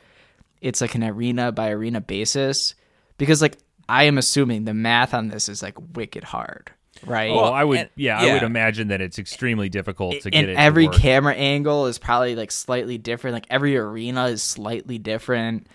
it's 0.60 0.80
like 0.80 0.94
an 0.94 1.04
arena 1.04 1.52
by 1.52 1.70
arena 1.70 2.00
basis 2.00 2.74
because 3.18 3.42
like 3.42 3.58
I 3.88 4.04
am 4.04 4.18
assuming 4.18 4.64
the 4.64 4.74
math 4.74 5.14
on 5.14 5.28
this 5.28 5.48
is 5.48 5.62
like 5.62 5.74
wicked 5.94 6.24
hard, 6.24 6.70
right? 7.06 7.30
Well, 7.32 7.52
I 7.52 7.64
would. 7.64 7.78
and- 7.80 7.90
yeah, 7.96 8.18
I 8.18 8.32
would 8.34 8.42
imagine 8.42 8.88
that 8.88 9.00
it's 9.00 9.18
extremely 9.18 9.68
difficult 9.68 10.20
to 10.22 10.30
get 10.30 10.40
and 10.40 10.50
it. 10.50 10.56
every 10.56 10.84
to 10.84 10.90
work. 10.90 10.98
camera 11.00 11.34
angle 11.34 11.86
is 11.86 11.98
probably 11.98 12.34
like 12.36 12.50
slightly 12.50 12.98
different. 12.98 13.34
Like 13.34 13.46
every 13.50 13.76
arena 13.76 14.26
is 14.26 14.42
slightly 14.42 14.98
different. 14.98 15.66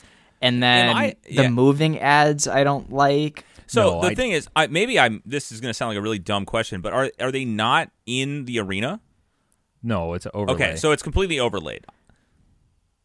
And 0.42 0.64
then 0.64 0.96
I- 0.96 1.16
the 1.30 1.50
moving 1.50 2.00
ads 2.00 2.48
I 2.48 2.64
don't 2.64 2.92
like. 2.92 3.44
so 3.68 3.82
No, 3.96 4.02
the 4.02 4.08
I- 4.08 4.16
thing 4.16 4.32
is, 4.32 4.48
I 4.56 4.68
maybe 4.68 4.98
I'm. 5.00 5.22
This 5.26 5.52
is 5.52 5.60
going 5.62 5.70
to 5.70 5.74
sound 5.74 5.90
like 5.90 5.98
a 5.98 6.02
really 6.02 6.20
dumb 6.20 6.46
question, 6.46 6.82
but 6.82 6.94
are 6.94 7.12
are 7.20 7.32
they 7.32 7.46
not 7.46 7.92
in 8.06 8.46
the 8.46 8.60
arena? 8.60 9.02
No, 9.84 10.14
it's 10.14 10.28
overlay. 10.34 10.54
Okay, 10.56 10.76
so 10.78 10.92
it's 10.92 11.04
completely 11.04 11.40
overlaid. 11.40 11.86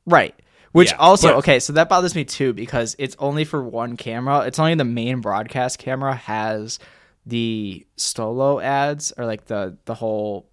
Right. 0.07 0.35
Which 0.75 0.91
Yeah, 0.91 0.97
also 0.99 1.29
but- 1.29 1.37
okay, 1.37 1.61
so 1.61 1.73
that 1.75 1.89
bothers 1.89 2.17
me 2.17 2.25
too 2.25 2.53
because 2.53 2.97
it's 2.99 3.15
only 3.21 3.45
for 3.45 3.63
one 3.63 3.97
camera. 3.97 4.41
It's 4.41 4.59
only 4.59 4.75
the 4.75 4.85
main 4.85 5.21
broadcast 5.21 5.79
camera 5.79 6.17
has 6.17 6.81
the 7.25 7.87
Stolo 7.97 8.61
ads 8.61 9.13
or 9.17 9.25
like 9.25 9.45
the 9.47 9.77
the 9.85 9.95
whole 9.95 10.49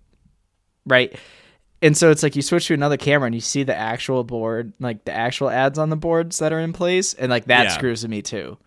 right. 0.86 1.12
And 1.82 1.98
so 1.98 2.12
it's 2.12 2.22
like 2.22 2.36
you 2.36 2.44
switch 2.44 2.68
to 2.68 2.76
another 2.76 2.98
camera 2.98 3.26
and 3.26 3.34
you 3.34 3.42
see 3.42 3.64
the 3.64 3.76
actual 3.76 4.24
board, 4.24 4.74
like 4.80 5.06
the 5.06 5.12
actual 5.12 5.50
ads 5.50 5.80
on 5.80 5.90
the 5.90 5.96
boards 5.96 6.38
that 6.38 6.54
are 6.54 6.60
in 6.60 6.72
place, 6.72 7.16
and 7.16 7.32
like 7.32 7.46
that 7.46 7.64
Yeah. 7.64 7.70
screws 7.74 8.04
with 8.04 8.12
me 8.12 8.22
too. 8.22 8.60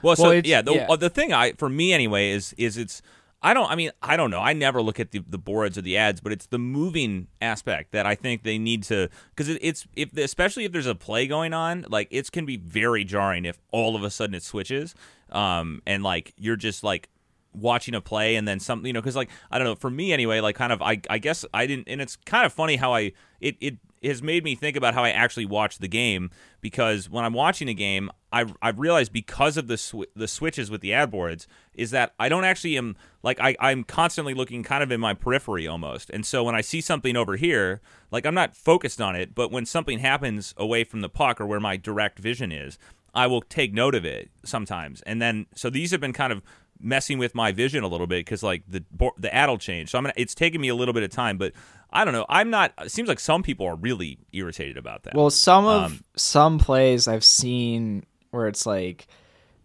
Well, 0.00 0.14
so 0.14 0.22
Well, 0.22 0.32
it's- 0.32 0.48
yeah, 0.48 0.62
the 0.62 0.74
yeah. 0.74 0.86
uh, 0.88 0.94
the 0.94 1.10
thing 1.10 1.32
I 1.32 1.54
for 1.54 1.68
me 1.68 1.92
anyway 1.92 2.30
is 2.30 2.54
is 2.56 2.76
it's 2.78 3.02
I 3.44 3.52
don't 3.52 3.70
I 3.70 3.76
mean 3.76 3.90
I 4.02 4.16
don't 4.16 4.30
know. 4.30 4.40
I 4.40 4.54
never 4.54 4.80
look 4.80 4.98
at 4.98 5.10
the, 5.10 5.22
the 5.28 5.38
boards 5.38 5.76
or 5.76 5.82
the 5.82 5.98
ads, 5.98 6.20
but 6.20 6.32
it's 6.32 6.46
the 6.46 6.58
moving 6.58 7.28
aspect 7.42 7.92
that 7.92 8.06
I 8.06 8.14
think 8.14 8.42
they 8.42 8.56
need 8.56 8.82
to 8.84 9.10
because 9.30 9.50
it, 9.50 9.58
it's 9.60 9.86
if 9.94 10.16
especially 10.16 10.64
if 10.64 10.72
there's 10.72 10.86
a 10.86 10.94
play 10.94 11.26
going 11.26 11.52
on, 11.52 11.84
like 11.90 12.08
it 12.10 12.32
can 12.32 12.46
be 12.46 12.56
very 12.56 13.04
jarring 13.04 13.44
if 13.44 13.58
all 13.70 13.96
of 13.96 14.02
a 14.02 14.10
sudden 14.10 14.34
it 14.34 14.42
switches, 14.42 14.94
um, 15.30 15.82
and 15.86 16.02
like 16.02 16.32
you're 16.38 16.56
just 16.56 16.82
like 16.82 17.10
watching 17.54 17.94
a 17.94 18.00
play 18.00 18.36
and 18.36 18.46
then 18.46 18.60
something 18.60 18.86
you 18.86 18.92
know 18.92 19.00
because 19.00 19.16
like 19.16 19.30
i 19.50 19.58
don't 19.58 19.66
know 19.66 19.74
for 19.74 19.90
me 19.90 20.12
anyway 20.12 20.40
like 20.40 20.56
kind 20.56 20.72
of 20.72 20.82
I, 20.82 21.00
I 21.08 21.18
guess 21.18 21.44
i 21.54 21.66
didn't 21.66 21.88
and 21.88 22.00
it's 22.00 22.16
kind 22.16 22.44
of 22.44 22.52
funny 22.52 22.76
how 22.76 22.94
i 22.94 23.12
it, 23.40 23.56
it 23.60 23.76
has 24.02 24.22
made 24.22 24.44
me 24.44 24.54
think 24.54 24.76
about 24.76 24.94
how 24.94 25.04
i 25.04 25.10
actually 25.10 25.46
watch 25.46 25.78
the 25.78 25.88
game 25.88 26.30
because 26.60 27.08
when 27.08 27.24
i'm 27.24 27.32
watching 27.32 27.68
a 27.68 27.74
game 27.74 28.10
i've, 28.32 28.54
I've 28.60 28.78
realized 28.78 29.12
because 29.12 29.56
of 29.56 29.66
the 29.68 29.78
sw- 29.78 30.10
the 30.14 30.28
switches 30.28 30.70
with 30.70 30.80
the 30.80 30.92
ad 30.92 31.10
boards 31.10 31.46
is 31.74 31.90
that 31.92 32.14
i 32.18 32.28
don't 32.28 32.44
actually 32.44 32.76
am 32.76 32.96
like 33.22 33.40
I, 33.40 33.56
i'm 33.60 33.84
constantly 33.84 34.34
looking 34.34 34.62
kind 34.62 34.82
of 34.82 34.90
in 34.90 35.00
my 35.00 35.14
periphery 35.14 35.66
almost. 35.66 36.10
And 36.10 36.26
so 36.26 36.44
when 36.44 36.54
i 36.54 36.60
see 36.60 36.80
something 36.80 37.16
over 37.16 37.36
here 37.36 37.80
like 38.10 38.26
i'm 38.26 38.34
not 38.34 38.56
focused 38.56 39.00
on 39.00 39.16
it 39.16 39.34
but 39.34 39.50
when 39.50 39.64
something 39.66 40.00
happens 40.00 40.54
away 40.56 40.84
from 40.84 41.00
the 41.00 41.08
puck 41.08 41.40
or 41.40 41.46
where 41.46 41.60
my 41.60 41.76
direct 41.76 42.18
vision 42.18 42.52
is 42.52 42.78
I 43.14 43.26
will 43.28 43.42
take 43.42 43.72
note 43.72 43.94
of 43.94 44.04
it 44.04 44.30
sometimes, 44.44 45.00
and 45.02 45.22
then 45.22 45.46
so 45.54 45.70
these 45.70 45.92
have 45.92 46.00
been 46.00 46.12
kind 46.12 46.32
of 46.32 46.42
messing 46.80 47.18
with 47.18 47.34
my 47.34 47.52
vision 47.52 47.84
a 47.84 47.88
little 47.88 48.06
bit 48.06 48.24
because 48.24 48.42
like 48.42 48.62
the 48.68 48.84
the 49.18 49.34
ad 49.34 49.48
will 49.48 49.58
change. 49.58 49.90
So 49.90 49.98
I'm 49.98 50.04
gonna, 50.04 50.14
it's 50.16 50.34
taking 50.34 50.60
me 50.60 50.68
a 50.68 50.74
little 50.74 50.94
bit 50.94 51.02
of 51.02 51.10
time, 51.10 51.38
but 51.38 51.52
I 51.90 52.04
don't 52.04 52.12
know. 52.12 52.26
I'm 52.28 52.50
not. 52.50 52.72
It 52.82 52.90
seems 52.90 53.08
like 53.08 53.20
some 53.20 53.42
people 53.42 53.66
are 53.66 53.76
really 53.76 54.18
irritated 54.32 54.76
about 54.76 55.04
that. 55.04 55.14
Well, 55.14 55.30
some 55.30 55.66
of 55.66 55.84
Um, 55.84 56.04
some 56.16 56.58
plays 56.58 57.06
I've 57.08 57.24
seen 57.24 58.04
where 58.30 58.48
it's 58.48 58.66
like 58.66 59.06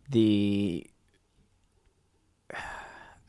the 0.10 0.86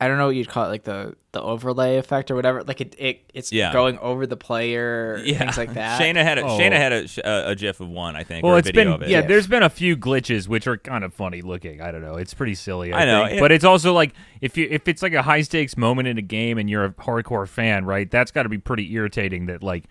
I 0.01 0.07
don't 0.07 0.17
know 0.17 0.25
what 0.25 0.35
you'd 0.35 0.49
call 0.49 0.65
it, 0.65 0.69
like 0.69 0.83
the 0.83 1.15
the 1.31 1.41
overlay 1.41 1.97
effect 1.97 2.31
or 2.31 2.35
whatever. 2.35 2.63
Like 2.63 2.81
it, 2.81 2.95
it 2.97 3.21
it's 3.35 3.51
Yeah. 3.53 3.71
going 3.71 3.99
over 3.99 4.25
the 4.25 4.35
player, 4.35 5.21
yeah, 5.23 5.37
things 5.37 5.57
like 5.57 5.75
that. 5.75 6.01
Shayna 6.01 6.23
had 6.23 6.39
a, 6.39 6.41
Oh. 6.41 6.57
Shayna 6.59 6.71
had 6.73 6.91
a, 6.91 7.07
a, 7.23 7.51
a 7.51 7.55
GIF 7.55 7.79
of 7.79 7.87
one, 7.87 8.15
I 8.15 8.23
think. 8.23 8.43
Well, 8.43 8.53
or 8.53 8.55
a 8.55 8.59
it's 8.59 8.67
video 8.67 8.83
been 8.85 8.93
of 8.93 9.01
it. 9.03 9.09
yeah. 9.09 9.21
There's 9.21 9.45
been 9.45 9.61
a 9.63 9.69
few 9.69 9.95
glitches 9.95 10.47
which 10.47 10.65
are 10.65 10.75
kind 10.77 11.03
of 11.03 11.13
funny 11.13 11.41
looking. 11.43 11.81
I 11.81 11.91
don't 11.91 12.01
know. 12.01 12.15
It's 12.15 12.33
pretty 12.33 12.55
silly. 12.55 12.91
I, 12.91 13.03
I 13.03 13.05
know, 13.05 13.25
think. 13.25 13.37
it- 13.37 13.39
but 13.41 13.51
it's 13.51 13.63
also 13.63 13.93
like 13.93 14.13
if 14.41 14.57
you 14.57 14.67
if 14.71 14.87
it's 14.87 15.03
like 15.03 15.13
a 15.13 15.21
high 15.21 15.41
stakes 15.41 15.77
moment 15.77 16.07
in 16.07 16.17
a 16.17 16.21
game 16.23 16.57
and 16.57 16.67
you're 16.67 16.85
a 16.85 16.89
hardcore 16.93 17.47
fan, 17.47 17.85
right? 17.85 18.09
That's 18.09 18.31
got 18.31 18.43
to 18.43 18.49
be 18.49 18.57
pretty 18.57 18.91
irritating. 18.93 19.45
That 19.45 19.61
like. 19.63 19.83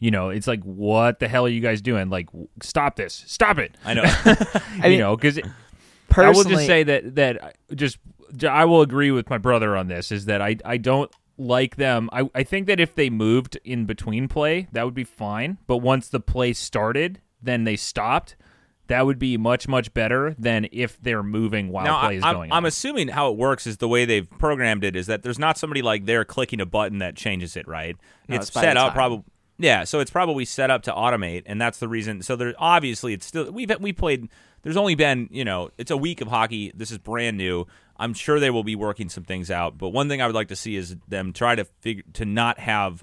You 0.00 0.12
know, 0.12 0.28
it's 0.30 0.46
like, 0.46 0.62
what 0.62 1.18
the 1.18 1.26
hell 1.26 1.44
are 1.46 1.48
you 1.48 1.60
guys 1.60 1.82
doing? 1.82 2.08
Like, 2.08 2.28
stop 2.62 2.94
this! 2.94 3.24
Stop 3.26 3.58
it! 3.58 3.74
I 3.84 3.94
know. 3.94 4.02
I 4.24 4.60
you 4.84 4.90
mean, 4.90 4.98
know, 5.00 5.16
because 5.16 5.40
I 6.16 6.30
will 6.30 6.44
just 6.44 6.66
say 6.66 6.84
that 6.84 7.16
that 7.16 7.42
uh, 7.42 7.50
just 7.74 7.98
I 8.44 8.64
will 8.64 8.82
agree 8.82 9.10
with 9.10 9.30
my 9.30 9.38
brother 9.38 9.76
on 9.76 9.88
this. 9.88 10.12
Is 10.12 10.26
that 10.26 10.40
I 10.40 10.56
I 10.64 10.76
don't 10.76 11.10
like 11.38 11.76
them. 11.76 12.10
I 12.12 12.28
I 12.34 12.42
think 12.42 12.66
that 12.66 12.80
if 12.80 12.94
they 12.94 13.10
moved 13.10 13.58
in 13.64 13.86
between 13.86 14.28
play, 14.28 14.68
that 14.72 14.84
would 14.84 14.94
be 14.94 15.04
fine. 15.04 15.58
But 15.66 15.78
once 15.78 16.08
the 16.08 16.20
play 16.20 16.52
started, 16.52 17.20
then 17.42 17.64
they 17.64 17.76
stopped. 17.76 18.36
That 18.88 19.04
would 19.04 19.18
be 19.18 19.36
much 19.36 19.68
much 19.68 19.92
better 19.92 20.34
than 20.38 20.66
if 20.72 21.00
they're 21.00 21.22
moving 21.22 21.68
while 21.68 21.84
now, 21.84 22.00
play 22.00 22.08
I, 22.08 22.12
is 22.12 22.24
I'm, 22.24 22.34
going. 22.34 22.52
I'm 22.52 22.64
on. 22.64 22.66
assuming 22.66 23.08
how 23.08 23.30
it 23.30 23.36
works 23.36 23.66
is 23.66 23.76
the 23.76 23.88
way 23.88 24.04
they've 24.04 24.28
programmed 24.38 24.82
it 24.82 24.96
is 24.96 25.06
that 25.06 25.22
there's 25.22 25.38
not 25.38 25.58
somebody 25.58 25.82
like 25.82 26.06
there 26.06 26.24
clicking 26.24 26.60
a 26.60 26.66
button 26.66 26.98
that 26.98 27.14
changes 27.14 27.56
it, 27.56 27.68
right? 27.68 27.96
No, 28.28 28.36
it's 28.36 28.48
it's 28.48 28.54
set 28.54 28.76
up 28.76 28.94
probably. 28.94 29.24
Yeah, 29.60 29.84
so 29.84 29.98
it's 29.98 30.10
probably 30.10 30.44
set 30.44 30.70
up 30.70 30.82
to 30.84 30.92
automate, 30.92 31.42
and 31.46 31.60
that's 31.60 31.78
the 31.78 31.88
reason. 31.88 32.22
So 32.22 32.36
there, 32.36 32.54
obviously, 32.58 33.12
it's 33.12 33.26
still 33.26 33.50
we've 33.50 33.70
we 33.80 33.92
played. 33.92 34.28
There's 34.62 34.76
only 34.76 34.94
been 34.94 35.28
you 35.30 35.44
know 35.44 35.70
it's 35.76 35.90
a 35.90 35.96
week 35.96 36.20
of 36.20 36.28
hockey. 36.28 36.72
This 36.74 36.90
is 36.90 36.98
brand 36.98 37.36
new. 37.36 37.66
I'm 37.98 38.14
sure 38.14 38.38
they 38.38 38.50
will 38.50 38.64
be 38.64 38.76
working 38.76 39.08
some 39.08 39.24
things 39.24 39.50
out. 39.50 39.76
But 39.76 39.90
one 39.90 40.08
thing 40.08 40.22
I 40.22 40.26
would 40.26 40.34
like 40.34 40.48
to 40.48 40.56
see 40.56 40.76
is 40.76 40.96
them 41.08 41.32
try 41.32 41.54
to 41.54 41.64
figure 41.64 42.04
to 42.14 42.24
not 42.24 42.60
have 42.60 43.02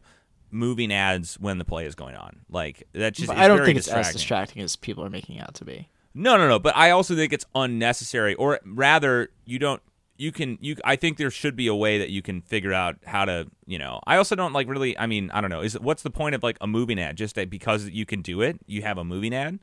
moving 0.52 0.94
ads 0.94 1.36
when 1.36 1.58
the 1.58 1.66
play 1.66 1.86
is 1.86 1.96
going 1.96 2.16
on. 2.16 2.40
Like 2.50 2.88
that's 2.94 3.20
just 3.20 3.32
I 3.32 3.48
don't 3.48 3.64
think 3.66 3.78
it's 3.78 3.88
as 3.88 4.14
distracting. 4.14 4.62
as 4.62 4.76
people 4.76 5.04
are 5.04 5.10
making 5.10 5.38
it 5.38 5.42
out 5.42 5.56
to 5.56 5.66
be. 5.66 5.90
No, 6.14 6.38
no, 6.38 6.48
no. 6.48 6.60
But 6.60 6.78
I 6.78 6.92
also 6.92 7.16
think 7.16 7.34
it's 7.34 7.46
unnecessary, 7.54 8.36
or 8.36 8.60
rather, 8.66 9.30
you 9.44 9.60
don't. 9.60 9.82
You 10.18 10.32
can. 10.32 10.58
You. 10.62 10.78
I 10.86 10.96
think 10.96 11.18
there 11.18 11.30
should 11.30 11.58
be 11.58 11.68
a 11.68 11.76
way 11.76 11.98
that 11.98 12.10
you 12.10 12.22
can 12.22 12.42
figure 12.42 12.72
out 12.72 12.96
how 13.06 13.26
to. 13.26 13.48
You 13.66 13.78
know. 13.78 14.00
I 14.08 14.16
also 14.16 14.36
don't 14.36 14.54
like 14.54 14.70
really. 14.70 14.98
I 14.98 15.08
mean, 15.08 15.30
I 15.32 15.42
don't 15.42 15.50
know. 15.50 15.60
Is 15.60 15.78
what's 15.78 16.04
the 16.04 16.10
point 16.10 16.34
of 16.34 16.42
like 16.42 16.58
a 16.62 16.68
moving 16.68 17.00
ad? 17.00 17.18
Just 17.18 17.36
that 17.36 17.50
because 17.50 17.90
you 17.90 18.06
can 18.06 18.22
do 18.22 18.42
it, 18.42 18.60
you 18.66 18.82
have 18.82 18.98
a 18.98 19.04
moving 19.04 19.36
ad. 19.36 19.60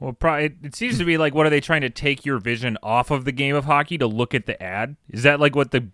Well, 0.00 0.12
probably, 0.12 0.44
it, 0.46 0.54
it 0.62 0.74
seems 0.74 0.98
to 0.98 1.04
be 1.04 1.16
like, 1.16 1.34
what 1.34 1.46
are 1.46 1.50
they 1.50 1.60
trying 1.60 1.80
to 1.80 1.90
take 1.90 2.24
your 2.26 2.38
vision 2.38 2.76
off 2.82 3.10
of 3.10 3.24
the 3.24 3.32
game 3.32 3.54
of 3.56 3.64
hockey 3.64 3.96
to 3.98 4.06
look 4.06 4.34
at 4.34 4.46
the 4.46 4.62
ad? 4.62 4.96
Is 5.10 5.22
that 5.22 5.40
like 5.40 5.56
what 5.56 5.70
the 5.70 5.88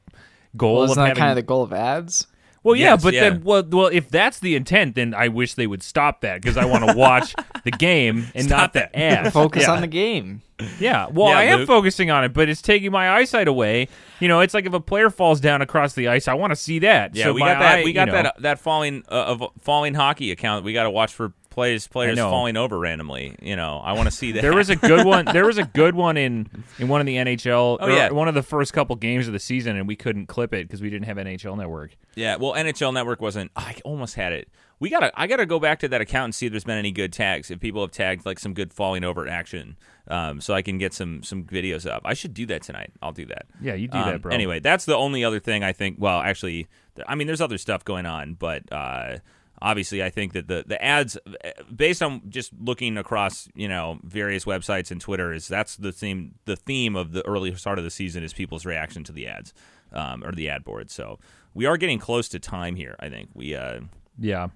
goal 0.57 0.75
Well, 0.75 0.83
of 0.85 0.91
isn't 0.91 1.03
that 1.03 1.09
having? 1.11 1.21
kind 1.21 1.31
of 1.31 1.37
the 1.37 1.43
goal 1.43 1.63
of 1.63 1.73
ads? 1.73 2.27
well, 2.65 2.75
yeah, 2.77 2.93
Yes, 2.95 3.03
but 3.05 3.15
yeah. 3.15 3.31
then, 3.31 3.43
well, 3.45 3.63
well, 3.69 3.87
if 3.87 4.09
that's 4.09 4.39
the 4.41 4.55
intent, 4.57 4.95
then 4.97 5.15
I 5.15 5.29
wish 5.29 5.55
they 5.55 5.67
would 5.67 5.83
stop 5.83 6.21
that 6.23 6.41
because 6.43 6.57
I 6.57 6.65
want 6.65 6.89
to 6.89 6.97
watch 6.97 7.35
the 7.65 7.71
game 7.73 8.27
and 8.35 8.47
Stop 8.47 8.59
not 8.59 8.73
that. 8.75 8.93
the 8.93 8.99
ad. 8.99 9.33
Focus 9.33 9.63
yeah. 9.65 9.73
on 9.73 9.81
the 9.81 9.87
game. 9.89 10.43
Yeah, 10.79 11.07
well, 11.11 11.29
Yeah, 11.31 11.39
I 11.39 11.43
am 11.45 11.59
Luke. 11.61 11.67
focusing 11.69 12.11
on 12.13 12.23
it, 12.25 12.33
but 12.33 12.49
it's 12.49 12.63
taking 12.63 12.93
my 12.93 13.11
eyesight 13.11 13.49
away. 13.49 13.89
You 14.21 14.29
know, 14.29 14.39
it's 14.41 14.55
like 14.55 14.65
if 14.67 14.73
a 14.73 14.81
player 14.81 15.11
falls 15.11 15.41
down 15.41 15.61
across 15.63 15.95
the 15.95 16.07
ice, 16.09 16.29
I 16.29 16.35
want 16.35 16.51
to 16.53 16.57
see 16.57 16.79
that. 16.81 17.17
Yeah, 17.17 17.25
So 17.25 17.33
we 17.33 17.41
got 17.41 17.59
that. 17.59 17.79
eye, 17.79 17.83
we 17.83 17.89
you 17.91 17.95
got 17.95 18.07
know- 18.09 18.15
that. 18.15 18.43
that 18.43 18.59
falling 18.61 19.03
uh, 19.11 19.15
of 19.15 19.43
falling 19.61 19.95
hockey 19.95 20.31
account. 20.31 20.65
We 20.65 20.73
got 20.73 20.85
to 20.85 20.91
watch 20.91 21.13
for 21.13 21.33
plays 21.53 21.87
players 21.87 22.19
falling 22.19 22.57
over 22.57 22.79
randomly. 22.79 23.37
You 23.41 23.55
know, 23.57 23.79
I 23.85 23.93
want 23.93 24.07
to 24.07 24.11
see 24.11 24.33
that. 24.33 24.43
There 24.43 24.55
was 24.55 24.71
a 24.71 24.77
good 24.77 25.07
one. 25.07 25.27
There 25.27 25.47
was 25.47 25.59
a 25.59 25.65
good 25.75 25.95
one 25.95 26.17
in 26.17 26.49
in 26.79 26.89
one 26.89 27.01
of 27.01 27.07
the 27.07 27.17
NHL. 27.17 27.79
Oh, 27.81 27.87
yeah. 27.87 28.11
one 28.11 28.29
of 28.29 28.35
the 28.35 28.43
first 28.43 28.73
couple 28.73 28.97
games 28.97 29.27
of 29.27 29.33
the 29.33 29.39
season, 29.39 29.77
and 29.77 29.87
we 29.87 29.95
couldn't 29.97 30.27
clip 30.27 30.53
it 30.55 30.67
because 30.67 30.81
we 30.81 30.91
didn't 30.91 31.07
have 31.07 31.17
NHL 31.19 31.57
Network. 31.57 31.97
Yeah, 32.15 32.37
well, 32.37 32.55
NHL 32.55 32.93
Network 32.93 33.21
wasn't. 33.21 33.51
I 33.55 33.77
almost 33.85 34.15
had 34.17 34.33
it. 34.33 34.49
We 34.81 34.91
gotta. 34.91 35.13
I 35.15 35.29
gotta 35.29 35.47
go 35.47 35.61
back 35.61 35.79
to 35.81 35.89
that 35.89 36.01
account 36.01 36.25
and 36.25 36.35
see 36.35 36.47
if 36.47 36.53
there's 36.53 36.65
been 36.65 36.79
any 36.79 36.91
good 36.91 37.13
tags. 37.13 37.51
If 37.51 37.61
people 37.61 37.83
have 37.83 37.93
tagged 37.93 38.27
like 38.27 38.41
some 38.41 38.53
good 38.53 38.73
falling 38.73 39.05
over 39.05 39.29
action, 39.29 39.77
um, 40.09 40.41
so 40.41 40.55
I 40.55 40.63
can 40.63 40.77
get 40.79 40.93
some 40.93 41.23
some 41.23 41.45
videos 41.45 41.89
up. 41.89 42.03
I 42.05 42.15
should 42.15 42.35
do 42.35 42.47
that 42.47 42.63
tonight. 42.63 42.91
I'll 43.01 43.13
do 43.13 43.27
that. 43.27 43.47
Yeah, 43.61 43.75
you 43.75 43.87
do 43.87 43.99
Um, 43.99 44.07
that, 44.11 44.23
bro. 44.23 44.33
Anyway, 44.35 44.59
that's 44.59 44.85
the 44.85 44.97
only 44.97 45.23
other 45.23 45.39
thing 45.39 45.63
I 45.63 45.73
think. 45.73 45.99
Well, 46.01 46.21
actually, 46.21 46.67
I 47.07 47.15
mean, 47.15 47.29
there's 47.29 47.41
other 47.41 47.59
stuff 47.59 47.85
going 47.85 48.07
on, 48.07 48.35
but 48.35 48.65
uh, 48.73 49.19
obviously, 49.63 50.03
I 50.03 50.11
think 50.11 50.35
that 50.35 50.49
the 50.49 50.65
the 50.67 50.83
ads, 50.85 51.17
uh, 51.17 51.51
based 51.75 52.03
on 52.03 52.23
just 52.29 52.53
looking 52.61 52.99
across, 52.99 53.49
you 53.55 53.69
know, 53.69 53.99
various 54.03 54.45
websites 54.45 54.91
and 54.91 55.01
Twitter, 55.01 55.33
is 55.33 55.49
that's 55.49 55.77
the 55.77 55.93
theme. 55.93 56.35
The 56.45 56.57
theme 56.57 56.97
of 56.97 57.13
the 57.13 57.27
early 57.27 57.55
start 57.55 57.79
of 57.79 57.85
the 57.85 57.91
season 57.91 58.23
is 58.23 58.35
people's 58.35 58.67
reaction 58.67 59.05
to 59.05 59.13
the 59.13 59.27
ads 59.29 59.55
um, 59.93 60.23
or 60.25 60.33
the 60.33 60.51
ad 60.51 60.65
board. 60.65 60.91
So 60.91 61.19
we 61.55 61.65
are 61.65 61.77
getting 61.77 61.99
close 61.99 62.29
to 62.31 62.39
time 62.39 62.77
here. 62.77 62.97
I 63.01 63.09
think 63.09 63.31
we. 63.33 63.55
Uh, 63.55 63.81
Yeah, 64.19 64.49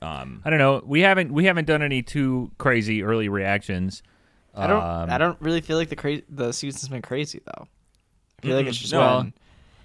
um, 0.00 0.42
I 0.44 0.50
don't 0.50 0.58
know. 0.58 0.82
We 0.84 1.00
haven't 1.00 1.32
we 1.32 1.44
haven't 1.44 1.66
done 1.66 1.82
any 1.82 2.02
too 2.02 2.50
crazy 2.58 3.02
early 3.02 3.28
reactions. 3.28 4.02
I 4.54 4.66
don't. 4.66 4.82
Um, 4.82 5.10
I 5.10 5.18
don't 5.18 5.40
really 5.40 5.60
feel 5.60 5.76
like 5.76 5.88
the 5.88 5.96
cra- 5.96 6.22
the 6.28 6.52
season's 6.52 6.88
been 6.88 7.02
crazy 7.02 7.40
though. 7.44 7.68
I 8.38 8.46
feel 8.46 8.56
like 8.56 8.66
it's 8.66 8.78
just 8.78 8.92
no. 8.92 9.22
been. 9.22 9.34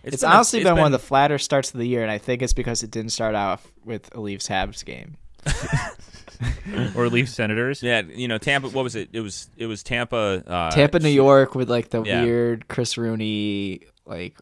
It's, 0.03 0.21
been 0.21 0.29
a- 0.29 0.33
honestly 0.35 0.59
it's 0.59 0.69
been, 0.69 0.77
one 0.77 0.85
of 0.85 0.91
the 0.91 0.99
flatter 1.05 1.37
starts 1.37 1.73
of 1.73 1.79
the 1.79 1.87
year, 1.87 2.01
and 2.01 2.11
I 2.11 2.17
think 2.17 2.41
it's 2.41 2.53
because 2.53 2.83
it 2.83 2.91
didn't 2.91 3.11
start 3.11 3.35
off 3.35 3.71
with 3.83 4.13
a 4.15 4.19
Leafs 4.19 4.47
Habs 4.47 4.83
game. 4.85 5.17
or 6.95 7.09
Leafs 7.09 7.33
Senators. 7.33 7.81
Yeah, 7.81 8.01
you 8.01 8.27
know, 8.27 8.37
Tampa. 8.37 8.69
What 8.69 8.83
was 8.83 8.95
it? 8.95 9.09
It 9.13 9.21
was 9.21 9.49
it 9.57 9.65
was 9.65 9.83
Tampa. 9.83 10.43
Uh, 10.45 10.71
Tampa, 10.71 10.99
New 10.99 11.09
York, 11.09 11.55
with 11.55 11.69
like 11.69 11.89
the 11.89 12.03
yeah. 12.03 12.23
weird 12.23 12.67
Chris 12.67 12.97
Rooney, 12.97 13.81
like 14.05 14.37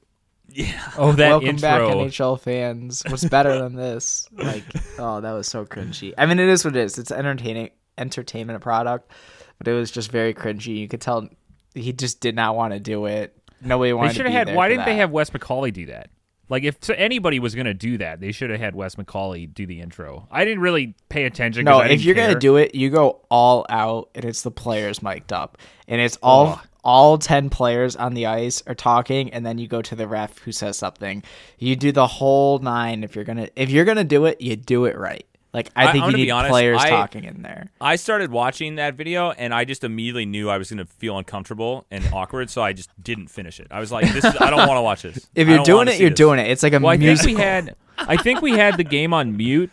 Yeah, 0.50 0.80
Oh, 0.98 1.12
that 1.14 1.30
welcome 1.30 1.56
back. 1.58 1.82
NHL 1.82 2.40
fans. 2.40 3.04
What's 3.08 3.26
better 3.26 3.58
than 3.60 3.76
this? 3.78 4.28
Like, 4.34 4.64
oh, 5.00 5.22
that 5.22 5.32
was 5.32 5.48
so 5.48 5.66
cringy. 5.66 6.14
I 6.18 6.26
mean, 6.26 6.40
it 6.40 6.50
is 6.50 6.66
what 6.66 6.76
it 6.76 6.82
is. 6.82 6.98
It's 6.98 7.12
entertaining, 7.12 7.70
entertainment 7.98 8.62
product, 8.62 9.12
but 9.58 9.68
it 9.68 9.74
was 9.74 9.92
just 9.92 10.12
very 10.12 10.34
cringy. 10.34 10.78
You 10.78 10.88
could 10.88 11.02
tell 11.02 11.30
he 11.74 11.94
just 11.94 12.20
did 12.20 12.36
not 12.36 12.56
want 12.56 12.74
to 12.74 12.80
do 12.80 13.06
it. 13.06 13.38
Nobody 13.62 13.94
wanted. 13.94 14.12
They 14.12 14.16
should 14.16 14.26
have 14.26 14.48
had. 14.48 14.56
Why 14.56 14.68
didn't 14.68 14.86
they 14.86 14.98
have 14.98 15.12
Wes 15.12 15.30
McCauley 15.30 15.74
do 15.74 15.88
that? 15.88 16.10
Like 16.48 16.64
if 16.64 16.78
so 16.82 16.94
anybody 16.94 17.40
was 17.40 17.56
going 17.56 17.66
to 17.66 17.74
do 17.74 17.98
that, 17.98 18.20
they 18.20 18.32
should 18.32 18.50
have 18.52 18.60
had 18.60 18.76
Wes 18.76 18.96
McCauley 18.96 19.52
do 19.52 19.66
the 19.66 19.82
intro. 19.82 20.28
I 20.30 20.46
didn't 20.46 20.62
really 20.62 20.94
pay 21.10 21.26
attention. 21.26 21.66
No, 21.66 21.80
I 21.80 21.88
if 21.88 22.04
you're 22.04 22.14
care. 22.16 22.28
gonna 22.28 22.40
do 22.40 22.58
it, 22.58 22.76
you 22.76 22.90
go 22.90 23.22
all 23.30 23.66
out, 23.70 24.10
and 24.14 24.26
it's 24.26 24.44
the 24.44 24.52
players 24.52 25.02
mic'd 25.02 25.34
up, 25.34 25.58
and 25.88 26.00
it's 26.00 26.18
all 26.22 26.62
all 26.84 27.18
ten 27.18 27.50
players 27.50 27.96
on 27.96 28.14
the 28.14 28.28
ice 28.28 28.62
are 28.68 28.76
talking, 28.76 29.34
and 29.34 29.44
then 29.44 29.58
you 29.58 29.68
go 29.68 29.82
to 29.82 29.96
the 29.96 30.08
ref 30.08 30.38
who 30.40 30.52
says 30.52 30.78
something. 30.78 31.24
You 31.58 31.76
do 31.76 31.92
the 31.92 32.06
whole 32.06 32.60
nine. 32.60 33.04
If 33.04 33.16
you're 33.16 33.26
gonna 33.26 33.50
if 33.56 33.72
you're 33.72 33.86
gonna 33.86 34.04
do 34.04 34.26
it, 34.26 34.40
you 34.40 34.56
do 34.56 34.86
it 34.86 34.98
right. 34.98 35.26
Like 35.56 35.72
I 35.76 35.88
I- 35.88 35.92
think 35.94 36.04
I'm 36.04 36.12
you 36.12 36.18
need 36.18 36.30
honest, 36.32 36.52
players 36.52 36.82
I- 36.82 36.90
talking 36.90 37.24
in 37.24 37.42
there. 37.42 37.72
I 37.80 37.96
started 37.96 38.30
watching 38.30 38.76
that 38.76 38.96
video 38.96 39.32
and 39.32 39.54
I 39.54 39.64
just 39.66 39.84
immediately 39.84 40.26
knew 40.26 40.50
I 40.50 40.58
was 40.58 40.70
going 40.70 40.86
to 40.86 40.94
feel 40.94 41.18
uncomfortable 41.18 41.86
and 41.90 42.06
awkward, 42.14 42.50
so 42.50 42.62
I 42.62 42.74
just 42.74 42.90
didn't 43.02 43.28
finish 43.30 43.60
it. 43.60 43.68
I 43.72 43.80
was 43.80 43.92
like, 43.92 44.12
"This, 44.12 44.26
is, 44.26 44.36
I 44.40 44.50
don't 44.50 44.68
want 44.68 44.78
to 44.78 44.82
watch 44.82 45.02
this." 45.04 45.26
If 45.36 45.48
you're 45.48 45.64
doing 45.64 45.88
it, 45.88 46.00
you're 46.00 46.10
this. 46.10 46.18
doing 46.18 46.40
it. 46.40 46.50
It's 46.52 46.62
like 46.62 46.74
a 46.74 46.80
Well, 46.80 46.92
I 46.92 46.98
think 46.98 47.24
we 47.24 47.34
had. 47.36 47.76
I 47.98 48.18
think 48.18 48.42
we 48.42 48.52
had 48.52 48.78
the 48.78 48.84
game 48.84 49.14
on 49.14 49.38
mute 49.38 49.72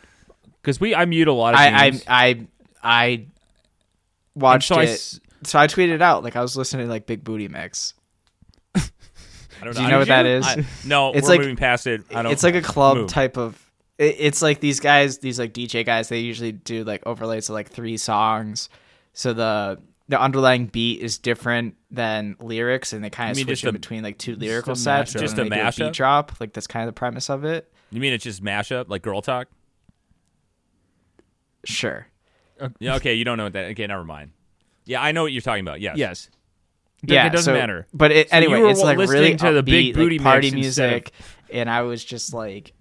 because 0.63 0.81
we 0.81 0.95
I 0.95 1.05
mute 1.05 1.27
a 1.29 1.33
lot 1.33 1.55
of 1.55 1.61
I 1.61 1.67
I. 1.87 2.01
I 2.09 2.47
I 2.85 3.27
watched 4.35 4.69
so 4.69 4.77
I 4.77 4.85
it. 4.85 5.19
so 5.45 5.59
I 5.59 5.67
tweeted 5.67 5.91
it 5.95 6.03
out 6.03 6.23
like 6.23 6.37
I 6.37 6.41
was 6.43 6.57
listening 6.57 6.87
to 6.87 6.91
like 6.93 7.07
Big 7.07 7.25
Booty 7.25 7.49
Mix. 7.49 7.95
I 8.75 8.81
don't 9.65 9.75
Do 9.75 9.81
you 9.83 9.87
I- 9.89 9.91
know 9.91 9.99
what 9.99 10.09
that 10.09 10.27
I- 10.27 10.29
is? 10.29 10.85
no, 10.85 11.13
It's 11.13 11.25
we're 11.25 11.29
like- 11.35 11.41
moving 11.41 11.57
past 11.57 11.87
it. 11.87 12.03
I 12.15 12.23
don't. 12.23 12.33
it's 12.33 12.43
like 12.43 12.55
a 12.55 12.63
club 12.63 12.97
move. 12.97 13.09
type 13.11 13.37
of 13.37 13.59
it's 14.03 14.43
like 14.43 14.61
these 14.61 14.81
guys 14.81 15.19
these 15.19 15.39
like 15.39 15.53
dj 15.55 15.85
guys 15.87 16.09
they 16.09 16.19
usually 16.21 16.53
do 16.53 16.85
like 16.85 17.03
overlays 17.07 17.49
of 17.49 17.55
like 17.55 17.69
three 17.71 17.97
songs 17.97 18.69
so 19.13 19.33
the 19.33 19.79
the 20.09 20.21
underlying 20.21 20.67
beat 20.67 21.01
is 21.01 21.19
different 21.19 21.75
than 21.91 22.37
lyrics 22.41 22.93
and 22.93 23.03
they 23.05 23.11
kind 23.11 23.31
of 23.31 23.37
switch 23.37 23.47
just 23.49 23.63
in 23.65 23.69
a- 23.69 23.73
between 23.73 24.03
like 24.03 24.19
two 24.19 24.35
lyrical 24.37 24.73
a 24.73 24.77
sets 24.77 25.13
mashup. 25.13 25.15
and 25.15 25.21
Just 25.23 25.39
a 25.39 25.45
they 25.45 25.49
do 25.49 25.55
mashup? 25.57 25.79
beat 25.87 25.93
drop 25.95 26.33
like 26.41 26.53
that's 26.53 26.67
kind 26.67 26.87
of 26.89 26.95
the 26.95 26.99
premise 26.99 27.31
of 27.31 27.45
it 27.45 27.73
You 27.91 28.01
mean 28.01 28.13
it's 28.13 28.25
just 28.25 28.43
mashup 28.43 28.89
like 28.89 29.03
girl 29.03 29.23
talk? 29.23 29.49
sure 31.65 32.07
uh, 32.61 32.69
Yeah. 32.79 32.97
Okay, 32.97 33.15
you 33.15 33.25
don't 33.25 33.39
know 33.39 33.45
what 33.45 33.55
that. 33.55 33.71
Okay, 33.73 33.87
never 33.87 34.05
mind. 34.05 34.31
Yeah, 34.85 35.01
I 35.03 35.13
know 35.13 35.23
what 35.23 35.33
you're 35.33 35.41
talking 35.43 35.63
about. 35.67 35.81
Yes. 35.81 35.97
yes. 35.97 36.31
yeah 37.03 37.27
it 37.27 37.31
doesn't 37.33 37.53
so- 37.55 37.59
matter. 37.59 37.87
but 37.95 38.11
it, 38.13 38.31
So 38.31 38.37
anyway 38.37 38.61
it's 38.63 38.81
like 38.81 38.99
really 38.99 39.37
to 39.37 39.53
the 39.53 39.63
Big 39.63 39.95
upbeat, 39.95 39.95
Booty 39.95 40.19
like, 40.19 40.25
party 40.25 40.47
Mix 40.51 40.55
of- 40.55 40.57
music 40.57 41.13
and 41.51 41.69
i 41.69 41.83
was 41.83 42.03
just 42.05 42.33
like 42.33 42.73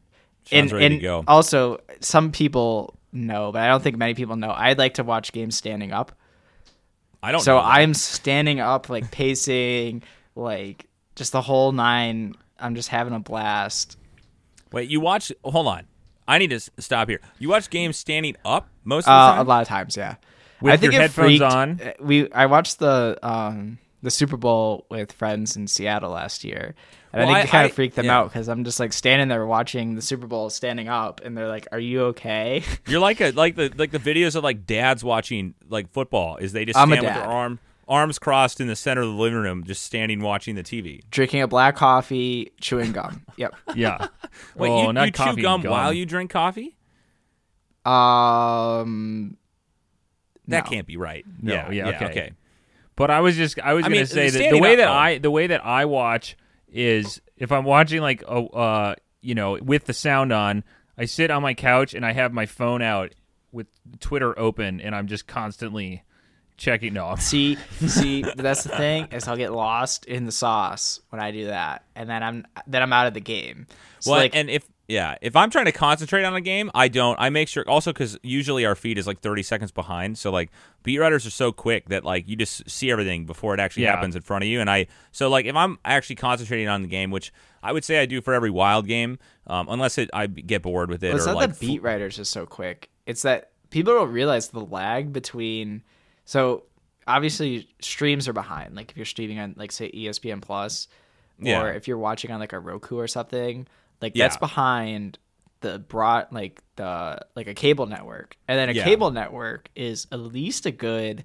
Sean's 0.45 0.51
and, 0.51 0.71
ready 0.71 0.85
and 0.85 0.95
to 0.95 1.01
go. 1.01 1.23
also 1.27 1.79
some 1.99 2.31
people 2.31 2.95
know 3.13 3.51
but 3.51 3.61
i 3.61 3.67
don't 3.67 3.83
think 3.83 3.97
many 3.97 4.13
people 4.13 4.35
know 4.35 4.51
i'd 4.55 4.77
like 4.77 4.93
to 4.95 5.03
watch 5.03 5.31
games 5.33 5.55
standing 5.57 5.91
up 5.91 6.11
I 7.23 7.31
don't. 7.31 7.41
so. 7.41 7.59
I'm 7.59 7.93
standing 7.93 8.59
up, 8.59 8.89
like 8.89 9.11
pacing, 9.11 10.01
like 10.35 10.87
just 11.15 11.31
the 11.33 11.41
whole 11.43 11.71
nine. 11.71 12.33
I'm 12.59 12.73
just 12.73 12.89
having 12.89 13.13
a 13.13 13.19
blast. 13.19 13.95
Wait, 14.71 14.89
you 14.89 14.99
watch? 14.99 15.31
Hold 15.43 15.67
on. 15.67 15.83
I 16.27 16.39
need 16.39 16.49
to 16.49 16.59
stop 16.79 17.09
here. 17.09 17.19
You 17.37 17.49
watch 17.49 17.69
games 17.69 17.95
standing 17.97 18.37
up 18.43 18.69
most 18.83 19.03
of 19.05 19.09
the 19.09 19.13
Uh, 19.13 19.31
time. 19.33 19.39
a 19.39 19.43
lot 19.47 19.61
of 19.61 19.67
times, 19.67 19.95
yeah. 19.95 20.15
With 20.61 20.73
I 20.73 20.77
think 20.77 20.93
your 20.93 21.01
headphones 21.03 21.27
freaked- 21.37 21.43
on? 21.43 21.79
uh, 21.79 21.91
We 21.99 22.31
I 22.31 22.47
watched 22.47 22.79
the 22.79 23.19
um 23.21 23.77
the 24.01 24.11
Super 24.11 24.37
Bowl 24.37 24.85
with 24.89 25.11
friends 25.11 25.55
in 25.55 25.67
Seattle 25.67 26.11
last 26.11 26.43
year, 26.43 26.73
and 27.13 27.25
Well, 27.25 27.29
I 27.29 27.33
think 27.33 27.37
I- 27.37 27.41
it 27.47 27.51
kind 27.51 27.63
I- 27.63 27.69
of 27.69 27.73
freaked 27.73 27.95
them 27.95 28.05
yeah. 28.05 28.17
out 28.17 28.29
because 28.31 28.47
I'm 28.49 28.63
just 28.63 28.79
like 28.79 28.93
standing 28.93 29.27
there 29.27 29.45
watching 29.45 29.95
the 29.95 30.01
Super 30.01 30.27
Bowl, 30.27 30.49
standing 30.49 30.87
up, 30.87 31.21
and 31.23 31.37
they're 31.37 31.47
like, 31.47 31.67
"Are 31.71 31.79
you 31.79 32.03
okay?" 32.05 32.63
You're 32.87 32.99
like 32.99 33.21
a 33.21 33.31
like 33.31 33.55
the 33.55 33.71
like 33.77 33.91
the 33.91 33.99
videos 33.99 34.35
of 34.35 34.43
like 34.43 34.65
dads 34.65 35.03
watching 35.03 35.53
like 35.69 35.91
football. 35.91 36.37
Is 36.37 36.51
they 36.53 36.65
just 36.65 36.77
I'm 36.79 36.89
stand 36.89 37.05
with 37.05 37.13
their 37.13 37.23
arm 37.23 37.59
arms 37.87 38.17
crossed 38.17 38.61
in 38.61 38.67
the 38.67 38.75
center 38.75 39.01
of 39.01 39.07
the 39.09 39.13
living 39.13 39.37
room, 39.39 39.65
just 39.65 39.83
standing 39.83 40.21
watching 40.21 40.55
the 40.55 40.63
TV. 40.63 41.01
Drinking 41.11 41.41
a 41.41 41.47
black 41.47 41.75
coffee, 41.75 42.51
chewing 42.61 42.93
gum. 42.93 43.23
Yep. 43.37 43.55
Yeah. 43.75 44.07
Wait, 44.55 44.69
oh, 44.69 44.87
you, 44.87 44.93
not 44.93 45.05
you 45.07 45.11
chew 45.11 45.41
gum, 45.41 45.61
gum 45.61 45.71
while 45.71 45.91
you 45.91 46.05
drink 46.05 46.31
coffee? 46.31 46.77
Um. 47.85 49.37
That 50.47 50.65
no. 50.65 50.69
can't 50.69 50.87
be 50.87 50.97
right. 50.97 51.25
No, 51.41 51.53
yeah, 51.53 51.71
yeah, 51.71 51.89
yeah, 51.89 51.95
okay. 51.95 52.05
okay. 52.05 52.31
But 53.01 53.09
I 53.09 53.19
was 53.21 53.35
just 53.35 53.59
I 53.59 53.73
was 53.73 53.83
I 53.83 53.87
gonna 53.89 53.95
mean, 53.97 54.05
say 54.05 54.29
that 54.29 54.51
the 54.51 54.59
way 54.59 54.73
up- 54.73 54.77
that 54.77 54.87
oh. 54.87 54.93
I 54.93 55.17
the 55.17 55.31
way 55.31 55.47
that 55.47 55.65
I 55.65 55.85
watch 55.85 56.37
is 56.71 57.19
if 57.35 57.51
I'm 57.51 57.63
watching 57.65 57.99
like 58.01 58.21
a 58.21 58.25
uh 58.43 58.95
you 59.21 59.33
know 59.33 59.57
with 59.59 59.85
the 59.85 59.93
sound 59.93 60.31
on, 60.31 60.63
I 60.99 61.05
sit 61.05 61.31
on 61.31 61.41
my 61.41 61.55
couch 61.55 61.95
and 61.95 62.05
I 62.05 62.13
have 62.13 62.31
my 62.31 62.45
phone 62.45 62.83
out 62.83 63.15
with 63.51 63.65
Twitter 63.99 64.37
open 64.37 64.79
and 64.79 64.93
I'm 64.95 65.07
just 65.07 65.25
constantly 65.25 66.03
checking. 66.57 66.93
No, 66.93 67.07
I'm- 67.07 67.17
See, 67.31 67.57
see, 67.87 68.21
that's 68.35 68.65
the 68.65 68.77
thing 68.77 69.07
is 69.11 69.27
I'll 69.27 69.35
get 69.35 69.51
lost 69.51 70.05
in 70.05 70.27
the 70.27 70.31
sauce 70.31 70.99
when 71.09 71.19
I 71.19 71.31
do 71.31 71.47
that, 71.47 71.83
and 71.95 72.07
then 72.07 72.21
I'm 72.21 72.45
then 72.67 72.83
I'm 72.83 72.93
out 72.93 73.07
of 73.07 73.15
the 73.15 73.19
game. 73.19 73.65
So 73.99 74.11
Well, 74.11 74.19
like, 74.19 74.35
and 74.35 74.47
if 74.47 74.63
yeah, 74.91 75.15
if 75.21 75.35
I'm 75.35 75.49
trying 75.49 75.65
to 75.65 75.71
concentrate 75.71 76.23
on 76.25 76.35
a 76.35 76.41
game, 76.41 76.69
I 76.75 76.87
don't. 76.89 77.17
I 77.19 77.29
make 77.29 77.47
sure 77.47 77.63
also 77.67 77.93
because 77.93 78.17
usually 78.23 78.65
our 78.65 78.75
feed 78.75 78.97
is 78.97 79.07
like 79.07 79.21
30 79.21 79.41
seconds 79.43 79.71
behind, 79.71 80.17
so 80.17 80.31
like 80.31 80.51
beat 80.83 80.97
writers 80.99 81.25
are 81.25 81.29
so 81.31 81.51
quick 81.51 81.87
that 81.89 82.03
like 82.03 82.27
you 82.27 82.35
just 82.35 82.69
see 82.69 82.91
everything 82.91 83.25
before 83.25 83.53
it 83.53 83.59
actually 83.59 83.83
Yeah. 83.83 83.95
happens 83.95 84.15
in 84.15 84.21
front 84.21 84.43
of 84.43 84.49
you. 84.49 84.59
And 84.59 84.69
I 84.69 84.87
so 85.11 85.29
like 85.29 85.45
if 85.45 85.55
I'm 85.55 85.79
actually 85.85 86.17
concentrating 86.17 86.67
on 86.67 86.81
the 86.81 86.87
game, 86.89 87.09
which 87.09 87.31
I 87.63 87.71
would 87.71 87.85
say 87.85 87.99
I 87.99 88.05
do 88.05 88.21
for 88.21 88.33
every 88.33 88.49
wild 88.49 88.85
game, 88.87 89.17
um, 89.47 89.67
unless 89.69 89.97
it 89.97 90.09
I 90.13 90.27
get 90.27 90.61
bored 90.63 90.89
with 90.89 91.03
it 91.03 91.07
Well, 91.07 91.15
it's 91.17 91.25
or 91.25 91.29
not 91.29 91.35
like 91.37 91.49
that 91.51 91.59
beat 91.59 91.81
writers 91.81 92.19
are 92.19 92.25
so 92.25 92.45
quick. 92.45 92.89
It's 93.05 93.21
that 93.21 93.51
people 93.69 93.93
don't 93.93 94.11
realize 94.11 94.49
the 94.49 94.59
lag 94.59 95.13
between. 95.13 95.83
So 96.25 96.63
obviously 97.07 97.67
streams 97.79 98.27
are 98.27 98.33
behind. 98.33 98.75
Like 98.75 98.91
if 98.91 98.97
you're 98.97 99.05
streaming 99.05 99.39
on 99.39 99.53
like 99.57 99.71
say 99.71 99.89
ESPN 99.91 100.41
Plus, 100.41 100.87
or 101.39 101.45
Yeah. 101.47 101.65
if 101.69 101.87
you're 101.87 101.97
watching 101.97 102.31
on 102.31 102.39
like 102.39 102.53
a 102.53 102.59
Roku 102.59 102.97
or 102.97 103.07
something, 103.07 103.67
like 104.01 104.15
Yeah. 104.15 104.25
that's 104.25 104.37
behind 104.37 105.17
the 105.61 105.77
broad 105.79 106.27
like 106.31 106.61
the 106.75 107.19
like 107.35 107.47
a 107.47 107.53
cable 107.53 107.85
network, 107.85 108.35
and 108.47 108.57
then 108.57 108.69
a 108.69 108.73
Yeah. 108.73 108.83
cable 108.83 109.11
network 109.11 109.69
is 109.75 110.07
at 110.11 110.19
least 110.19 110.65
a 110.65 110.71
good 110.71 111.23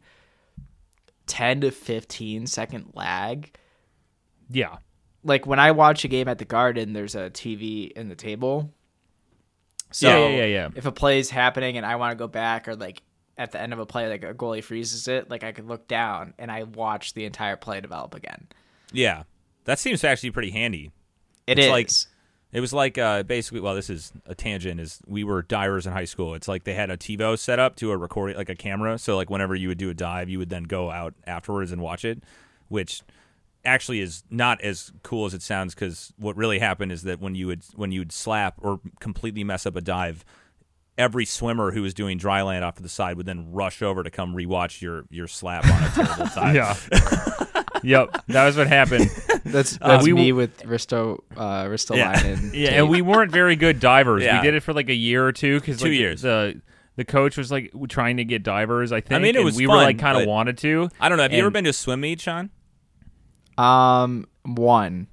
ten 1.26 1.60
to 1.62 1.70
fifteen 1.70 2.46
second 2.46 2.92
lag 2.94 3.52
yeah, 4.48 4.76
like 5.24 5.44
when 5.44 5.58
I 5.58 5.72
watch 5.72 6.04
a 6.04 6.08
game 6.08 6.28
at 6.28 6.38
the 6.38 6.44
Garden, 6.44 6.92
there's 6.92 7.16
a 7.16 7.30
TV 7.30 7.90
in 7.90 8.08
the 8.08 8.14
table. 8.14 8.72
So 9.90 10.08
Yeah, 10.08 10.28
yeah, 10.28 10.36
yeah, 10.36 10.44
yeah. 10.44 10.68
if 10.76 10.86
a 10.86 10.92
play 10.92 11.18
is 11.18 11.30
happening 11.30 11.76
and 11.76 11.84
I 11.84 11.96
want 11.96 12.12
to 12.12 12.16
go 12.16 12.28
back, 12.28 12.68
or 12.68 12.76
like 12.76 13.02
at 13.36 13.50
the 13.50 13.60
end 13.60 13.72
of 13.72 13.80
a 13.80 13.86
play, 13.86 14.08
like 14.08 14.22
a 14.22 14.34
goalie 14.34 14.62
freezes 14.62 15.08
it, 15.08 15.28
like 15.28 15.42
I 15.42 15.50
could 15.50 15.66
look 15.66 15.88
down 15.88 16.32
and 16.38 16.48
I 16.48 16.62
watch 16.62 17.14
the 17.14 17.24
entire 17.24 17.56
play 17.56 17.80
develop 17.80 18.14
again. 18.14 18.46
yeah, 18.92 19.24
that 19.64 19.80
seems 19.80 20.00
to 20.02 20.08
actually 20.08 20.30
pretty 20.30 20.50
handy. 20.52 20.92
It 21.48 21.58
It's 21.58 21.66
is 21.66 21.72
like- 21.72 21.90
It 22.52 22.60
was 22.60 22.72
like 22.72 22.96
uh, 22.96 23.22
basically, 23.24 23.60
well, 23.60 23.74
this 23.74 23.90
is 23.90 24.12
a 24.24 24.34
tangent. 24.34 24.80
Is 24.80 25.00
we 25.06 25.24
were 25.24 25.42
divers 25.42 25.86
in 25.86 25.92
high 25.92 26.04
school. 26.04 26.34
It's 26.34 26.48
like 26.48 26.64
they 26.64 26.74
had 26.74 26.90
a 26.90 26.96
TiVo 26.96 27.38
set 27.38 27.58
up 27.58 27.76
to 27.76 27.90
a 27.90 27.96
recording, 27.96 28.36
like 28.36 28.48
a 28.48 28.54
camera. 28.54 28.98
So 28.98 29.16
like 29.16 29.30
whenever 29.30 29.54
you 29.54 29.68
would 29.68 29.78
do 29.78 29.90
a 29.90 29.94
dive, 29.94 30.28
you 30.28 30.38
would 30.38 30.48
then 30.48 30.64
go 30.64 30.90
out 30.90 31.14
afterwards 31.26 31.72
and 31.72 31.82
watch 31.82 32.04
it, 32.04 32.22
which 32.68 33.02
actually 33.64 34.00
is 34.00 34.22
not 34.30 34.60
as 34.60 34.92
cool 35.02 35.26
as 35.26 35.34
it 35.34 35.42
sounds. 35.42 35.74
Because 35.74 36.12
what 36.18 36.36
really 36.36 36.60
happened 36.60 36.92
is 36.92 37.02
that 37.02 37.20
when 37.20 37.34
you 37.34 37.48
would 37.48 37.62
when 37.74 37.92
you 37.92 38.00
would 38.00 38.12
slap 38.12 38.54
or 38.58 38.80
completely 39.00 39.44
mess 39.44 39.66
up 39.66 39.76
a 39.76 39.80
dive, 39.80 40.24
every 40.98 41.24
swimmer 41.24 41.70
who 41.72 41.82
was 41.82 41.92
doing 41.94 42.16
dry 42.18 42.42
land 42.42 42.64
off 42.64 42.76
to 42.76 42.82
the 42.82 42.88
side 42.88 43.16
would 43.16 43.26
then 43.26 43.52
rush 43.52 43.82
over 43.82 44.02
to 44.02 44.10
come 44.10 44.34
rewatch 44.34 44.80
your 44.80 45.04
your 45.10 45.26
slap 45.28 45.64
on 45.66 45.82
a 45.82 45.88
terrible 45.90 46.26
dive. 46.34 46.54
yeah. 46.54 46.76
yep, 47.82 48.24
that 48.28 48.46
was 48.46 48.56
what 48.56 48.66
happened. 48.66 49.10
that's 49.44 49.78
Uh, 49.80 49.88
that's 49.88 50.04
we 50.04 50.12
me 50.12 50.32
with 50.32 50.58
Risto 50.62 51.18
uh, 51.36 51.64
Risto 51.64 51.96
Yeah. 51.96 52.14
Leinen 52.14 52.50
Yeah, 52.54 52.70
tape. 52.70 52.78
and 52.78 52.88
we 52.88 53.02
weren't 53.02 53.30
very 53.30 53.56
good 53.56 53.78
divers. 53.80 54.22
Yeah. 54.22 54.40
We 54.40 54.46
did 54.46 54.54
it 54.54 54.60
for 54.62 54.72
like 54.72 54.88
a 54.88 54.94
year 54.94 55.26
or 55.26 55.32
two 55.32 55.60
because 55.60 55.80
Two 55.80 55.92
years. 55.92 56.22
The 56.22 56.60
the 56.96 57.04
coach 57.04 57.36
was 57.36 57.52
like 57.52 57.70
trying 57.88 58.16
to 58.16 58.24
get 58.24 58.42
divers. 58.42 58.90
I 58.90 59.02
think. 59.02 59.12
I 59.12 59.18
mean, 59.18 59.34
it 59.34 59.36
and 59.36 59.44
was 59.44 59.56
we 59.56 59.66
were 59.66 59.74
like 59.76 59.98
kind 59.98 60.16
of 60.18 60.26
wanted 60.26 60.56
to. 60.58 60.88
I 60.98 61.08
don't 61.10 61.18
know. 61.18 61.24
Have 61.24 61.32
you 61.34 61.40
ever 61.40 61.50
been 61.50 61.64
to 61.64 61.70
a 61.70 61.72
swim 61.74 62.00
meet, 62.00 62.20
Sean? 62.22 62.48
um 63.58 64.26
one. 64.44 65.08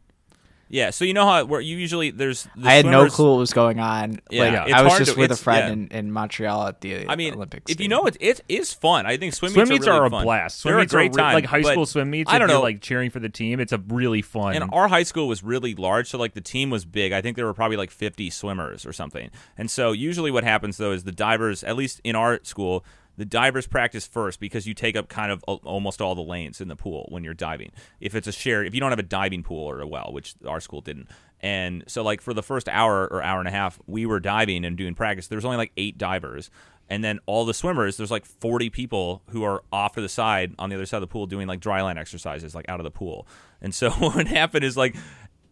Yeah, 0.74 0.90
so 0.90 1.06
you 1.06 1.14
know 1.14 1.28
how 1.28 1.46
where 1.46 1.62
you 1.62 1.78
usually 1.78 2.10
there's 2.10 2.48
the 2.56 2.68
I 2.68 2.74
had 2.74 2.88
no 2.88 3.08
clue 3.08 3.30
what 3.30 3.38
was 3.38 3.54
going 3.54 3.80
on. 3.80 4.20
Yeah, 4.32 4.62
like 4.62 4.70
it's 4.70 4.74
I 4.74 4.82
was 4.82 4.98
just 4.98 5.14
to- 5.14 5.20
with 5.20 5.32
a 5.32 5.36
friend 5.36 5.88
yeah. 5.92 5.98
in, 6.00 6.06
in 6.08 6.12
Montreal 6.12 6.66
at 6.66 6.82
the 6.82 7.08
I 7.08 7.16
mean, 7.16 7.36
Olympics. 7.36 7.72
if 7.72 7.80
you 7.80 7.88
know 7.88 8.08
it, 8.08 8.18
it 8.20 8.42
is 8.50 8.74
fun. 8.74 9.06
I 9.06 9.18
think 9.18 9.36
swim, 9.36 9.52
Swim 9.52 9.70
meets 9.70 9.82
meets 9.82 9.88
are, 9.88 10.02
are, 10.02 10.06
a 10.08 10.10
fun. 10.10 10.24
blast. 10.24 10.62
Swim 10.62 10.72
They're 10.72 10.80
a 10.80 10.82
meets 10.82 10.94
are 10.96 10.98
great 10.98 11.12
re- 11.14 11.22
time. 11.22 11.34
like 11.36 11.46
high 11.46 11.62
school 11.62 11.86
swim 11.86 12.10
meets. 12.10 12.32
I 12.32 12.40
don't 12.40 12.48
know. 12.48 12.60
like 12.60 12.82
cheering 12.82 13.12
for 13.12 13.20
the 13.20 13.30
team. 13.30 13.60
It's 13.60 13.72
a 13.72 13.78
really 13.78 14.24
fun. 14.24 14.56
And 14.56 14.72
our 14.74 14.88
high 14.88 15.04
school 15.04 15.28
was 15.28 15.44
really 15.44 15.76
large, 15.76 16.10
so 16.10 16.18
like 16.18 16.34
the 16.34 16.42
team 16.42 16.72
was 16.72 16.86
big. 16.86 17.12
I 17.12 17.22
think 17.22 17.36
there 17.36 17.46
were 17.46 17.54
probably 17.54 17.78
like 17.78 17.92
50 17.92 18.32
swimmers 18.32 18.84
or 18.84 18.94
something. 18.94 19.30
And 19.60 19.70
so 19.70 19.92
usually 19.92 20.32
what 20.32 20.44
happens 20.44 20.78
though 20.78 20.92
is 20.92 21.04
the 21.04 21.12
divers, 21.12 21.64
at 21.64 21.76
least 21.76 22.02
in 22.04 22.16
our 22.16 22.40
school, 22.42 22.84
the 23.18 23.26
divers 23.26 23.68
practice 23.68 24.08
first 24.08 24.40
because 24.40 24.68
you 24.68 24.74
take 24.74 24.96
up 24.96 25.08
kind 25.08 25.32
of 25.32 25.44
al- 25.48 25.62
almost 25.64 26.02
all 26.02 26.16
the 26.16 26.22
lanes 26.22 26.62
in 26.62 26.68
the 26.68 26.76
pool 26.76 27.08
when 27.10 27.24
you're 27.24 27.34
diving. 27.34 27.72
If 28.00 28.16
it's 28.16 28.28
a 28.28 28.32
shared, 28.32 28.68
if 28.68 28.74
you 28.74 28.80
don't 28.80 28.92
have 28.92 29.00
a 29.00 29.04
diving 29.04 29.44
pool 29.44 29.70
or 29.70 29.82
a 29.82 29.88
well, 29.88 30.10
which 30.12 30.36
our 30.48 30.60
school 30.60 30.82
didn't. 30.82 31.08
And 31.40 31.84
so 31.88 32.04
like 32.04 32.22
for 32.22 32.34
the 32.34 32.44
first 32.44 32.70
hour 32.70 33.08
or 33.08 33.22
hour 33.22 33.40
and 33.40 33.48
a 33.48 33.52
half, 33.52 33.80
we 33.86 34.06
were 34.06 34.20
diving 34.20 34.66
and 34.66 34.78
doing 34.78 34.96
practice. 34.96 35.28
There 35.28 35.38
was 35.38 35.46
only 35.46 35.58
like 35.58 35.72
eight 35.78 35.98
divers. 35.98 36.50
And 36.90 37.04
then 37.04 37.20
all 37.26 37.46
the 37.46 37.54
swimmers, 37.54 37.98
there's 37.98 38.12
like 38.12 38.26
40 38.26 38.70
people 38.70 39.24
who 39.30 39.44
are 39.44 39.64
off 39.72 39.94
to 39.96 40.02
the 40.02 40.10
side 40.10 40.54
on 40.60 40.70
the 40.70 40.76
other 40.76 40.86
side 40.86 40.98
of 40.98 41.02
the 41.02 41.08
pool 41.08 41.28
doing 41.28 41.48
like 41.48 41.60
dry 41.60 41.82
land 41.82 41.98
exercises, 41.98 42.54
like 42.54 42.68
out 42.70 42.80
of 42.80 42.84
the 42.84 42.92
pool. 42.92 43.28
And 43.62 43.74
so 43.74 43.90
what 43.92 44.28
happened 44.28 44.64
is 44.64 44.78
like 44.78 44.96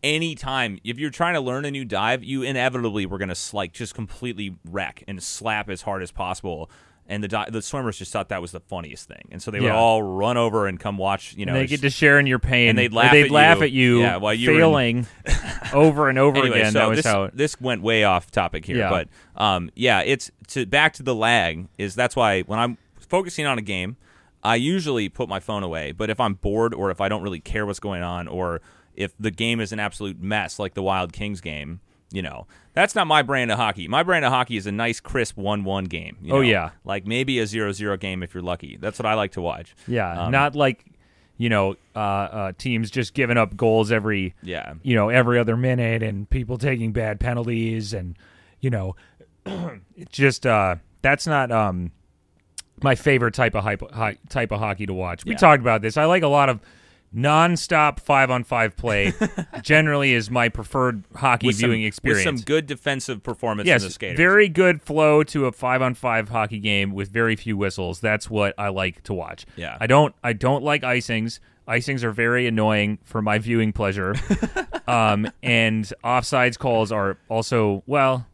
anytime 0.03 0.79
if 0.83 0.97
you're 0.97 1.09
trying 1.09 1.35
to 1.35 1.41
learn 1.41 1.65
a 1.65 1.71
new 1.71 1.85
dive, 1.85 2.23
you 2.23 2.43
inevitably 2.43 3.05
were 3.05 3.17
gonna 3.17 3.35
like 3.53 3.73
just 3.73 3.93
completely 3.93 4.57
wreck 4.65 5.03
and 5.07 5.21
slap 5.21 5.69
as 5.69 5.83
hard 5.83 6.01
as 6.01 6.11
possible. 6.11 6.69
And 7.11 7.21
the 7.21 7.45
the 7.49 7.61
swimmers 7.61 7.97
just 7.97 8.13
thought 8.13 8.29
that 8.29 8.41
was 8.41 8.53
the 8.53 8.61
funniest 8.61 9.05
thing, 9.09 9.27
and 9.31 9.41
so 9.41 9.51
they 9.51 9.59
would 9.59 9.65
Yeah. 9.67 9.75
all 9.75 10.01
run 10.01 10.37
over 10.37 10.65
and 10.67 10.79
come 10.79 10.97
watch. 10.97 11.33
You 11.35 11.45
know, 11.45 11.53
they 11.53 11.67
get 11.67 11.81
to 11.81 11.89
share 11.89 12.17
in 12.19 12.25
your 12.25 12.39
pain, 12.39 12.69
and 12.69 12.77
they'd 12.77 12.93
laugh 12.93 13.11
they'd 13.11 13.25
at 13.25 13.31
laugh 13.31 13.57
you. 13.57 13.63
at 13.63 13.71
you, 13.71 13.99
Yeah, 13.99 14.15
while 14.15 14.33
you 14.33 14.49
were 14.51 14.53
in- 14.55 14.59
failing 14.61 15.07
over 15.73 16.07
and 16.07 16.17
over 16.17 16.39
anyway, 16.39 16.59
again. 16.61 16.71
so 16.71 16.79
that 16.79 16.89
was 16.89 16.97
this, 16.99 17.05
how. 17.05 17.23
It, 17.25 17.35
this 17.35 17.59
went 17.59 17.81
way 17.81 18.05
off 18.05 18.31
topic 18.31 18.63
here, 18.65 18.77
Yeah. 18.77 18.89
but 18.89 19.07
um, 19.35 19.69
yeah, 19.75 19.99
it's 20.01 20.31
to 20.47 20.65
back 20.65 20.93
to 20.93 21.03
the 21.03 21.13
lag 21.13 21.67
is 21.77 21.95
that's 21.95 22.15
why 22.15 22.43
when 22.43 22.59
I'm 22.59 22.77
focusing 22.97 23.45
on 23.45 23.57
a 23.57 23.61
game, 23.61 23.97
I 24.41 24.55
usually 24.55 25.09
put 25.09 25.27
my 25.27 25.41
phone 25.41 25.63
away. 25.63 25.91
But 25.91 26.09
if 26.09 26.19
I'm 26.19 26.35
bored 26.35 26.73
or 26.73 26.91
if 26.91 27.01
I 27.01 27.09
don't 27.09 27.23
really 27.23 27.41
care 27.41 27.65
what's 27.65 27.79
going 27.81 28.03
on, 28.03 28.29
or 28.29 28.61
if 28.95 29.11
the 29.19 29.31
game 29.31 29.59
is 29.59 29.73
an 29.73 29.79
absolute 29.81 30.21
mess 30.21 30.59
like 30.59 30.75
the 30.75 30.83
Wild 30.83 31.11
Kings 31.11 31.41
game, 31.41 31.81
you 32.11 32.21
know, 32.21 32.45
that's 32.73 32.93
not 32.95 33.07
my 33.07 33.21
brand 33.21 33.51
of 33.51 33.57
hockey. 33.57 33.87
My 33.87 34.03
brand 34.03 34.25
of 34.25 34.31
hockey 34.31 34.57
is 34.57 34.67
a 34.67 34.71
nice, 34.71 34.99
crisp 34.99 35.37
one-one 35.37 35.85
game. 35.85 36.17
you 36.21 36.33
Oh, 36.33 36.41
yeah. 36.41 36.71
like 36.83 37.05
maybe 37.07 37.39
a 37.39 37.45
zero-zero 37.45 37.97
game 37.97 38.21
if 38.23 38.33
you're 38.33 38.43
lucky. 38.43 38.77
That's 38.79 38.99
what 38.99 39.05
I 39.05 39.13
like 39.13 39.31
to 39.33 39.41
watch. 39.41 39.75
yeah, 39.87 40.23
Um, 40.25 40.31
not 40.31 40.55
like 40.55 40.85
you 41.37 41.49
know 41.49 41.75
uh, 41.95 41.99
uh, 41.99 42.51
teams 42.57 42.91
just 42.91 43.13
giving 43.13 43.37
up 43.37 43.55
goals 43.57 43.91
every 43.91 44.35
Yeah, 44.43 44.73
you 44.83 44.93
know 44.95 45.09
every 45.09 45.39
other 45.39 45.57
minute 45.57 46.03
and 46.03 46.29
people 46.29 46.57
taking 46.57 46.91
bad 46.91 47.19
penalties 47.19 47.93
and 47.93 48.15
you 48.59 48.69
know 48.69 48.95
it's 49.95 50.11
just 50.15 50.45
uh 50.45 50.75
that's 51.01 51.25
not 51.25 51.51
um 51.51 51.91
my 52.83 52.95
favorite 52.95 53.33
type 53.33 53.55
of 53.55 53.63
hype, 53.63 53.81
hi, 53.91 54.17
type 54.29 54.51
of 54.51 54.59
hockey 54.59 54.85
to 54.87 54.93
watch. 54.93 55.23
We 55.25 55.31
Yeah. 55.33 55.37
talked 55.37 55.61
about 55.61 55.81
this. 55.81 55.97
I 55.97 56.05
like 56.05 56.23
a 56.23 56.27
lot 56.27 56.49
of 56.49 56.59
non-stop 57.13 57.99
5 57.99 58.31
on 58.31 58.43
5 58.43 58.77
play 58.77 59.13
generally 59.61 60.13
is 60.13 60.29
my 60.29 60.49
preferred 60.49 61.03
hockey 61.15 61.47
with 61.47 61.57
viewing 61.57 61.81
some, 61.81 61.87
experience. 61.87 62.25
with 62.25 62.39
some 62.39 62.45
good 62.45 62.67
defensive 62.67 63.21
performance 63.21 63.67
yes, 63.67 63.81
in 63.81 63.87
the 63.87 63.93
skaters. 63.93 64.17
very 64.17 64.47
good 64.47 64.81
flow 64.81 65.23
to 65.23 65.45
a 65.45 65.51
5 65.51 65.81
on 65.81 65.93
5 65.93 66.29
hockey 66.29 66.59
game 66.59 66.93
with 66.93 67.09
very 67.09 67.35
few 67.35 67.57
whistles. 67.57 67.99
That's 67.99 68.29
what 68.29 68.53
I 68.57 68.69
like 68.69 69.03
to 69.03 69.13
watch. 69.13 69.45
Yeah. 69.55 69.77
I 69.79 69.87
don't 69.87 70.15
I 70.23 70.33
don't 70.33 70.63
like 70.63 70.83
icings. 70.83 71.39
Icings 71.67 72.03
are 72.03 72.11
very 72.11 72.47
annoying 72.47 72.99
for 73.03 73.21
my 73.21 73.37
viewing 73.39 73.71
pleasure. 73.71 74.15
um, 74.87 75.29
and 75.43 75.91
offsides 76.03 76.57
calls 76.57 76.91
are 76.91 77.17
also 77.29 77.83
well, 77.85 78.25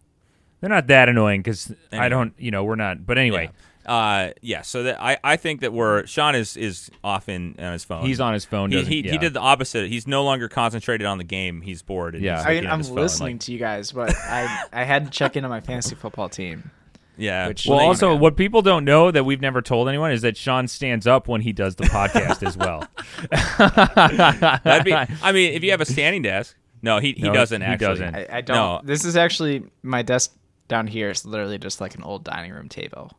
they're 0.61 0.69
not 0.69 0.87
that 0.87 1.09
annoying 1.09 1.41
because 1.41 1.73
I 1.91 2.09
don't, 2.09 2.33
you 2.37 2.51
know, 2.51 2.63
we're 2.63 2.75
not. 2.75 3.05
But 3.05 3.17
anyway, 3.17 3.43
Yeah. 3.43 3.51
Uh, 3.87 4.31
yeah. 4.41 4.61
So 4.63 4.83
that 4.83 5.01
I, 5.01 5.17
I 5.23 5.37
think 5.37 5.61
that 5.61 5.71
we're 5.73 6.05
Sean 6.05 6.35
is 6.35 6.57
is 6.57 6.91
off 7.03 7.29
in 7.29 7.55
on 7.57 7.71
his 7.73 7.83
phone. 7.85 8.05
he's 8.05 8.19
on 8.19 8.33
his 8.33 8.43
phone. 8.45 8.71
He, 8.71 8.83
he, 8.83 9.01
yeah. 9.05 9.11
he 9.13 9.17
did 9.17 9.33
the 9.33 9.39
opposite. 9.39 9.87
He's 9.89 10.05
no 10.07 10.23
longer 10.23 10.49
concentrated 10.49 11.07
on 11.07 11.17
the 11.17 11.23
game. 11.23 11.61
He's 11.61 11.81
bored. 11.81 12.15
And 12.15 12.23
Yeah. 12.23 12.37
he's 12.37 12.45
I 12.45 12.53
mean, 12.61 12.67
I'm 12.67 12.81
listening 12.81 13.35
like- 13.37 13.41
to 13.41 13.51
you 13.53 13.59
guys, 13.59 13.91
but 13.93 14.13
I 14.15 14.65
I 14.73 14.83
had 14.83 15.05
to 15.05 15.11
check 15.11 15.37
in 15.37 15.43
on 15.45 15.49
my 15.49 15.61
fantasy 15.61 15.95
football 15.95 16.27
team. 16.29 16.69
yeah. 17.17 17.47
which- 17.47 17.65
Well, 17.65 17.77
Well, 17.77 17.87
also, 17.87 18.09
man. 18.11 18.19
what 18.19 18.35
people 18.35 18.61
don't 18.61 18.83
know 18.85 19.09
that 19.09 19.23
we've 19.23 19.41
never 19.41 19.61
told 19.61 19.87
anyone 19.89 20.11
is 20.11 20.21
that 20.23 20.35
Sean 20.37 20.67
stands 20.67 21.07
up 21.07 21.27
when 21.29 21.41
he 21.41 21.53
does 21.53 21.75
the 21.75 21.85
podcast 21.85 22.45
as 22.45 22.57
well. 22.57 22.83
That'd 24.63 24.83
be. 24.85 24.93
I 24.93 25.31
mean, 25.31 25.53
if 25.53 25.63
you 25.63 25.71
have 25.71 25.81
a 25.81 25.85
standing 25.85 26.21
desk, 26.21 26.55
no, 26.81 26.99
he, 26.99 27.13
he 27.13 27.23
No, 27.23 27.33
doesn't 27.33 27.61
he 27.61 27.67
actually. 27.67 27.87
doesn't. 27.87 28.15
I, 28.15 28.27
I 28.31 28.41
don't. 28.41 28.55
No. 28.55 28.81
This 28.83 29.05
is 29.05 29.15
actually 29.15 29.63
my 29.83 30.01
desk 30.01 30.35
down 30.67 30.87
here. 30.87 31.09
is 31.09 31.25
literally 31.25 31.57
just 31.57 31.81
like 31.81 31.95
an 31.95 32.03
old 32.03 32.23
dining 32.23 32.51
room 32.51 32.69
table. 32.69 33.11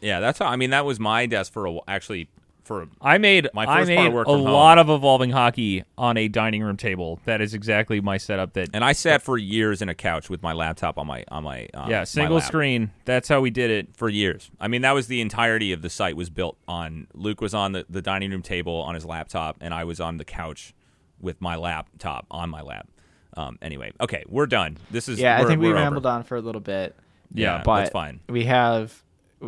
Yeah, 0.00 0.20
that's 0.20 0.38
how. 0.38 0.46
I 0.46 0.56
mean, 0.56 0.70
that 0.70 0.84
was 0.84 1.00
my 1.00 1.26
desk 1.26 1.52
for 1.52 1.66
a, 1.66 1.78
actually 1.88 2.28
for 2.64 2.86
I 3.00 3.16
made 3.16 3.48
My 3.54 3.62
I 3.62 3.66
first 3.66 3.74
part 3.76 3.82
of 3.82 3.88
made 3.88 4.12
work 4.12 4.26
a 4.26 4.30
lot 4.32 4.76
of 4.78 4.90
evolving 4.90 5.30
hockey 5.30 5.84
on 5.96 6.18
a 6.18 6.28
dining 6.28 6.62
room 6.62 6.76
table. 6.76 7.18
That 7.24 7.40
is 7.40 7.54
exactly 7.54 8.00
my 8.02 8.18
setup. 8.18 8.52
That 8.52 8.68
and 8.74 8.84
I 8.84 8.92
sat 8.92 9.22
for 9.22 9.38
years 9.38 9.80
in 9.80 9.88
a 9.88 9.94
couch 9.94 10.28
with 10.28 10.42
my 10.42 10.52
laptop 10.52 10.98
on 10.98 11.06
my 11.06 11.24
on 11.28 11.44
my 11.44 11.66
um, 11.72 11.90
yeah, 11.90 12.00
my 12.00 12.04
single 12.04 12.36
lap 12.36 12.46
screen. 12.46 12.90
That's 13.06 13.26
how 13.26 13.40
we 13.40 13.50
did 13.50 13.70
it. 13.70 13.96
for 13.96 14.10
years. 14.10 14.50
I 14.60 14.68
mean, 14.68 14.82
that 14.82 14.92
was 14.92 15.06
the 15.06 15.20
entirety 15.22 15.72
of 15.72 15.80
the 15.80 15.88
site 15.90 16.14
was 16.14 16.28
built 16.28 16.58
on. 16.68 17.06
Luke 17.14 17.40
was 17.40 17.54
on 17.54 17.72
the, 17.72 17.86
the 17.88 18.02
dining 18.02 18.30
room 18.30 18.42
table 18.42 18.82
on 18.82 18.94
his 18.94 19.06
laptop, 19.06 19.56
and 19.62 19.72
I 19.72 19.84
was 19.84 19.98
on 19.98 20.18
the 20.18 20.24
couch 20.26 20.74
with 21.20 21.40
my 21.40 21.56
laptop 21.56 22.26
on 22.30 22.50
my 22.50 22.60
lap. 22.60 22.86
Um, 23.34 23.58
anyway, 23.62 23.92
okay, 24.00 24.24
we're 24.28 24.46
done. 24.46 24.76
This 24.90 25.08
is 25.08 25.18
Yeah, 25.18 25.38
I 25.38 25.44
think 25.44 25.60
we 25.60 25.68
we're 25.68 25.74
over. 25.76 25.84
rambled 25.84 26.06
on 26.06 26.22
for 26.22 26.36
a 26.36 26.40
little 26.40 26.60
bit. 26.60 26.94
Yeah, 27.32 27.62
but 27.64 27.78
that's 27.78 27.90
fine. 27.90 28.20
We 28.28 28.44
have, 28.44 29.02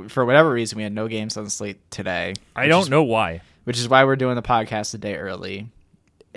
for 0.09 0.25
whatever 0.25 0.51
reason, 0.51 0.77
we 0.77 0.83
had 0.83 0.93
no 0.93 1.09
games 1.09 1.37
on 1.37 1.45
the 1.45 1.51
slate 1.51 1.79
today. 1.91 2.35
I 2.55 2.67
don't 2.69 2.83
is- 2.85 2.91
know 2.91 3.03
why. 3.03 3.43
Which 3.65 3.79
is 3.79 3.89
why 3.89 4.05
we're 4.05 4.17
doing 4.17 4.37
the 4.37 4.43
podcast 4.43 4.95
a 4.95 4.99
day 4.99 5.17
early. 5.17 5.69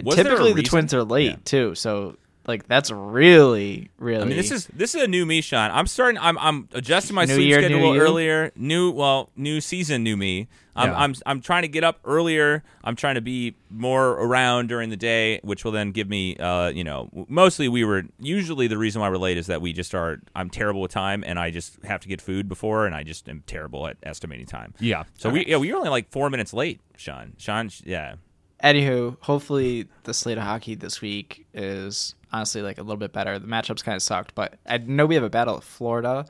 Was 0.03 0.15
Typically, 0.15 0.53
the? 0.53 0.63
Twins 0.63 0.93
are 0.93 1.03
late 1.03 1.25
Yeah. 1.31 1.35
too, 1.45 1.75
so 1.75 2.17
like 2.45 2.67
that's 2.67 2.91
really, 2.91 3.89
really. 3.97 4.21
I 4.21 4.25
mean, 4.25 4.37
this 4.37 4.51
is 4.51 4.67
this 4.67 4.95
is 4.95 5.03
a 5.03 5.07
new 5.07 5.25
me, 5.25 5.41
Sean. 5.41 5.71
I'm 5.71 5.87
starting. 5.87 6.19
I'm 6.21 6.37
I'm 6.37 6.67
adjusting 6.73 7.15
my 7.15 7.25
New 7.25 7.35
sleep 7.35 7.47
year, 7.47 7.59
schedule 7.61 7.95
earlier. 7.95 8.51
New 8.55 8.91
well, 8.91 9.29
new 9.35 9.61
season, 9.61 10.03
new 10.03 10.17
me. 10.17 10.47
I'm, 10.75 10.89
Yeah. 10.89 10.97
I'm 10.97 11.15
I'm 11.25 11.41
trying 11.41 11.61
to 11.61 11.67
get 11.67 11.83
up 11.83 11.99
earlier. 12.03 12.63
I'm 12.83 12.95
trying 12.95 13.15
to 13.15 13.21
be 13.21 13.55
more 13.69 14.09
around 14.11 14.67
during 14.67 14.89
the 14.89 14.97
day, 14.97 15.39
which 15.43 15.63
will 15.63 15.71
then 15.71 15.91
give 15.91 16.09
me, 16.09 16.35
uh, 16.37 16.69
you 16.69 16.83
know, 16.83 17.09
mostly 17.29 17.69
we 17.69 17.83
were 17.83 18.03
usually 18.19 18.67
the 18.67 18.77
reason 18.77 18.99
why 18.99 19.09
we're 19.09 19.17
late 19.17 19.37
is 19.37 19.47
that 19.47 19.61
we 19.61 19.71
just 19.71 19.93
are. 19.93 20.19
I'm 20.35 20.49
terrible 20.49 20.81
with 20.81 20.91
time, 20.91 21.23
and 21.25 21.37
I 21.39 21.51
just 21.51 21.81
have 21.83 22.01
to 22.01 22.07
get 22.07 22.21
food 22.21 22.49
before, 22.49 22.85
and 22.85 22.95
I 22.95 23.03
just 23.03 23.29
am 23.29 23.43
terrible 23.45 23.87
at 23.87 23.97
estimating 24.03 24.47
time. 24.47 24.73
Yeah. 24.79 25.03
So 25.17 25.29
we 25.29 25.45
yeah 25.45 25.57
we 25.57 25.71
were 25.71 25.77
only 25.77 25.89
like 25.89 26.11
four 26.11 26.29
minutes 26.29 26.53
late, 26.53 26.81
Sean. 26.97 27.33
Sean, 27.37 27.69
yeah. 27.85 28.15
Anywho, 28.63 29.17
hopefully 29.21 29.87
the 30.03 30.13
slate 30.13 30.37
of 30.37 30.43
hockey 30.45 30.75
this 30.75 31.01
week 31.01 31.45
is 31.53 32.15
honestly 32.31 32.61
like 32.61 32.77
a 32.77 32.81
little 32.81 32.97
bit 32.97 33.11
better. 33.11 33.37
The 33.37 33.47
matchups 33.47 33.83
kind 33.83 33.95
of 33.95 34.01
sucked, 34.01 34.33
but 34.35 34.55
I 34.65 34.77
know 34.77 35.05
we 35.05 35.15
have 35.15 35.23
a 35.23 35.29
battle 35.29 35.57
of 35.57 35.63
Florida 35.63 36.25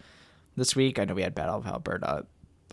this 0.56 0.76
week. 0.76 0.98
I 0.98 1.06
know 1.06 1.14
we 1.14 1.22
had 1.22 1.36
battle 1.36 1.58
of 1.58 1.68
Alberta 1.68 2.26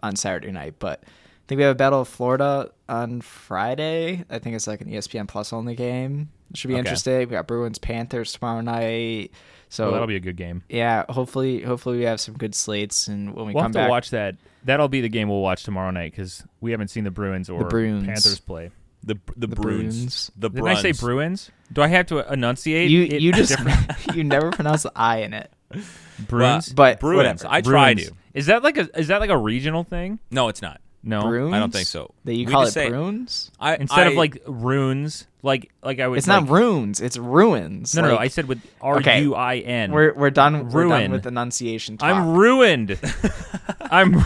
on 0.02 0.16
Saturday 0.16 0.50
night, 0.50 0.76
but 0.78 1.02
I 1.04 1.08
think 1.46 1.58
we 1.58 1.64
have 1.64 1.72
a 1.72 1.78
battle 1.78 2.00
of 2.00 2.08
Florida 2.08 2.70
on 2.88 3.20
Friday. 3.20 4.24
I 4.30 4.38
think 4.38 4.56
it's 4.56 4.66
like 4.66 4.80
an 4.80 4.88
ESPN 4.88 5.28
Plus 5.28 5.52
only 5.52 5.74
game. 5.74 6.30
It 6.50 6.56
should 6.56 6.68
be 6.68 6.74
Okay. 6.74 6.78
interesting. 6.80 7.18
We 7.18 7.26
got 7.26 7.46
Bruins 7.46 7.78
Panthers 7.78 8.32
tomorrow 8.32 8.62
night. 8.62 9.30
So 9.68 9.84
Well, 9.84 9.92
that'll 9.92 10.08
be 10.08 10.16
a 10.16 10.20
good 10.20 10.36
game. 10.36 10.62
yeah, 10.70 11.04
hopefully 11.10 11.60
hopefully 11.62 11.98
we 11.98 12.04
have 12.04 12.20
some 12.20 12.34
good 12.34 12.54
slates 12.54 13.08
and 13.08 13.34
when 13.34 13.46
we 13.46 13.52
We'll 13.52 13.62
come 13.62 13.72
have 13.72 13.72
to 13.74 13.78
back 13.80 13.90
watch 13.90 14.10
that. 14.10 14.36
That'll 14.64 14.88
be 14.88 15.00
the 15.02 15.08
game 15.10 15.28
we'll 15.28 15.42
watch 15.42 15.64
tomorrow 15.64 15.90
night 15.90 16.12
because 16.12 16.42
we 16.60 16.70
haven't 16.70 16.88
seen 16.88 17.04
the 17.04 17.10
Bruins 17.10 17.48
or 17.50 17.58
the 17.64 17.68
Bruins. 17.68 18.06
Panthers 18.06 18.40
play. 18.40 18.70
The 19.14 19.18
the, 19.36 19.46
The 19.48 19.56
Bruins. 19.56 19.96
Bruins. 19.96 20.30
The 20.36 20.48
Didn't 20.50 20.68
I 20.68 20.74
say 20.80 20.92
Bruins? 20.92 21.50
Do 21.72 21.82
I 21.82 21.88
have 21.88 22.06
to 22.06 22.32
enunciate? 22.32 22.90
you 22.90 23.02
it 23.02 23.20
you 23.20 23.32
just 23.32 23.56
you 24.14 24.24
never 24.24 24.50
pronounce 24.50 24.82
the 24.84 24.92
I 24.94 25.18
in 25.18 25.34
it. 25.34 25.50
Bruins? 26.28 26.72
But 26.72 27.00
Bruins. 27.00 27.42
whatever. 27.42 27.46
I 27.54 27.60
try 27.60 27.94
Bruins. 27.94 28.10
to. 28.10 28.14
Is 28.34 28.46
that 28.46 28.62
like 28.62 28.76
a 28.78 28.88
is 28.98 29.08
that 29.08 29.20
like 29.20 29.30
a 29.30 29.36
regional 29.36 29.84
thing? 29.84 30.18
No, 30.30 30.48
it's 30.48 30.62
not. 30.62 30.80
No. 31.02 31.22
Bruins? 31.22 31.54
I 31.54 31.58
don't 31.58 31.72
think 31.72 31.86
so. 31.86 32.12
That 32.24 32.34
you 32.34 32.44
We 32.46 32.52
call 32.52 32.64
it 32.64 32.72
say- 32.72 32.88
Bruins? 32.90 33.50
I 33.58 33.76
Instead 33.76 34.06
I- 34.06 34.10
of 34.10 34.16
like 34.16 34.42
runes, 34.46 35.26
like 35.42 35.70
like 35.82 35.98
I 35.98 36.06
would. 36.08 36.18
It's 36.18 36.28
like, 36.28 36.42
not 36.44 36.50
runes. 36.50 37.00
It's 37.00 37.16
ruins. 37.16 37.94
No, 37.96 38.02
no, 38.02 38.08
no. 38.08 38.16
I 38.18 38.28
said 38.28 38.46
with 38.46 38.60
R 38.82 38.98
Okay. 38.98 39.22
U 39.22 39.34
I 39.34 39.56
N. 39.56 39.92
we're 39.92 40.12
we're 40.14 40.30
done. 40.30 40.68
We're 40.68 40.88
done 40.88 41.10
with 41.10 41.26
enunciation. 41.26 41.96
Talk. 41.98 42.10
I'm 42.10 42.34
ruined. 42.34 42.98
I'm. 43.90 44.22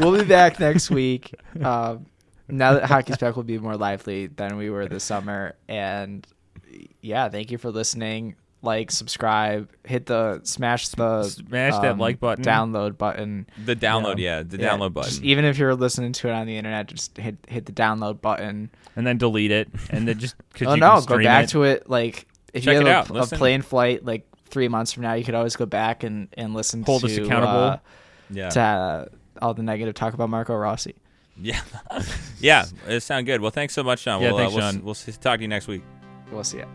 we'll 0.00 0.16
be 0.18 0.24
back 0.24 0.60
next 0.60 0.90
week. 0.90 1.34
Um, 1.62 2.06
now 2.48 2.74
that 2.74 2.84
hockey's 2.84 3.16
back, 3.18 3.36
we'll 3.36 3.42
be 3.44 3.58
more 3.58 3.76
lively 3.76 4.26
than 4.26 4.56
we 4.56 4.70
were 4.70 4.86
this 4.88 5.04
summer. 5.04 5.54
And 5.68 6.26
yeah, 7.00 7.28
thank 7.28 7.50
you 7.50 7.58
for 7.58 7.70
listening. 7.70 8.34
Like, 8.60 8.90
subscribe, 8.90 9.70
hit 9.84 10.06
the 10.06 10.40
smash 10.42 10.88
the 10.88 11.22
Smash 11.22 11.74
that 11.74 11.92
um, 11.92 11.98
like 12.00 12.18
button. 12.18 12.44
download 12.44 12.98
button. 12.98 13.46
the 13.64 13.76
download. 13.76 14.18
Yeah. 14.18 14.38
Yeah, 14.38 14.42
the 14.42 14.58
Yeah, 14.58 14.70
download 14.70 14.94
button. 14.94 15.10
just 15.10 15.22
even 15.22 15.44
if 15.44 15.58
you're 15.58 15.76
listening 15.76 16.12
to 16.14 16.28
it 16.28 16.32
on 16.32 16.46
the 16.48 16.56
internet, 16.56 16.88
just 16.88 17.16
hit 17.18 17.36
hit 17.46 17.66
the 17.66 17.72
download 17.72 18.20
button. 18.20 18.70
and 18.96 19.06
then 19.06 19.16
delete 19.16 19.52
it, 19.52 19.68
and 19.90 20.08
then 20.08 20.18
just 20.18 20.34
because 20.52 20.66
Oh 20.68 20.74
you 20.74 20.80
no, 20.80 21.00
go 21.02 21.22
back 21.22 21.44
it. 21.44 21.50
to 21.50 21.62
it. 21.62 21.88
Like 21.88 22.26
if 22.52 22.64
Check 22.64 22.74
you 22.74 22.80
it 22.80 22.86
have 22.88 23.10
a, 23.12 23.20
a 23.20 23.26
plane 23.26 23.62
flight 23.62 24.04
like 24.04 24.26
three 24.46 24.66
months 24.66 24.92
from 24.92 25.04
now, 25.04 25.12
you 25.14 25.22
could 25.24 25.36
always 25.36 25.54
go 25.54 25.64
back 25.66 26.02
and 26.02 26.26
and 26.36 26.52
listen 26.52 26.82
Hold 26.82 27.02
to 27.02 27.06
us 27.06 27.16
accountable. 27.16 27.52
uh, 27.52 27.78
yeah. 28.30 28.48
to 28.50 28.60
uh, 28.60 29.04
all 29.40 29.54
the 29.54 29.62
negative 29.62 29.94
talk 29.94 30.14
about 30.14 30.30
Marco 30.30 30.56
Rossi. 30.56 30.96
Yeah, 31.40 31.60
yeah, 32.40 32.64
it 32.86 33.00
sounds 33.00 33.24
good. 33.26 33.40
Well, 33.40 33.50
thanks 33.50 33.74
so 33.74 33.82
much, 33.82 34.00
Sean. 34.00 34.20
Yeah, 34.20 34.32
we'll, 34.32 34.38
thanks, 34.38 34.54
uh, 34.54 34.56
we'll, 34.58 34.72
Sean. 34.72 34.84
We'll 34.84 34.90
s- 34.94 35.18
talk 35.18 35.38
to 35.38 35.42
you 35.42 35.48
next 35.48 35.68
week. 35.68 35.82
We'll 36.32 36.44
see 36.44 36.58
you. 36.58 36.66